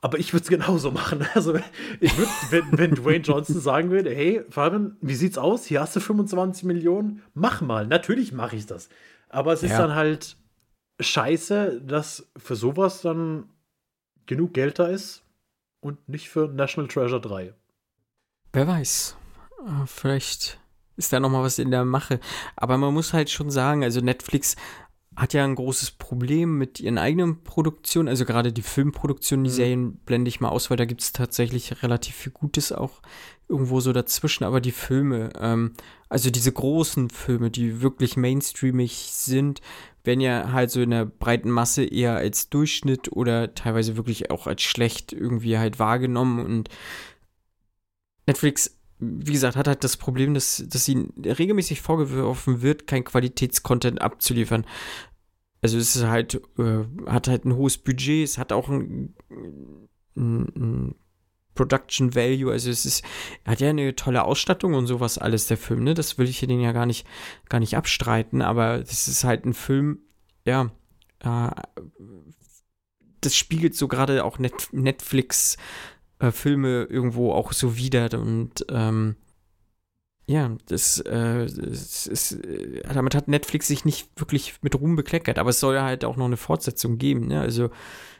aber 0.00 0.18
ich 0.18 0.32
würde 0.32 0.44
es 0.44 0.48
genauso 0.48 0.90
machen. 0.92 1.26
Also, 1.34 1.58
ich 2.00 2.16
würde, 2.16 2.30
wenn, 2.50 2.78
wenn 2.78 2.94
Dwayne 2.94 3.24
Johnson 3.24 3.60
sagen 3.60 3.90
würde, 3.90 4.14
hey, 4.14 4.44
Fabian, 4.48 4.96
wie 5.00 5.14
sieht's 5.14 5.38
aus? 5.38 5.66
Hier 5.66 5.80
hast 5.80 5.96
du 5.96 6.00
25 6.00 6.64
Millionen, 6.64 7.22
mach 7.34 7.60
mal. 7.60 7.86
Natürlich 7.86 8.32
mache 8.32 8.56
ich 8.56 8.66
das. 8.66 8.88
Aber 9.28 9.52
es 9.52 9.62
ist 9.62 9.72
ja. 9.72 9.78
dann 9.78 9.94
halt 9.94 10.36
scheiße, 11.00 11.82
dass 11.82 12.30
für 12.36 12.56
sowas 12.56 13.02
dann 13.02 13.48
genug 14.26 14.54
Geld 14.54 14.78
da 14.78 14.86
ist 14.86 15.22
und 15.80 16.08
nicht 16.08 16.28
für 16.28 16.48
National 16.48 16.88
Treasure 16.88 17.20
3. 17.20 17.54
Wer 18.52 18.66
weiß. 18.66 19.17
Äh, 19.66 19.86
vielleicht 19.86 20.58
ist 20.96 21.12
da 21.12 21.20
noch 21.20 21.30
mal 21.30 21.42
was 21.42 21.58
in 21.58 21.70
der 21.70 21.84
Mache. 21.84 22.20
Aber 22.56 22.76
man 22.76 22.92
muss 22.92 23.12
halt 23.12 23.30
schon 23.30 23.50
sagen, 23.50 23.84
also 23.84 24.00
Netflix 24.00 24.56
hat 25.18 25.34
ja 25.34 25.42
ein 25.44 25.56
großes 25.56 25.92
Problem 25.92 26.58
mit 26.58 26.78
ihren 26.78 26.96
eigenen 26.96 27.42
Produktionen, 27.42 28.08
also 28.08 28.24
gerade 28.24 28.52
die 28.52 28.62
Filmproduktion, 28.62 29.42
die 29.42 29.50
mhm. 29.50 29.54
Serien 29.54 29.96
blende 29.96 30.28
ich 30.28 30.40
mal 30.40 30.50
aus, 30.50 30.70
weil 30.70 30.76
da 30.76 30.84
gibt 30.84 31.02
es 31.02 31.12
tatsächlich 31.12 31.82
relativ 31.82 32.14
viel 32.14 32.30
Gutes 32.30 32.70
auch 32.70 33.02
irgendwo 33.48 33.80
so 33.80 33.92
dazwischen, 33.92 34.44
aber 34.44 34.60
die 34.60 34.70
Filme, 34.70 35.30
ähm, 35.40 35.72
also 36.08 36.30
diese 36.30 36.52
großen 36.52 37.10
Filme, 37.10 37.50
die 37.50 37.80
wirklich 37.82 38.16
mainstreamig 38.16 39.10
sind, 39.10 39.60
werden 40.04 40.20
ja 40.20 40.52
halt 40.52 40.70
so 40.70 40.80
in 40.80 40.90
der 40.90 41.04
breiten 41.04 41.50
Masse 41.50 41.84
eher 41.84 42.14
als 42.16 42.48
Durchschnitt 42.48 43.10
oder 43.10 43.54
teilweise 43.54 43.96
wirklich 43.96 44.30
auch 44.30 44.46
als 44.46 44.62
schlecht 44.62 45.12
irgendwie 45.12 45.58
halt 45.58 45.80
wahrgenommen 45.80 46.44
und 46.44 46.68
Netflix 48.26 48.77
wie 49.00 49.32
gesagt, 49.32 49.56
hat 49.56 49.68
halt 49.68 49.84
das 49.84 49.96
Problem, 49.96 50.34
dass, 50.34 50.64
dass 50.66 50.88
ihnen 50.88 51.12
regelmäßig 51.24 51.80
vorgeworfen 51.80 52.62
wird, 52.62 52.86
kein 52.86 53.04
Qualitätscontent 53.04 54.00
abzuliefern. 54.00 54.66
Also 55.62 55.78
es 55.78 55.96
ist 55.96 56.04
halt, 56.04 56.40
äh, 56.58 56.84
hat 57.06 57.28
halt 57.28 57.44
ein 57.44 57.56
hohes 57.56 57.78
Budget, 57.78 58.24
es 58.24 58.38
hat 58.38 58.52
auch 58.52 58.68
ein, 58.68 59.14
ein, 60.16 60.44
ein 60.56 60.94
Production 61.54 62.14
Value, 62.14 62.52
also 62.52 62.70
es 62.70 62.86
ist, 62.86 63.04
hat 63.44 63.60
ja 63.60 63.70
eine 63.70 63.96
tolle 63.96 64.24
Ausstattung 64.24 64.74
und 64.74 64.86
sowas 64.86 65.18
alles, 65.18 65.48
der 65.48 65.56
Film, 65.56 65.82
ne? 65.82 65.94
Das 65.94 66.16
will 66.16 66.28
ich 66.28 66.38
hier 66.38 66.46
den 66.46 66.60
ja 66.60 66.70
gar 66.70 66.86
nicht, 66.86 67.06
gar 67.48 67.58
nicht 67.58 67.76
abstreiten, 67.76 68.42
aber 68.42 68.78
das 68.78 69.08
ist 69.08 69.24
halt 69.24 69.44
ein 69.44 69.54
Film, 69.54 69.98
ja, 70.44 70.70
äh, 71.20 71.50
das 73.20 73.34
spiegelt 73.34 73.74
so 73.74 73.88
gerade 73.88 74.24
auch 74.24 74.38
Net 74.38 74.68
Netflix 74.70 75.56
äh, 76.18 76.30
Filme 76.30 76.84
irgendwo 76.84 77.32
auch 77.32 77.52
so 77.52 77.76
wider 77.76 78.18
und 78.18 78.66
ähm, 78.70 79.16
ja, 80.26 80.54
das, 80.66 81.00
äh, 81.00 81.46
das 81.46 82.06
ist, 82.06 82.32
äh, 82.44 82.82
damit 82.92 83.14
hat 83.14 83.28
Netflix 83.28 83.66
sich 83.66 83.86
nicht 83.86 84.10
wirklich 84.20 84.56
mit 84.60 84.78
Ruhm 84.78 84.94
bekleckert, 84.94 85.38
aber 85.38 85.50
es 85.50 85.60
soll 85.60 85.74
ja 85.74 85.84
halt 85.84 86.04
auch 86.04 86.16
noch 86.16 86.26
eine 86.26 86.36
Fortsetzung 86.36 86.98
geben, 86.98 87.28
ne? 87.28 87.40
Also. 87.40 87.70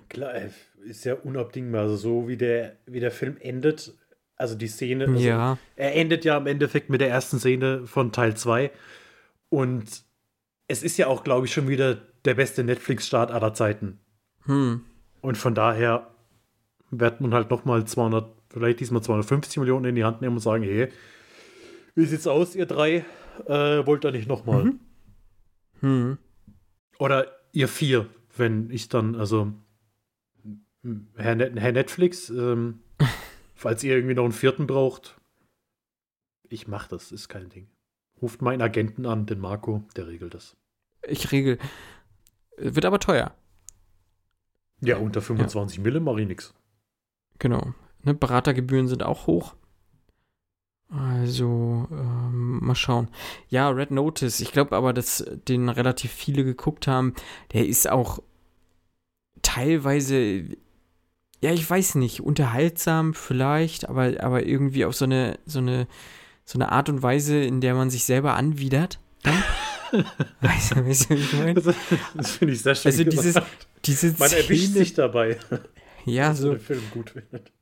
Klar, 0.09 0.35
äh, 0.35 0.49
ist 0.85 1.05
ja 1.05 1.15
unabdingbar. 1.15 1.83
Also 1.83 1.97
so 1.97 2.29
wie 2.29 2.39
der, 2.39 2.77
wie 2.87 3.01
der 3.01 3.11
Film 3.11 3.37
endet, 3.41 3.93
also 4.37 4.55
die 4.55 4.69
Szene, 4.69 5.07
also 5.07 5.21
ja. 5.23 5.59
er 5.77 5.97
endet 5.97 6.25
ja 6.25 6.39
im 6.39 6.47
Endeffekt 6.47 6.89
mit 6.89 7.03
der 7.03 7.11
ersten 7.11 7.39
Szene 7.39 7.87
von 7.87 8.11
Teil 8.11 8.35
2. 8.35 8.71
Und 9.51 10.03
es 10.67 10.83
ist 10.83 10.97
ja 10.97 11.09
auch, 11.09 11.25
glaube 11.25 11.47
ich, 11.47 11.53
schon 11.53 11.69
wieder 11.69 11.99
der 12.25 12.35
beste 12.35 12.65
Netflix-Start 12.65 13.31
aller 13.31 13.53
Zeiten. 13.53 14.01
Hm. 14.45 14.85
Und 15.21 15.37
von 15.37 15.55
daher 15.55 16.09
wird 16.91 17.21
man 17.21 17.35
halt 17.35 17.51
nochmal 17.51 17.85
200, 17.85 18.31
vielleicht 18.51 18.81
diesmal 18.81 19.03
250 19.03 19.59
Millionen 19.59 19.85
in 19.87 19.95
die 19.95 20.05
Hand 20.05 20.21
nehmen 20.21 20.37
und 20.37 20.41
sagen, 20.41 20.63
hey, 20.63 20.89
wie 21.95 22.07
sieht's 22.07 22.27
aus, 22.27 22.55
ihr 22.55 22.67
drei? 22.67 23.05
Äh, 23.47 23.87
wollt 23.87 24.05
ihr 24.05 24.13
nicht 24.13 24.29
nochmal? 24.29 24.65
Mhm. 24.65 24.81
Hm. 25.81 26.19
Oder 26.99 27.27
ihr 27.53 27.69
vier, 27.69 28.07
wenn 28.37 28.71
ich 28.71 28.89
dann, 28.89 29.15
also 29.15 29.53
Herr, 31.17 31.35
Net 31.35 31.59
Herr 31.59 31.73
Netflix, 31.73 32.31
ähm, 32.31 32.81
falls 33.55 33.83
ihr 33.85 33.95
irgendwie 33.95 34.15
noch 34.15 34.25
einen 34.25 34.33
vierten 34.33 34.67
braucht, 34.67 35.17
ich 36.49 36.67
mach 36.67 36.89
das, 36.89 37.13
ist 37.13 37.29
kein 37.29 37.49
Ding. 37.49 37.69
Ruft 38.21 38.43
meinen 38.43 38.63
Agenten 38.63 39.07
an, 39.07 39.27
den 39.27 39.39
Marco, 39.39 39.85
der 39.97 40.09
regelt 40.09 40.35
das. 40.35 40.57
Ich 41.07 41.31
regel. 41.31 41.59
Wird 42.57 42.85
aber 42.85 42.99
teuer. 42.99 43.35
Ja, 44.81 44.97
unter 44.97 45.21
25 45.21 45.79
ja. 45.79 45.83
Mille 45.83 46.01
mache 46.01 46.21
ich 46.23 46.27
nix. 46.27 46.55
Genau. 47.39 47.75
Ne, 48.03 48.15
Beratergebühren 48.15 48.89
sind 48.89 49.03
auch 49.03 49.27
hoch. 49.27 49.55
Also, 50.91 51.87
ähm, 51.91 52.61
mal 52.65 52.75
schauen. 52.75 53.09
Ja, 53.51 53.69
Red 53.69 53.91
Notice. 53.91 54.41
Ich 54.41 54.53
glaube 54.53 54.75
aber, 54.75 54.95
dass 54.95 55.25
den 55.47 55.69
relativ 55.69 56.11
viele 56.11 56.45
geguckt 56.45 56.87
haben. 56.87 57.15
Der 57.53 57.67
ist 57.67 57.91
auch 57.91 58.21
teilweise, 59.43 60.45
ja, 61.41 61.53
ich 61.53 61.69
weiß 61.69 61.97
nicht, 61.97 62.21
unterhaltsam 62.21 63.13
vielleicht, 63.13 63.89
aber, 63.89 64.15
aber 64.21 64.47
irgendwie 64.47 64.87
auf 64.87 64.95
so 64.95 65.05
eine, 65.05 65.39
so 65.45 65.59
eine, 65.59 65.87
so 66.45 66.57
eine 66.59 66.73
Art 66.73 66.89
und 66.89 67.03
Weise, 67.03 67.39
in 67.39 67.61
der 67.61 67.75
man 67.75 67.91
sich 67.91 68.05
selber 68.05 68.35
anwidert. 68.35 68.99
weißt 70.41 70.71
du, 70.73 70.87
weißt 70.87 71.11
du, 71.11 71.15
ich 71.15 71.33
meine? 71.35 71.55
Das, 71.55 71.75
das 72.15 72.31
finde 72.31 72.55
ich 72.55 72.63
sehr 72.63 72.75
schön. 72.75 72.93
Also 72.93 73.05
dieses, 73.05 73.35
diese 73.85 74.15
Man 74.19 74.33
erwischt 74.33 74.73
sich 74.73 74.95
dabei. 74.95 75.39
Ja, 76.09 76.35
so. 76.35 76.53
Den 76.53 76.61
Film 76.61 76.83
gut 76.93 77.11
findet. 77.11 77.53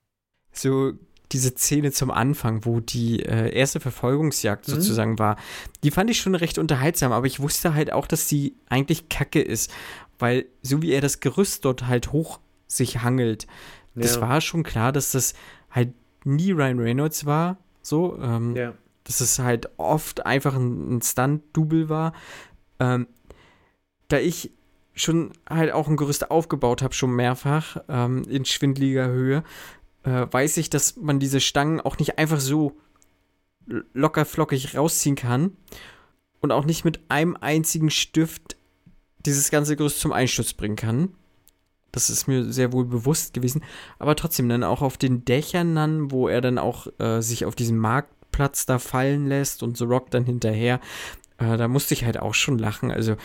So 0.52 0.92
diese 1.32 1.50
Szene 1.50 1.92
zum 1.92 2.10
Anfang, 2.10 2.64
wo 2.64 2.80
die 2.80 3.22
äh, 3.24 3.52
erste 3.52 3.80
Verfolgungsjagd 3.80 4.68
mhm. 4.68 4.72
sozusagen 4.72 5.18
war, 5.18 5.36
die 5.82 5.90
fand 5.90 6.10
ich 6.10 6.18
schon 6.18 6.34
recht 6.34 6.58
unterhaltsam, 6.58 7.12
aber 7.12 7.26
ich 7.26 7.40
wusste 7.40 7.74
halt 7.74 7.92
auch, 7.92 8.06
dass 8.06 8.28
die 8.28 8.54
eigentlich 8.68 9.08
kacke 9.08 9.42
ist, 9.42 9.72
weil 10.18 10.46
so 10.62 10.82
wie 10.82 10.92
er 10.92 11.00
das 11.00 11.20
Gerüst 11.20 11.64
dort 11.64 11.86
halt 11.86 12.12
hoch 12.12 12.40
sich 12.68 13.02
hangelt, 13.02 13.46
ja. 13.94 14.02
das 14.02 14.20
war 14.20 14.40
schon 14.40 14.62
klar, 14.62 14.92
dass 14.92 15.12
das 15.12 15.34
halt 15.70 15.92
nie 16.24 16.52
Ryan 16.52 16.78
Reynolds 16.78 17.26
war, 17.26 17.58
so, 17.82 18.18
ähm, 18.20 18.56
ja. 18.56 18.74
dass 19.04 19.20
es 19.20 19.38
halt 19.38 19.68
oft 19.78 20.26
einfach 20.26 20.54
ein, 20.54 20.96
ein 20.96 21.02
Stunt-Double 21.02 21.88
war. 21.88 22.12
Ähm, 22.78 23.06
da 24.08 24.18
ich 24.18 24.52
schon 24.96 25.32
halt 25.48 25.72
auch 25.72 25.86
ein 25.88 25.96
Gerüst 25.96 26.30
aufgebaut 26.30 26.82
habe, 26.82 26.94
schon 26.94 27.14
mehrfach 27.14 27.76
ähm, 27.88 28.24
in 28.28 28.44
schwindliger 28.44 29.06
Höhe, 29.06 29.44
äh, 30.02 30.26
weiß 30.28 30.56
ich, 30.56 30.70
dass 30.70 30.96
man 30.96 31.20
diese 31.20 31.40
Stangen 31.40 31.80
auch 31.80 31.98
nicht 31.98 32.18
einfach 32.18 32.40
so 32.40 32.76
locker 33.92 34.24
flockig 34.24 34.76
rausziehen 34.76 35.16
kann 35.16 35.56
und 36.40 36.50
auch 36.50 36.64
nicht 36.64 36.84
mit 36.84 37.00
einem 37.08 37.36
einzigen 37.40 37.90
Stift 37.90 38.56
dieses 39.18 39.50
ganze 39.50 39.76
Gerüst 39.76 40.00
zum 40.00 40.12
Einsturz 40.12 40.54
bringen 40.54 40.76
kann. 40.76 41.14
Das 41.92 42.10
ist 42.10 42.28
mir 42.28 42.52
sehr 42.52 42.72
wohl 42.72 42.84
bewusst 42.84 43.34
gewesen. 43.34 43.64
Aber 43.98 44.16
trotzdem 44.16 44.48
dann 44.48 44.62
auch 44.62 44.82
auf 44.82 44.96
den 44.96 45.24
Dächern 45.24 45.74
dann, 45.74 46.10
wo 46.10 46.28
er 46.28 46.40
dann 46.40 46.58
auch 46.58 46.86
äh, 46.98 47.20
sich 47.20 47.44
auf 47.44 47.56
diesen 47.56 47.78
Marktplatz 47.78 48.66
da 48.66 48.78
fallen 48.78 49.26
lässt 49.26 49.62
und 49.62 49.76
The 49.76 49.84
Rock 49.84 50.10
dann 50.10 50.24
hinterher. 50.24 50.80
Äh, 51.38 51.56
da 51.56 51.68
musste 51.68 51.94
ich 51.94 52.04
halt 52.04 52.18
auch 52.18 52.34
schon 52.34 52.58
lachen. 52.58 52.90
Also 52.90 53.16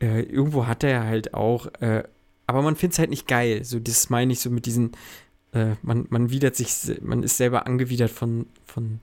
äh, 0.00 0.22
irgendwo 0.22 0.66
hat 0.66 0.84
er 0.84 1.04
halt 1.04 1.34
auch, 1.34 1.66
äh, 1.80 2.04
aber 2.46 2.62
man 2.62 2.76
findet 2.76 2.94
es 2.94 2.98
halt 2.98 3.10
nicht 3.10 3.26
geil. 3.26 3.64
So, 3.64 3.78
das 3.78 4.10
meine 4.10 4.32
ich 4.32 4.40
so 4.40 4.50
mit 4.50 4.66
diesen 4.66 4.92
äh, 5.56 5.76
man, 5.82 6.06
man 6.10 6.30
widert 6.30 6.54
sich, 6.54 7.00
man 7.00 7.22
ist 7.22 7.38
selber 7.38 7.66
angewidert 7.66 8.10
von, 8.10 8.46
von, 8.64 9.00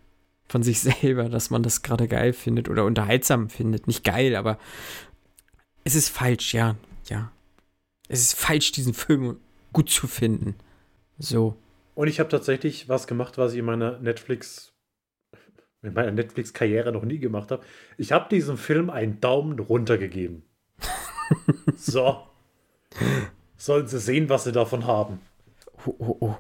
von 0.48 0.64
sich 0.64 0.80
selber, 1.02 1.30
dass 1.30 1.50
man 1.50 1.64
das 1.64 1.82
gerade 1.82 2.08
geil 2.08 2.34
findet 2.34 2.70
oder 2.70 2.86
unterhaltsam 2.86 3.50
findet. 3.50 3.88
Nicht 3.88 4.04
geil, 4.04 4.36
aber 4.36 4.60
es 5.84 5.96
ist 5.96 6.10
falsch, 6.10 6.54
ja, 6.54 6.76
ja. 7.10 7.32
Es 8.08 8.22
ist 8.22 8.36
falsch, 8.36 8.72
diesen 8.72 8.94
Film 8.94 9.38
gut 9.72 9.90
zu 9.90 10.08
finden. 10.08 10.56
So. 11.18 11.56
Und 11.96 12.08
ich 12.08 12.20
habe 12.20 12.30
tatsächlich 12.30 12.90
was 12.90 13.08
gemacht, 13.08 13.38
was 13.38 13.54
ich 13.54 13.60
in 13.60 13.66
meiner 13.66 14.00
Netflix, 14.00 14.74
in 15.82 15.94
meiner 15.94 16.12
Netflix-Karriere 16.12 16.92
noch 16.92 17.04
nie 17.04 17.20
gemacht 17.20 17.50
habe. 17.52 17.64
Ich 17.98 18.12
habe 18.12 18.30
diesem 18.30 18.58
Film 18.58 18.90
einen 18.90 19.20
Daumen 19.20 19.58
runter 19.58 19.98
gegeben. 19.98 20.44
So. 21.76 22.28
Sollen 23.58 23.88
sie 23.88 24.00
sehen, 24.00 24.30
was 24.30 24.44
sie 24.44 24.52
davon 24.52 24.86
haben. 24.86 25.20
Oh, 25.86 25.96
oh, 25.98 26.18
oh. 26.20 26.38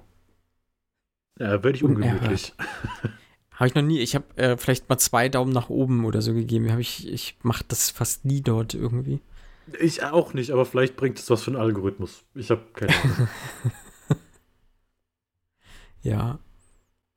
Ja, 1.39 1.63
würde 1.63 1.77
ich 1.77 1.83
ungemütlich. 1.83 2.53
habe 3.53 3.67
ich 3.67 3.75
noch 3.75 3.81
nie. 3.81 3.99
Ich 3.99 4.15
habe 4.15 4.25
äh, 4.37 4.57
vielleicht 4.57 4.89
mal 4.89 4.97
zwei 4.97 5.29
Daumen 5.29 5.51
nach 5.51 5.69
oben 5.69 6.05
oder 6.05 6.21
so 6.21 6.33
gegeben. 6.33 6.71
Hab 6.71 6.79
ich 6.79 7.11
ich 7.11 7.37
mache 7.41 7.63
das 7.67 7.89
fast 7.89 8.25
nie 8.25 8.41
dort 8.41 8.73
irgendwie. 8.73 9.21
Ich 9.79 10.03
auch 10.03 10.33
nicht, 10.33 10.51
aber 10.51 10.65
vielleicht 10.65 10.95
bringt 10.95 11.17
es 11.17 11.29
was 11.29 11.43
für 11.43 11.51
einen 11.51 11.61
Algorithmus. 11.61 12.25
Ich 12.35 12.51
habe 12.51 12.63
keine 12.73 12.93
Ahnung. 12.93 13.27
ja. 16.01 16.39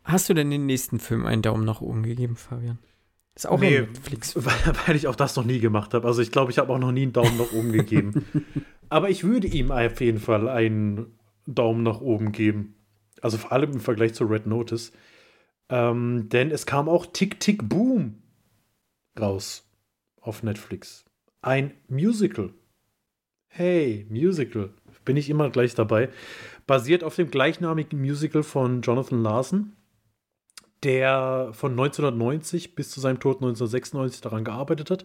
Hast 0.05 0.29
du 0.29 0.35
denn 0.35 0.51
den 0.51 0.67
nächsten 0.67 1.01
Film 1.01 1.27
einen 1.27 1.43
Daumen 1.43 1.65
nach 1.65 1.81
oben 1.81 2.05
gegeben, 2.05 2.37
Fabian? 2.37 2.79
Ist 3.37 3.47
auch 3.47 3.61
nee, 3.61 3.81
Netflix. 3.81 4.35
Weil, 4.87 4.97
ich 4.97 5.07
auch 5.07 5.15
das 5.15 5.37
noch 5.37 5.45
nie 5.45 5.61
gemacht 5.61 5.93
habe. 5.93 6.09
Also 6.09 6.23
ich 6.23 6.33
glaube, 6.33 6.51
ich 6.51 6.59
habe 6.59 6.73
auch 6.73 6.79
noch 6.79 6.91
nie 6.91 7.03
einen 7.03 7.13
Daumen 7.13 7.37
nach 7.37 7.53
oben 7.53 7.71
gegeben. 7.71 8.25
Aber 8.89 9.11
ich 9.11 9.25
würde 9.25 9.47
ihm 9.47 9.71
auf 9.71 10.01
jeden 10.01 10.19
Fall 10.19 10.49
einen 10.49 11.15
Daumen 11.47 11.83
nach 11.83 12.01
oben 12.01 12.33
geben. 12.33 12.75
Also 13.21 13.37
vor 13.37 13.53
allem 13.53 13.73
im 13.73 13.81
Vergleich 13.81 14.15
zu 14.15 14.25
Red 14.25 14.47
Notice. 14.47 14.93
Ähm, 15.69 16.29
denn 16.31 16.51
es 16.51 16.65
kam 16.65 16.89
auch 16.89 17.07
Tick 17.07 17.39
Tick 17.39 17.69
Boom 17.69 18.23
raus 19.21 19.69
auf 20.21 20.43
Netflix. 20.43 21.05
Ein 21.43 21.73
Musical. 21.89 22.55
Hey, 23.49 24.07
Musical. 24.09 24.71
Bin 25.05 25.17
ich 25.17 25.29
immer 25.29 25.51
gleich 25.51 25.75
dabei. 25.75 26.09
Basiert 26.67 27.05
auf 27.05 27.17
dem 27.17 27.31
gleichnamigen 27.31 28.01
Musical 28.01 28.43
von 28.43 28.81
Jonathan 28.81 29.23
Larson 29.23 29.73
der 30.87 31.51
von 31.53 31.73
1990 31.73 32.75
bis 32.77 32.93
zu 32.93 33.01
seinem 33.01 33.19
Tod 33.19 33.39
1996 33.39 34.21
daran 34.21 34.45
gearbeitet 34.45 34.93
hat. 34.93 35.05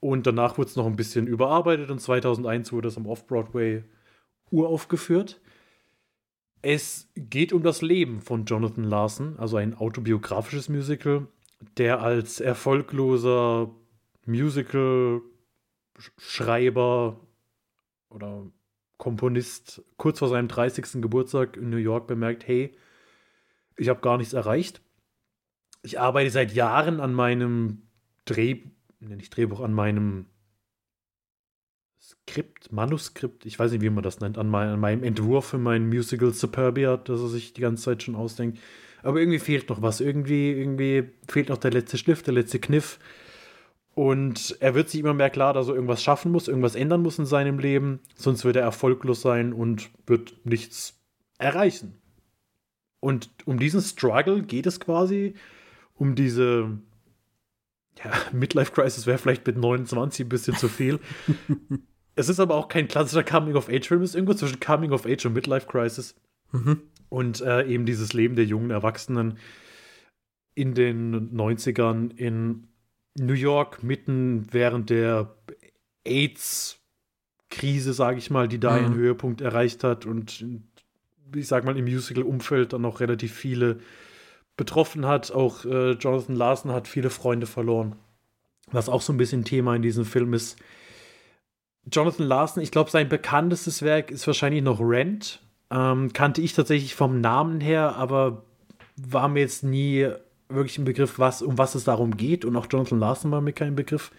Und 0.00 0.26
danach 0.26 0.58
wurde 0.58 0.70
es 0.70 0.76
noch 0.76 0.86
ein 0.86 0.96
bisschen 0.96 1.28
überarbeitet 1.28 1.90
und 1.90 2.00
2001 2.00 2.72
wurde 2.72 2.88
es 2.88 2.96
am 2.96 3.06
Off-Broadway 3.06 3.84
uraufgeführt. 4.50 5.40
Es 6.62 7.08
geht 7.14 7.52
um 7.52 7.62
das 7.62 7.80
Leben 7.80 8.20
von 8.20 8.44
Jonathan 8.44 8.82
Larson, 8.82 9.38
also 9.38 9.56
ein 9.56 9.76
autobiografisches 9.76 10.68
Musical, 10.68 11.28
der 11.76 12.02
als 12.02 12.40
erfolgloser 12.40 13.70
Musical-Schreiber 14.26 17.20
oder 18.10 18.50
Komponist 18.96 19.84
kurz 19.96 20.18
vor 20.18 20.28
seinem 20.28 20.48
30. 20.48 21.00
Geburtstag 21.00 21.56
in 21.56 21.70
New 21.70 21.76
York 21.76 22.08
bemerkt, 22.08 22.48
hey, 22.48 22.74
ich 23.76 23.88
habe 23.88 24.00
gar 24.00 24.18
nichts 24.18 24.32
erreicht. 24.32 24.82
Ich 25.82 26.00
arbeite 26.00 26.30
seit 26.30 26.52
Jahren 26.52 27.00
an 27.00 27.14
meinem 27.14 27.82
Dreh, 28.24 28.62
nicht 29.00 29.36
Drehbuch, 29.36 29.60
an 29.60 29.72
meinem 29.72 30.26
Skript, 32.00 32.72
Manuskript, 32.72 33.46
ich 33.46 33.58
weiß 33.58 33.72
nicht, 33.72 33.82
wie 33.82 33.90
man 33.90 34.02
das 34.02 34.20
nennt, 34.20 34.38
an, 34.38 34.48
mein, 34.48 34.68
an 34.68 34.80
meinem 34.80 35.02
Entwurf 35.02 35.46
für 35.46 35.58
mein 35.58 35.88
Musical 35.88 36.32
Superbia, 36.32 36.96
das 36.96 37.20
er 37.20 37.28
sich 37.28 37.52
die 37.52 37.60
ganze 37.60 37.84
Zeit 37.84 38.02
schon 38.02 38.14
ausdenkt. 38.14 38.58
Aber 39.02 39.20
irgendwie 39.20 39.38
fehlt 39.38 39.68
noch 39.68 39.82
was. 39.82 40.00
Irgendwie, 40.00 40.50
irgendwie 40.52 41.10
fehlt 41.28 41.48
noch 41.48 41.58
der 41.58 41.70
letzte 41.70 41.98
Schliff, 41.98 42.22
der 42.22 42.34
letzte 42.34 42.58
Kniff. 42.58 42.98
Und 43.94 44.56
er 44.60 44.74
wird 44.74 44.88
sich 44.88 45.00
immer 45.00 45.14
mehr 45.14 45.30
klar, 45.30 45.52
dass 45.52 45.68
er 45.68 45.74
irgendwas 45.74 46.02
schaffen 46.02 46.30
muss, 46.30 46.48
irgendwas 46.48 46.76
ändern 46.76 47.02
muss 47.02 47.18
in 47.18 47.26
seinem 47.26 47.58
Leben, 47.58 48.00
sonst 48.14 48.44
wird 48.44 48.56
er 48.56 48.62
erfolglos 48.62 49.22
sein 49.22 49.52
und 49.52 49.90
wird 50.06 50.34
nichts 50.44 51.00
erreichen. 51.38 52.00
Und 53.00 53.30
um 53.44 53.58
diesen 53.58 53.80
Struggle 53.80 54.42
geht 54.42 54.66
es 54.66 54.78
quasi, 54.78 55.34
um 55.98 56.14
diese 56.14 56.78
ja, 58.02 58.12
Midlife 58.32 58.72
Crisis 58.72 59.06
wäre 59.06 59.18
vielleicht 59.18 59.46
mit 59.46 59.56
29 59.56 60.26
ein 60.26 60.28
bisschen 60.28 60.56
zu 60.56 60.68
viel. 60.68 61.00
es 62.14 62.28
ist 62.28 62.40
aber 62.40 62.54
auch 62.54 62.68
kein 62.68 62.88
klassischer 62.88 63.24
Coming-of-Age-Film, 63.24 64.02
es 64.02 64.10
ist 64.10 64.14
irgendwo 64.16 64.34
zwischen 64.34 64.60
Coming-of-Age 64.60 65.26
und 65.26 65.32
Midlife 65.34 65.66
Crisis. 65.66 66.14
Mhm. 66.52 66.82
Und 67.08 67.40
äh, 67.40 67.66
eben 67.66 67.86
dieses 67.86 68.12
Leben 68.12 68.36
der 68.36 68.44
jungen 68.44 68.70
Erwachsenen 68.70 69.38
in 70.54 70.74
den 70.74 71.34
90ern 71.36 72.14
in 72.16 72.66
New 73.18 73.34
York, 73.34 73.82
mitten 73.82 74.46
während 74.52 74.90
der 74.90 75.34
AIDS-Krise, 76.04 77.92
sage 77.92 78.18
ich 78.18 78.30
mal, 78.30 78.48
die 78.48 78.60
da 78.60 78.76
mhm. 78.76 78.82
ihren 78.82 78.94
Höhepunkt 78.94 79.40
erreicht 79.40 79.84
hat 79.84 80.06
und 80.06 80.44
ich 81.34 81.46
sag 81.46 81.64
mal, 81.64 81.76
im 81.76 81.84
Musical-Umfeld 81.84 82.72
dann 82.72 82.82
noch 82.82 83.00
relativ 83.00 83.32
viele 83.32 83.80
betroffen 84.58 85.06
hat. 85.06 85.32
Auch 85.32 85.64
äh, 85.64 85.92
Jonathan 85.92 86.36
Larson 86.36 86.72
hat 86.72 86.86
viele 86.86 87.08
Freunde 87.08 87.46
verloren. 87.46 87.96
Was 88.70 88.90
auch 88.90 89.00
so 89.00 89.14
ein 89.14 89.16
bisschen 89.16 89.46
Thema 89.46 89.74
in 89.74 89.80
diesem 89.80 90.04
Film 90.04 90.34
ist. 90.34 90.58
Jonathan 91.90 92.26
Larson, 92.26 92.62
ich 92.62 92.70
glaube, 92.70 92.90
sein 92.90 93.08
bekanntestes 93.08 93.80
Werk 93.80 94.10
ist 94.10 94.26
wahrscheinlich 94.26 94.62
noch 94.62 94.80
Rent. 94.80 95.40
Ähm, 95.70 96.12
kannte 96.12 96.42
ich 96.42 96.52
tatsächlich 96.52 96.94
vom 96.94 97.22
Namen 97.22 97.62
her, 97.62 97.96
aber 97.96 98.42
war 98.96 99.28
mir 99.28 99.40
jetzt 99.40 99.64
nie 99.64 100.10
wirklich 100.50 100.76
ein 100.76 100.84
Begriff, 100.84 101.18
was, 101.18 101.40
um 101.40 101.56
was 101.56 101.74
es 101.74 101.84
darum 101.84 102.18
geht. 102.18 102.44
Und 102.44 102.56
auch 102.56 102.66
Jonathan 102.70 102.98
Larson 102.98 103.30
war 103.30 103.40
mir 103.40 103.54
kein 103.54 103.74
Begriff. 103.74 104.10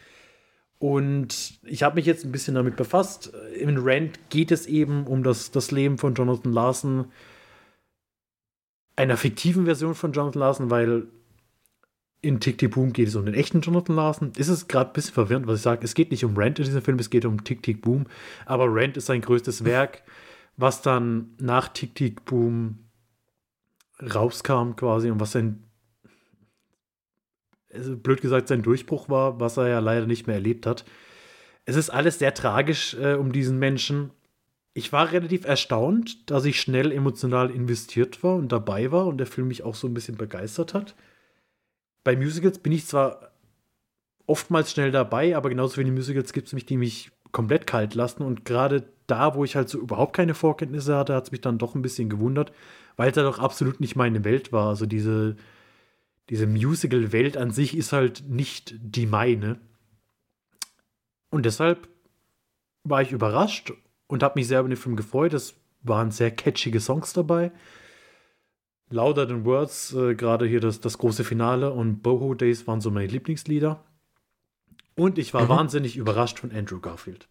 Und 0.79 1.59
ich 1.63 1.83
habe 1.83 1.95
mich 1.95 2.05
jetzt 2.05 2.23
ein 2.23 2.31
bisschen 2.31 2.55
damit 2.55 2.77
befasst. 2.77 3.33
In 3.59 3.77
Rent 3.77 4.29
geht 4.29 4.51
es 4.51 4.65
eben 4.65 5.05
um 5.05 5.23
das, 5.23 5.51
das 5.51 5.71
Leben 5.71 5.97
von 5.97 6.15
Jonathan 6.15 6.53
Larson, 6.53 7.05
einer 8.99 9.15
fiktiven 9.15 9.63
Version 9.63 9.95
von 9.95 10.11
Jonathan 10.11 10.41
Larson, 10.41 10.69
weil 10.69 11.07
in 12.21 12.41
Tick 12.41 12.57
Tick 12.57 12.71
Boom 12.71 12.91
geht 12.91 13.07
es 13.07 13.15
um 13.15 13.25
den 13.25 13.33
echten 13.33 13.61
Jonathan 13.61 13.95
Larson. 13.95 14.31
Ist 14.35 14.49
es 14.49 14.67
gerade 14.67 14.89
ein 14.89 14.93
bisschen 14.93 15.13
verwirrend, 15.13 15.47
was 15.47 15.59
ich 15.59 15.63
sage. 15.63 15.85
Es 15.85 15.93
geht 15.93 16.11
nicht 16.11 16.25
um 16.25 16.35
Rent 16.35 16.59
in 16.59 16.65
diesem 16.65 16.81
Film, 16.81 16.99
es 16.99 17.09
geht 17.09 17.23
um 17.23 17.45
Tick 17.45 17.63
Tick 17.63 17.81
Boom. 17.81 18.07
Aber 18.45 18.65
Rent 18.73 18.97
ist 18.97 19.05
sein 19.05 19.21
größtes 19.21 19.63
Werk, 19.63 20.03
was 20.57 20.81
dann 20.81 21.33
nach 21.39 21.69
Tick 21.69 21.95
Tick 21.95 22.25
Boom 22.25 22.89
rauskam 24.01 24.75
quasi 24.75 25.09
und 25.09 25.19
was 25.21 25.31
sein 25.31 25.63
also 27.73 27.95
blöd 27.95 28.19
gesagt, 28.19 28.47
sein 28.47 28.63
Durchbruch 28.63 29.09
war, 29.09 29.39
was 29.39 29.57
er 29.57 29.67
ja 29.67 29.79
leider 29.79 30.07
nicht 30.07 30.25
mehr 30.27 30.37
erlebt 30.37 30.65
hat. 30.65 30.85
Es 31.65 31.75
ist 31.75 31.91
alles 31.91 32.17
sehr 32.17 32.33
tragisch 32.33 32.95
äh, 32.95 33.13
um 33.13 33.31
diesen 33.31 33.59
Menschen. 33.59 34.11
Ich 34.79 34.93
war 34.93 35.11
relativ 35.11 35.43
erstaunt, 35.43 36.31
dass 36.31 36.45
ich 36.45 36.61
schnell 36.61 36.93
emotional 36.93 37.51
investiert 37.51 38.23
war 38.23 38.35
und 38.35 38.53
dabei 38.53 38.93
war 38.93 39.07
und 39.07 39.17
der 39.17 39.27
Film 39.27 39.49
mich 39.49 39.63
auch 39.63 39.75
so 39.75 39.87
ein 39.87 39.93
bisschen 39.93 40.15
begeistert 40.15 40.73
hat. 40.73 40.95
Bei 42.05 42.15
Musicals 42.15 42.59
bin 42.59 42.71
ich 42.71 42.85
zwar 42.85 43.33
oftmals 44.25 44.71
schnell 44.71 44.91
dabei, 44.91 45.35
aber 45.35 45.49
genauso 45.49 45.75
wie 45.75 45.83
die 45.83 45.91
Musicals 45.91 46.31
gibt 46.31 46.47
es 46.47 46.53
mich, 46.53 46.65
die 46.65 46.77
mich 46.77 47.11
komplett 47.33 47.67
kalt 47.67 47.93
lassen. 47.93 48.23
Und 48.23 48.45
gerade 48.45 48.87
da, 49.05 49.35
wo 49.35 49.43
ich 49.43 49.57
halt 49.57 49.67
so 49.67 49.79
überhaupt 49.79 50.15
keine 50.15 50.33
Vorkenntnisse 50.33 50.95
hatte, 50.95 51.13
hat 51.13 51.25
es 51.25 51.31
mich 51.33 51.41
dann 51.41 51.57
doch 51.57 51.75
ein 51.75 51.81
bisschen 51.81 52.09
gewundert, 52.09 52.53
weil 52.95 53.09
es 53.09 53.17
ja 53.17 53.23
doch 53.23 53.39
absolut 53.39 53.81
nicht 53.81 53.97
meine 53.97 54.23
Welt 54.23 54.53
war. 54.53 54.69
Also 54.69 54.85
diese, 54.85 55.35
diese 56.29 56.47
Musical-Welt 56.47 57.35
an 57.35 57.51
sich 57.51 57.75
ist 57.75 57.91
halt 57.91 58.29
nicht 58.29 58.75
die 58.79 59.07
meine. 59.07 59.59
Und 61.31 61.45
deshalb 61.45 61.89
war 62.85 63.01
ich 63.01 63.11
überrascht 63.11 63.73
und 64.09 64.23
habe 64.23 64.37
mich 64.37 64.47
sehr 64.47 64.59
über 64.59 64.67
den 64.67 64.75
Film 64.75 64.97
gefreut. 64.97 65.33
Es 65.33 65.55
waren 65.83 66.11
sehr 66.11 66.31
catchige 66.31 66.81
Songs 66.81 67.13
dabei. 67.13 67.51
Louder 68.89 69.27
Than 69.27 69.45
Words, 69.45 69.93
äh, 69.93 70.15
gerade 70.15 70.47
hier 70.47 70.59
das, 70.59 70.81
das 70.81 70.97
große 70.97 71.23
Finale 71.23 71.71
und 71.71 72.01
Boho 72.01 72.33
Days 72.33 72.67
waren 72.67 72.81
so 72.81 72.89
meine 72.91 73.07
Lieblingslieder. 73.07 73.83
Und 74.95 75.17
ich 75.17 75.33
war 75.33 75.43
mhm. 75.43 75.49
wahnsinnig 75.49 75.95
überrascht 75.95 76.39
von 76.39 76.51
Andrew 76.51 76.79
Garfield. 76.79 77.29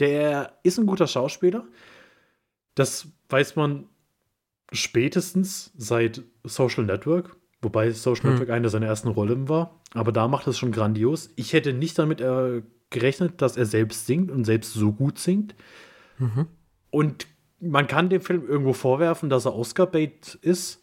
Der 0.00 0.58
ist 0.64 0.78
ein 0.78 0.86
guter 0.86 1.06
Schauspieler. 1.06 1.64
Das 2.74 3.06
weiß 3.28 3.54
man 3.54 3.88
spätestens 4.72 5.72
seit 5.76 6.22
Social 6.42 6.84
Network, 6.84 7.36
wobei 7.60 7.92
Social 7.92 8.24
hm. 8.24 8.30
Network 8.30 8.50
eine 8.50 8.70
seiner 8.70 8.86
ersten 8.86 9.08
Rollen 9.08 9.48
war, 9.48 9.80
aber 9.92 10.10
da 10.10 10.26
macht 10.26 10.46
es 10.46 10.58
schon 10.58 10.72
grandios. 10.72 11.30
Ich 11.36 11.52
hätte 11.52 11.74
nicht 11.74 11.98
damit 11.98 12.22
äh, 12.22 12.62
gerechnet, 12.92 13.42
dass 13.42 13.56
er 13.56 13.66
selbst 13.66 14.06
singt 14.06 14.30
und 14.30 14.44
selbst 14.44 14.72
so 14.72 14.92
gut 14.92 15.18
singt. 15.18 15.54
Mhm. 16.18 16.46
Und 16.90 17.26
man 17.58 17.86
kann 17.86 18.10
dem 18.10 18.20
Film 18.20 18.46
irgendwo 18.46 18.72
vorwerfen, 18.72 19.28
dass 19.28 19.44
er 19.44 19.54
Oscar-Bait 19.54 20.38
ist, 20.42 20.82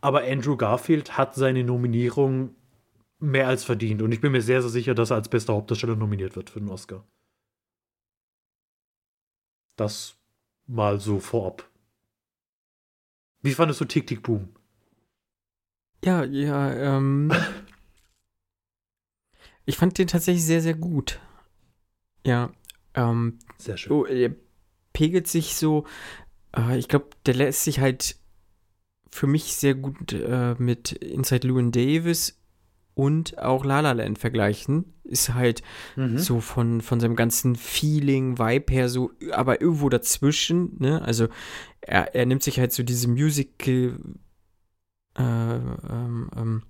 aber 0.00 0.22
Andrew 0.22 0.56
Garfield 0.56 1.16
hat 1.16 1.34
seine 1.34 1.64
Nominierung 1.64 2.54
mehr 3.18 3.48
als 3.48 3.64
verdient 3.64 4.02
und 4.02 4.12
ich 4.12 4.20
bin 4.20 4.32
mir 4.32 4.42
sehr, 4.42 4.60
sehr 4.60 4.70
sicher, 4.70 4.94
dass 4.94 5.10
er 5.10 5.16
als 5.16 5.28
bester 5.28 5.54
Hauptdarsteller 5.54 5.96
nominiert 5.96 6.36
wird 6.36 6.50
für 6.50 6.60
den 6.60 6.68
Oscar. 6.68 7.04
Das 9.76 10.16
mal 10.66 11.00
so 11.00 11.18
vorab. 11.20 11.68
Wie 13.42 13.54
fandest 13.54 13.80
du 13.80 13.84
Tick 13.84 14.06
Tick 14.06 14.22
Boom? 14.22 14.48
Ja, 16.04 16.24
ja, 16.24 16.72
ähm. 16.72 17.32
ich 19.66 19.76
fand 19.76 19.98
den 19.98 20.06
tatsächlich 20.06 20.44
sehr, 20.44 20.62
sehr 20.62 20.74
gut. 20.74 21.20
Ja, 22.24 22.50
ähm. 22.94 23.38
Sehr 23.58 23.76
schön. 23.76 23.92
Oh, 23.92 24.04
er 24.04 24.34
pegelt 24.92 25.28
sich 25.28 25.56
so. 25.56 25.84
Äh, 26.56 26.78
ich 26.78 26.88
glaube, 26.88 27.10
der 27.26 27.34
lässt 27.34 27.64
sich 27.64 27.80
halt 27.80 28.16
für 29.10 29.26
mich 29.26 29.54
sehr 29.56 29.74
gut 29.74 30.12
äh, 30.12 30.54
mit 30.58 30.92
Inside 30.92 31.46
Llewyn 31.48 31.72
Davis 31.72 32.40
und 32.94 33.38
auch 33.38 33.64
La 33.64 33.80
La 33.80 33.92
Land 33.92 34.18
vergleichen. 34.18 34.94
Ist 35.04 35.34
halt 35.34 35.62
mhm. 35.96 36.18
so 36.18 36.40
von, 36.40 36.80
von 36.80 36.98
seinem 36.98 37.16
ganzen 37.16 37.56
Feeling, 37.56 38.38
Vibe 38.38 38.72
her 38.72 38.88
so, 38.88 39.12
aber 39.32 39.60
irgendwo 39.60 39.88
dazwischen, 39.88 40.76
ne? 40.78 41.02
Also 41.02 41.28
er, 41.80 42.14
er 42.14 42.26
nimmt 42.26 42.42
sich 42.42 42.58
halt 42.58 42.72
so 42.72 42.82
diese 42.82 43.08
Musical 43.08 43.98
äh, 45.16 45.22
ähm, 45.22 46.30
ähm, 46.36 46.62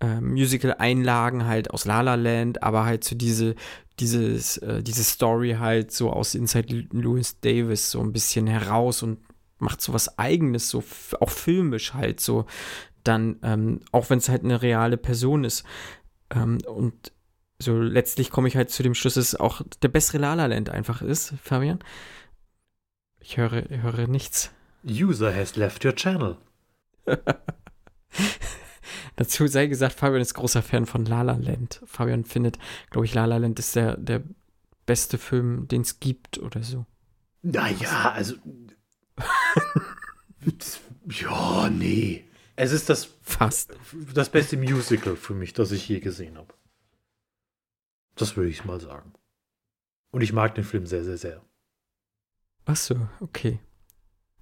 äh, 0.00 0.20
Musical-Einlagen 0.20 1.46
halt 1.46 1.70
aus 1.70 1.84
La 1.84 2.00
La 2.00 2.14
Land, 2.14 2.62
aber 2.62 2.84
halt 2.84 3.04
so 3.04 3.16
diese, 3.16 3.54
dieses, 3.98 4.58
äh, 4.58 4.82
diese 4.82 5.04
Story 5.04 5.56
halt 5.58 5.92
so 5.92 6.10
aus 6.12 6.34
Inside 6.34 6.88
Louis 6.92 7.40
Davis 7.40 7.90
so 7.90 8.00
ein 8.00 8.12
bisschen 8.12 8.46
heraus 8.46 9.02
und 9.02 9.18
macht 9.58 9.80
so 9.80 9.92
was 9.92 10.18
Eigenes, 10.18 10.68
so 10.68 10.84
auch 11.20 11.30
filmisch 11.30 11.94
halt 11.94 12.20
so. 12.20 12.46
Dann, 13.04 13.38
ähm, 13.42 13.80
auch 13.92 14.10
wenn 14.10 14.18
es 14.18 14.28
halt 14.28 14.44
eine 14.44 14.60
reale 14.62 14.96
Person 14.96 15.44
ist. 15.44 15.64
Ähm, 16.30 16.58
und 16.66 17.12
so 17.58 17.78
letztlich 17.78 18.30
komme 18.30 18.48
ich 18.48 18.56
halt 18.56 18.70
zu 18.70 18.82
dem 18.82 18.94
Schluss, 18.94 19.14
dass 19.14 19.28
es 19.28 19.40
auch 19.40 19.62
der 19.82 19.88
bessere 19.88 20.18
La 20.18 20.34
La 20.34 20.46
Land 20.46 20.68
einfach 20.70 21.00
ist, 21.00 21.34
Fabian. 21.42 21.78
Ich 23.20 23.38
höre, 23.38 23.64
höre 23.68 24.06
nichts. 24.08 24.52
User 24.84 25.34
has 25.34 25.56
left 25.56 25.84
your 25.84 25.94
channel. 25.94 26.36
Dazu 29.16 29.46
sei 29.46 29.66
gesagt, 29.66 29.94
Fabian 29.94 30.20
ist 30.20 30.34
großer 30.34 30.62
Fan 30.62 30.86
von 30.86 31.04
La 31.04 31.22
La 31.22 31.36
Land. 31.36 31.80
Fabian 31.86 32.24
findet, 32.24 32.58
glaube 32.90 33.06
ich, 33.06 33.14
La 33.14 33.24
La 33.24 33.36
Land 33.36 33.58
ist 33.58 33.76
der, 33.76 33.96
der 33.96 34.22
beste 34.86 35.18
Film, 35.18 35.68
den 35.68 35.82
es 35.82 36.00
gibt 36.00 36.38
oder 36.38 36.62
so. 36.62 36.86
Naja, 37.42 38.12
also. 38.12 38.36
ja, 41.10 41.70
nee. 41.70 42.24
Es 42.56 42.72
ist 42.72 42.88
das 42.88 43.08
fast 43.22 43.76
das 44.14 44.30
beste 44.30 44.56
Musical 44.56 45.16
für 45.16 45.34
mich, 45.34 45.52
das 45.52 45.72
ich 45.72 45.88
je 45.88 46.00
gesehen 46.00 46.38
habe. 46.38 46.54
Das 48.14 48.36
würde 48.36 48.48
ich 48.48 48.64
mal 48.64 48.80
sagen. 48.80 49.12
Und 50.10 50.22
ich 50.22 50.32
mag 50.32 50.54
den 50.54 50.64
Film 50.64 50.86
sehr, 50.86 51.04
sehr, 51.04 51.18
sehr. 51.18 51.42
Ach 52.64 52.76
so, 52.76 53.08
okay. 53.20 53.60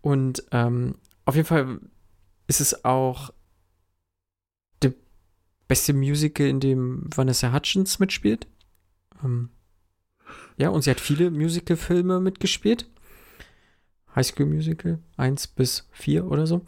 Und 0.00 0.44
ähm, 0.52 0.98
auf 1.24 1.34
jeden 1.34 1.48
Fall 1.48 1.80
ist 2.46 2.60
es 2.60 2.84
auch 2.84 3.32
beste 5.68 5.92
Musical, 5.92 6.46
in 6.46 6.60
dem 6.60 7.08
Vanessa 7.14 7.52
Hutchins 7.52 7.98
mitspielt. 7.98 8.46
Ähm, 9.22 9.50
ja, 10.56 10.68
und 10.68 10.82
sie 10.82 10.90
hat 10.90 11.00
viele 11.00 11.30
Musical-Filme 11.30 12.20
mitgespielt. 12.20 12.88
High 14.14 14.26
School 14.26 14.46
Musical 14.46 15.00
1 15.16 15.48
bis 15.48 15.88
4 15.92 16.26
oder 16.26 16.46
so. 16.46 16.64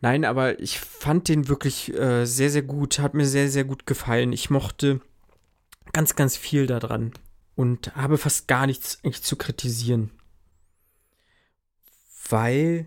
Nein, 0.00 0.24
aber 0.24 0.60
ich 0.60 0.78
fand 0.78 1.28
den 1.28 1.48
wirklich 1.48 1.94
äh, 1.94 2.26
sehr, 2.26 2.50
sehr 2.50 2.62
gut. 2.62 2.98
Hat 2.98 3.14
mir 3.14 3.26
sehr, 3.26 3.48
sehr 3.48 3.64
gut 3.64 3.86
gefallen. 3.86 4.32
Ich 4.32 4.50
mochte 4.50 5.00
ganz, 5.92 6.16
ganz 6.16 6.36
viel 6.36 6.66
daran 6.66 7.12
und 7.54 7.94
habe 7.96 8.18
fast 8.18 8.48
gar 8.48 8.66
nichts 8.66 8.98
eigentlich 9.02 9.22
zu 9.22 9.36
kritisieren. 9.36 10.10
Weil 12.28 12.86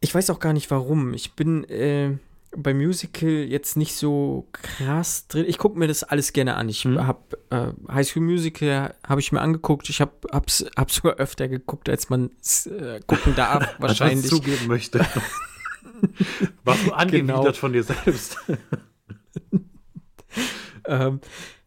ich 0.00 0.14
weiß 0.14 0.30
auch 0.30 0.40
gar 0.40 0.52
nicht 0.52 0.70
warum. 0.70 1.14
Ich 1.14 1.34
bin 1.34 1.64
äh, 1.64 2.18
bei 2.56 2.74
Musical 2.74 3.30
jetzt 3.30 3.76
nicht 3.76 3.94
so 3.94 4.48
krass 4.52 5.28
drin. 5.28 5.44
Ich 5.46 5.58
gucke 5.58 5.78
mir 5.78 5.88
das 5.88 6.04
alles 6.04 6.32
gerne 6.32 6.56
an. 6.56 6.68
Ich 6.68 6.84
hm. 6.84 7.06
habe 7.06 7.38
äh, 7.50 7.92
High 7.92 8.06
School 8.06 8.22
Musical 8.22 8.94
habe 9.06 9.20
ich 9.20 9.32
mir 9.32 9.40
angeguckt. 9.40 9.88
Ich 9.88 10.00
habe 10.00 10.12
hab's, 10.32 10.64
hab's 10.76 10.96
sogar 10.96 11.16
öfter 11.16 11.48
geguckt, 11.48 11.88
als 11.88 12.10
man 12.10 12.30
es 12.40 12.66
äh, 12.66 13.00
gucken 13.06 13.34
darf 13.34 13.74
wahrscheinlich. 13.78 14.28
Zugeben 14.28 14.66
möchte. 14.66 15.00
Warst 16.64 16.86
du 16.86 16.92
angewidert 16.92 17.40
genau. 17.40 17.52
von 17.52 17.72
dir 17.72 17.82
selbst? 17.82 18.38
ähm, 20.86 21.20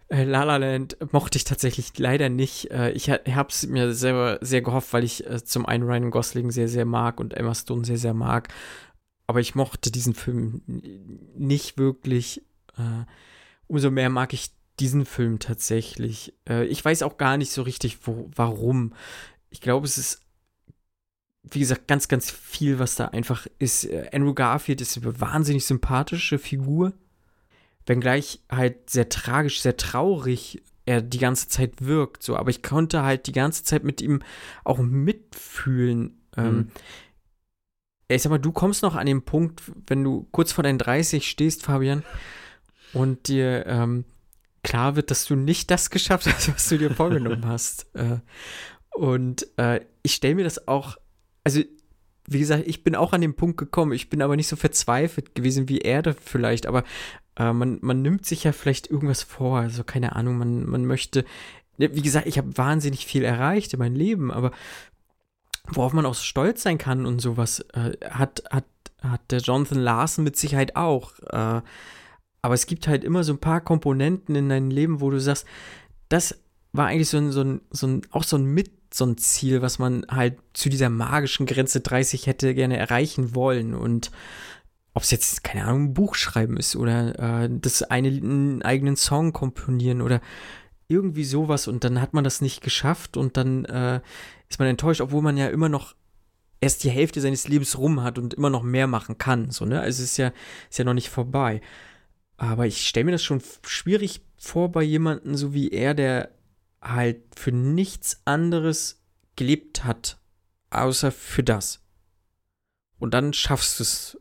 äh, 0.10 0.24
La 0.24 0.44
La 0.44 0.58
Land 0.58 0.98
mochte 1.12 1.38
ich 1.38 1.44
tatsächlich 1.44 1.98
leider 1.98 2.30
nicht. 2.30 2.72
Äh, 2.72 2.92
ich 2.92 3.10
habe 3.10 3.50
es 3.50 3.68
mir 3.68 3.94
selber 3.94 4.38
sehr 4.42 4.62
gehofft, 4.62 4.94
weil 4.94 5.04
ich 5.04 5.28
äh, 5.28 5.44
zum 5.44 5.66
einen 5.66 5.84
Ryan 5.84 6.12
Gosling 6.12 6.52
sehr, 6.52 6.70
sehr 6.70 6.86
mag 6.86 7.20
und 7.20 7.34
Emma 7.34 7.54
Stone 7.54 7.84
sehr, 7.84 7.98
sehr 7.98 8.14
mag. 8.14 8.48
Aber 9.28 9.42
ich 9.42 9.56
mochte 9.56 9.92
diesen 9.92 10.14
Film 10.14 10.62
nicht 11.36 11.78
wirklich. 11.78 12.44
umso 13.68 13.92
mehr 13.92 14.10
mag 14.10 14.34
ich 14.34 14.52
diesen 14.80 15.06
Film 15.06 15.40
tatsächlich. 15.40 16.34
ich 16.68 16.84
weiß 16.84 17.04
auch 17.04 17.18
gar 17.18 17.38
nicht 17.38 17.52
so 17.52 17.62
richtig, 17.64 18.08
wo, 18.08 18.30
warum. 18.34 18.94
Ich 19.50 19.62
glaube, 19.62 19.86
es 19.86 19.98
ist 19.98 20.22
wie 21.50 21.60
gesagt, 21.60 21.88
ganz, 21.88 22.10
ganz 22.10 22.30
viel, 22.30 22.78
was 22.78 22.96
da 22.96 23.06
einfach 23.06 23.48
ist. 23.58 23.88
Andrew 24.12 24.34
Garfield 24.34 24.82
ist 24.82 24.98
eine 24.98 25.20
wahnsinnig 25.22 25.66
sympathische 25.66 26.40
Figur 26.40 26.94
wenngleich 27.88 28.42
halt 28.52 28.90
sehr 28.90 29.10
tragisch, 29.10 29.62
sehr 29.62 29.78
traurig 29.78 30.62
er 30.86 31.02
die 31.02 31.18
ganze 31.18 31.50
Zeit 31.50 31.86
wirkt, 31.86 32.24
so, 32.24 32.38
aber 32.38 32.50
ich 32.50 32.64
konnte 32.64 33.04
halt 33.04 33.28
die 33.28 33.34
ganze 33.34 33.64
Zeit 33.64 33.84
mit 33.84 34.02
ihm 34.02 34.22
auch 34.64 34.78
mitfühlen. 34.78 36.22
Ähm, 36.38 36.56
mhm. 36.56 36.72
Ich 38.10 38.22
sag 38.22 38.30
mal, 38.30 38.38
du 38.38 38.52
kommst 38.52 38.84
noch 38.84 38.96
an 38.96 39.06
den 39.06 39.24
Punkt, 39.24 39.62
wenn 39.88 40.04
du 40.04 40.28
kurz 40.32 40.52
vor 40.52 40.64
deinen 40.64 40.78
30 40.78 41.28
stehst, 41.28 41.64
Fabian, 41.64 42.04
und 42.94 43.28
dir 43.28 43.66
ähm, 43.66 44.06
klar 44.64 44.96
wird, 44.96 45.12
dass 45.12 45.26
du 45.26 45.36
nicht 45.36 45.70
das 45.72 45.90
geschafft 45.90 46.28
hast, 46.28 46.54
was 46.54 46.70
du 46.70 46.78
dir 46.78 46.92
vorgenommen 46.92 47.46
hast. 47.46 47.88
Äh, 47.96 48.20
und 48.92 49.48
äh, 49.58 49.82
ich 50.04 50.14
stelle 50.16 50.36
mir 50.36 50.44
das 50.44 50.68
auch, 50.68 50.98
also 51.44 51.62
wie 52.28 52.40
gesagt, 52.40 52.64
ich 52.68 52.84
bin 52.84 52.96
auch 52.96 53.14
an 53.14 53.22
den 53.22 53.36
Punkt 53.36 53.58
gekommen. 53.58 53.94
Ich 53.94 54.10
bin 54.10 54.22
aber 54.22 54.36
nicht 54.36 54.48
so 54.48 54.56
verzweifelt 54.56 55.34
gewesen 55.34 55.70
wie 55.70 55.80
er 55.80 56.02
da 56.02 56.14
vielleicht. 56.14 56.66
Aber 56.66 56.84
äh, 57.38 57.54
man, 57.54 57.80
man 57.82 58.02
nimmt 58.02 58.26
sich 58.26 58.44
ja 58.44 58.52
vielleicht 58.52 58.90
irgendwas 58.90 59.24
vor, 59.24 59.60
also 59.60 59.84
keine 59.84 60.16
Ahnung, 60.16 60.38
man, 60.38 60.66
man 60.66 60.86
möchte, 60.86 61.24
wie 61.78 62.02
gesagt, 62.02 62.28
ich 62.28 62.38
habe 62.38 62.58
wahnsinnig 62.58 63.06
viel 63.06 63.24
erreicht 63.24 63.74
in 63.74 63.80
meinem 63.80 63.96
Leben, 63.96 64.32
aber 64.32 64.52
worauf 65.70 65.94
man 65.94 66.06
auch 66.06 66.16
stolz 66.16 66.64
sein 66.64 66.78
kann 66.78 67.06
und 67.06 67.20
sowas, 67.20 67.60
äh, 67.74 67.92
hat, 68.10 68.44
hat, 68.52 68.66
hat 69.02 69.22
der 69.32 69.40
Jonathan 69.40 69.80
Larson 69.80 70.24
mit 70.24 70.38
Sicherheit 70.38 70.76
auch. 70.76 71.14
Äh, 71.30 71.62
aber 72.42 72.54
es 72.54 72.66
gibt 72.66 72.88
halt 72.88 73.04
immer 73.04 73.24
so 73.24 73.34
ein 73.34 73.40
paar 73.40 73.62
Komponenten 73.62 74.36
in 74.36 74.50
deinem 74.50 74.70
Leben, 74.70 75.02
wo 75.02 75.10
du 75.10 75.20
sagst, 75.20 75.46
das 76.10 76.40
war 76.72 76.88
eigentlich 76.88 77.10
so 77.10 77.18
ein, 77.18 77.32
so 77.32 77.42
ein, 77.42 77.62
so 77.72 77.88
ein 77.88 78.02
auch 78.12 78.24
so 78.24 78.38
ein 78.38 78.46
mit 78.46 78.72
so 78.94 79.06
ein 79.06 79.18
Ziel, 79.18 79.62
was 79.62 79.80
man 79.80 80.06
halt 80.10 80.38
zu 80.54 80.70
dieser 80.70 80.90
magischen 80.90 81.46
Grenze 81.46 81.82
30 81.82 82.28
hätte 82.28 82.54
gerne 82.54 82.78
erreichen 82.78 83.36
wollen. 83.36 83.74
Und 83.74 84.12
ob 84.94 85.04
es 85.04 85.12
jetzt, 85.12 85.44
keine 85.44 85.66
Ahnung, 85.66 85.84
ein 85.86 85.94
Buch 85.94 86.16
schreiben 86.16 86.58
ist 86.58 86.76
oder 86.76 87.44
äh, 87.44 87.50
das 87.52 87.84
eine, 87.84 88.08
einen 88.08 88.62
eigenen 88.62 88.96
Song 88.96 89.34
komponieren 89.34 90.02
oder 90.02 90.22
irgendwie 90.88 91.26
sowas 91.26 91.68
und 91.68 91.84
dann 91.84 92.02
hat 92.02 92.14
man 92.14 92.24
das 92.24 92.42
nicht 92.42 92.62
geschafft 92.62 93.18
und 93.18 93.38
dann 93.38 93.66
äh, 93.66 94.02
ist 94.50 94.60
man 94.60 94.68
enttäuscht, 94.68 95.02
obwohl 95.02 95.22
man 95.22 95.38
ja 95.38 95.48
immer 95.48 95.70
noch 95.70 95.96
erst 96.62 96.84
die 96.84 96.90
Hälfte 96.90 97.22
seines 97.22 97.48
Lebens 97.48 97.78
rum 97.78 98.04
hat 98.04 98.18
und 98.18 98.34
immer 98.34 98.50
noch 98.50 98.64
mehr 98.64 98.88
machen 98.88 99.18
kann. 99.18 99.52
So, 99.52 99.66
ne? 99.66 99.80
Also 99.82 100.04
es 100.04 100.12
ist 100.12 100.18
ja, 100.18 100.32
ist 100.70 100.80
ja 100.80 100.86
noch 100.86 100.94
nicht 100.94 101.10
vorbei. 101.10 101.62
Aber 102.38 102.66
ich 102.66 102.88
stelle 102.88 103.06
mir 103.06 103.12
das 103.12 103.24
schon 103.24 103.42
schwierig 103.66 104.22
vor 104.38 104.72
bei 104.72 104.84
jemandem 104.84 105.36
so 105.36 105.54
wie 105.54 105.70
er, 105.70 105.94
der 105.94 106.32
halt 106.82 107.22
für 107.36 107.52
nichts 107.52 108.22
anderes 108.26 109.04
gelebt 109.36 109.84
hat, 109.84 110.20
außer 110.70 111.12
für 111.12 111.44
das. 111.44 111.84
Und 113.00 113.14
dann 113.14 113.34
schaffst 113.34 113.80
du 113.80 113.84
es 113.84 114.18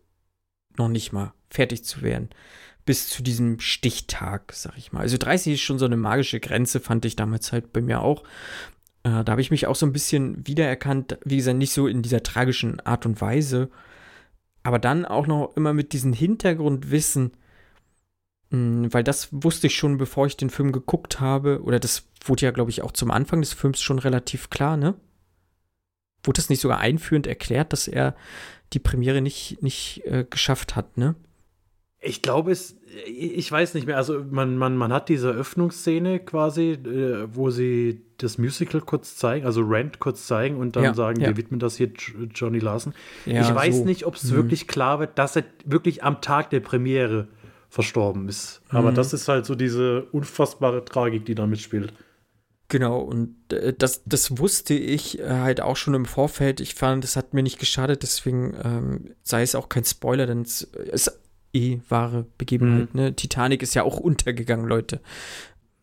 noch 0.77 0.89
nicht 0.89 1.13
mal 1.13 1.33
fertig 1.51 1.85
zu 1.85 2.03
werden. 2.03 2.31
Bis 2.87 3.09
zu 3.09 3.23
diesem 3.23 3.61
Stichtag, 3.61 4.55
sag 4.55 4.79
ich 4.79 4.93
mal. 4.93 5.01
Also 5.01 5.19
30 5.19 5.55
ist 5.55 5.61
schon 5.61 5.79
so 5.79 5.85
eine 5.85 5.99
magische 5.99 6.41
Grenze, 6.41 6.81
fand 6.81 7.05
ich 7.05 7.17
damals 7.17 7.53
halt 7.53 7.75
bei 7.75 7.83
mir 7.83 8.01
auch. 8.01 8.23
Äh, 9.07 9.23
da 9.23 9.33
habe 9.33 9.41
ich 9.41 9.53
mich 9.53 9.67
auch 9.67 9.77
so 9.77 9.87
ein 9.87 9.93
bisschen 9.93 10.47
wiedererkannt, 10.47 11.19
wie 11.25 11.37
gesagt, 11.37 11.59
nicht 11.59 11.73
so 11.73 11.87
in 11.87 12.03
dieser 12.03 12.23
tragischen 12.25 12.81
Art 12.81 13.07
und 13.07 13.21
Weise, 13.21 13.71
aber 14.65 14.81
dann 14.81 15.05
auch 15.05 15.29
noch 15.29 15.57
immer 15.57 15.73
mit 15.73 15.93
diesem 15.93 16.13
Hintergrundwissen, 16.13 17.33
mh, 18.51 18.57
hm, 18.59 18.95
weil 18.95 19.05
das 19.05 19.29
wusste 19.31 19.69
ich 19.69 19.77
schon, 19.77 19.97
bevor 19.97 20.27
ich 20.27 20.37
den 20.37 20.51
Film 20.51 20.73
geguckt 20.73 21.21
habe, 21.21 21.63
oder 21.63 21.79
das 21.79 22.09
wurde 22.25 22.47
ja, 22.47 22.51
glaube 22.51 22.71
ich, 22.71 22.83
auch 22.83 22.91
zum 22.91 23.13
Anfang 23.13 23.41
des 23.41 23.53
Films 23.53 23.81
schon 23.81 24.01
relativ 24.01 24.51
klar, 24.51 24.77
ne? 24.77 24.95
Wurde 26.25 26.41
das 26.41 26.49
nicht 26.49 26.61
sogar 26.61 26.81
einführend 26.81 27.29
erklärt, 27.29 27.73
dass 27.73 27.87
er 27.87 28.17
die 28.73 28.81
Premiere 28.81 29.21
nicht, 29.21 29.63
nicht 29.63 30.03
äh, 30.07 30.25
geschafft 30.29 30.75
hat, 30.75 30.97
ne? 30.97 31.15
Ich 32.07 32.23
glaube, 32.23 32.53
es, 32.53 32.77
ich 33.07 33.51
weiß 33.51 33.75
nicht 33.75 33.87
mehr. 33.87 33.97
Also, 33.97 34.25
man, 34.31 34.57
man, 34.57 34.77
man 34.77 34.93
hat 34.93 35.09
diese 35.09 35.31
Öffnungsszene 35.31 36.21
quasi, 36.21 36.73
äh, 36.73 37.29
wo 37.33 37.51
sie 37.51 38.03
das 38.19 38.39
Musical 38.39 38.81
kurz 38.81 39.17
zeigen, 39.17 39.45
also 39.45 39.61
Rent 39.63 39.99
kurz 39.99 40.27
zeigen 40.27 40.57
und 40.57 40.77
dann 40.77 40.85
ja, 40.85 40.95
sagen, 40.95 41.21
ja. 41.21 41.29
wir 41.29 41.37
widmen 41.37 41.61
das 41.61 41.77
hier 41.77 41.91
Johnny 42.35 42.59
Larson. 42.59 42.95
Ja, 43.27 43.43
ich 43.43 43.55
weiß 43.55 43.79
so. 43.79 43.85
nicht, 43.85 44.07
ob 44.07 44.15
es 44.15 44.31
mhm. 44.31 44.37
wirklich 44.37 44.69
klar 44.69 45.01
wird, 45.01 45.19
dass 45.19 45.37
er 45.37 45.45
wirklich 45.65 46.03
am 46.03 46.21
Tag 46.21 46.51
der 46.51 46.61
Premiere 46.61 47.29
verstorben 47.69 48.29
ist. 48.29 48.63
Aber 48.71 48.91
mhm. 48.91 48.95
das 48.95 49.13
ist 49.13 49.29
halt 49.29 49.45
so 49.45 49.55
diese 49.55 50.05
unfassbare 50.13 50.85
Tragik, 50.85 51.27
die 51.27 51.35
da 51.35 51.47
mitspielt. 51.47 51.93
Genau, 52.69 52.99
und 52.99 53.37
äh, 53.53 53.73
das, 53.73 54.03
das 54.05 54.39
wusste 54.39 54.75
ich 54.75 55.21
äh, 55.21 55.29
halt 55.29 55.61
auch 55.61 55.77
schon 55.77 55.95
im 55.95 56.05
Vorfeld. 56.05 56.61
Ich 56.61 56.75
fand, 56.75 57.05
das 57.05 57.17
hat 57.17 57.33
mir 57.33 57.43
nicht 57.43 57.59
geschadet, 57.59 58.03
deswegen 58.03 58.57
ähm, 58.63 59.15
sei 59.23 59.43
es 59.43 59.55
auch 59.55 59.69
kein 59.69 59.85
Spoiler, 59.85 60.27
denn 60.27 60.43
es 60.43 60.63
ist 60.63 61.21
eh 61.57 61.81
wahre 61.89 62.27
Begebenheit. 62.39 62.95
Mhm. 62.95 63.01
Ne? 63.01 63.17
Titanic 63.17 63.63
ist 63.63 63.75
ja 63.75 63.83
auch 63.83 63.99
untergegangen, 63.99 64.67
Leute. 64.67 65.01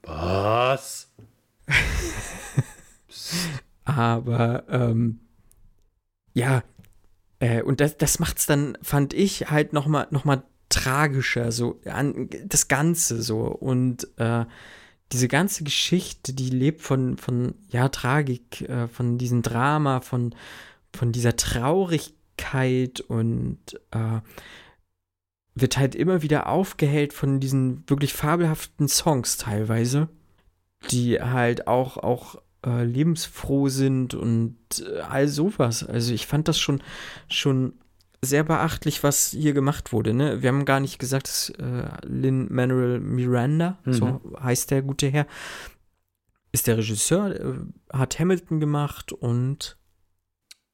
Was? 0.04 1.12
Aber 3.86 4.64
ähm, 4.70 5.20
ja, 6.34 6.64
äh, 7.40 7.62
und 7.62 7.82
das, 7.82 7.98
das 7.98 8.20
macht 8.20 8.38
es 8.38 8.46
dann, 8.46 8.78
fand 8.82 9.14
ich, 9.14 9.50
halt 9.50 9.74
noch 9.74 9.88
mal, 9.88 10.08
noch 10.12 10.26
mal 10.26 10.44
tragischer, 10.70 11.52
so 11.52 11.80
an, 11.86 12.30
das 12.46 12.68
Ganze 12.68 13.22
so. 13.22 13.42
Und 13.42 14.08
äh, 14.18 14.46
diese 15.12 15.28
ganze 15.28 15.64
Geschichte, 15.64 16.34
die 16.34 16.50
lebt 16.50 16.82
von, 16.82 17.18
von 17.18 17.54
ja, 17.70 17.90
Tragik, 17.90 18.62
äh, 18.62 18.88
von 18.88 19.18
diesem 19.18 19.42
Drama, 19.42 20.02
von, 20.02 20.34
von 20.92 21.12
dieser 21.12 21.36
Traurigkeit 21.36 23.02
und 23.02 23.60
äh, 23.92 24.22
wird 25.56 25.78
halt 25.78 25.96
immer 25.96 26.22
wieder 26.22 26.48
aufgehellt 26.48 27.14
von 27.14 27.40
diesen 27.40 27.84
wirklich 27.88 28.14
fabelhaften 28.14 28.88
Songs 28.88 29.38
teilweise, 29.38 30.10
die 30.90 31.22
halt 31.22 31.68
auch, 31.68 31.98
auch 31.98 32.42
äh, 32.66 32.84
lebensfroh 32.84 33.70
sind 33.70 34.14
und 34.16 34.58
äh, 34.80 35.00
all 35.00 35.28
sowas. 35.28 35.84
Also 35.84 36.14
ich 36.14 36.28
fand 36.28 36.48
das 36.48 36.60
schon, 36.60 36.82
schon 37.30 37.74
sehr 38.22 38.44
beachtlich, 38.44 39.04
was 39.04 39.30
hier 39.30 39.54
gemacht 39.54 39.92
wurde. 39.92 40.14
Ne? 40.14 40.42
Wir 40.42 40.50
haben 40.50 40.66
gar 40.66 40.80
nicht 40.80 40.98
gesagt, 40.98 41.28
dass 41.28 41.50
äh, 41.50 41.88
Lin 42.06 42.48
Manuel 42.52 43.00
Miranda, 43.00 43.78
mhm. 43.86 43.94
so 43.94 44.22
heißt 44.42 44.72
der 44.72 44.82
gute 44.82 45.08
Herr, 45.08 45.28
ist 46.52 46.68
der 46.68 46.78
Regisseur, 46.78 47.36
äh, 47.36 47.54
hat 47.92 48.20
Hamilton 48.20 48.60
gemacht 48.60 49.12
und 49.12 49.78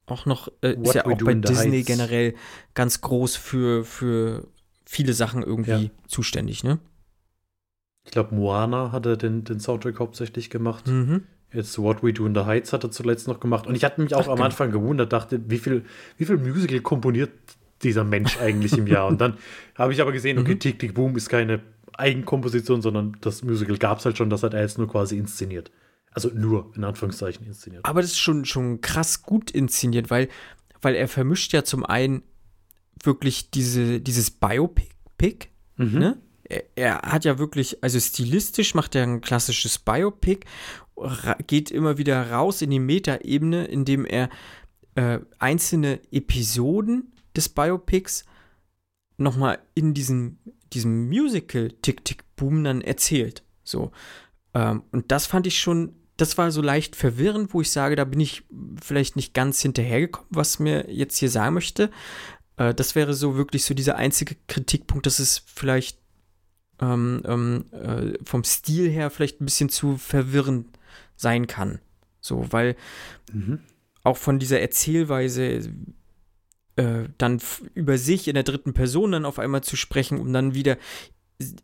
auch 0.06 0.26
noch, 0.26 0.48
äh, 0.62 0.74
ist 0.74 0.94
ja 0.94 1.06
auch 1.06 1.18
bei 1.18 1.34
Disney 1.34 1.78
Heights. 1.78 1.86
generell 1.86 2.34
ganz 2.74 3.00
groß 3.00 3.36
für, 3.36 3.84
für 3.84 4.48
viele 4.90 5.12
Sachen 5.12 5.44
irgendwie 5.44 5.70
ja. 5.70 5.90
zuständig, 6.08 6.64
ne? 6.64 6.80
Ich 8.04 8.10
glaube, 8.10 8.34
Moana 8.34 8.90
hat 8.90 9.06
er 9.06 9.16
den, 9.16 9.44
den 9.44 9.60
Soundtrack 9.60 10.00
hauptsächlich 10.00 10.50
gemacht. 10.50 10.88
Mhm. 10.88 11.22
Jetzt 11.52 11.78
What 11.78 12.02
We 12.02 12.12
Do 12.12 12.26
in 12.26 12.34
the 12.34 12.40
Heights 12.40 12.72
hat 12.72 12.82
er 12.82 12.90
zuletzt 12.90 13.28
noch 13.28 13.38
gemacht. 13.38 13.68
Und 13.68 13.76
ich 13.76 13.84
hatte 13.84 14.00
mich 14.00 14.16
auch 14.16 14.26
Ach, 14.26 14.32
am 14.32 14.42
Anfang 14.42 14.72
gewundert, 14.72 15.12
dachte, 15.12 15.40
wie 15.48 15.58
viel, 15.58 15.84
wie 16.16 16.24
viel 16.24 16.38
Musical 16.38 16.80
komponiert 16.80 17.30
dieser 17.82 18.02
Mensch 18.02 18.38
eigentlich 18.40 18.76
im 18.76 18.88
Jahr? 18.88 19.06
Und 19.06 19.20
dann 19.20 19.34
habe 19.76 19.92
ich 19.92 20.00
aber 20.00 20.10
gesehen, 20.10 20.38
okay, 20.38 20.54
mhm. 20.54 20.60
Tick 20.60 20.80
Tick 20.80 20.94
Boom 20.94 21.16
ist 21.16 21.28
keine 21.28 21.60
Eigenkomposition, 21.96 22.82
sondern 22.82 23.16
das 23.20 23.44
Musical 23.44 23.78
gab 23.78 23.98
es 23.98 24.06
halt 24.06 24.18
schon, 24.18 24.28
das 24.28 24.42
hat 24.42 24.54
er 24.54 24.62
jetzt 24.62 24.78
nur 24.78 24.88
quasi 24.88 25.16
inszeniert. 25.16 25.70
Also 26.10 26.30
nur, 26.34 26.72
in 26.74 26.82
Anführungszeichen, 26.82 27.46
inszeniert. 27.46 27.84
Aber 27.84 28.02
das 28.02 28.10
ist 28.10 28.18
schon, 28.18 28.44
schon 28.44 28.80
krass 28.80 29.22
gut 29.22 29.52
inszeniert, 29.52 30.10
weil, 30.10 30.28
weil 30.82 30.96
er 30.96 31.06
vermischt 31.06 31.52
ja 31.52 31.62
zum 31.62 31.84
einen 31.84 32.24
wirklich 33.02 33.50
diese, 33.50 34.00
dieses 34.00 34.30
Biopic, 34.30 35.48
mhm. 35.76 35.98
ne? 35.98 36.18
Er, 36.44 36.64
er, 36.74 37.02
hat 37.02 37.24
ja 37.24 37.38
wirklich, 37.38 37.80
also 37.82 38.00
stilistisch 38.00 38.74
macht 38.74 38.96
er 38.96 39.04
ein 39.04 39.20
klassisches 39.20 39.78
Biopic 39.78 40.44
geht 41.46 41.70
immer 41.70 41.98
wieder 41.98 42.30
raus 42.30 42.62
in 42.62 42.70
die 42.70 42.78
Metaebene, 42.78 43.64
indem 43.64 44.04
er 44.04 44.28
äh, 44.94 45.20
einzelne 45.38 46.00
Episoden 46.10 47.12
des 47.36 47.48
Biopics 47.48 48.24
nochmal 49.16 49.58
in 49.74 49.94
diesem, 49.94 50.38
diesem 50.72 51.08
Musical 51.08 51.70
Tick 51.82 52.04
Tick 52.04 52.24
Boom 52.36 52.64
dann 52.64 52.80
erzählt. 52.80 53.44
So. 53.62 53.92
Ähm, 54.54 54.82
und 54.92 55.10
das 55.12 55.26
fand 55.26 55.46
ich 55.46 55.60
schon, 55.60 55.94
das 56.16 56.36
war 56.38 56.50
so 56.50 56.62
leicht 56.62 56.96
verwirrend, 56.96 57.54
wo 57.54 57.60
ich 57.60 57.70
sage, 57.70 57.96
da 57.96 58.04
bin 58.04 58.20
ich 58.20 58.44
vielleicht 58.82 59.16
nicht 59.16 59.32
ganz 59.32 59.62
hinterhergekommen, 59.62 60.28
was 60.30 60.58
mir 60.58 60.90
jetzt 60.90 61.18
hier 61.18 61.30
sagen 61.30 61.54
möchte. 61.54 61.90
Äh, 62.60 62.74
das 62.74 62.94
wäre 62.94 63.14
so 63.14 63.36
wirklich 63.36 63.64
so 63.64 63.74
dieser 63.74 63.96
einzige 63.96 64.36
Kritikpunkt, 64.46 65.06
dass 65.06 65.18
es 65.18 65.42
vielleicht 65.46 65.98
ähm, 66.80 67.22
ähm, 67.24 67.64
äh, 67.72 68.18
vom 68.22 68.44
Stil 68.44 68.88
her 68.88 69.10
vielleicht 69.10 69.40
ein 69.40 69.46
bisschen 69.46 69.70
zu 69.70 69.96
verwirrend 69.96 70.66
sein 71.16 71.46
kann. 71.46 71.80
So, 72.20 72.52
weil 72.52 72.76
mhm. 73.32 73.60
auch 74.04 74.18
von 74.18 74.38
dieser 74.38 74.60
Erzählweise 74.60 75.72
äh, 76.76 77.04
dann 77.18 77.40
über 77.74 77.96
sich 77.98 78.28
in 78.28 78.34
der 78.34 78.44
dritten 78.44 78.74
Person 78.74 79.12
dann 79.12 79.24
auf 79.24 79.38
einmal 79.38 79.62
zu 79.62 79.76
sprechen, 79.76 80.20
um 80.20 80.32
dann 80.32 80.54
wieder 80.54 80.76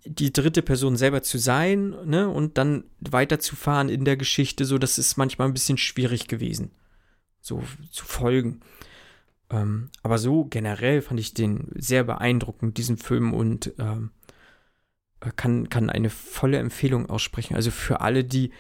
die 0.07 0.33
dritte 0.33 0.63
Person 0.63 0.97
selber 0.97 1.23
zu 1.23 1.37
sein, 1.37 1.95
ne, 2.07 2.31
und 2.31 2.57
dann 2.57 2.85
weiterzufahren 3.01 3.91
in 3.91 4.07
der 4.07 4.17
Geschichte, 4.17 4.65
so 4.65 4.79
das 4.79 4.97
ist 4.97 5.19
manchmal 5.19 5.49
ein 5.49 5.53
bisschen 5.53 5.77
schwierig 5.77 6.29
gewesen, 6.29 6.71
so 7.43 7.63
zu 7.91 8.07
folgen. 8.07 8.63
Ähm, 9.51 9.91
aber 10.03 10.19
so 10.19 10.45
generell 10.45 11.03
fand 11.03 11.21
ich 11.21 11.35
den 11.35 11.71
sehr 11.75 12.05
beeindruckend, 12.05 12.79
diesen 12.79 12.97
Film, 12.97 13.33
und 13.33 13.73
ähm, 13.79 14.11
kann, 15.37 15.69
kann 15.69 15.91
eine 15.91 16.11
volle 16.11 16.59
Empfehlung 16.59 17.09
aussprechen. 17.09 17.55
Also 17.55 17.71
für 17.71 18.01
alle, 18.01 18.25
die 18.25 18.53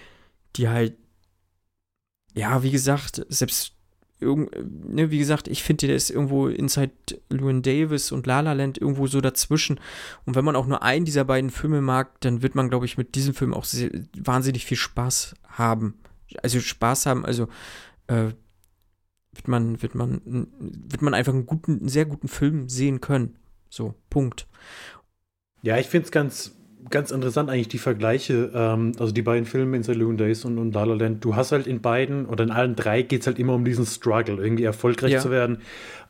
die 0.56 0.68
halt, 0.68 0.96
ja, 2.34 2.62
wie 2.62 2.70
gesagt, 2.70 3.24
selbst 3.28 3.76
ne, 4.20 5.10
wie 5.10 5.18
gesagt, 5.18 5.46
ich 5.48 5.62
finde, 5.62 5.88
der 5.88 5.96
ist 5.96 6.10
irgendwo 6.10 6.48
inside 6.48 6.92
Llewyn 7.28 7.62
Davis 7.62 8.12
und 8.12 8.26
La 8.26 8.40
La 8.40 8.54
Land 8.54 8.78
irgendwo 8.78 9.06
so 9.06 9.20
dazwischen. 9.20 9.78
Und 10.24 10.34
wenn 10.34 10.44
man 10.44 10.56
auch 10.56 10.66
nur 10.66 10.82
einen 10.82 11.04
dieser 11.04 11.24
beiden 11.24 11.50
Filme 11.50 11.82
mag, 11.82 12.20
dann 12.20 12.42
wird 12.42 12.54
man, 12.54 12.70
glaube 12.70 12.86
ich, 12.86 12.96
mit 12.96 13.14
diesem 13.14 13.34
Film 13.34 13.52
auch 13.52 13.64
sehr, 13.64 13.90
wahnsinnig 14.16 14.64
viel 14.64 14.78
Spaß 14.78 15.34
haben. 15.48 15.98
Also 16.42 16.60
Spaß 16.60 17.06
haben, 17.06 17.26
also 17.26 17.48
äh, 18.06 18.30
wird 19.36 19.48
man, 19.48 19.82
wird 19.82 19.94
man, 19.94 20.20
wird 20.60 21.02
man 21.02 21.14
einfach 21.14 21.32
einen 21.32 21.46
guten, 21.46 21.80
einen 21.80 21.88
sehr 21.88 22.06
guten 22.06 22.28
Film 22.28 22.68
sehen 22.68 23.00
können. 23.00 23.36
So, 23.68 23.94
Punkt. 24.10 24.46
Ja, 25.62 25.78
ich 25.78 25.86
finde 25.86 26.06
es 26.06 26.12
ganz 26.12 26.56
ganz 26.90 27.10
interessant 27.10 27.50
eigentlich 27.50 27.68
die 27.68 27.78
Vergleiche, 27.78 28.50
ähm, 28.54 28.92
also 28.98 29.12
die 29.12 29.22
beiden 29.22 29.44
Filme 29.44 29.76
in 29.76 29.82
Saloon 29.82 30.16
Days 30.16 30.44
und, 30.44 30.58
und 30.58 30.72
La 30.74 30.84
La 30.84 30.94
Land. 30.94 31.24
Du 31.24 31.36
hast 31.36 31.52
halt 31.52 31.66
in 31.66 31.80
beiden 31.80 32.26
oder 32.26 32.44
in 32.44 32.50
allen 32.50 32.76
drei 32.76 33.02
geht 33.02 33.22
es 33.22 33.26
halt 33.26 33.38
immer 33.38 33.54
um 33.54 33.64
diesen 33.64 33.86
Struggle, 33.86 34.36
irgendwie 34.36 34.64
erfolgreich 34.64 35.12
ja. 35.12 35.20
zu 35.20 35.30
werden 35.30 35.58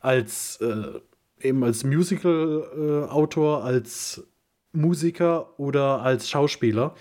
als 0.00 0.60
äh, 0.60 1.00
eben 1.40 1.64
als 1.64 1.84
Musical-Autor, 1.84 3.60
äh, 3.60 3.62
als 3.62 4.26
Musiker 4.72 5.58
oder 5.58 6.02
als 6.02 6.28
Schauspieler 6.28 6.94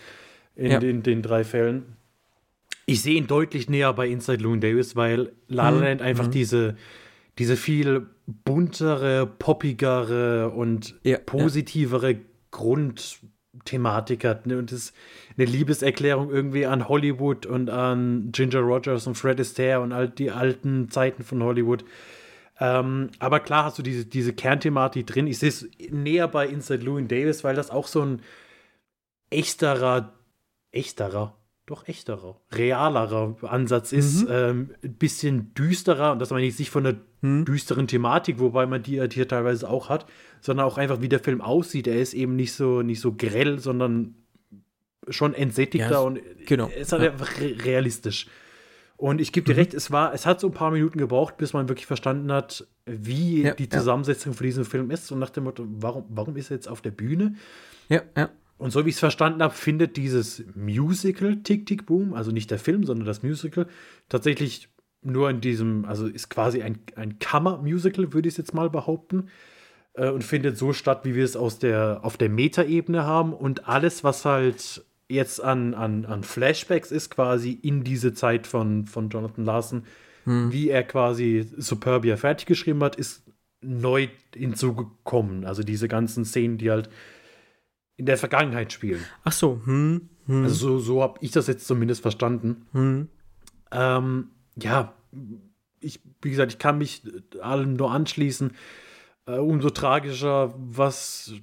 in 0.56 0.72
ja. 0.72 0.80
den, 0.80 1.04
den 1.04 1.22
drei 1.22 1.44
Fällen. 1.44 1.98
Ich 2.86 3.02
sehe 3.02 3.16
ihn 3.16 3.28
deutlich 3.28 3.70
näher 3.70 3.94
bei 3.94 4.08
Inside 4.08 4.44
Loon 4.44 4.62
Davis, 4.62 4.96
weil 4.96 5.34
La 5.48 5.70
La 5.70 5.72
mhm. 5.72 5.82
Land 5.82 6.02
einfach 6.02 6.28
mhm. 6.28 6.32
diese, 6.32 6.76
diese 7.40 7.58
viel 7.58 8.08
buntere, 8.28 9.26
poppigere 9.28 10.50
und 10.52 10.96
ja, 11.04 11.18
positivere 11.18 12.18
Grund 12.52 13.20
Thematik 13.64 14.26
hat. 14.26 14.46
Ne? 14.46 14.58
Und 14.58 14.72
das 14.72 14.80
ist 14.80 14.96
eine 15.38 15.46
Liebeserklärung 15.46 16.30
irgendwie 16.30 16.66
an 16.66 16.88
Hollywood 16.88 17.46
und 17.46 17.70
an 17.70 18.30
Ginger 18.32 18.60
Rogers 18.60 19.08
und 19.08 19.16
Fred 19.16 19.40
Astaire 19.40 19.82
und 19.82 19.92
all 19.92 20.10
die 20.10 20.32
alten 20.32 20.90
Zeiten 20.90 21.24
von 21.24 21.42
Hollywood. 21.42 21.86
Ähm, 22.60 23.10
aber 23.20 23.40
klar 23.40 23.66
hast 23.66 23.78
du 23.78 23.84
diese, 23.84 24.06
diese 24.06 24.34
Kernthematik 24.34 25.08
drin. 25.08 25.28
Ich 25.28 25.40
sehe 25.40 25.50
es 25.50 25.70
näher 25.90 26.28
bei 26.28 26.48
Inside 26.48 26.84
Louis 26.84 27.08
Davis, 27.08 27.44
weil 27.44 27.56
das 27.56 27.70
auch 27.70 27.88
so 27.88 28.02
ein 28.02 28.22
echterer, 29.30 30.14
echterer, 30.72 31.36
doch 31.66 31.88
echterer, 31.88 32.40
realerer 32.52 33.36
Ansatz 33.42 33.92
ist. 33.92 34.24
Mhm. 34.24 34.32
Ähm, 34.32 34.70
ein 34.84 34.94
bisschen 34.94 35.54
düsterer, 35.56 36.12
und 36.12 36.20
das 36.20 36.30
meine 36.30 36.46
ich 36.46 36.60
nicht 36.60 36.70
von 36.70 36.84
der 36.84 36.96
mhm. 37.22 37.46
düsteren 37.46 37.88
Thematik, 37.88 38.40
wobei 38.40 38.66
man 38.66 38.84
die, 38.84 39.00
die 39.08 39.16
hier 39.16 39.28
teilweise 39.28 39.70
auch 39.70 39.90
hat, 39.90 40.06
sondern 40.42 40.66
auch 40.66 40.78
einfach, 40.78 41.02
wie 41.02 41.10
der 41.10 41.20
Film 41.20 41.42
aussieht. 41.42 41.88
Er 41.88 42.00
ist 42.00 42.14
eben 42.14 42.36
nicht 42.36 42.54
so, 42.54 42.82
nicht 42.82 43.02
so 43.02 43.14
grell, 43.14 43.60
sondern 43.60 44.16
schon 45.10 45.34
entsättigter 45.34 45.92
ja, 45.92 46.00
und 46.00 46.20
genau. 46.46 46.68
es 46.68 46.88
ist 46.88 46.92
halt 46.92 47.04
ja. 47.04 47.12
einfach 47.12 47.40
realistisch. 47.40 48.28
Und 48.98 49.20
ich 49.20 49.32
gebe 49.32 49.46
dir 49.46 49.54
mhm. 49.54 49.60
recht, 49.60 49.74
es 49.74 49.92
war, 49.92 50.14
es 50.14 50.26
hat 50.26 50.40
so 50.40 50.48
ein 50.48 50.54
paar 50.54 50.72
Minuten 50.72 50.98
gebraucht, 50.98 51.38
bis 51.38 51.54
man 51.54 51.68
wirklich 51.68 51.86
verstanden 51.86 52.32
hat, 52.32 52.66
wie 52.86 53.44
ja, 53.44 53.54
die 53.54 53.68
Zusammensetzung 53.68 54.32
ja. 54.32 54.38
für 54.38 54.44
diesen 54.44 54.66
Film 54.66 54.90
ist. 54.90 55.12
Und 55.12 55.20
nach 55.20 55.32
dem 55.32 55.44
Motto, 55.44 55.66
warum, 55.68 56.06
warum 56.10 56.38
ist 56.38 56.50
er 56.50 56.56
jetzt 56.56 56.70
auf 56.70 56.82
der 56.82 56.92
Bühne? 56.92 57.36
Ja, 57.90 58.04
ja. 58.16 58.30
Und 58.58 58.72
so 58.72 58.86
wie 58.86 58.90
ich 58.90 58.96
es 58.96 59.00
verstanden 59.00 59.44
habe, 59.44 59.54
findet 59.54 59.98
dieses 59.98 60.44
Musical 60.56 61.38
Tick 61.44 61.66
Tick 61.66 61.86
Boom, 61.86 62.14
also 62.14 62.32
nicht 62.32 62.52
der 62.52 62.60
Film, 62.60 62.86
sondern 62.86 63.06
das 63.06 63.22
Musical, 63.22 63.68
tatsächlich 64.08 64.70
nur 65.02 65.30
in 65.30 65.42
diesem, 65.42 65.86
also 65.86 66.08
ist 66.08 66.30
quasi 66.30 66.62
ein, 66.62 66.80
ein 66.96 67.20
Kammer-Musical, 67.20 68.14
würde 68.14 68.28
ich 68.28 68.34
es 68.34 68.38
jetzt 68.38 68.54
mal 68.54 68.70
behaupten 68.70 69.30
äh, 69.94 70.10
und 70.10 70.24
findet 70.24 70.58
so 70.58 70.74
statt, 70.74 71.02
wie 71.04 71.16
wir 71.16 71.24
es 71.24 71.36
aus 71.36 71.60
der, 71.60 72.00
auf 72.04 72.18
der 72.18 72.30
Metaebene 72.30 73.04
haben. 73.04 73.34
Und 73.34 73.68
alles, 73.68 74.04
was 74.04 74.26
halt 74.26 74.86
jetzt 75.08 75.44
an, 75.44 75.74
an, 75.74 76.06
an 76.06 76.24
Flashbacks 76.24 76.92
ist, 76.92 77.10
quasi 77.10 77.52
in 77.52 77.84
diese 77.84 78.14
Zeit 78.14 78.48
von, 78.48 78.86
von 78.86 79.10
Jonathan 79.10 79.46
Larson, 79.46 79.84
hm. 80.24 80.52
wie 80.52 80.70
er 80.70 80.84
quasi 80.84 81.48
Superbia 81.58 82.18
fertig 82.18 82.48
geschrieben 82.48 82.84
hat, 82.84 82.96
ist 82.96 83.24
neu 83.62 84.08
hinzugekommen. 84.34 85.46
Also 85.46 85.64
diese 85.64 85.88
ganzen 85.88 86.26
Szenen, 86.26 86.58
die 86.58 86.72
halt 86.72 86.90
in 87.98 88.06
der 88.06 88.18
Vergangenheit 88.18 88.74
spielen. 88.74 89.04
Ach 89.24 89.32
so, 89.32 89.62
hm, 89.66 90.10
hm. 90.26 90.44
Also 90.44 90.78
so, 90.78 90.80
so 90.80 91.02
habe 91.02 91.20
ich 91.22 91.32
das 91.32 91.48
jetzt 91.48 91.68
zumindest 91.68 92.02
verstanden. 92.02 92.66
Hm. 92.72 93.10
Ähm, 93.72 94.30
ja, 94.56 94.94
ich, 95.80 96.02
wie 96.22 96.30
gesagt, 96.30 96.52
ich 96.52 96.60
kann 96.60 96.78
mich 96.78 97.04
allem 97.42 97.74
nur 97.74 97.92
anschließen 97.92 98.52
äh, 99.28 99.38
umso 99.38 99.70
tragischer, 99.70 100.54
was 100.58 101.34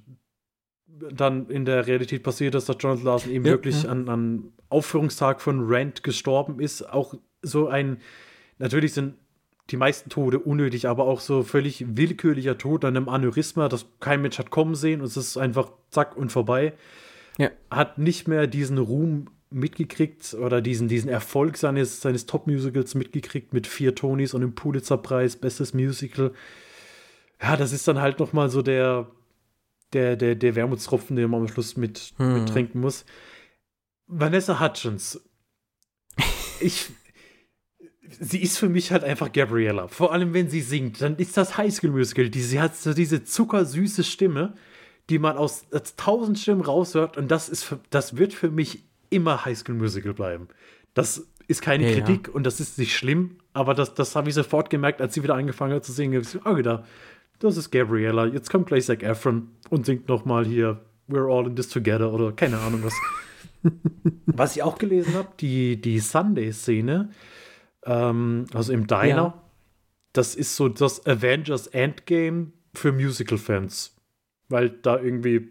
dann 0.85 1.47
in 1.49 1.65
der 1.65 1.87
Realität 1.87 2.23
passiert 2.23 2.55
ist, 2.55 2.69
dass 2.69 2.77
Jonathan 2.79 3.05
Larson 3.05 3.31
eben 3.31 3.45
ja, 3.45 3.51
wirklich 3.51 3.83
ja. 3.83 3.89
An, 3.89 4.09
an 4.09 4.53
Aufführungstag 4.69 5.41
von 5.41 5.65
Rent 5.67 6.03
gestorben 6.03 6.59
ist. 6.59 6.87
Auch 6.87 7.15
so 7.41 7.67
ein, 7.67 7.97
natürlich 8.57 8.93
sind 8.93 9.15
die 9.69 9.77
meisten 9.77 10.09
Tode 10.09 10.39
unnötig, 10.39 10.87
aber 10.87 11.05
auch 11.05 11.19
so 11.19 11.43
völlig 11.43 11.85
willkürlicher 11.97 12.57
Tod 12.57 12.83
an 12.85 12.97
einem 12.97 13.09
Aneurysma, 13.09 13.69
das 13.69 13.85
kein 13.99 14.21
Mensch 14.21 14.37
hat 14.37 14.49
kommen 14.49 14.75
sehen 14.75 14.99
und 15.01 15.07
es 15.07 15.17
ist 15.17 15.37
einfach 15.37 15.71
zack 15.89 16.17
und 16.17 16.31
vorbei. 16.31 16.73
Ja. 17.37 17.49
Hat 17.71 17.97
nicht 17.97 18.27
mehr 18.27 18.47
diesen 18.47 18.77
Ruhm 18.77 19.29
mitgekriegt 19.49 20.33
oder 20.33 20.61
diesen, 20.61 20.87
diesen 20.87 21.09
Erfolg 21.09 21.57
seines, 21.57 22.01
seines 22.01 22.25
Top-Musicals 22.25 22.95
mitgekriegt 22.95 23.53
mit 23.53 23.67
vier 23.67 23.95
Tonys 23.95 24.33
und 24.33 24.41
dem 24.41 24.55
Pulitzer-Preis, 24.55 25.37
bestes 25.37 25.73
Musical. 25.73 26.33
Ja, 27.41 27.55
das 27.55 27.71
ist 27.71 27.87
dann 27.87 28.01
halt 28.01 28.19
noch 28.19 28.33
mal 28.33 28.49
so 28.49 28.61
der, 28.61 29.07
der, 29.93 30.15
der, 30.15 30.35
der 30.35 30.55
Wermutstropfen, 30.55 31.15
den 31.15 31.29
man 31.29 31.41
am 31.41 31.47
Schluss 31.47 31.77
mit, 31.77 32.13
Hm. 32.17 32.33
mit 32.33 32.49
trinken 32.49 32.79
muss. 32.81 33.05
Vanessa 34.07 34.59
Hutchins. 34.59 35.21
Ich, 36.59 36.89
sie 38.19 38.41
ist 38.41 38.57
für 38.57 38.69
mich 38.69 38.91
halt 38.91 39.03
einfach 39.03 39.31
Gabriella. 39.31 39.87
Vor 39.87 40.13
allem, 40.13 40.33
wenn 40.33 40.49
sie 40.49 40.61
singt, 40.61 41.01
dann 41.01 41.15
ist 41.17 41.37
das 41.37 41.57
Highschool-Musical. 41.57 42.29
Die, 42.29 42.41
sie 42.41 42.59
hat 42.59 42.75
so 42.75 42.93
diese 42.93 43.23
zuckersüße 43.23 44.03
Stimme, 44.03 44.53
die 45.09 45.19
man 45.19 45.37
aus, 45.37 45.65
aus 45.71 45.95
tausend 45.95 46.39
Stimmen 46.39 46.61
raushört. 46.61 47.17
Und 47.17 47.29
das, 47.29 47.49
ist 47.49 47.63
für, 47.63 47.79
das 47.89 48.17
wird 48.17 48.33
für 48.33 48.49
mich 48.49 48.83
immer 49.09 49.45
Highschool-Musical 49.45 50.13
bleiben. 50.13 50.47
Das 50.93 51.27
ist 51.47 51.61
keine 51.61 51.83
Ja, 51.83 51.89
ja. 51.89 52.03
Kritik 52.03 52.33
und 52.33 52.45
das 52.45 52.59
ist 52.59 52.77
nicht 52.77 52.95
schlimm, 52.95 53.37
aber 53.53 53.73
das, 53.73 53.93
das 53.93 54.15
habe 54.15 54.29
ich 54.29 54.35
sofort 54.35 54.69
gemerkt, 54.69 55.01
als 55.01 55.13
sie 55.13 55.23
wieder 55.23 55.35
angefangen 55.35 55.73
hat 55.73 55.85
zu 55.85 55.91
singen. 55.91 56.21
Ich 56.21 56.43
habe 56.43 56.55
gedacht, 56.55 56.83
das 57.39 57.57
ist 57.57 57.71
Gabriella. 57.71 58.25
Jetzt 58.25 58.49
kommt 58.49 58.67
gleich 58.67 58.85
Zac 58.85 59.03
Efron 59.03 59.49
und 59.69 59.85
singt 59.85 60.07
noch 60.07 60.25
mal 60.25 60.45
hier 60.45 60.79
We're 61.09 61.29
all 61.29 61.45
in 61.45 61.55
this 61.55 61.67
together 61.67 62.13
oder 62.13 62.31
keine 62.31 62.59
Ahnung 62.59 62.81
was. 62.83 62.93
was 64.25 64.55
ich 64.55 64.63
auch 64.63 64.77
gelesen 64.77 65.13
habe, 65.15 65.29
die, 65.39 65.79
die 65.79 65.99
Sunday-Szene, 65.99 67.09
ähm, 67.85 68.45
also 68.53 68.73
im 68.73 68.87
Diner, 68.87 69.07
Ja. 69.07 69.43
das 70.13 70.35
ist 70.35 70.55
so 70.55 70.69
das 70.69 71.05
Avengers 71.05 71.67
Endgame 71.67 72.51
für 72.73 72.91
Musical-Fans. 72.91 73.95
Weil 74.49 74.69
da 74.69 74.99
irgendwie 74.99 75.49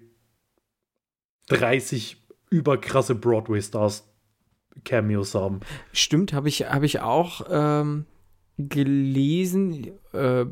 30 1.48 2.22
überkrasse 2.50 3.14
Broadway-Stars 3.14 4.08
Cameos 4.84 5.34
haben. 5.34 5.60
Stimmt, 5.92 6.32
habe 6.32 6.48
ich, 6.48 6.62
hab 6.70 6.82
ich 6.82 7.00
auch 7.00 7.42
ähm, 7.50 8.06
gelesen. 8.58 9.90
Äh, 10.12 10.46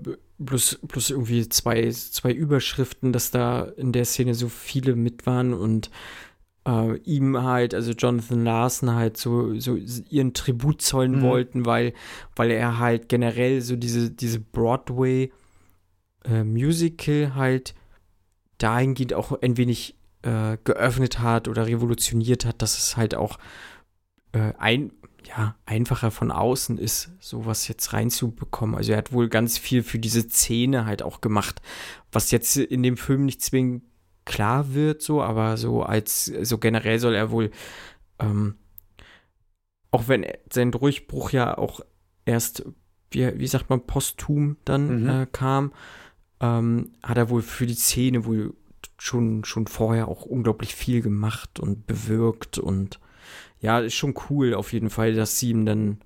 plus, 0.45 0.79
plus 0.89 1.11
irgendwie 1.11 1.49
zwei, 1.49 1.89
zwei 1.91 2.33
Überschriften, 2.33 3.13
dass 3.13 3.31
da 3.31 3.63
in 3.63 3.93
der 3.93 4.05
Szene 4.05 4.35
so 4.35 4.49
viele 4.49 4.97
mit 4.97 5.27
waren 5.27 5.53
und 5.55 5.91
äh, 6.67 6.97
ihm 6.99 7.43
halt, 7.43 7.75
also 7.75 7.93
Jonathan 7.93 8.45
Larson 8.45 8.95
halt 8.95 9.17
so, 9.17 9.59
so 9.59 9.77
ihren 9.77 10.35
Tribut 10.35 10.83
zollen 10.83 11.19
Mhm. 11.19 11.23
wollten, 11.23 11.67
weil, 11.67 11.93
weil 12.37 12.51
er 12.51 12.79
halt 12.79 13.09
generell 13.09 13.61
so 13.63 13.77
diese, 13.77 14.11
diese 14.11 14.41
Broadway 14.41 15.33
äh, 16.25 16.45
Musical 16.45 17.35
halt 17.35 17.75
dahingehend 18.59 19.15
auch 19.15 19.41
ein 19.41 19.57
wenig 19.57 19.97
äh, 20.23 20.59
geöffnet 20.65 21.19
hat 21.21 21.49
oder 21.49 21.67
revolutioniert 21.67 22.45
hat, 22.45 22.61
dass 22.61 22.77
es 22.79 22.97
halt 22.97 23.15
auch 23.15 23.39
äh, 24.33 24.53
ein, 24.59 24.93
ja, 25.27 25.57
einfacher 25.65 26.11
von 26.11 26.31
außen 26.31 26.77
ist, 26.77 27.11
sowas 27.21 27.69
jetzt 27.69 27.93
reinzubekommen. 27.95 28.77
Also 28.77 28.93
er 28.93 28.99
hat 28.99 29.13
wohl 29.13 29.29
ganz 29.29 29.57
viel 29.57 29.83
für 29.83 29.99
diese 29.99 30.29
Szene 30.29 30.85
halt 30.85 31.03
auch 31.03 31.21
gemacht, 31.23 31.63
was 32.13 32.31
jetzt 32.31 32.57
in 32.57 32.83
dem 32.83 32.97
Film 32.99 33.25
nicht 33.25 33.41
zwingend 33.43 33.83
klar 34.25 34.75
wird, 34.75 35.03
so, 35.03 35.23
aber 35.23 35.57
so 35.57 35.83
als, 35.83 36.27
so 36.27 36.59
generell 36.59 36.99
soll 36.99 37.15
er 37.15 37.31
wohl, 37.31 37.51
ähm, 38.19 38.57
auch 39.91 40.09
wenn 40.09 40.27
sein 40.53 40.71
Durchbruch 40.73 41.31
ja 41.31 41.57
auch 41.59 41.81
erst, 42.25 42.65
wie, 43.11 43.39
wie 43.39 43.47
sagt 43.47 43.71
man, 43.71 43.87
posthum 43.87 44.57
dann 44.65 45.03
Mhm. 45.03 45.09
äh, 45.09 45.27
kam, 45.31 45.73
ähm, 46.41 46.93
hat 47.03 47.19
er 47.19 47.31
wohl 47.31 47.43
für 47.43 47.67
die 47.67 47.75
Szene 47.75 48.25
wohl 48.25 48.55
schon, 48.99 49.45
schon 49.45 49.67
vorher 49.67 50.09
auch 50.09 50.25
unglaublich 50.27 50.75
viel 50.75 51.01
gemacht 51.03 51.59
und 51.59 51.87
bewirkt 51.87 52.59
und 52.59 53.01
ja, 53.61 53.81
ist 53.81 53.95
schon 53.95 54.15
cool 54.31 54.55
auf 54.55 54.73
jeden 54.73 54.91
Fall, 54.91 55.15
dass 55.15 55.39
sie 55.39 55.51
ihm 55.51 55.67
dann, 55.67 55.99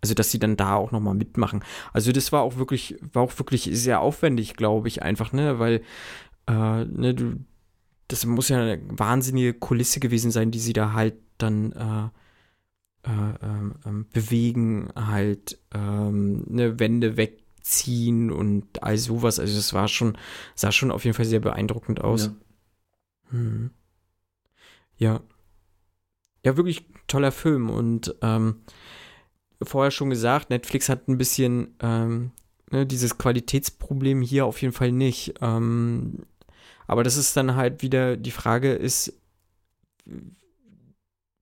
also 0.00 0.14
dass 0.14 0.30
sie 0.30 0.38
dann 0.38 0.56
da 0.56 0.74
auch 0.76 0.92
nochmal 0.92 1.14
mitmachen. 1.14 1.62
Also 1.92 2.12
das 2.12 2.32
war 2.32 2.42
auch 2.42 2.56
wirklich, 2.56 2.96
war 3.12 3.22
auch 3.22 3.38
wirklich 3.38 3.68
sehr 3.72 4.00
aufwendig, 4.00 4.54
glaube 4.54 4.88
ich, 4.88 5.02
einfach, 5.02 5.32
ne, 5.32 5.58
weil, 5.58 5.82
äh, 6.46 6.84
ne, 6.84 7.14
du, 7.14 7.44
das 8.08 8.24
muss 8.26 8.48
ja 8.48 8.60
eine 8.60 8.80
wahnsinnige 8.88 9.54
Kulisse 9.54 10.00
gewesen 10.00 10.30
sein, 10.30 10.50
die 10.50 10.60
sie 10.60 10.72
da 10.72 10.92
halt 10.92 11.14
dann 11.38 11.72
äh, 11.72 12.08
äh, 13.08 13.34
ähm, 13.42 13.74
ähm, 13.84 14.06
bewegen, 14.12 14.88
halt 14.96 15.58
ähm, 15.72 16.44
eine 16.50 16.78
Wände 16.80 17.16
wegziehen 17.16 18.30
und 18.30 18.82
all 18.82 18.98
sowas. 18.98 19.38
Also 19.38 19.54
das 19.56 19.72
war 19.72 19.88
schon, 19.88 20.18
sah 20.54 20.72
schon 20.72 20.90
auf 20.90 21.04
jeden 21.04 21.16
Fall 21.16 21.24
sehr 21.24 21.40
beeindruckend 21.40 22.00
aus. 22.00 22.26
Ja. 23.32 23.38
Mhm. 23.38 23.70
Ja. 24.98 25.20
Ja, 26.44 26.56
wirklich 26.56 26.86
toller 27.08 27.32
Film 27.32 27.70
und 27.70 28.14
ähm, 28.22 28.62
vorher 29.62 29.90
schon 29.90 30.10
gesagt, 30.10 30.50
Netflix 30.50 30.88
hat 30.88 31.08
ein 31.08 31.18
bisschen 31.18 31.74
ähm, 31.80 32.30
ne, 32.70 32.86
dieses 32.86 33.18
Qualitätsproblem 33.18 34.22
hier 34.22 34.46
auf 34.46 34.60
jeden 34.62 34.74
Fall 34.74 34.92
nicht. 34.92 35.34
Ähm, 35.40 36.26
aber 36.86 37.02
das 37.02 37.16
ist 37.16 37.36
dann 37.36 37.56
halt 37.56 37.82
wieder 37.82 38.16
die 38.16 38.30
Frage 38.30 38.72
ist, 38.72 39.12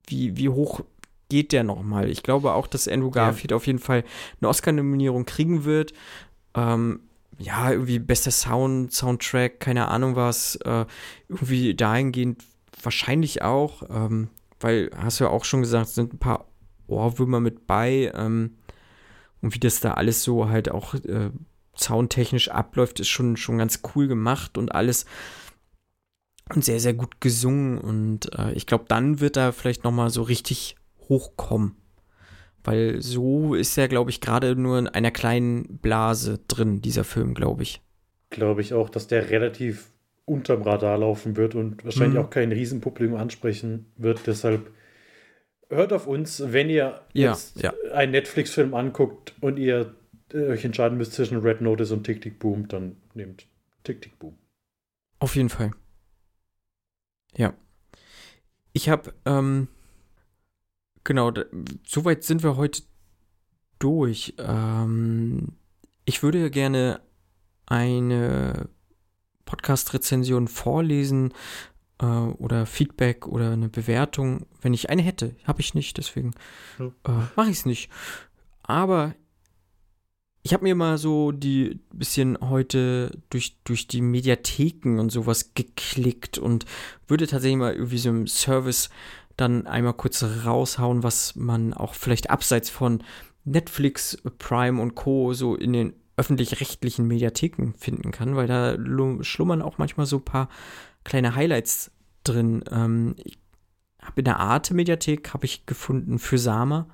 wie, 0.06 0.36
wie 0.36 0.48
hoch 0.48 0.80
geht 1.28 1.52
der 1.52 1.64
nochmal? 1.64 2.08
Ich 2.08 2.22
glaube 2.22 2.52
auch, 2.52 2.66
dass 2.66 2.88
Andrew 2.88 3.10
Garfield 3.10 3.52
auf 3.52 3.66
jeden 3.66 3.78
Fall 3.78 4.04
eine 4.40 4.48
Oscar-Nominierung 4.48 5.24
kriegen 5.24 5.64
wird. 5.64 5.92
Ähm, 6.54 7.00
ja, 7.38 7.72
irgendwie 7.72 7.98
bester 7.98 8.30
Sound, 8.30 8.92
Soundtrack, 8.92 9.60
keine 9.60 9.88
Ahnung 9.88 10.16
was. 10.16 10.56
Äh, 10.56 10.86
irgendwie 11.28 11.74
dahingehend 11.74 12.44
wahrscheinlich 12.82 13.42
auch, 13.42 13.82
ähm, 13.90 14.28
weil, 14.60 14.90
hast 14.96 15.20
du 15.20 15.24
ja 15.24 15.30
auch 15.30 15.44
schon 15.44 15.60
gesagt, 15.60 15.88
sind 15.88 16.14
ein 16.14 16.18
paar 16.18 16.46
Ohrwürmer 16.86 17.40
mit 17.40 17.66
bei. 17.66 18.12
Ähm, 18.14 18.56
und 19.40 19.54
wie 19.54 19.58
das 19.58 19.80
da 19.80 19.94
alles 19.94 20.22
so 20.22 20.48
halt 20.48 20.70
auch 20.70 20.94
äh, 20.94 21.30
soundtechnisch 21.76 22.50
abläuft, 22.50 23.00
ist 23.00 23.08
schon, 23.08 23.36
schon 23.36 23.58
ganz 23.58 23.80
cool 23.94 24.06
gemacht 24.08 24.58
und 24.58 24.74
alles. 24.74 25.06
Und 26.54 26.64
sehr, 26.64 26.78
sehr 26.80 26.94
gut 26.94 27.20
gesungen. 27.20 27.78
Und 27.78 28.36
äh, 28.38 28.52
ich 28.52 28.66
glaube, 28.66 28.84
dann 28.88 29.20
wird 29.20 29.36
er 29.36 29.52
vielleicht 29.52 29.84
noch 29.84 29.92
mal 29.92 30.10
so 30.10 30.22
richtig 30.22 30.76
hochkommen. 31.08 31.76
Weil 32.62 33.00
so 33.02 33.54
ist 33.54 33.76
er, 33.76 33.88
glaube 33.88 34.10
ich, 34.10 34.20
gerade 34.20 34.56
nur 34.56 34.78
in 34.78 34.88
einer 34.88 35.10
kleinen 35.10 35.78
Blase 35.78 36.40
drin, 36.48 36.80
dieser 36.80 37.04
Film, 37.04 37.34
glaube 37.34 37.62
ich. 37.62 37.82
Glaube 38.30 38.60
ich 38.62 38.72
auch, 38.74 38.88
dass 38.88 39.06
der 39.06 39.30
relativ 39.30 39.90
unterm 40.24 40.62
Radar 40.62 40.96
laufen 40.98 41.36
wird 41.36 41.54
und 41.54 41.84
wahrscheinlich 41.84 42.14
Mhm. 42.18 42.24
auch 42.24 42.30
kein 42.30 42.50
Riesenpublikum 42.52 43.16
ansprechen 43.18 43.86
wird. 43.96 44.26
Deshalb 44.26 44.70
hört 45.68 45.92
auf 45.92 46.06
uns, 46.06 46.42
wenn 46.46 46.70
ihr 46.70 47.00
Ja, 47.12 47.32
jetzt 47.32 47.60
ja. 47.60 47.72
einen 47.92 48.12
Netflix-Film 48.12 48.72
anguckt 48.74 49.34
und 49.42 49.58
ihr 49.58 49.94
euch 50.34 50.64
entscheiden 50.64 50.98
müsst 50.98 51.12
zwischen 51.12 51.38
Red 51.38 51.60
Notice 51.60 51.92
und 51.92 52.04
Tick 52.04 52.20
Tick 52.20 52.38
Boom, 52.38 52.68
dann 52.68 52.96
nehmt 53.14 53.46
Tick 53.84 54.02
Tick 54.02 54.18
Boom. 54.18 54.36
Auf 55.20 55.36
jeden 55.36 55.48
Fall. 55.48 55.70
Ja. 57.36 57.54
Ich 58.72 58.88
habe, 58.88 59.14
ähm, 59.24 59.68
genau, 61.04 61.30
da, 61.30 61.44
soweit 61.86 62.24
sind 62.24 62.42
wir 62.42 62.56
heute 62.56 62.82
durch. 63.78 64.34
Ähm, 64.38 65.52
ich 66.04 66.22
würde 66.22 66.50
gerne 66.50 67.00
eine 67.66 68.68
Podcast-Rezension 69.44 70.48
vorlesen 70.48 71.32
äh, 72.00 72.06
oder 72.06 72.66
Feedback 72.66 73.26
oder 73.26 73.52
eine 73.52 73.68
Bewertung, 73.68 74.46
wenn 74.60 74.74
ich 74.74 74.90
eine 74.90 75.02
hätte. 75.02 75.36
Habe 75.44 75.60
ich 75.60 75.74
nicht, 75.74 75.96
deswegen 75.96 76.32
äh, 76.78 77.12
mache 77.36 77.50
ich 77.50 77.58
es 77.58 77.66
nicht. 77.66 77.90
Aber 78.62 79.14
ich 80.46 80.52
habe 80.52 80.64
mir 80.64 80.74
mal 80.74 80.98
so 80.98 81.32
die 81.32 81.80
bisschen 81.90 82.38
heute 82.38 83.18
durch, 83.30 83.56
durch 83.64 83.88
die 83.88 84.02
Mediatheken 84.02 84.98
und 85.00 85.10
sowas 85.10 85.54
geklickt 85.54 86.36
und 86.36 86.66
würde 87.08 87.26
tatsächlich 87.26 87.58
mal 87.58 87.72
irgendwie 87.72 87.96
so 87.96 88.10
im 88.10 88.26
Service 88.26 88.90
dann 89.38 89.66
einmal 89.66 89.94
kurz 89.94 90.22
raushauen, 90.22 91.02
was 91.02 91.34
man 91.34 91.72
auch 91.72 91.94
vielleicht 91.94 92.28
abseits 92.28 92.68
von 92.68 93.02
Netflix, 93.44 94.18
Prime 94.38 94.80
und 94.80 94.94
Co. 94.94 95.32
so 95.32 95.56
in 95.56 95.72
den 95.72 95.94
öffentlich-rechtlichen 96.18 97.06
Mediatheken 97.06 97.72
finden 97.78 98.10
kann, 98.10 98.36
weil 98.36 98.46
da 98.46 98.72
lu- 98.72 99.22
schlummern 99.22 99.62
auch 99.62 99.78
manchmal 99.78 100.04
so 100.04 100.18
ein 100.18 100.24
paar 100.24 100.50
kleine 101.04 101.34
Highlights 101.34 101.90
drin. 102.22 102.62
Ähm, 102.70 103.16
ich 103.24 103.38
habe 104.02 104.20
in 104.20 104.24
der 104.26 104.40
Arte-Mediathek 104.40 105.32
habe 105.32 105.46
ich 105.46 105.64
gefunden 105.64 106.18
für 106.18 106.36
Sama 106.36 106.86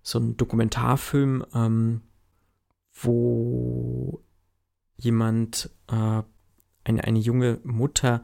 so 0.00 0.20
einen 0.20 0.36
Dokumentarfilm, 0.36 1.44
ähm, 1.54 2.02
wo 2.94 4.22
jemand, 4.96 5.70
äh, 5.88 6.22
eine, 6.84 7.04
eine 7.04 7.18
junge 7.18 7.58
Mutter 7.64 8.22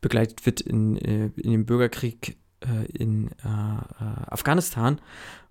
begleitet 0.00 0.46
wird 0.46 0.60
in, 0.60 0.96
äh, 0.96 1.30
in 1.36 1.52
dem 1.52 1.66
Bürgerkrieg 1.66 2.38
äh, 2.60 2.86
in 2.92 3.28
äh, 3.44 3.98
Afghanistan. 4.26 5.00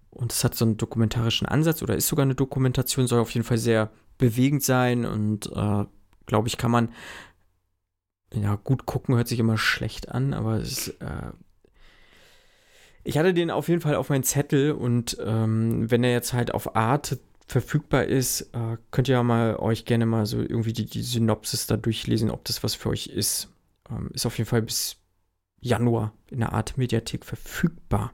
Und 0.10 0.34
es 0.34 0.44
hat 0.44 0.56
so 0.56 0.66
einen 0.66 0.78
dokumentarischen 0.78 1.48
Ansatz 1.48 1.84
oder 1.84 1.96
ist 1.96 2.08
sogar 2.08 2.24
eine 2.24 2.36
Dokumentation, 2.36 3.08
soll 3.08 3.20
auf 3.20 3.32
jeden 3.32 3.46
Fall 3.46 3.60
sehr 3.60 3.92
bewegend 4.18 4.64
sein 4.64 5.06
und 5.06 5.50
glaube 6.26 6.48
ich, 6.48 6.58
kann 6.58 6.72
man 6.72 6.90
ja 8.34 8.56
gut 8.56 8.86
gucken, 8.86 9.16
hört 9.16 9.28
sich 9.28 9.40
immer 9.40 9.58
schlecht 9.58 10.10
an, 10.10 10.34
aber 10.34 10.58
es 10.58 10.90
äh, 11.00 11.32
ich 13.04 13.18
hatte 13.18 13.34
den 13.34 13.50
auf 13.50 13.70
jeden 13.70 13.82
Fall 13.82 13.96
auf 13.96 14.10
meinen 14.10 14.24
Zettel 14.24 14.72
und 14.72 15.18
ähm, 15.24 15.90
wenn 15.90 16.04
er 16.04 16.12
jetzt 16.12 16.34
halt 16.34 16.54
auf 16.54 16.76
Art 16.76 17.18
verfügbar 17.52 18.06
ist, 18.06 18.42
äh, 18.54 18.78
könnt 18.92 19.08
ihr 19.08 19.16
ja 19.16 19.24
mal 19.24 19.56
euch 19.58 19.86
gerne 19.86 20.06
mal 20.06 20.26
so 20.26 20.40
irgendwie 20.40 20.74
die, 20.74 20.86
die 20.86 21.02
Synopsis 21.02 21.66
da 21.68 21.78
durchlesen, 21.78 22.30
ob 22.30 22.46
das 22.46 22.64
was 22.64 22.76
für 22.76 22.90
euch 22.90 23.08
ist. 23.08 23.50
Ähm, 23.90 24.12
ist 24.14 24.26
auf 24.26 24.38
jeden 24.38 24.50
Fall 24.50 24.62
bis 24.62 24.98
Januar 25.60 26.14
in 26.30 26.40
der 26.40 26.54
Art 26.54 26.78
Mediathek 26.78 27.26
verfügbar. 27.26 28.14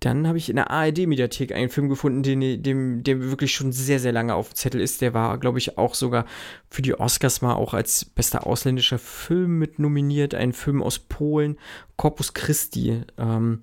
Dann 0.00 0.28
habe 0.28 0.38
ich 0.38 0.48
in 0.48 0.54
der 0.54 0.70
ARD-Mediathek 0.70 1.52
einen 1.52 1.70
Film 1.70 1.88
gefunden, 1.88 2.22
den, 2.22 2.62
dem, 2.62 3.02
der 3.02 3.20
wirklich 3.20 3.52
schon 3.52 3.72
sehr, 3.72 3.98
sehr 3.98 4.12
lange 4.12 4.36
auf 4.36 4.50
dem 4.50 4.54
Zettel 4.54 4.80
ist. 4.80 5.00
Der 5.00 5.12
war, 5.12 5.38
glaube 5.38 5.58
ich, 5.58 5.76
auch 5.76 5.94
sogar 5.94 6.24
für 6.70 6.82
die 6.82 6.94
Oscars 6.94 7.42
mal 7.42 7.54
auch 7.54 7.74
als 7.74 8.04
bester 8.04 8.46
ausländischer 8.46 9.00
Film 9.00 9.58
mit 9.58 9.80
nominiert. 9.80 10.36
Ein 10.36 10.52
Film 10.52 10.84
aus 10.84 11.00
Polen, 11.00 11.58
Corpus 11.96 12.32
Christi. 12.32 13.02
Ähm, 13.16 13.62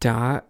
da 0.00 0.42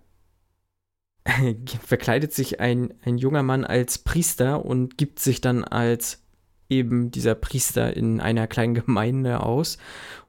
verkleidet 1.83 2.33
sich 2.33 2.61
ein, 2.61 2.95
ein 3.03 3.19
junger 3.19 3.43
Mann 3.43 3.65
als 3.65 3.99
Priester 3.99 4.65
und 4.65 4.99
gibt 4.99 5.21
sich 5.21 5.41
dann 5.41 5.65
als 5.65 6.23
eben 6.69 7.11
dieser 7.11 7.35
Priester 7.35 7.97
in 7.97 8.21
einer 8.21 8.47
kleinen 8.47 8.75
Gemeinde 8.75 9.41
aus 9.41 9.79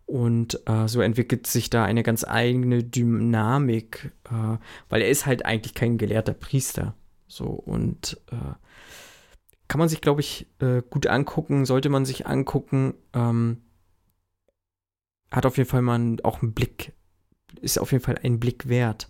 und 0.05 0.61
äh, 0.67 0.88
so 0.88 1.01
entwickelt 1.01 1.47
sich 1.47 1.69
da 1.69 1.84
eine 1.84 2.03
ganz 2.03 2.23
eigene 2.23 2.84
Dynamik, 2.84 4.11
äh, 4.26 4.57
weil 4.89 5.01
er 5.01 5.09
ist 5.09 5.26
halt 5.26 5.45
eigentlich 5.45 5.73
kein 5.73 5.97
gelehrter 5.97 6.34
Priester. 6.34 6.95
So 7.27 7.45
und 7.45 8.22
äh, 8.31 8.53
kann 9.67 9.80
man 9.80 9.89
sich, 9.89 10.01
glaube 10.01 10.22
ich, 10.22 10.47
äh, 10.59 10.84
gut 10.88 11.07
angucken, 11.07 11.65
sollte 11.65 11.89
man 11.89 12.05
sich 12.05 12.27
angucken. 12.27 12.93
Ähm, 13.13 13.61
hat 15.31 15.47
auf 15.47 15.57
jeden 15.57 15.69
Fall 15.69 15.81
mal 15.81 16.17
auch 16.23 16.43
einen 16.43 16.53
Blick, 16.53 16.93
ist 17.61 17.80
auf 17.80 17.91
jeden 17.91 18.03
Fall 18.03 18.19
ein 18.23 18.39
Blick 18.39 18.69
wert. 18.69 19.09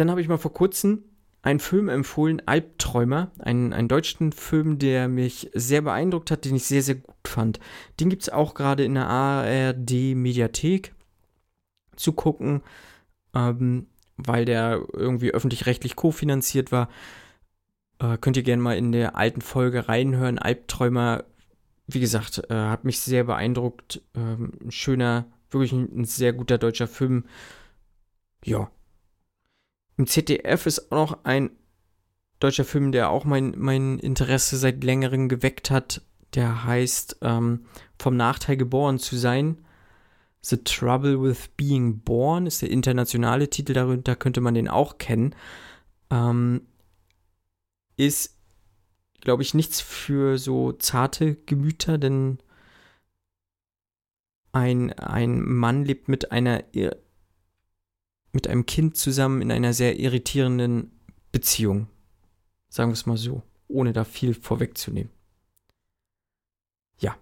Dann 0.00 0.10
habe 0.10 0.22
ich 0.22 0.28
mal 0.28 0.38
vor 0.38 0.54
kurzem 0.54 1.04
einen 1.42 1.60
Film 1.60 1.90
empfohlen, 1.90 2.40
Albträumer, 2.46 3.32
einen, 3.38 3.74
einen 3.74 3.86
deutschen 3.86 4.32
Film, 4.32 4.78
der 4.78 5.08
mich 5.08 5.50
sehr 5.52 5.82
beeindruckt 5.82 6.30
hat, 6.30 6.46
den 6.46 6.54
ich 6.54 6.64
sehr, 6.64 6.82
sehr 6.82 6.94
gut 6.94 7.28
fand. 7.28 7.60
Den 8.00 8.08
gibt 8.08 8.22
es 8.22 8.30
auch 8.30 8.54
gerade 8.54 8.82
in 8.82 8.94
der 8.94 9.08
ARD-Mediathek 9.08 10.94
zu 11.96 12.14
gucken, 12.14 12.62
ähm, 13.34 13.88
weil 14.16 14.46
der 14.46 14.82
irgendwie 14.94 15.32
öffentlich-rechtlich 15.32 15.96
kofinanziert 15.96 16.72
war. 16.72 16.88
Äh, 17.98 18.16
könnt 18.16 18.38
ihr 18.38 18.42
gerne 18.42 18.62
mal 18.62 18.78
in 18.78 18.92
der 18.92 19.16
alten 19.16 19.42
Folge 19.42 19.86
reinhören. 19.86 20.38
Albträumer, 20.38 21.24
wie 21.88 22.00
gesagt, 22.00 22.42
äh, 22.48 22.54
hat 22.54 22.86
mich 22.86 23.00
sehr 23.00 23.24
beeindruckt. 23.24 24.00
Ähm, 24.14 24.52
ein 24.64 24.70
schöner, 24.70 25.26
wirklich 25.50 25.72
ein, 25.72 25.90
ein 25.94 26.04
sehr 26.06 26.32
guter 26.32 26.56
deutscher 26.56 26.88
Film. 26.88 27.26
Ja, 28.42 28.70
im 30.00 30.06
ZDF 30.06 30.64
ist 30.64 30.90
auch 30.90 31.10
noch 31.10 31.24
ein 31.24 31.50
deutscher 32.38 32.64
Film, 32.64 32.90
der 32.90 33.10
auch 33.10 33.26
mein, 33.26 33.52
mein 33.58 33.98
Interesse 33.98 34.56
seit 34.56 34.82
längerem 34.82 35.28
geweckt 35.28 35.70
hat. 35.70 36.00
Der 36.34 36.64
heißt 36.64 37.18
ähm, 37.20 37.66
Vom 37.98 38.16
Nachteil 38.16 38.56
geboren 38.56 38.98
zu 38.98 39.18
sein. 39.18 39.58
The 40.40 40.56
Trouble 40.64 41.20
with 41.22 41.50
Being 41.58 42.00
Born 42.00 42.46
ist 42.46 42.62
der 42.62 42.70
internationale 42.70 43.50
Titel, 43.50 43.74
darunter 43.74 44.16
könnte 44.16 44.40
man 44.40 44.54
den 44.54 44.68
auch 44.68 44.96
kennen. 44.96 45.34
Ähm, 46.08 46.62
ist, 47.98 48.38
glaube 49.20 49.42
ich, 49.42 49.52
nichts 49.52 49.82
für 49.82 50.38
so 50.38 50.72
zarte 50.72 51.34
Gemüter, 51.44 51.98
denn 51.98 52.38
ein, 54.52 54.94
ein 54.94 55.42
Mann 55.42 55.84
lebt 55.84 56.08
mit 56.08 56.32
einer 56.32 56.64
mit 58.32 58.46
einem 58.46 58.66
Kind 58.66 58.96
zusammen 58.96 59.42
in 59.42 59.50
einer 59.50 59.72
sehr 59.72 59.98
irritierenden 59.98 60.92
Beziehung. 61.32 61.88
Sagen 62.68 62.90
wir 62.90 62.94
es 62.94 63.06
mal 63.06 63.16
so, 63.16 63.42
ohne 63.68 63.92
da 63.92 64.04
viel 64.04 64.34
vorwegzunehmen. 64.34 65.10
Ja, 66.98 67.16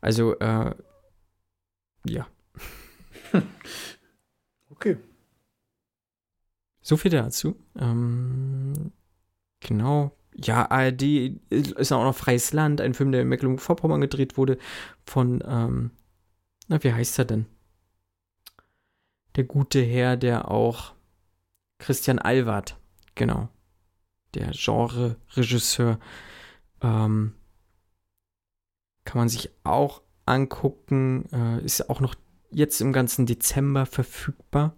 also, 0.00 0.38
äh, 0.38 0.74
ja. 2.06 2.26
okay. 4.70 4.98
So 6.82 6.96
viel 6.96 7.10
dazu. 7.10 7.56
Ähm, 7.78 8.92
genau. 9.60 10.16
Ja, 10.34 10.70
ARD 10.70 11.02
ist 11.50 11.92
auch 11.92 12.04
noch 12.04 12.16
Freies 12.16 12.52
Land, 12.52 12.80
ein 12.80 12.94
Film, 12.94 13.12
der 13.12 13.22
in 13.22 13.28
Mecklenburg-Vorpommern 13.28 14.00
gedreht 14.00 14.36
wurde, 14.36 14.58
von, 15.04 15.42
ähm, 15.46 15.90
na, 16.68 16.82
wie 16.82 16.92
heißt 16.92 17.18
er 17.18 17.26
denn? 17.26 17.46
Der 19.36 19.44
gute 19.44 19.80
Herr, 19.80 20.16
der 20.16 20.50
auch 20.50 20.92
Christian 21.78 22.18
Alward, 22.18 22.78
genau, 23.14 23.48
der 24.34 24.50
Genre-Regisseur, 24.52 25.98
ähm, 26.80 27.34
kann 29.04 29.18
man 29.18 29.28
sich 29.28 29.50
auch 29.64 30.02
angucken, 30.26 31.26
äh, 31.32 31.64
ist 31.64 31.90
auch 31.90 32.00
noch 32.00 32.14
jetzt 32.50 32.80
im 32.80 32.92
ganzen 32.92 33.26
Dezember 33.26 33.86
verfügbar. 33.86 34.76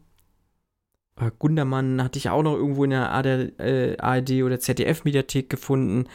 Äh, 1.16 1.31
Gundermann 1.39 2.02
hatte 2.02 2.18
ich 2.18 2.31
auch 2.31 2.43
noch 2.43 2.55
irgendwo 2.55 2.85
in 2.85 2.90
der 2.90 3.10
ARD, 3.10 3.59
äh, 3.60 3.97
ARD 3.98 4.43
oder 4.43 4.59
ZDF-Mediathek 4.59 5.51
gefunden. 5.51 6.09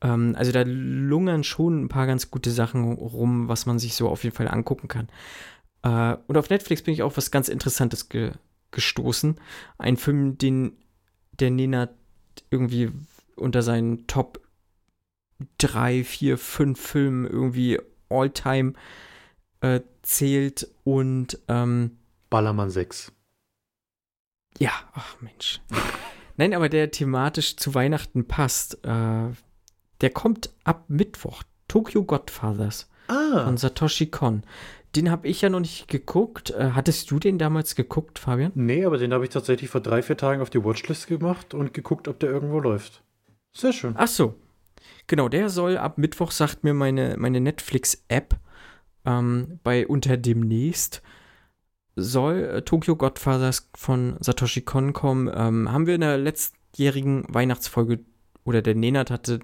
Ähm, 0.00 0.34
also 0.36 0.52
da 0.52 0.62
lungern 0.66 1.44
schon 1.44 1.84
ein 1.84 1.88
paar 1.88 2.06
ganz 2.06 2.30
gute 2.30 2.50
Sachen 2.50 2.92
rum, 2.92 3.48
was 3.48 3.66
man 3.66 3.78
sich 3.78 3.94
so 3.94 4.08
auf 4.08 4.24
jeden 4.24 4.34
Fall 4.34 4.48
angucken 4.48 4.88
kann. 4.88 5.08
Äh, 5.82 6.16
und 6.26 6.36
auf 6.36 6.50
Netflix 6.50 6.82
bin 6.82 6.94
ich 6.94 7.02
auf 7.02 7.16
was 7.16 7.30
ganz 7.30 7.48
Interessantes 7.48 8.08
ge 8.08 8.32
gestoßen. 8.70 9.38
Ein 9.76 9.98
Film, 9.98 10.38
den 10.38 10.78
der 11.38 11.50
Nena 11.50 11.90
irgendwie 12.50 12.90
unter 13.36 13.62
seinen 13.62 14.06
Top 14.06 14.40
3, 15.58 16.04
4, 16.04 16.38
5 16.38 16.80
Filmen 16.80 17.26
irgendwie 17.26 17.78
All-Time 18.08 18.72
äh, 19.60 19.80
zählt 20.02 20.68
und 20.84 21.38
ähm, 21.48 21.98
Ballermann 22.30 22.70
6. 22.70 23.12
Ja, 24.58 24.72
ach 24.94 25.20
Mensch. 25.20 25.60
Nein, 26.36 26.54
aber 26.54 26.68
der 26.68 26.90
thematisch 26.90 27.56
zu 27.56 27.74
Weihnachten 27.74 28.26
passt. 28.26 28.84
Äh, 28.84 29.30
der 30.00 30.10
kommt 30.12 30.50
ab 30.64 30.84
Mittwoch. 30.88 31.42
Tokyo 31.68 32.04
Godfathers 32.04 32.88
ah. 33.08 33.44
von 33.44 33.56
Satoshi 33.56 34.06
Kon. 34.06 34.42
Den 34.94 35.10
habe 35.10 35.26
ich 35.26 35.40
ja 35.40 35.48
noch 35.48 35.60
nicht 35.60 35.88
geguckt. 35.88 36.50
Äh, 36.50 36.72
hattest 36.74 37.10
du 37.10 37.18
den 37.18 37.38
damals 37.38 37.74
geguckt, 37.74 38.18
Fabian? 38.18 38.52
Nee, 38.54 38.84
aber 38.84 38.98
den 38.98 39.12
habe 39.12 39.24
ich 39.24 39.30
tatsächlich 39.30 39.70
vor 39.70 39.80
drei, 39.80 40.02
vier 40.02 40.16
Tagen 40.16 40.42
auf 40.42 40.50
die 40.50 40.62
Watchlist 40.62 41.06
gemacht 41.06 41.54
und 41.54 41.72
geguckt, 41.72 42.08
ob 42.08 42.18
der 42.20 42.30
irgendwo 42.30 42.60
läuft. 42.60 43.02
Sehr 43.52 43.72
schön. 43.72 43.94
Ach 43.96 44.08
so. 44.08 44.34
Genau, 45.06 45.28
der 45.28 45.48
soll 45.48 45.76
ab 45.78 45.98
Mittwoch, 45.98 46.30
sagt 46.30 46.64
mir 46.64 46.74
meine, 46.74 47.16
meine 47.18 47.40
Netflix-App, 47.40 48.36
ähm, 49.04 49.60
bei 49.62 49.86
Unter 49.86 50.16
demnächst, 50.16 51.02
soll 51.96 52.42
äh, 52.44 52.62
Tokyo 52.62 52.96
Godfathers 52.96 53.70
von 53.74 54.16
Satoshi 54.20 54.62
Kon 54.62 54.92
kommen. 54.92 55.30
Ähm, 55.34 55.72
haben 55.72 55.86
wir 55.86 55.94
in 55.94 56.00
der 56.02 56.18
letztjährigen 56.18 57.24
Weihnachtsfolge, 57.28 58.00
oder 58.44 58.60
der 58.62 58.74
Nenat 58.74 59.10
hatte, 59.10 59.40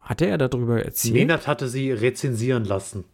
hatte 0.00 0.26
er 0.26 0.38
darüber 0.38 0.82
erzählt? 0.82 1.14
Nenat 1.14 1.46
hatte 1.46 1.68
sie 1.68 1.92
rezensieren 1.92 2.64
lassen. 2.64 3.04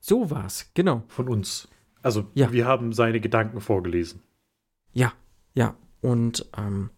So 0.00 0.30
war's, 0.30 0.70
genau. 0.74 1.02
Von 1.08 1.28
uns. 1.28 1.68
Also, 2.02 2.26
ja. 2.34 2.52
wir 2.52 2.66
haben 2.66 2.92
seine 2.92 3.20
Gedanken 3.20 3.60
vorgelesen. 3.60 4.22
Ja, 4.92 5.12
ja. 5.54 5.76
Und 6.00 6.46
ähm, 6.56 6.90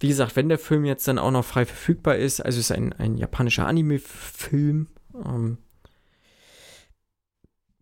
wie 0.00 0.08
gesagt, 0.08 0.34
wenn 0.34 0.48
der 0.48 0.58
Film 0.58 0.84
jetzt 0.86 1.06
dann 1.06 1.18
auch 1.18 1.30
noch 1.30 1.44
frei 1.44 1.66
verfügbar 1.66 2.16
ist, 2.16 2.40
also 2.40 2.58
ist 2.58 2.72
ein, 2.72 2.94
ein 2.94 3.18
japanischer 3.18 3.66
Anime-Film, 3.66 4.88
ähm, 5.14 5.58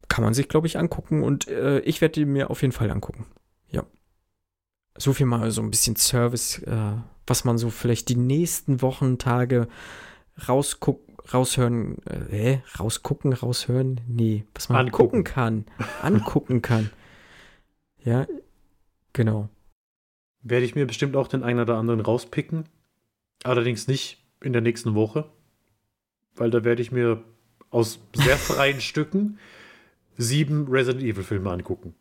kann 0.09 0.25
man 0.25 0.35
sich, 0.35 0.49
glaube 0.49 0.67
ich, 0.67 0.79
angucken 0.79 1.23
und 1.23 1.47
äh, 1.47 1.79
ich 1.81 2.01
werde 2.01 2.21
ihn 2.21 2.33
mir 2.33 2.51
auf 2.51 2.63
jeden 2.63 2.73
Fall 2.73 2.91
angucken. 2.91 3.27
Ja. 3.71 3.85
So 4.97 5.13
viel 5.13 5.27
mal 5.27 5.51
so 5.53 5.63
ein 5.63 5.71
bisschen 5.71 5.95
Service, 5.95 6.59
äh, 6.65 6.97
was 7.27 7.45
man 7.45 7.57
so 7.57 7.71
vielleicht 7.71 8.09
die 8.09 8.17
nächsten 8.17 8.83
Wochen, 8.83 9.19
Tage 9.19 9.69
rausguckt 10.49 11.08
raushören, 11.33 11.99
äh, 12.07 12.59
rausgucken, 12.79 13.33
raushören, 13.33 14.01
nee, 14.07 14.45
was 14.55 14.69
man 14.69 14.87
angucken 14.87 15.25
kann, 15.25 15.65
angucken 16.03 16.63
kann. 16.63 16.91
Ja, 18.05 18.27
genau. 19.13 19.51
Werde 20.43 20.65
ich 20.65 20.75
mir 20.75 20.87
bestimmt 20.87 21.17
auch 21.17 21.29
den 21.29 21.43
einen 21.43 21.61
oder 21.61 21.77
anderen 21.77 22.01
rauspicken. 22.01 22.65
Allerdings 23.43 23.87
nicht 23.87 24.25
in 24.41 24.53
der 24.53 24.63
nächsten 24.63 24.95
Woche, 24.95 25.29
weil 26.37 26.51
da 26.51 26.65
werde 26.65 26.81
ich 26.81 26.93
mir 26.93 27.23
aus 27.71 28.01
sehr 28.15 28.37
freien 28.37 28.81
Stücken 28.81 29.39
sieben 30.17 30.69
Resident 30.69 31.05
Evil 31.05 31.23
Filme 31.23 31.51
angucken. 31.51 31.95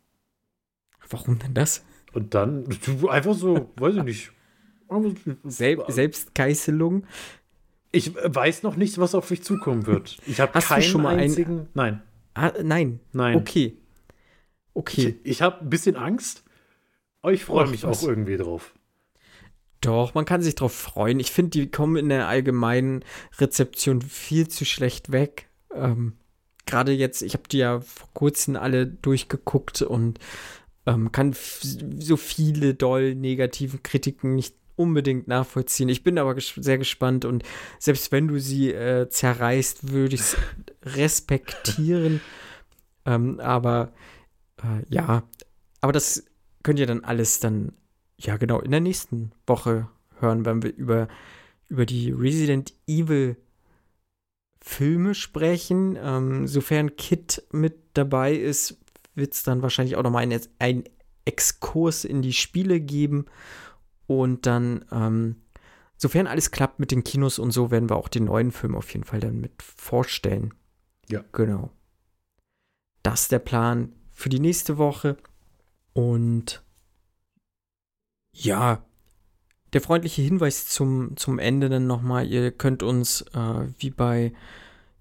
Warum 1.10 1.38
denn 1.38 1.54
das? 1.54 1.84
Und 2.12 2.34
dann 2.34 2.64
einfach 3.08 3.34
so, 3.34 3.70
weiß 3.76 3.96
ich 3.96 4.02
nicht. 4.02 4.32
Sel 5.44 5.82
Selbstgeißelung? 5.88 7.04
Ich 7.90 8.14
weiß 8.14 8.62
noch 8.62 8.76
nicht, 8.76 8.98
was 8.98 9.14
auf 9.14 9.30
mich 9.30 9.42
zukommen 9.42 9.86
wird. 9.86 10.18
Ich 10.26 10.40
habe 10.40 10.58
keinen 10.60 10.82
schon 10.82 11.02
mal 11.02 11.16
einzigen. 11.16 11.60
Ein... 11.60 11.68
Nein. 11.74 12.02
Ah, 12.34 12.52
nein. 12.62 13.00
Nein. 13.12 13.36
Okay. 13.36 13.76
Okay. 14.74 15.18
Ich, 15.22 15.30
ich 15.30 15.42
habe 15.42 15.60
ein 15.60 15.70
bisschen 15.70 15.96
Angst, 15.96 16.44
aber 17.22 17.32
ich 17.32 17.44
freue 17.44 17.66
mich 17.66 17.82
was? 17.84 18.04
auch 18.04 18.08
irgendwie 18.08 18.36
drauf. 18.36 18.74
Doch, 19.80 20.14
man 20.14 20.24
kann 20.24 20.42
sich 20.42 20.54
drauf 20.54 20.74
freuen. 20.74 21.20
Ich 21.20 21.30
finde, 21.30 21.50
die 21.50 21.70
kommen 21.70 21.96
in 21.96 22.08
der 22.08 22.28
allgemeinen 22.28 23.04
Rezeption 23.38 24.02
viel 24.02 24.48
zu 24.48 24.64
schlecht 24.64 25.12
weg. 25.12 25.48
Ähm, 25.74 26.14
Gerade 26.66 26.92
jetzt, 26.92 27.22
ich 27.22 27.32
habe 27.32 27.48
die 27.50 27.58
ja 27.58 27.80
vor 27.80 28.08
kurzem 28.12 28.56
alle 28.56 28.86
durchgeguckt 28.86 29.82
und 29.82 30.18
ähm, 30.86 31.12
kann 31.12 31.34
so 31.98 32.16
viele 32.16 32.74
doll 32.74 33.14
negativen 33.14 33.82
Kritiken 33.82 34.34
nicht 34.34 34.54
unbedingt 34.78 35.28
nachvollziehen. 35.28 35.88
Ich 35.88 36.02
bin 36.02 36.18
aber 36.18 36.34
ges 36.34 36.54
sehr 36.56 36.78
gespannt 36.78 37.24
und 37.24 37.42
selbst 37.78 38.12
wenn 38.12 38.28
du 38.28 38.38
sie 38.38 38.72
äh, 38.72 39.08
zerreißt, 39.08 39.92
würde 39.92 40.14
ich 40.14 40.20
es 40.20 40.36
respektieren. 40.82 42.20
Ähm, 43.04 43.40
aber 43.40 43.92
äh, 44.62 44.84
ja, 44.88 45.22
aber 45.80 45.92
das 45.92 46.24
könnt 46.62 46.78
ihr 46.78 46.86
dann 46.86 47.04
alles 47.04 47.40
dann, 47.40 47.72
ja 48.18 48.36
genau, 48.36 48.60
in 48.60 48.70
der 48.70 48.80
nächsten 48.80 49.32
Woche 49.46 49.88
hören, 50.20 50.44
wenn 50.44 50.62
wir 50.62 50.74
über, 50.74 51.08
über 51.68 51.86
die 51.86 52.10
Resident 52.10 52.74
Evil 52.86 53.36
Filme 54.60 55.14
sprechen. 55.14 55.96
Ähm, 56.00 56.46
sofern 56.46 56.96
Kit 56.96 57.42
mit 57.52 57.76
dabei 57.94 58.34
ist, 58.34 58.78
wird 59.14 59.34
es 59.34 59.42
dann 59.42 59.62
wahrscheinlich 59.62 59.96
auch 59.96 60.02
nochmal 60.02 60.24
ein, 60.24 60.40
ein 60.58 60.84
Exkurs 61.24 62.04
in 62.04 62.22
die 62.22 62.32
Spiele 62.32 62.80
geben. 62.80 63.26
Und 64.08 64.46
dann, 64.46 64.84
ähm, 64.90 65.36
sofern 65.96 66.26
alles 66.26 66.50
klappt 66.50 66.80
mit 66.80 66.90
den 66.90 67.04
Kinos 67.04 67.38
und 67.38 67.52
so, 67.52 67.70
werden 67.70 67.90
wir 67.90 67.96
auch 67.96 68.08
den 68.08 68.24
neuen 68.24 68.50
Film 68.50 68.74
auf 68.74 68.92
jeden 68.92 69.04
Fall 69.04 69.20
dann 69.20 69.38
mit 69.38 69.62
vorstellen. 69.62 70.54
Ja. 71.08 71.22
Genau. 71.32 71.70
Das 73.02 73.22
ist 73.22 73.32
der 73.32 73.38
Plan 73.38 73.92
für 74.10 74.30
die 74.30 74.40
nächste 74.40 74.78
Woche. 74.78 75.18
Und 75.92 76.64
ja, 78.32 78.82
der 79.72 79.82
freundliche 79.82 80.22
Hinweis 80.22 80.68
zum, 80.68 81.16
zum 81.16 81.38
Ende 81.38 81.68
dann 81.68 81.86
nochmal, 81.86 82.26
ihr 82.26 82.50
könnt 82.50 82.82
uns 82.82 83.22
äh, 83.34 83.66
wie 83.78 83.90
bei, 83.90 84.32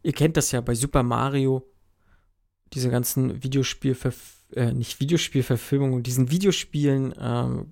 ihr 0.04 0.14
kennt 0.14 0.36
das 0.36 0.52
ja 0.52 0.60
bei 0.60 0.76
Super 0.76 1.04
Mario, 1.04 1.66
diese 2.74 2.90
ganzen 2.90 3.42
Videospielverfilmungen, 3.44 4.38
äh, 4.56 4.74
nicht 4.74 5.00
Videospielverfilmungen, 5.00 6.04
diesen 6.04 6.30
Videospielen 6.30 7.14
äh, 7.14 7.64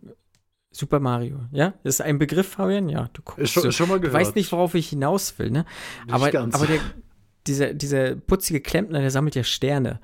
Super 0.76 1.00
Mario, 1.00 1.40
ja? 1.52 1.74
Das 1.84 1.96
ist 1.96 2.02
ein 2.02 2.20
Begriff, 2.20 2.50
Fabian? 2.50 2.90
Ja, 2.90 3.10
du 3.14 3.22
guckst. 3.22 3.54
Schon, 3.54 3.64
so. 3.64 3.72
schon 3.72 3.88
mal 3.88 3.96
Du 3.96 4.02
gehört. 4.02 4.14
weißt 4.20 4.36
nicht, 4.36 4.52
worauf 4.52 4.76
ich 4.76 4.90
hinaus 4.90 5.40
will, 5.40 5.50
ne? 5.50 5.66
Nicht 6.06 6.14
aber, 6.14 6.32
ganz. 6.32 6.54
aber 6.54 6.66
der, 6.68 6.80
dieser, 7.48 7.74
dieser 7.74 8.16
putzige 8.16 8.60
Klempner, 8.60 9.00
der 9.00 9.10
sammelt 9.12 9.36
ja 9.36 9.44
Sterne. 9.46 10.02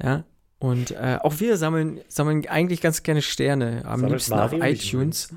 Ja. 0.00 0.24
Und 0.60 0.92
äh, 0.92 1.18
auch 1.20 1.40
wir 1.40 1.56
sammeln, 1.56 2.00
sammeln 2.08 2.46
eigentlich 2.46 2.80
ganz 2.80 3.02
gerne 3.02 3.22
Sterne. 3.22 3.82
Am 3.84 4.00
Sammelt 4.00 4.12
liebsten 4.12 4.34
Mario 4.36 4.58
auf 4.62 4.68
iTunes. 4.70 5.34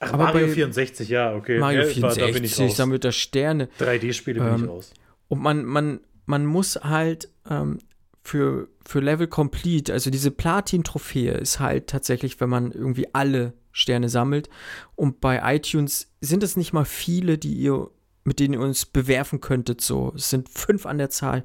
Ach, 0.00 0.12
Aber 0.12 0.24
Mario 0.24 0.46
bei 0.46 0.52
64, 0.52 1.08
ja, 1.08 1.34
okay. 1.34 1.58
Mario 1.58 1.80
ja, 1.80 1.86
da- 1.86 1.92
64 1.92 2.22
Da 2.26 2.32
bin 2.32 2.44
ich 2.44 2.58
raus. 2.60 2.76
sammelt 2.76 3.04
da 3.04 3.12
Sterne. 3.12 3.68
3D-Spiele 3.80 4.40
bin 4.40 4.54
Ähm, 4.54 4.62
ich 4.64 4.68
raus. 4.70 4.94
Und 5.28 5.40
man, 5.42 5.64
man, 5.64 6.00
man 6.26 6.46
muss 6.46 6.76
halt 6.76 7.28
ähm, 7.50 7.78
für, 8.28 8.68
für 8.84 9.00
Level 9.00 9.26
Complete, 9.26 9.92
also 9.92 10.10
diese 10.10 10.30
Platin-Trophäe 10.30 11.32
ist 11.32 11.60
halt 11.60 11.86
tatsächlich, 11.86 12.40
wenn 12.40 12.50
man 12.50 12.72
irgendwie 12.72 13.12
alle 13.14 13.54
Sterne 13.72 14.10
sammelt. 14.10 14.50
Und 14.96 15.20
bei 15.20 15.40
iTunes 15.56 16.12
sind 16.20 16.42
es 16.42 16.56
nicht 16.56 16.74
mal 16.74 16.84
viele, 16.84 17.38
die 17.38 17.54
ihr, 17.54 17.90
mit 18.24 18.38
denen 18.38 18.54
ihr 18.54 18.60
uns 18.60 18.84
bewerfen 18.84 19.40
könntet. 19.40 19.80
So, 19.80 20.12
es 20.14 20.28
sind 20.28 20.50
fünf 20.50 20.84
an 20.84 20.98
der 20.98 21.08
Zahl. 21.08 21.42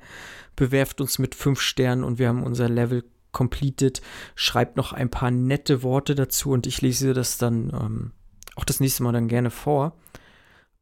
Bewerft 0.57 0.99
uns 0.99 1.19
mit 1.19 1.35
fünf 1.35 1.61
Sternen 1.61 2.03
und 2.03 2.19
wir 2.19 2.27
haben 2.27 2.43
unser 2.43 2.67
Level 2.67 3.05
completed. 3.31 4.01
Schreibt 4.35 4.75
noch 4.75 4.91
ein 4.91 5.09
paar 5.09 5.31
nette 5.31 5.83
Worte 5.83 6.15
dazu 6.15 6.51
und 6.51 6.67
ich 6.67 6.81
lese 6.81 7.13
das 7.13 7.37
dann 7.37 7.69
ähm, 7.69 8.11
auch 8.55 8.65
das 8.65 8.81
nächste 8.81 9.03
Mal 9.03 9.13
dann 9.13 9.29
gerne 9.29 9.51
vor. 9.51 9.97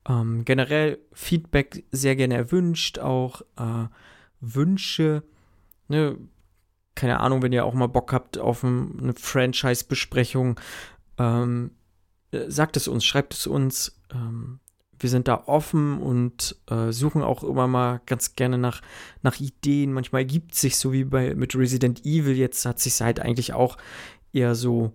Ähm, 0.10 0.46
generell 0.46 0.98
Feedback 1.14 1.86
sehr 1.92 2.16
gerne 2.16 2.34
erwünscht, 2.36 2.98
auch 2.98 3.42
äh, 3.58 3.86
Wünsche, 4.40 5.24
ne, 5.92 6.18
keine 6.96 7.20
Ahnung, 7.20 7.42
wenn 7.42 7.54
ihr 7.54 7.66
auch 7.66 7.74
mal 7.74 7.88
Bock 7.88 8.12
habt 8.14 8.38
auf 8.38 8.64
ein, 8.64 9.00
eine 9.00 9.14
Franchise-Besprechung, 9.14 10.60
ähm, 11.18 11.72
äh, 12.32 12.50
sagt 12.50 12.78
es 12.78 12.88
uns, 12.88 13.06
schreibt 13.06 13.34
es 13.34 13.48
uns. 13.48 14.00
Ähm, 14.14 14.60
wir 15.00 15.10
sind 15.10 15.28
da 15.28 15.44
offen 15.48 16.00
und 16.00 16.56
äh, 16.70 16.92
suchen 16.92 17.24
auch 17.24 17.44
immer 17.44 17.68
mal 17.68 18.02
ganz 18.06 18.36
gerne 18.36 18.58
nach, 18.58 18.82
nach 19.24 19.40
Ideen. 19.40 19.94
Manchmal 19.94 20.22
ergibt 20.22 20.54
sich 20.54 20.78
so 20.78 20.94
wie 20.94 21.04
bei 21.04 21.34
mit 21.34 21.56
Resident 21.56 22.06
Evil, 22.06 22.38
jetzt 22.38 22.66
hat 22.66 22.80
sich 22.80 23.02
halt 23.02 23.20
eigentlich 23.20 23.54
auch 23.54 23.78
eher 24.32 24.54
so 24.54 24.94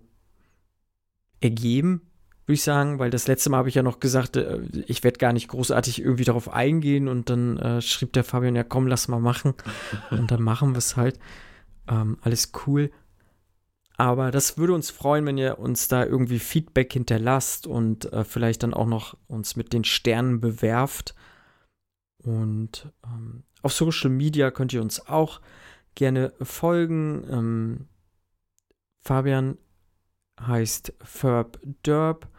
ergeben, 1.41 2.01
würde 2.47 2.53
ich 2.53 2.63
sagen, 2.63 2.97
weil 2.97 3.09
das 3.09 3.27
letzte 3.27 3.49
Mal 3.49 3.57
habe 3.57 3.69
ich 3.69 3.75
ja 3.75 3.83
noch 3.83 3.99
gesagt, 3.99 4.37
äh, 4.37 4.61
ich 4.87 5.03
werde 5.03 5.17
gar 5.17 5.33
nicht 5.33 5.49
großartig 5.49 6.01
irgendwie 6.01 6.23
darauf 6.23 6.49
eingehen 6.49 7.09
und 7.09 7.29
dann 7.29 7.57
äh, 7.57 7.81
schrieb 7.81 8.13
der 8.13 8.23
Fabian, 8.23 8.55
ja 8.55 8.63
komm, 8.63 8.87
lass 8.87 9.09
mal 9.09 9.19
machen. 9.19 9.53
und 10.11 10.31
dann 10.31 10.41
machen 10.41 10.73
wir 10.73 10.77
es 10.77 10.95
halt. 10.95 11.19
Ähm, 11.89 12.17
alles 12.21 12.53
cool. 12.65 12.89
Aber 13.97 14.31
das 14.31 14.57
würde 14.57 14.73
uns 14.73 14.91
freuen, 14.91 15.25
wenn 15.25 15.37
ihr 15.37 15.59
uns 15.59 15.89
da 15.89 16.05
irgendwie 16.05 16.39
Feedback 16.39 16.93
hinterlasst 16.93 17.67
und 17.67 18.11
äh, 18.13 18.23
vielleicht 18.23 18.63
dann 18.63 18.73
auch 18.73 18.85
noch 18.85 19.17
uns 19.27 19.57
mit 19.57 19.73
den 19.73 19.83
Sternen 19.83 20.39
bewerft. 20.39 21.15
Und 22.19 22.93
ähm, 23.03 23.43
auf 23.61 23.73
Social 23.73 24.09
Media 24.09 24.51
könnt 24.51 24.71
ihr 24.71 24.81
uns 24.81 25.05
auch 25.07 25.41
gerne 25.95 26.31
folgen. 26.41 27.25
Ähm, 27.29 27.87
Fabian 29.01 29.57
heißt 30.39 30.93
Ferb 31.03 31.59
Derb 31.85 32.29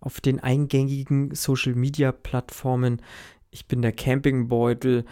auf 0.00 0.20
den 0.20 0.40
eingängigen 0.40 1.34
Social 1.34 1.74
Media 1.74 2.12
Plattformen. 2.12 3.02
Ich 3.50 3.66
bin 3.66 3.82
der 3.82 3.92
Campingbeutel. 3.92 5.04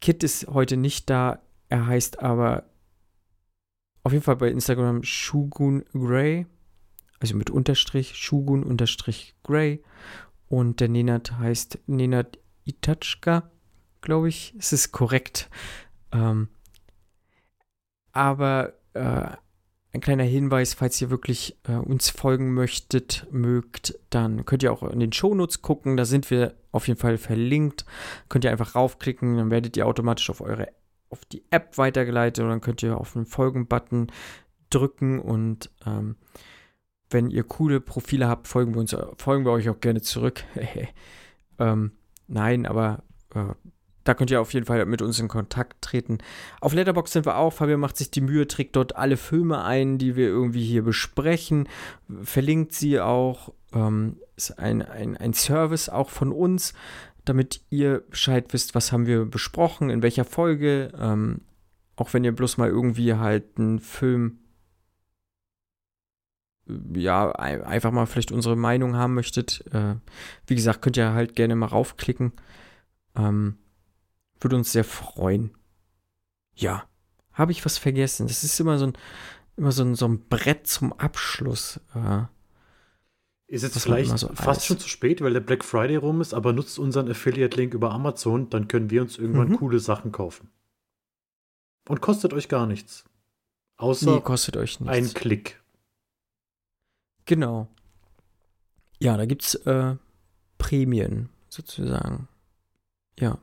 Kit 0.00 0.22
ist 0.22 0.46
heute 0.48 0.76
nicht 0.76 1.10
da. 1.10 1.40
Er 1.68 1.86
heißt 1.86 2.20
aber 2.20 2.64
auf 4.02 4.12
jeden 4.12 4.24
Fall 4.24 4.36
bei 4.36 4.48
Instagram 4.48 5.02
Shugun 5.02 5.84
Gray. 5.92 6.46
Also 7.20 7.36
mit 7.36 7.50
Unterstrich, 7.50 8.16
Shugun 8.16 8.64
Unterstrich 8.64 9.34
Gray. 9.42 9.82
Und 10.48 10.80
der 10.80 10.88
Nenad 10.88 11.38
heißt 11.38 11.78
Nenad 11.86 12.38
Itachka, 12.64 13.50
glaube 14.00 14.28
ich. 14.28 14.54
Es 14.58 14.72
ist 14.72 14.90
korrekt. 14.90 15.48
Ähm, 16.12 16.48
aber 18.12 18.72
äh, 18.94 19.36
ein 19.92 20.00
kleiner 20.00 20.24
Hinweis, 20.24 20.74
falls 20.74 21.00
ihr 21.00 21.10
wirklich 21.10 21.56
äh, 21.68 21.72
uns 21.72 22.10
folgen 22.10 22.54
möchtet, 22.54 23.26
mögt, 23.30 23.98
dann 24.10 24.44
könnt 24.44 24.62
ihr 24.62 24.72
auch 24.72 24.82
in 24.84 25.00
den 25.00 25.12
Shownotes 25.12 25.62
gucken. 25.62 25.96
Da 25.96 26.04
sind 26.04 26.30
wir 26.30 26.54
auf 26.70 26.86
jeden 26.86 27.00
Fall 27.00 27.18
verlinkt. 27.18 27.84
Könnt 28.28 28.44
ihr 28.44 28.52
einfach 28.52 28.74
raufklicken, 28.74 29.36
dann 29.36 29.50
werdet 29.50 29.76
ihr 29.76 29.86
automatisch 29.86 30.30
auf 30.30 30.40
eure 30.40 30.68
auf 31.10 31.24
die 31.24 31.42
App 31.50 31.76
weitergeleitet 31.76 32.44
und 32.44 32.50
dann 32.50 32.60
könnt 32.60 32.84
ihr 32.84 32.96
auf 32.96 33.14
den 33.14 33.26
Folgen-Button 33.26 34.12
drücken 34.70 35.18
und 35.18 35.70
ähm, 35.84 36.14
wenn 37.10 37.30
ihr 37.30 37.42
coole 37.42 37.80
Profile 37.80 38.28
habt, 38.28 38.46
folgen 38.46 38.74
wir 38.74 38.80
uns, 38.80 38.96
folgen 39.16 39.44
wir 39.44 39.50
euch 39.50 39.68
auch 39.68 39.80
gerne 39.80 40.00
zurück. 40.00 40.44
ähm, 41.58 41.92
nein, 42.28 42.64
aber 42.66 43.02
äh, 43.34 43.54
da 44.04 44.14
könnt 44.14 44.30
ihr 44.30 44.40
auf 44.40 44.52
jeden 44.54 44.66
Fall 44.66 44.84
mit 44.86 45.02
uns 45.02 45.18
in 45.18 45.28
Kontakt 45.28 45.82
treten. 45.82 46.18
Auf 46.60 46.72
Letterbox 46.72 47.12
sind 47.12 47.26
wir 47.26 47.36
auch. 47.36 47.52
Fabian 47.52 47.80
macht 47.80 47.96
sich 47.96 48.10
die 48.10 48.20
Mühe, 48.20 48.48
trägt 48.48 48.76
dort 48.76 48.96
alle 48.96 49.16
Filme 49.16 49.62
ein, 49.62 49.98
die 49.98 50.16
wir 50.16 50.26
irgendwie 50.26 50.64
hier 50.64 50.82
besprechen. 50.82 51.68
Verlinkt 52.22 52.72
sie 52.72 53.00
auch. 53.00 53.52
Ähm, 53.72 54.16
ist 54.36 54.58
ein, 54.58 54.82
ein, 54.82 55.16
ein 55.16 55.34
Service 55.34 55.88
auch 55.88 56.10
von 56.10 56.32
uns, 56.32 56.72
damit 57.24 57.60
ihr 57.70 58.02
Bescheid 58.08 58.46
wisst, 58.52 58.74
was 58.74 58.90
haben 58.90 59.06
wir 59.06 59.26
besprochen, 59.26 59.90
in 59.90 60.02
welcher 60.02 60.24
Folge. 60.24 60.92
Ähm, 60.98 61.42
auch 61.96 62.14
wenn 62.14 62.24
ihr 62.24 62.34
bloß 62.34 62.56
mal 62.56 62.68
irgendwie 62.68 63.14
halt 63.14 63.58
einen 63.58 63.78
Film 63.80 64.38
ja, 66.94 67.32
ein- 67.32 67.62
einfach 67.64 67.90
mal 67.90 68.06
vielleicht 68.06 68.32
unsere 68.32 68.56
Meinung 68.56 68.96
haben 68.96 69.14
möchtet, 69.14 69.64
äh, 69.72 69.96
wie 70.46 70.54
gesagt, 70.54 70.82
könnt 70.82 70.96
ihr 70.96 71.12
halt 71.12 71.34
gerne 71.34 71.56
mal 71.56 71.66
raufklicken. 71.66 72.32
Ähm, 73.16 73.56
würde 74.40 74.56
uns 74.56 74.72
sehr 74.72 74.84
freuen. 74.84 75.56
Ja, 76.54 76.84
habe 77.32 77.52
ich 77.52 77.64
was 77.64 77.78
vergessen? 77.78 78.26
Das 78.26 78.44
ist 78.44 78.58
immer 78.60 78.78
so 78.78 78.86
ein, 78.86 78.92
immer 79.56 79.72
so 79.72 79.82
ein, 79.82 79.94
so 79.94 80.06
ein 80.08 80.28
Brett 80.28 80.66
zum 80.66 80.92
Abschluss. 80.94 81.80
Äh, 81.94 82.22
Ist 83.46 83.62
jetzt 83.62 83.78
vielleicht 83.80 84.16
so 84.18 84.28
fast 84.28 84.48
alles- 84.48 84.66
schon 84.66 84.78
zu 84.78 84.88
spät, 84.88 85.20
weil 85.22 85.32
der 85.32 85.40
Black 85.40 85.64
Friday 85.64 85.96
rum 85.96 86.20
ist, 86.20 86.34
aber 86.34 86.52
nutzt 86.52 86.78
unseren 86.78 87.10
Affiliate-Link 87.10 87.74
über 87.74 87.92
Amazon, 87.92 88.50
dann 88.50 88.68
können 88.68 88.90
wir 88.90 89.02
uns 89.02 89.18
irgendwann 89.18 89.48
Mhm. 89.50 89.56
coole 89.58 89.78
Sachen 89.80 90.12
kaufen. 90.12 90.50
Und 91.88 92.00
kostet 92.00 92.32
euch 92.32 92.48
gar 92.48 92.66
nichts. 92.66 93.04
Außer 93.76 94.14
nee, 94.16 94.20
kostet 94.20 94.56
euch 94.56 94.78
nichts. 94.80 94.94
ein 94.94 95.14
Klick. 95.14 95.60
Genau. 97.24 97.68
Ja, 98.98 99.16
da 99.16 99.24
gibt's 99.24 99.54
äh, 99.54 99.96
Prämien 100.58 101.30
sozusagen. 101.48 102.28
Ja. 103.18 103.38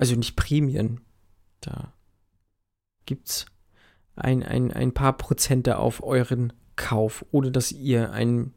Also 0.00 0.16
nicht 0.16 0.34
Prämien. 0.36 1.00
Da 1.60 1.92
gibt's 3.06 3.46
ein, 4.16 4.42
ein, 4.42 4.72
ein 4.72 4.92
paar 4.92 5.16
Prozente 5.16 5.78
auf 5.78 6.02
euren 6.02 6.52
Kauf, 6.76 7.24
ohne 7.30 7.50
dass 7.50 7.70
ihr 7.72 8.10
ein 8.12 8.54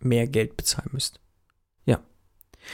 mehr 0.00 0.26
Geld 0.26 0.56
bezahlen 0.56 0.90
müsst. 0.92 1.20
Ja. 1.84 2.02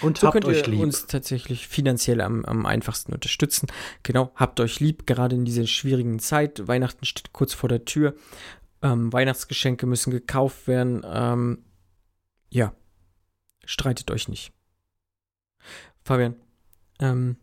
Und 0.01 0.19
So 0.19 0.29
habt 0.29 0.33
könnt 0.35 0.45
euch 0.47 0.63
ihr 0.63 0.69
lieb. 0.69 0.81
uns 0.81 1.07
tatsächlich 1.07 1.69
finanziell 1.69 2.21
am, 2.21 2.45
am 2.45 2.65
einfachsten 2.65 3.13
unterstützen. 3.13 3.67
Genau, 4.03 4.33
habt 4.35 4.59
euch 4.61 4.81
lieb, 4.81 5.07
gerade 5.07 5.37
in 5.37 5.45
dieser 5.45 5.67
schwierigen 5.67 6.19
Zeit. 6.19 6.67
Weihnachten 6.67 7.05
steht 7.05 7.33
kurz 7.33 7.53
vor 7.53 7.69
der 7.69 7.85
Tür. 7.85 8.15
Ähm, 8.83 9.13
Weihnachtsgeschenke 9.13 9.87
müssen 9.87 10.11
gekauft 10.11 10.67
werden. 10.69 11.03
Ähm, 11.05 11.65
ja, 12.49 12.75
streitet 13.65 14.11
euch 14.11 14.29
nicht. 14.29 14.53
Fabian, 16.05 16.37
ähm, 17.01 17.36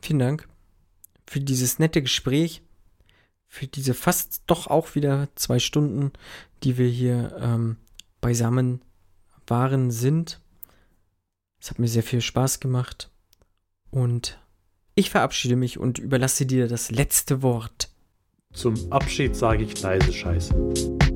vielen 0.00 0.18
Dank 0.18 0.48
für 1.26 1.40
dieses 1.40 1.78
nette 1.78 2.02
Gespräch, 2.02 2.62
für 3.46 3.66
diese 3.66 3.94
fast 3.94 4.42
doch 4.46 4.66
auch 4.66 4.94
wieder 4.94 5.28
zwei 5.36 5.58
Stunden, 5.58 6.12
die 6.62 6.76
wir 6.76 6.88
hier 6.88 7.36
ähm, 7.40 7.76
beisammen 8.20 8.82
waren, 9.46 9.90
sind. 9.90 10.40
Es 11.60 11.70
hat 11.70 11.78
mir 11.78 11.88
sehr 11.88 12.02
viel 12.02 12.20
Spaß 12.20 12.60
gemacht 12.60 13.10
und 13.90 14.38
ich 14.94 15.10
verabschiede 15.10 15.56
mich 15.56 15.78
und 15.78 15.98
überlasse 15.98 16.46
dir 16.46 16.68
das 16.68 16.90
letzte 16.90 17.42
Wort. 17.42 17.90
Zum 18.52 18.92
Abschied 18.92 19.34
sage 19.34 19.64
ich 19.64 19.80
leise 19.80 20.12
Scheiße. 20.12 21.13